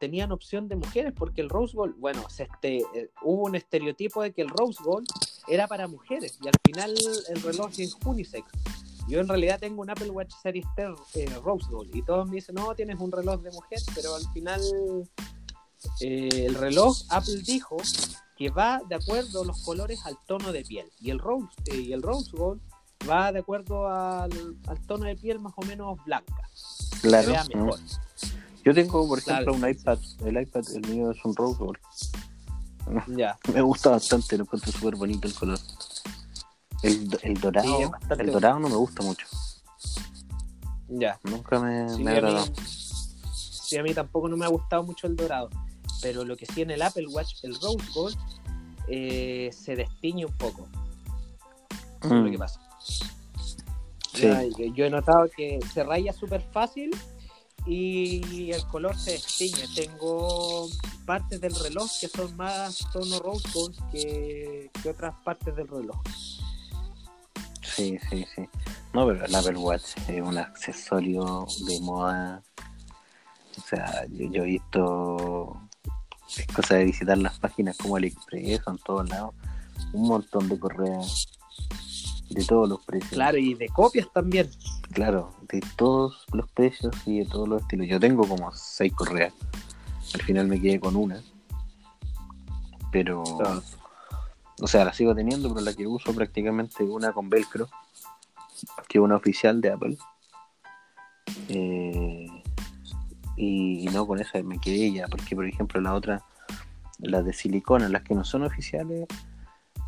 tenían 0.00 0.32
opción 0.32 0.68
de 0.68 0.76
mujeres, 0.76 1.12
porque 1.16 1.40
el 1.40 1.48
Rose 1.48 1.76
Gold, 1.76 1.96
bueno, 1.98 2.24
este, 2.38 2.78
eh, 2.78 3.10
hubo 3.22 3.44
un 3.44 3.54
estereotipo 3.54 4.22
de 4.22 4.32
que 4.32 4.42
el 4.42 4.48
Rose 4.48 4.82
Gold 4.82 5.06
era 5.48 5.66
para 5.66 5.88
mujeres 5.88 6.38
y 6.42 6.48
al 6.48 6.54
final 6.64 6.94
el 7.28 7.42
reloj 7.42 7.70
es 7.78 7.96
unisex. 8.04 8.46
Yo 9.08 9.20
en 9.20 9.28
realidad 9.28 9.60
tengo 9.60 9.82
un 9.82 9.90
Apple 9.90 10.10
Watch 10.10 10.32
Series 10.42 10.66
3 10.74 10.90
eh, 11.14 11.26
Rose 11.42 11.66
Gold 11.70 11.94
y 11.94 12.02
todos 12.02 12.28
me 12.28 12.36
dicen, 12.36 12.56
no, 12.56 12.74
tienes 12.74 12.98
un 12.98 13.12
reloj 13.12 13.40
de 13.40 13.52
mujer, 13.52 13.78
pero 13.94 14.14
al 14.14 14.24
final 14.32 14.60
eh, 16.00 16.46
el 16.46 16.54
reloj 16.54 16.96
Apple 17.10 17.42
dijo 17.44 17.76
que 18.36 18.50
va 18.50 18.80
de 18.88 18.96
acuerdo 18.96 19.44
los 19.44 19.62
colores 19.62 20.04
al 20.04 20.16
tono 20.26 20.52
de 20.52 20.62
piel 20.62 20.90
y 21.00 21.10
el 21.10 21.18
rose 21.18 21.48
eh, 21.66 21.76
y 21.76 21.92
el 21.92 22.02
rose 22.02 22.30
gold 22.36 22.60
va 23.08 23.32
de 23.32 23.38
acuerdo 23.38 23.88
al 23.88 24.30
tono 24.86 25.06
de 25.06 25.16
piel 25.16 25.38
más 25.38 25.52
o 25.56 25.62
menos 25.62 25.98
blanca 26.04 26.48
Claro. 27.08 27.28
vea 27.28 27.44
¿no? 27.54 27.64
mejor 27.64 27.80
Yo 28.64 28.74
tengo, 28.74 29.08
por 29.08 29.22
Claro. 29.22 29.42
ejemplo, 29.42 29.66
un 29.68 29.70
iPad. 29.74 29.98
El 30.24 30.42
iPad, 30.42 30.64
el 30.74 30.88
mío 30.88 31.10
es 31.10 31.24
un 31.24 31.34
Rose 31.36 31.58
Gold. 31.58 31.78
ya 33.16 33.38
Me 33.52 33.60
gusta 33.62 33.90
bastante, 33.90 34.36
lo 34.36 34.44
encuentro 34.44 34.72
súper 34.72 34.96
bonito 34.96 35.26
el 35.28 35.34
color. 35.34 35.58
El, 36.82 37.18
el 37.22 37.34
dorado, 37.40 37.66
Sí, 37.66 37.84
el 38.18 38.30
dorado 38.32 38.58
no 38.60 38.68
me 38.68 38.76
gusta 38.76 39.02
mucho. 39.02 39.26
ya 40.88 41.18
Nunca 41.24 41.58
me, 41.58 41.88
sí, 41.88 42.02
me 42.04 42.10
ha 42.10 42.14
agradado. 42.14 42.46
sí, 43.34 43.76
a 43.78 43.82
mí 43.82 43.92
tampoco 43.94 44.28
no 44.28 44.36
me 44.36 44.44
ha 44.44 44.48
gustado 44.48 44.82
mucho 44.84 45.06
el 45.06 45.16
dorado 45.16 45.48
pero 46.02 46.24
lo 46.24 46.36
que 46.36 46.44
sí 46.46 46.60
en 46.62 46.70
el 46.70 46.82
Apple 46.82 47.06
Watch 47.08 47.42
el 47.42 47.54
rose 47.54 47.78
gold 47.94 48.16
eh, 48.88 49.50
se 49.52 49.74
destiñe 49.74 50.26
un 50.26 50.32
poco 50.36 50.68
es 52.02 52.10
lo 52.10 52.30
que 52.30 52.36
Mm, 52.36 52.38
pasa 52.38 52.60
Sí. 54.16 54.72
Yo- 54.74 54.84
he 54.86 54.90
notado 54.90 55.28
que 55.36 55.58
se 55.72 55.84
raya 55.84 56.12
súper 56.12 56.42
fácil 56.52 56.90
y 57.66 58.50
el 58.52 58.64
color 58.68 58.96
se 58.96 59.12
destiñe. 59.12 59.66
Tengo 59.74 60.68
partes 61.04 61.40
del 61.40 61.54
reloj 61.54 61.90
que 62.00 62.08
son 62.08 62.36
más 62.36 62.78
tono 62.92 63.18
rose 63.18 63.48
gold 63.52 63.76
que, 63.90 64.70
que 64.82 64.90
otras 64.90 65.14
partes 65.24 65.54
del 65.56 65.68
reloj. 65.68 65.96
Sí, 67.62 67.98
sí, 68.08 68.24
sí. 68.34 68.48
No, 68.94 69.06
pero 69.06 69.24
el 69.26 69.34
Apple 69.34 69.58
Watch 69.58 69.96
es 70.08 70.22
un 70.22 70.38
accesorio 70.38 71.46
de 71.66 71.80
moda. 71.80 72.42
O 73.58 73.60
sea, 73.68 74.06
yo, 74.08 74.30
yo 74.30 74.42
he 74.44 74.46
visto 74.46 75.60
es 76.38 76.46
cosa 76.48 76.76
de 76.76 76.84
visitar 76.84 77.18
las 77.18 77.38
páginas 77.38 77.76
como 77.76 77.96
AliExpress 77.96 78.60
en 78.66 78.78
todos 78.78 79.08
lados. 79.08 79.34
Un 79.92 80.08
montón 80.08 80.48
de 80.48 80.58
correas 80.58 81.28
de 82.30 82.44
todos 82.44 82.68
los 82.68 82.84
precios. 82.84 83.12
Claro, 83.12 83.38
y 83.38 83.54
de 83.54 83.68
copias 83.68 84.08
también. 84.12 84.50
Claro, 84.92 85.34
de 85.48 85.60
todos 85.76 86.26
los 86.32 86.50
precios 86.50 86.94
y 87.06 87.20
de 87.20 87.26
todos 87.26 87.48
los 87.48 87.62
estilos. 87.62 87.86
Yo 87.88 88.00
tengo 88.00 88.26
como 88.26 88.50
seis 88.52 88.92
correas 88.92 89.32
Al 90.14 90.22
final 90.22 90.48
me 90.48 90.60
quedé 90.60 90.80
con 90.80 90.96
una. 90.96 91.22
Pero. 92.90 93.22
Claro. 93.22 93.62
O 94.60 94.66
sea, 94.66 94.84
la 94.84 94.94
sigo 94.94 95.14
teniendo, 95.14 95.52
pero 95.52 95.60
la 95.60 95.74
que 95.74 95.86
uso 95.86 96.14
prácticamente 96.14 96.82
una 96.82 97.12
con 97.12 97.28
velcro. 97.28 97.68
Que 98.88 98.98
es 98.98 99.04
una 99.04 99.16
oficial 99.16 99.60
de 99.60 99.70
Apple. 99.70 99.98
Eh, 101.48 102.26
y, 103.36 103.86
y 103.86 103.88
no 103.92 104.06
con 104.06 104.18
esa 104.18 104.42
me 104.42 104.58
quedé 104.58 104.92
ya, 104.92 105.06
porque 105.08 105.36
por 105.36 105.46
ejemplo 105.46 105.80
la 105.80 105.92
otra, 105.92 106.22
las 106.98 107.24
de 107.24 107.34
silicona, 107.34 107.88
las 107.90 108.02
que 108.02 108.14
no 108.14 108.24
son 108.24 108.44
oficiales, 108.44 109.06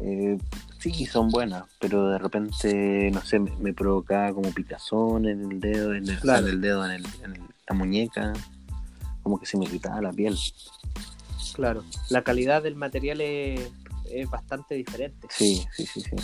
eh, 0.00 0.38
sí 0.78 1.06
son 1.06 1.28
buenas, 1.28 1.64
pero 1.80 2.08
de 2.10 2.18
repente, 2.18 3.10
no 3.12 3.20
sé, 3.22 3.38
me, 3.38 3.50
me 3.56 3.72
provocaba 3.72 4.32
como 4.32 4.50
picazón 4.52 5.26
en 5.26 5.50
el 5.52 5.60
dedo, 5.60 5.94
en 5.94 6.08
el, 6.08 6.18
Claro. 6.20 6.46
en 6.46 6.52
el 6.54 6.60
dedo, 6.60 6.84
en, 6.86 6.92
el- 6.92 7.06
en 7.24 7.48
la 7.68 7.74
muñeca, 7.74 8.32
como 9.22 9.38
que 9.38 9.46
se 9.46 9.56
me 9.58 9.64
irritaba 9.66 10.00
la 10.00 10.12
piel. 10.12 10.36
Claro, 11.54 11.84
la 12.10 12.22
calidad 12.22 12.62
del 12.62 12.76
material 12.76 13.20
es, 13.20 13.70
es 14.10 14.30
bastante 14.30 14.74
diferente. 14.76 15.26
Sí, 15.30 15.64
sí, 15.72 15.84
sí, 15.86 16.00
sí. 16.00 16.16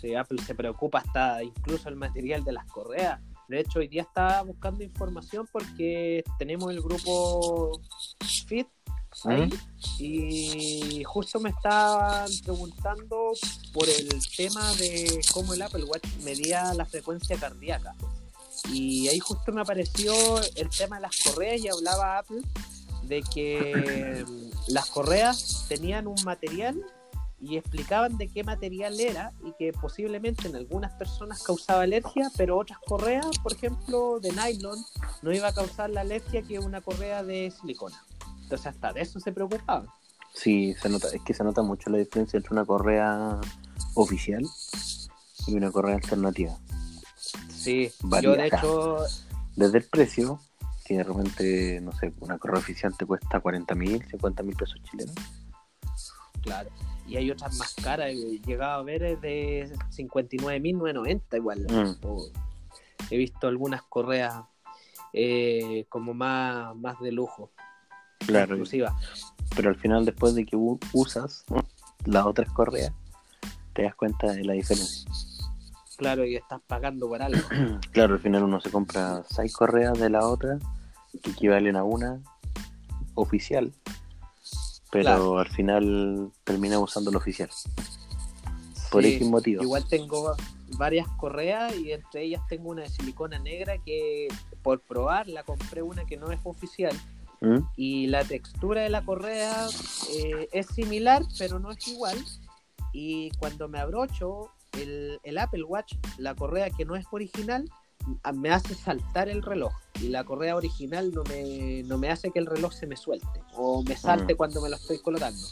Sí, 0.00 0.14
Apple 0.14 0.40
se 0.42 0.54
preocupa 0.54 0.98
hasta 0.98 1.42
incluso 1.42 1.88
el 1.88 1.96
material 1.96 2.44
de 2.44 2.52
las 2.52 2.64
correas. 2.66 3.20
De 3.48 3.60
hecho, 3.60 3.78
hoy 3.80 3.88
día 3.88 4.02
estaba 4.02 4.42
buscando 4.42 4.84
información 4.84 5.48
porque 5.50 6.22
tenemos 6.38 6.70
el 6.70 6.80
grupo 6.80 7.80
Fit 8.46 8.68
Ujú. 9.24 9.48
y 9.98 11.02
justo 11.04 11.40
me 11.40 11.50
estaban 11.50 12.30
preguntando 12.44 13.32
por 13.72 13.88
el 13.88 14.08
tema 14.36 14.72
de 14.74 15.20
cómo 15.32 15.54
el 15.54 15.62
Apple 15.62 15.84
Watch 15.84 16.06
medía 16.22 16.72
la 16.74 16.84
frecuencia 16.84 17.36
cardíaca. 17.36 17.94
Y 18.72 19.08
ahí 19.08 19.18
justo 19.18 19.52
me 19.52 19.60
apareció 19.60 20.12
el 20.56 20.68
tema 20.68 20.96
de 20.96 21.02
las 21.02 21.16
correas 21.22 21.60
y 21.60 21.68
hablaba 21.68 22.18
Apple 22.18 22.42
de 23.04 23.22
que 23.22 24.24
mm, 24.26 24.72
las 24.72 24.90
correas 24.90 25.66
tenían 25.68 26.06
un 26.06 26.22
material 26.24 26.84
y 27.40 27.56
explicaban 27.56 28.18
de 28.18 28.28
qué 28.28 28.42
material 28.42 28.98
era 28.98 29.32
y 29.44 29.52
que 29.52 29.72
posiblemente 29.72 30.48
en 30.48 30.56
algunas 30.56 30.92
personas 30.92 31.42
causaba 31.42 31.82
alergia, 31.82 32.30
pero 32.36 32.58
otras 32.58 32.78
correas, 32.80 33.26
por 33.42 33.52
ejemplo, 33.52 34.18
de 34.20 34.32
nylon, 34.32 34.84
no 35.22 35.32
iba 35.32 35.48
a 35.48 35.54
causar 35.54 35.90
la 35.90 36.00
alergia 36.00 36.42
que 36.42 36.58
una 36.58 36.80
correa 36.80 37.22
de 37.22 37.52
silicona. 37.60 38.04
Entonces 38.48 38.68
hasta 38.68 38.94
de 38.94 39.02
eso 39.02 39.20
se 39.20 39.30
preocupaban. 39.30 39.86
Sí, 40.32 40.74
se 40.80 40.88
nota, 40.88 41.08
es 41.12 41.20
que 41.20 41.34
se 41.34 41.44
nota 41.44 41.60
mucho 41.60 41.90
la 41.90 41.98
diferencia 41.98 42.38
entre 42.38 42.54
una 42.54 42.64
correa 42.64 43.38
oficial 43.92 44.42
y 45.46 45.54
una 45.54 45.70
correa 45.70 45.96
alternativa. 45.96 46.56
Sí, 47.50 47.90
yo 48.22 48.32
de 48.32 48.46
hecho, 48.46 48.96
Desde 49.54 49.78
el 49.78 49.84
precio, 49.84 50.40
que 50.86 50.96
de 50.96 51.04
repente, 51.04 51.80
no 51.82 51.92
sé, 51.92 52.14
una 52.20 52.38
correa 52.38 52.58
oficial 52.58 52.96
te 52.96 53.04
cuesta 53.04 53.38
40 53.38 53.74
mil, 53.74 54.02
50 54.08 54.42
mil 54.42 54.56
pesos 54.56 54.80
chilenos. 54.90 55.14
claro, 56.40 56.70
y 57.06 57.16
hay 57.18 57.30
otras 57.30 57.54
más 57.58 57.74
caras, 57.74 58.08
he 58.12 58.38
llegado 58.46 58.80
a 58.80 58.82
ver 58.82 59.02
es 59.02 59.20
de 59.20 59.70
59.990 59.94 61.36
igual. 61.36 61.66
Mm. 61.68 62.06
O- 62.06 62.30
he 63.10 63.16
visto 63.18 63.46
algunas 63.46 63.82
correas 63.82 64.42
eh, 65.12 65.84
como 65.90 66.14
más, 66.14 66.74
más 66.76 66.98
de 67.00 67.12
lujo, 67.12 67.50
Claro, 68.26 68.54
exclusivas. 68.54 68.94
pero 69.56 69.70
al 69.70 69.76
final 69.76 70.04
después 70.04 70.34
de 70.34 70.44
que 70.44 70.56
usas 70.92 71.44
las 72.04 72.26
otras 72.26 72.50
correas, 72.52 72.92
te 73.72 73.82
das 73.84 73.94
cuenta 73.94 74.32
de 74.32 74.44
la 74.44 74.52
diferencia. 74.54 75.10
Claro, 75.96 76.24
y 76.24 76.36
estás 76.36 76.60
pagando 76.66 77.08
por 77.08 77.22
algo. 77.22 77.40
Claro, 77.92 78.14
al 78.14 78.20
final 78.20 78.44
uno 78.44 78.60
se 78.60 78.70
compra 78.70 79.22
seis 79.28 79.52
correas 79.52 79.98
de 79.98 80.10
la 80.10 80.26
otra 80.26 80.58
que 81.22 81.30
equivalen 81.30 81.76
a 81.76 81.84
una 81.84 82.20
oficial, 83.14 83.72
pero 84.92 85.04
Claro. 85.04 85.38
al 85.38 85.48
final 85.48 86.30
termina 86.44 86.78
usando 86.78 87.10
la 87.10 87.18
oficial. 87.18 87.50
Por 88.90 89.02
Sí, 89.02 89.14
X 89.14 89.28
motivo. 89.28 89.62
Igual 89.62 89.84
tengo 89.88 90.34
varias 90.78 91.08
correas 91.16 91.74
y 91.76 91.92
entre 91.92 92.22
ellas 92.24 92.42
tengo 92.48 92.70
una 92.70 92.82
de 92.82 92.88
silicona 92.90 93.38
negra 93.38 93.78
que 93.78 94.28
por 94.62 94.80
probar 94.80 95.26
la 95.28 95.42
compré 95.42 95.82
una 95.82 96.04
que 96.04 96.16
no 96.16 96.30
es 96.30 96.38
oficial 96.44 96.92
¿Mm? 97.40 97.58
y 97.76 98.06
la 98.08 98.24
textura 98.24 98.82
de 98.82 98.88
la 98.88 99.04
correa 99.04 99.66
eh, 100.10 100.48
es 100.52 100.66
similar 100.66 101.22
pero 101.38 101.58
no 101.60 101.70
es 101.70 101.86
igual 101.88 102.18
y 102.92 103.30
cuando 103.38 103.68
me 103.68 103.78
abrocho 103.78 104.50
el, 104.72 105.18
el 105.22 105.38
Apple 105.38 105.62
Watch, 105.64 105.94
la 106.18 106.34
correa 106.34 106.68
que 106.70 106.84
no 106.84 106.96
es 106.96 107.06
original 107.10 107.70
me 108.34 108.50
hace 108.50 108.74
saltar 108.74 109.28
el 109.28 109.42
reloj 109.42 109.72
y 110.00 110.08
la 110.08 110.24
correa 110.24 110.56
original 110.56 111.12
no 111.12 111.22
me, 111.24 111.82
no 111.84 111.98
me 111.98 112.10
hace 112.10 112.30
que 112.30 112.38
el 112.38 112.46
reloj 112.46 112.72
se 112.72 112.86
me 112.86 112.96
suelte 112.96 113.40
o 113.54 113.82
me 113.82 113.96
salte 113.96 114.34
Mm. 114.34 114.36
cuando 114.36 114.62
me 114.62 114.68
lo 114.70 114.76
estoy 114.76 114.98
colocando. 114.98 115.42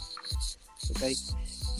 ¿Ok? 0.90 1.02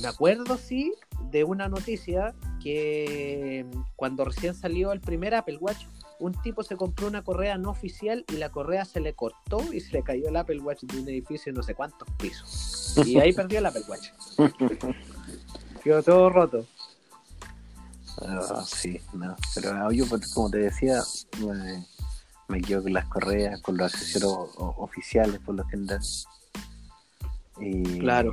Me 0.03 0.09
acuerdo, 0.09 0.59
sí, 0.59 0.93
de 1.31 1.45
una 1.45 1.69
noticia 1.69 2.35
que 2.63 3.65
mm, 3.73 3.81
cuando 3.97 4.25
recién 4.25 4.55
salió 4.55 4.93
el 4.93 5.01
primer 5.01 5.35
Apple 5.35 5.57
Watch, 5.59 5.87
un 6.19 6.33
tipo 6.43 6.63
se 6.63 6.77
compró 6.77 7.07
una 7.09 7.23
correa 7.23 7.59
no 7.59 7.71
oficial 7.71 8.25
y 8.29 8.37
la 8.37 8.51
correa 8.51 8.85
se 8.85 9.01
le 9.01 9.15
cortó 9.15 9.61
y 9.73 9.81
se 9.81 9.93
le 9.93 10.03
cayó 10.03 10.29
el 10.29 10.37
Apple 10.37 10.61
Watch 10.61 10.83
de 10.85 10.99
un 11.01 11.09
edificio 11.09 11.53
de 11.53 11.57
no 11.59 11.63
sé 11.63 11.75
cuántos 11.75 12.09
pisos. 12.19 12.95
Y 13.07 13.19
ahí 13.19 13.33
perdió 13.35 13.59
el 13.59 13.67
Apple 13.67 13.83
Watch. 13.89 14.09
Quedó 15.83 16.03
todo 16.03 16.31
roto. 16.31 16.65
Ah, 18.23 18.65
sí, 18.67 19.01
no. 19.13 19.37
Pero 19.55 19.73
ah, 19.73 19.89
yo, 19.93 20.07
pues, 20.07 20.33
como 20.33 20.51
te 20.51 20.59
decía, 20.59 21.03
me, 21.39 21.85
me 22.49 22.63
quedo 22.63 22.83
con 22.83 22.95
las 22.95 23.05
correas, 23.07 23.61
con 23.61 23.77
los 23.77 23.93
accesorios 23.93 24.33
o- 24.57 24.75
oficiales 24.79 25.39
por 25.41 25.55
lo 25.55 25.65
general. 25.67 26.01
Y, 27.61 27.99
Claro. 27.99 28.33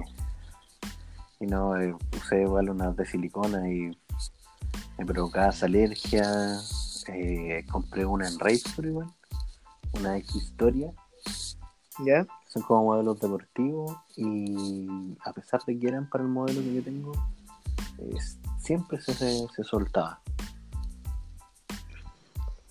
Y 1.39 1.47
no, 1.47 1.75
eh, 1.77 1.93
usé 2.15 2.43
igual 2.43 2.69
unas 2.69 2.95
de 2.95 3.05
silicona 3.05 3.69
y 3.69 3.91
me 4.97 5.05
provocaba 5.05 5.49
esa 5.49 5.65
alergia. 5.65 6.23
Eh, 7.07 7.65
compré 7.71 8.05
una 8.05 8.27
en 8.27 8.39
Razer 8.39 8.85
igual, 8.85 9.11
una 9.93 10.17
X-Historia. 10.17 10.91
¿Ya? 12.05 12.25
Son 12.47 12.63
como 12.63 12.85
modelos 12.85 13.19
deportivos 13.19 13.95
y 14.15 14.87
a 15.23 15.31
pesar 15.33 15.61
de 15.65 15.77
que 15.79 15.87
eran 15.87 16.09
para 16.09 16.23
el 16.23 16.29
modelo 16.29 16.61
que 16.61 16.73
yo 16.73 16.83
tengo, 16.83 17.11
eh, 17.99 18.15
siempre 18.59 18.99
se, 19.01 19.13
se, 19.13 19.47
se 19.55 19.63
soltaba. 19.63 20.19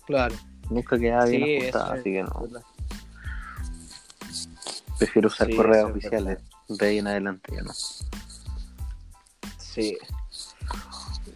Claro. 0.05 0.35
Nunca 0.69 0.97
quedaba 0.97 1.25
bien 1.25 1.43
Sí, 1.43 1.57
ajustada, 1.57 1.93
así 1.93 2.03
que 2.03 2.23
no. 2.23 2.39
verdad. 2.41 2.63
Prefiero 4.97 5.27
usar 5.27 5.47
Sí, 5.47 5.55
correas 5.55 5.85
oficiales. 5.85 6.39
De 6.69 6.85
ahí 6.87 6.97
en 6.99 7.07
adelante 7.07 7.53
ya 7.55 7.61
no. 7.61 7.73
Sí. 9.57 9.97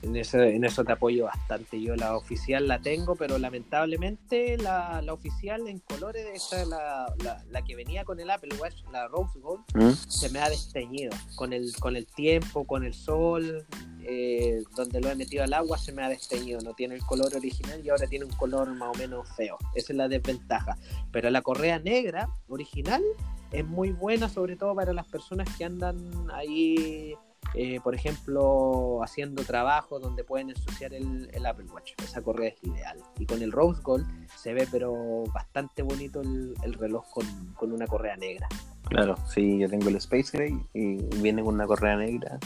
En 0.02 0.16
eso, 0.16 0.40
en 0.40 0.64
eso 0.64 0.84
te 0.84 0.92
apoyo 0.92 1.26
bastante. 1.26 1.82
Yo 1.82 1.96
la 1.96 2.16
oficial 2.16 2.68
la 2.68 2.80
tengo, 2.80 3.16
pero 3.16 3.38
lamentablemente 3.38 4.58
la, 4.58 5.02
la 5.02 5.14
oficial 5.14 5.68
en 5.68 5.80
colores, 5.80 6.26
esa, 6.34 6.66
la, 6.66 7.14
la, 7.24 7.44
la 7.50 7.62
que 7.64 7.76
venía 7.76 8.04
con 8.06 8.20
el 8.20 8.30
Apple 8.30 8.56
Watch, 8.60 8.84
la 8.92 9.08
Rose 9.08 9.40
Gold, 9.40 9.64
¿Mm? 9.76 9.92
se 9.92 10.30
me 10.30 10.40
ha 10.40 10.50
desteñido. 10.50 11.12
Con 11.36 11.54
el, 11.54 11.74
con 11.80 11.96
el 11.96 12.06
tiempo, 12.08 12.66
con 12.66 12.84
el 12.84 12.94
sol, 12.94 13.66
eh, 14.04 14.64
donde 14.76 15.02
lo 15.02 15.10
he 15.10 15.16
metido 15.16 15.44
al 15.44 15.54
agua, 15.54 15.78
se 15.78 15.92
me 15.92 16.04
ha 16.04 16.10
desteñido. 16.10 16.62
No 16.62 16.74
tiene 16.74 16.96
el 16.96 17.02
color 17.02 17.36
original 17.36 17.82
y 17.84 17.90
ahora 17.90 18.08
tiene 18.08 18.26
un 18.26 18.32
color 18.32 18.74
más 18.74 18.96
o 18.96 18.98
menos 18.98 19.28
feo. 19.36 19.58
Esa 19.76 19.94
es 19.94 19.98
la 19.98 20.08
desventaja. 20.08 20.78
Pero 21.12 21.30
la 21.30 21.42
correa 21.42 21.80
negra 21.80 22.30
original 22.48 23.04
es 23.52 23.66
muy 23.66 23.92
buena, 23.92 24.30
sobre 24.30 24.56
todo 24.56 24.76
para 24.76 24.94
las 24.94 25.08
personas 25.08 25.48
que 25.58 25.66
andan 25.66 25.98
ahí, 26.34 27.16
eh, 27.54 27.80
por 27.82 27.96
ejemplo, 27.96 29.02
haciendo 29.04 29.44
trabajo 29.44 30.00
donde 30.00 30.24
pueden 30.24 30.50
ensuciar 30.50 30.94
el, 30.94 31.30
el 31.34 31.46
Apple 31.46 31.66
Watch. 31.74 31.94
Esa 32.04 32.22
correa 32.22 32.50
es 32.50 32.64
ideal. 32.64 32.98
Y 33.18 33.26
con 33.26 33.42
el 33.42 33.52
Rose 33.52 33.82
Gold 33.82 34.06
se 34.36 34.54
ve, 34.54 34.68
pero 34.72 35.24
bastante 35.34 35.82
bonito 35.82 36.22
el, 36.22 36.54
el 36.64 36.74
reloj 36.74 37.10
con, 37.12 37.26
con 37.54 37.72
una 37.72 37.88
correa 37.88 38.16
negra. 38.18 38.48
Claro, 38.84 39.16
sí, 39.28 39.58
yo 39.60 39.70
tengo 39.70 39.90
el 39.90 39.96
Space 39.98 40.38
Gray 40.38 40.58
y 40.74 40.98
viene 41.22 41.44
con 41.44 41.56
una 41.56 41.68
correa 41.68 41.96
negra. 41.96 42.40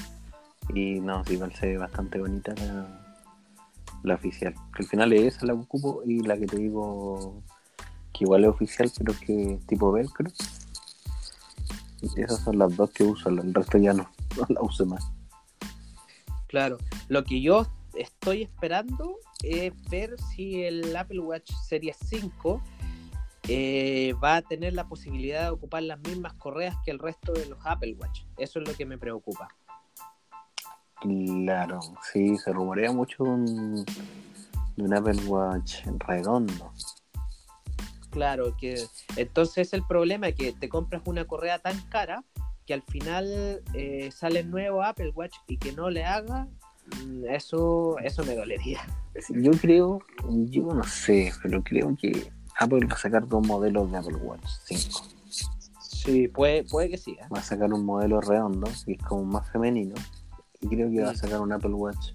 Y 0.73 0.99
no, 0.99 1.23
sí, 1.25 1.33
igual 1.33 1.53
se 1.53 1.67
ve 1.67 1.77
bastante 1.77 2.19
bonita 2.19 2.53
la, 2.55 3.17
la 4.03 4.15
oficial. 4.15 4.53
Que 4.75 4.83
al 4.83 4.89
final 4.89 5.13
es 5.13 5.35
esa 5.35 5.45
la 5.45 5.53
ocupo 5.53 6.01
y 6.05 6.21
la 6.21 6.37
que 6.37 6.47
te 6.47 6.57
digo 6.57 7.41
que 8.13 8.25
igual 8.25 8.43
es 8.43 8.49
oficial, 8.49 8.91
pero 8.97 9.13
que 9.25 9.59
tipo 9.67 9.91
velcro. 9.91 10.29
Esas 12.15 12.39
son 12.39 12.57
las 12.57 12.75
dos 12.75 12.89
que 12.89 13.03
uso, 13.03 13.29
el 13.29 13.53
resto 13.53 13.77
ya 13.77 13.93
no, 13.93 14.09
no 14.37 14.45
la 14.49 14.61
uso 14.61 14.85
más. 14.85 15.11
Claro, 16.47 16.77
lo 17.07 17.23
que 17.23 17.41
yo 17.41 17.65
estoy 17.93 18.43
esperando 18.43 19.17
es 19.43 19.73
ver 19.89 20.15
si 20.19 20.63
el 20.63 20.95
Apple 20.95 21.19
Watch 21.19 21.51
Series 21.67 21.97
5 22.05 22.61
eh, 23.47 24.13
va 24.23 24.37
a 24.37 24.41
tener 24.41 24.73
la 24.73 24.87
posibilidad 24.87 25.43
de 25.43 25.49
ocupar 25.49 25.83
las 25.83 25.99
mismas 25.99 26.33
correas 26.33 26.75
que 26.85 26.91
el 26.91 26.99
resto 26.99 27.33
de 27.33 27.45
los 27.47 27.59
Apple 27.63 27.95
Watch. 27.99 28.23
Eso 28.37 28.59
es 28.59 28.67
lo 28.67 28.75
que 28.75 28.85
me 28.85 28.97
preocupa. 28.97 29.47
Claro, 30.99 31.79
sí, 32.11 32.37
se 32.37 32.53
rumorea 32.53 32.91
mucho 32.91 33.23
un 33.23 33.85
Apple 34.93 35.19
Watch 35.25 35.85
redondo. 36.07 36.71
Claro, 38.11 38.55
que 38.57 38.85
entonces 39.15 39.73
el 39.73 39.83
problema 39.87 40.27
es 40.27 40.35
que 40.35 40.51
te 40.51 40.67
compras 40.67 41.01
una 41.05 41.25
correa 41.25 41.59
tan 41.59 41.79
cara 41.87 42.23
que 42.72 42.76
al 42.76 42.84
final 42.84 43.61
eh, 43.73 44.10
sale 44.14 44.39
el 44.39 44.49
nuevo 44.49 44.81
Apple 44.81 45.11
Watch 45.14 45.35
y 45.45 45.57
que 45.57 45.73
no 45.73 45.89
le 45.89 46.06
haga, 46.06 46.48
mm, 47.06 47.26
eso, 47.26 47.99
eso 47.99 48.23
me 48.23 48.34
dolería. 48.34 48.80
Yo 49.27 49.52
creo, 49.52 49.99
yo 50.30 50.64
no 50.73 50.84
sé, 50.84 51.34
pero 51.43 51.61
creo 51.61 51.93
que 51.98 52.31
Apple 52.57 52.88
va 52.89 52.95
a 52.95 52.98
sacar 52.98 53.27
dos 53.27 53.45
modelos 53.45 53.91
de 53.91 53.98
Apple 53.98 54.15
Watch 54.15 54.45
5. 54.68 55.03
Sí, 55.81 56.30
puede, 56.30 56.64
puede 56.64 56.91
que 56.91 56.98
sí. 56.98 57.11
¿eh? 57.11 57.26
Va 57.35 57.39
a 57.39 57.43
sacar 57.43 57.73
un 57.73 57.84
modelo 57.84 58.22
redondo, 58.22 58.69
que 58.85 58.93
es 58.93 59.03
como 59.03 59.26
más 59.26 59.52
femenino, 59.52 59.95
y 60.61 60.68
creo 60.69 60.89
que 60.89 61.02
va 61.02 61.10
a 61.10 61.15
sacar 61.15 61.41
un 61.41 61.52
Apple 61.52 61.73
Watch 61.73 62.14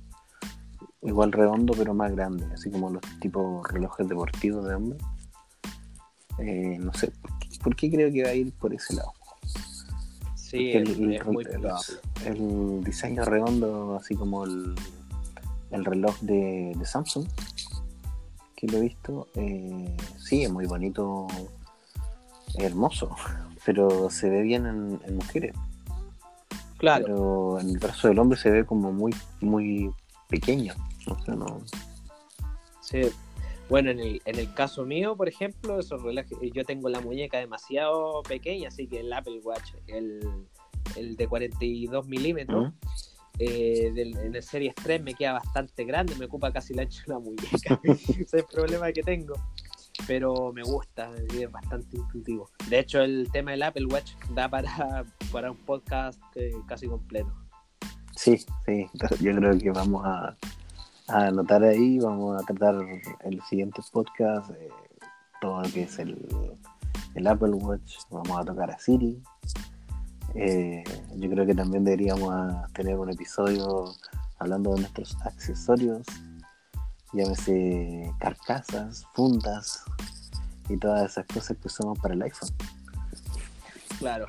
igual 1.02 1.32
redondo, 1.32 1.74
pero 1.76 1.92
más 1.92 2.12
grande, 2.12 2.46
así 2.54 2.70
como 2.70 2.88
los 2.88 3.02
tipos 3.20 3.62
relojes 3.70 4.08
deportivos 4.08 4.66
de 4.66 4.74
hombre. 4.74 4.98
Eh, 6.38 6.78
no 6.80 6.94
sé, 6.94 7.10
¿por 7.10 7.38
qué, 7.40 7.48
por 7.62 7.76
qué 7.76 7.90
creo 7.90 8.10
que 8.10 8.22
va 8.22 8.30
a 8.30 8.34
ir 8.34 8.54
por 8.54 8.72
ese 8.72 8.94
lado? 8.94 9.12
Sí, 10.48 10.70
es, 10.70 10.76
el, 10.90 11.14
es 11.14 11.26
muy 11.26 11.44
el- 11.44 11.66
el 12.24 12.84
diseño 12.84 13.24
redondo, 13.24 13.96
así 13.96 14.14
como 14.14 14.44
el, 14.44 14.74
el 15.72 15.84
reloj 15.84 16.16
de, 16.20 16.72
de 16.76 16.84
Samsung, 16.86 17.26
que 18.54 18.68
lo 18.68 18.78
he 18.78 18.82
visto, 18.82 19.26
eh, 19.34 19.96
sí, 20.18 20.44
es 20.44 20.52
muy 20.52 20.66
bonito, 20.66 21.26
hermoso, 22.58 23.10
pero 23.66 24.08
se 24.08 24.28
ve 24.30 24.42
bien 24.42 24.66
en, 24.66 25.00
en 25.04 25.16
mujeres. 25.16 25.54
Claro, 26.78 27.04
Pero 27.06 27.60
en 27.60 27.70
el 27.70 27.78
brazo 27.78 28.06
del 28.08 28.18
hombre 28.18 28.38
se 28.38 28.50
ve 28.50 28.64
como 28.66 28.92
muy, 28.92 29.12
muy 29.40 29.90
pequeño. 30.28 30.74
No 31.08 31.18
sé, 31.24 31.32
no. 31.32 31.60
sí. 32.82 33.00
Bueno, 33.68 33.90
en 33.90 33.98
el, 34.00 34.22
en 34.24 34.38
el 34.38 34.52
caso 34.54 34.84
mío, 34.84 35.16
por 35.16 35.28
ejemplo, 35.28 35.80
esos 35.80 36.02
relojes, 36.02 36.38
yo 36.54 36.64
tengo 36.64 36.88
la 36.88 37.00
muñeca 37.00 37.38
demasiado 37.38 38.22
pequeña, 38.22 38.68
así 38.68 38.86
que 38.86 39.00
el 39.00 39.12
Apple 39.12 39.40
Watch, 39.42 39.72
el, 39.88 40.20
el 40.94 41.16
de 41.16 41.26
42 41.26 42.06
milímetros, 42.06 42.72
¿Mm? 42.72 42.76
eh, 43.40 43.90
del- 43.92 44.16
en 44.18 44.36
el 44.36 44.42
Series 44.42 44.74
3 44.76 45.02
me 45.02 45.14
queda 45.14 45.32
bastante 45.32 45.84
grande, 45.84 46.14
me 46.14 46.26
ocupa 46.26 46.52
casi 46.52 46.74
el 46.74 46.80
ancho 46.80 47.02
de 47.06 47.12
la 47.14 47.18
muñeca. 47.18 47.80
Ese 47.84 48.22
es 48.22 48.34
el 48.34 48.44
problema 48.44 48.92
que 48.92 49.02
tengo. 49.02 49.34
Pero 50.06 50.52
me 50.52 50.62
gusta, 50.62 51.10
es 51.34 51.50
bastante 51.50 51.96
intuitivo. 51.96 52.50
De 52.68 52.78
hecho, 52.80 53.00
el 53.00 53.28
tema 53.32 53.52
del 53.52 53.62
Apple 53.62 53.86
Watch 53.86 54.12
da 54.34 54.48
para, 54.48 55.04
para 55.32 55.50
un 55.50 55.56
podcast 55.56 56.20
eh, 56.36 56.52
casi 56.68 56.86
completo. 56.86 57.32
Sí, 58.14 58.36
sí. 58.38 58.86
Yo 59.20 59.34
creo 59.34 59.58
que 59.58 59.70
vamos 59.70 60.02
a, 60.04 60.36
a 61.08 61.26
anotar 61.26 61.62
ahí, 61.62 61.98
vamos 61.98 62.40
a 62.40 62.44
tratar 62.44 62.76
el 63.24 63.42
siguiente 63.42 63.82
podcast, 63.92 64.50
eh, 64.50 64.68
todo 65.40 65.62
lo 65.62 65.68
que 65.70 65.82
es 65.82 65.98
el, 65.98 66.26
el 67.14 67.26
Apple 67.26 67.52
Watch, 67.52 67.98
vamos 68.10 68.38
a 68.38 68.44
tocar 68.44 68.70
a 68.70 68.78
Siri. 68.78 69.22
Eh, 70.34 70.84
yo 71.16 71.30
creo 71.30 71.46
que 71.46 71.54
también 71.54 71.84
deberíamos 71.84 72.72
tener 72.72 72.98
un 72.98 73.10
episodio 73.10 73.94
hablando 74.38 74.74
de 74.74 74.80
nuestros 74.80 75.16
accesorios, 75.24 76.06
llámese 77.12 78.12
carcasas, 78.18 79.04
fundas 79.14 79.82
y 80.68 80.76
todas 80.76 81.10
esas 81.10 81.26
cosas 81.26 81.56
que 81.56 81.68
usamos 81.68 81.98
para 82.00 82.14
el 82.14 82.22
iPhone. 82.22 82.50
Claro. 83.98 84.26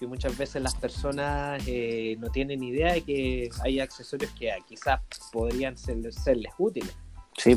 Y 0.00 0.06
muchas 0.06 0.36
veces 0.36 0.60
las 0.62 0.74
personas 0.74 1.62
eh, 1.66 2.16
no 2.18 2.28
tienen 2.30 2.62
idea 2.62 2.94
de 2.94 3.02
que 3.02 3.50
hay 3.62 3.80
accesorios 3.80 4.30
que 4.32 4.50
ah, 4.52 4.56
quizás 4.68 5.00
podrían 5.32 5.76
ser- 5.76 6.12
serles 6.12 6.52
útiles. 6.58 6.94
Sí, 7.38 7.56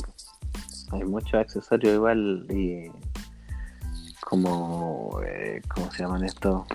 hay 0.92 1.04
muchos 1.04 1.34
accesorios 1.34 1.96
igual 1.96 2.46
y 2.50 2.90
como, 4.22 5.20
eh, 5.26 5.62
¿cómo 5.74 5.92
se 5.92 6.04
llaman 6.04 6.24
estos? 6.26 6.66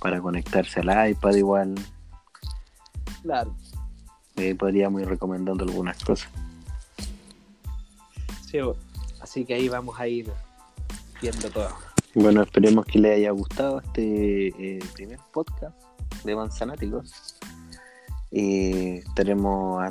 Para 0.00 0.20
conectarse 0.20 0.80
al 0.80 1.10
iPad 1.10 1.34
igual. 1.34 1.74
Claro. 3.22 3.54
Ahí 4.36 4.54
podríamos 4.54 5.02
ir 5.02 5.08
recomendando 5.08 5.64
algunas 5.64 6.02
cosas. 6.04 6.30
Sí, 8.48 8.58
así 9.20 9.44
que 9.44 9.54
ahí 9.54 9.68
vamos 9.68 9.98
a 9.98 10.06
ir 10.06 10.30
viendo 11.20 11.50
todo. 11.50 11.70
Bueno, 12.18 12.40
esperemos 12.40 12.86
que 12.86 12.98
les 12.98 13.18
haya 13.18 13.30
gustado 13.30 13.78
este 13.78 14.48
eh, 14.48 14.78
primer 14.94 15.18
podcast 15.34 15.78
de 16.24 16.34
Manzanáticos. 16.34 17.36
Y 18.30 18.96
estaremos 19.00 19.84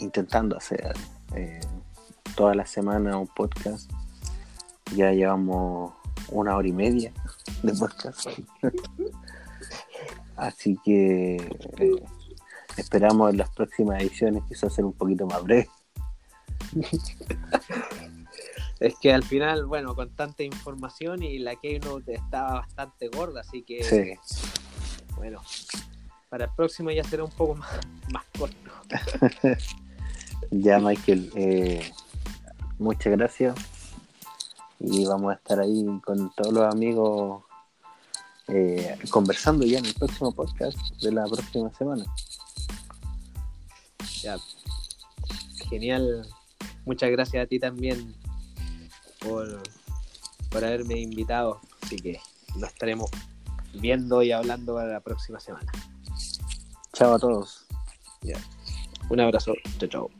intentando 0.00 0.56
hacer 0.56 0.92
eh, 1.36 1.60
toda 2.34 2.56
la 2.56 2.66
semana 2.66 3.16
un 3.16 3.28
podcast. 3.28 3.88
Ya 4.96 5.12
llevamos 5.12 5.92
una 6.32 6.56
hora 6.56 6.66
y 6.66 6.72
media 6.72 7.12
de 7.62 7.72
podcast. 7.72 8.26
Así 10.36 10.76
que 10.84 11.36
eh, 11.36 12.04
esperamos 12.76 13.30
en 13.30 13.36
las 13.36 13.50
próximas 13.50 14.02
ediciones 14.02 14.42
quizás 14.48 14.74
ser 14.74 14.84
un 14.84 14.94
poquito 14.94 15.28
más 15.28 15.44
breve. 15.44 15.70
Es 18.80 18.94
que 19.00 19.12
al 19.12 19.24
final, 19.24 19.66
bueno, 19.66 19.94
con 19.94 20.10
tanta 20.14 20.42
información 20.44 21.22
y 21.22 21.38
la 21.38 21.56
Keynote 21.56 22.14
estaba 22.14 22.60
bastante 22.60 23.08
gorda, 23.08 23.40
así 23.40 23.62
que, 23.62 23.82
Sí. 23.82 24.46
bueno, 25.16 25.42
para 26.28 26.44
el 26.44 26.50
próximo 26.54 26.90
ya 26.90 27.02
será 27.02 27.24
un 27.24 27.30
poco 27.30 27.56
más, 27.56 27.70
más 28.12 28.24
corto. 28.38 28.56
Ya, 30.52 30.78
Michael, 30.78 31.32
eh, 31.34 31.92
muchas 32.78 33.12
gracias. 33.16 33.56
Y 34.78 35.04
vamos 35.04 35.32
a 35.32 35.34
estar 35.34 35.58
ahí 35.58 35.84
con 36.04 36.32
todos 36.36 36.52
los 36.54 36.72
amigos 36.72 37.42
eh, 38.46 38.96
conversando 39.10 39.66
ya 39.66 39.80
en 39.80 39.86
el 39.86 39.94
próximo 39.94 40.32
podcast 40.32 40.78
de 41.02 41.10
la 41.12 41.24
próxima 41.26 41.74
semana. 41.74 42.04
Ya. 44.22 44.38
Genial. 45.68 46.26
Muchas 46.86 47.10
gracias 47.10 47.44
a 47.44 47.46
ti 47.46 47.58
también 47.58 48.14
por, 49.20 49.62
por 50.50 50.64
haberme 50.64 51.00
invitado. 51.00 51.60
Así 51.82 51.96
que 51.96 52.20
lo 52.58 52.66
estaremos 52.66 53.10
viendo 53.74 54.22
y 54.22 54.32
hablando 54.32 54.80
la 54.82 55.00
próxima 55.00 55.40
semana. 55.40 55.70
Chao 56.92 57.14
a 57.14 57.18
todos. 57.18 57.66
Un 59.10 59.20
abrazo. 59.20 59.54
Chao, 59.78 59.88
chao. 59.88 60.17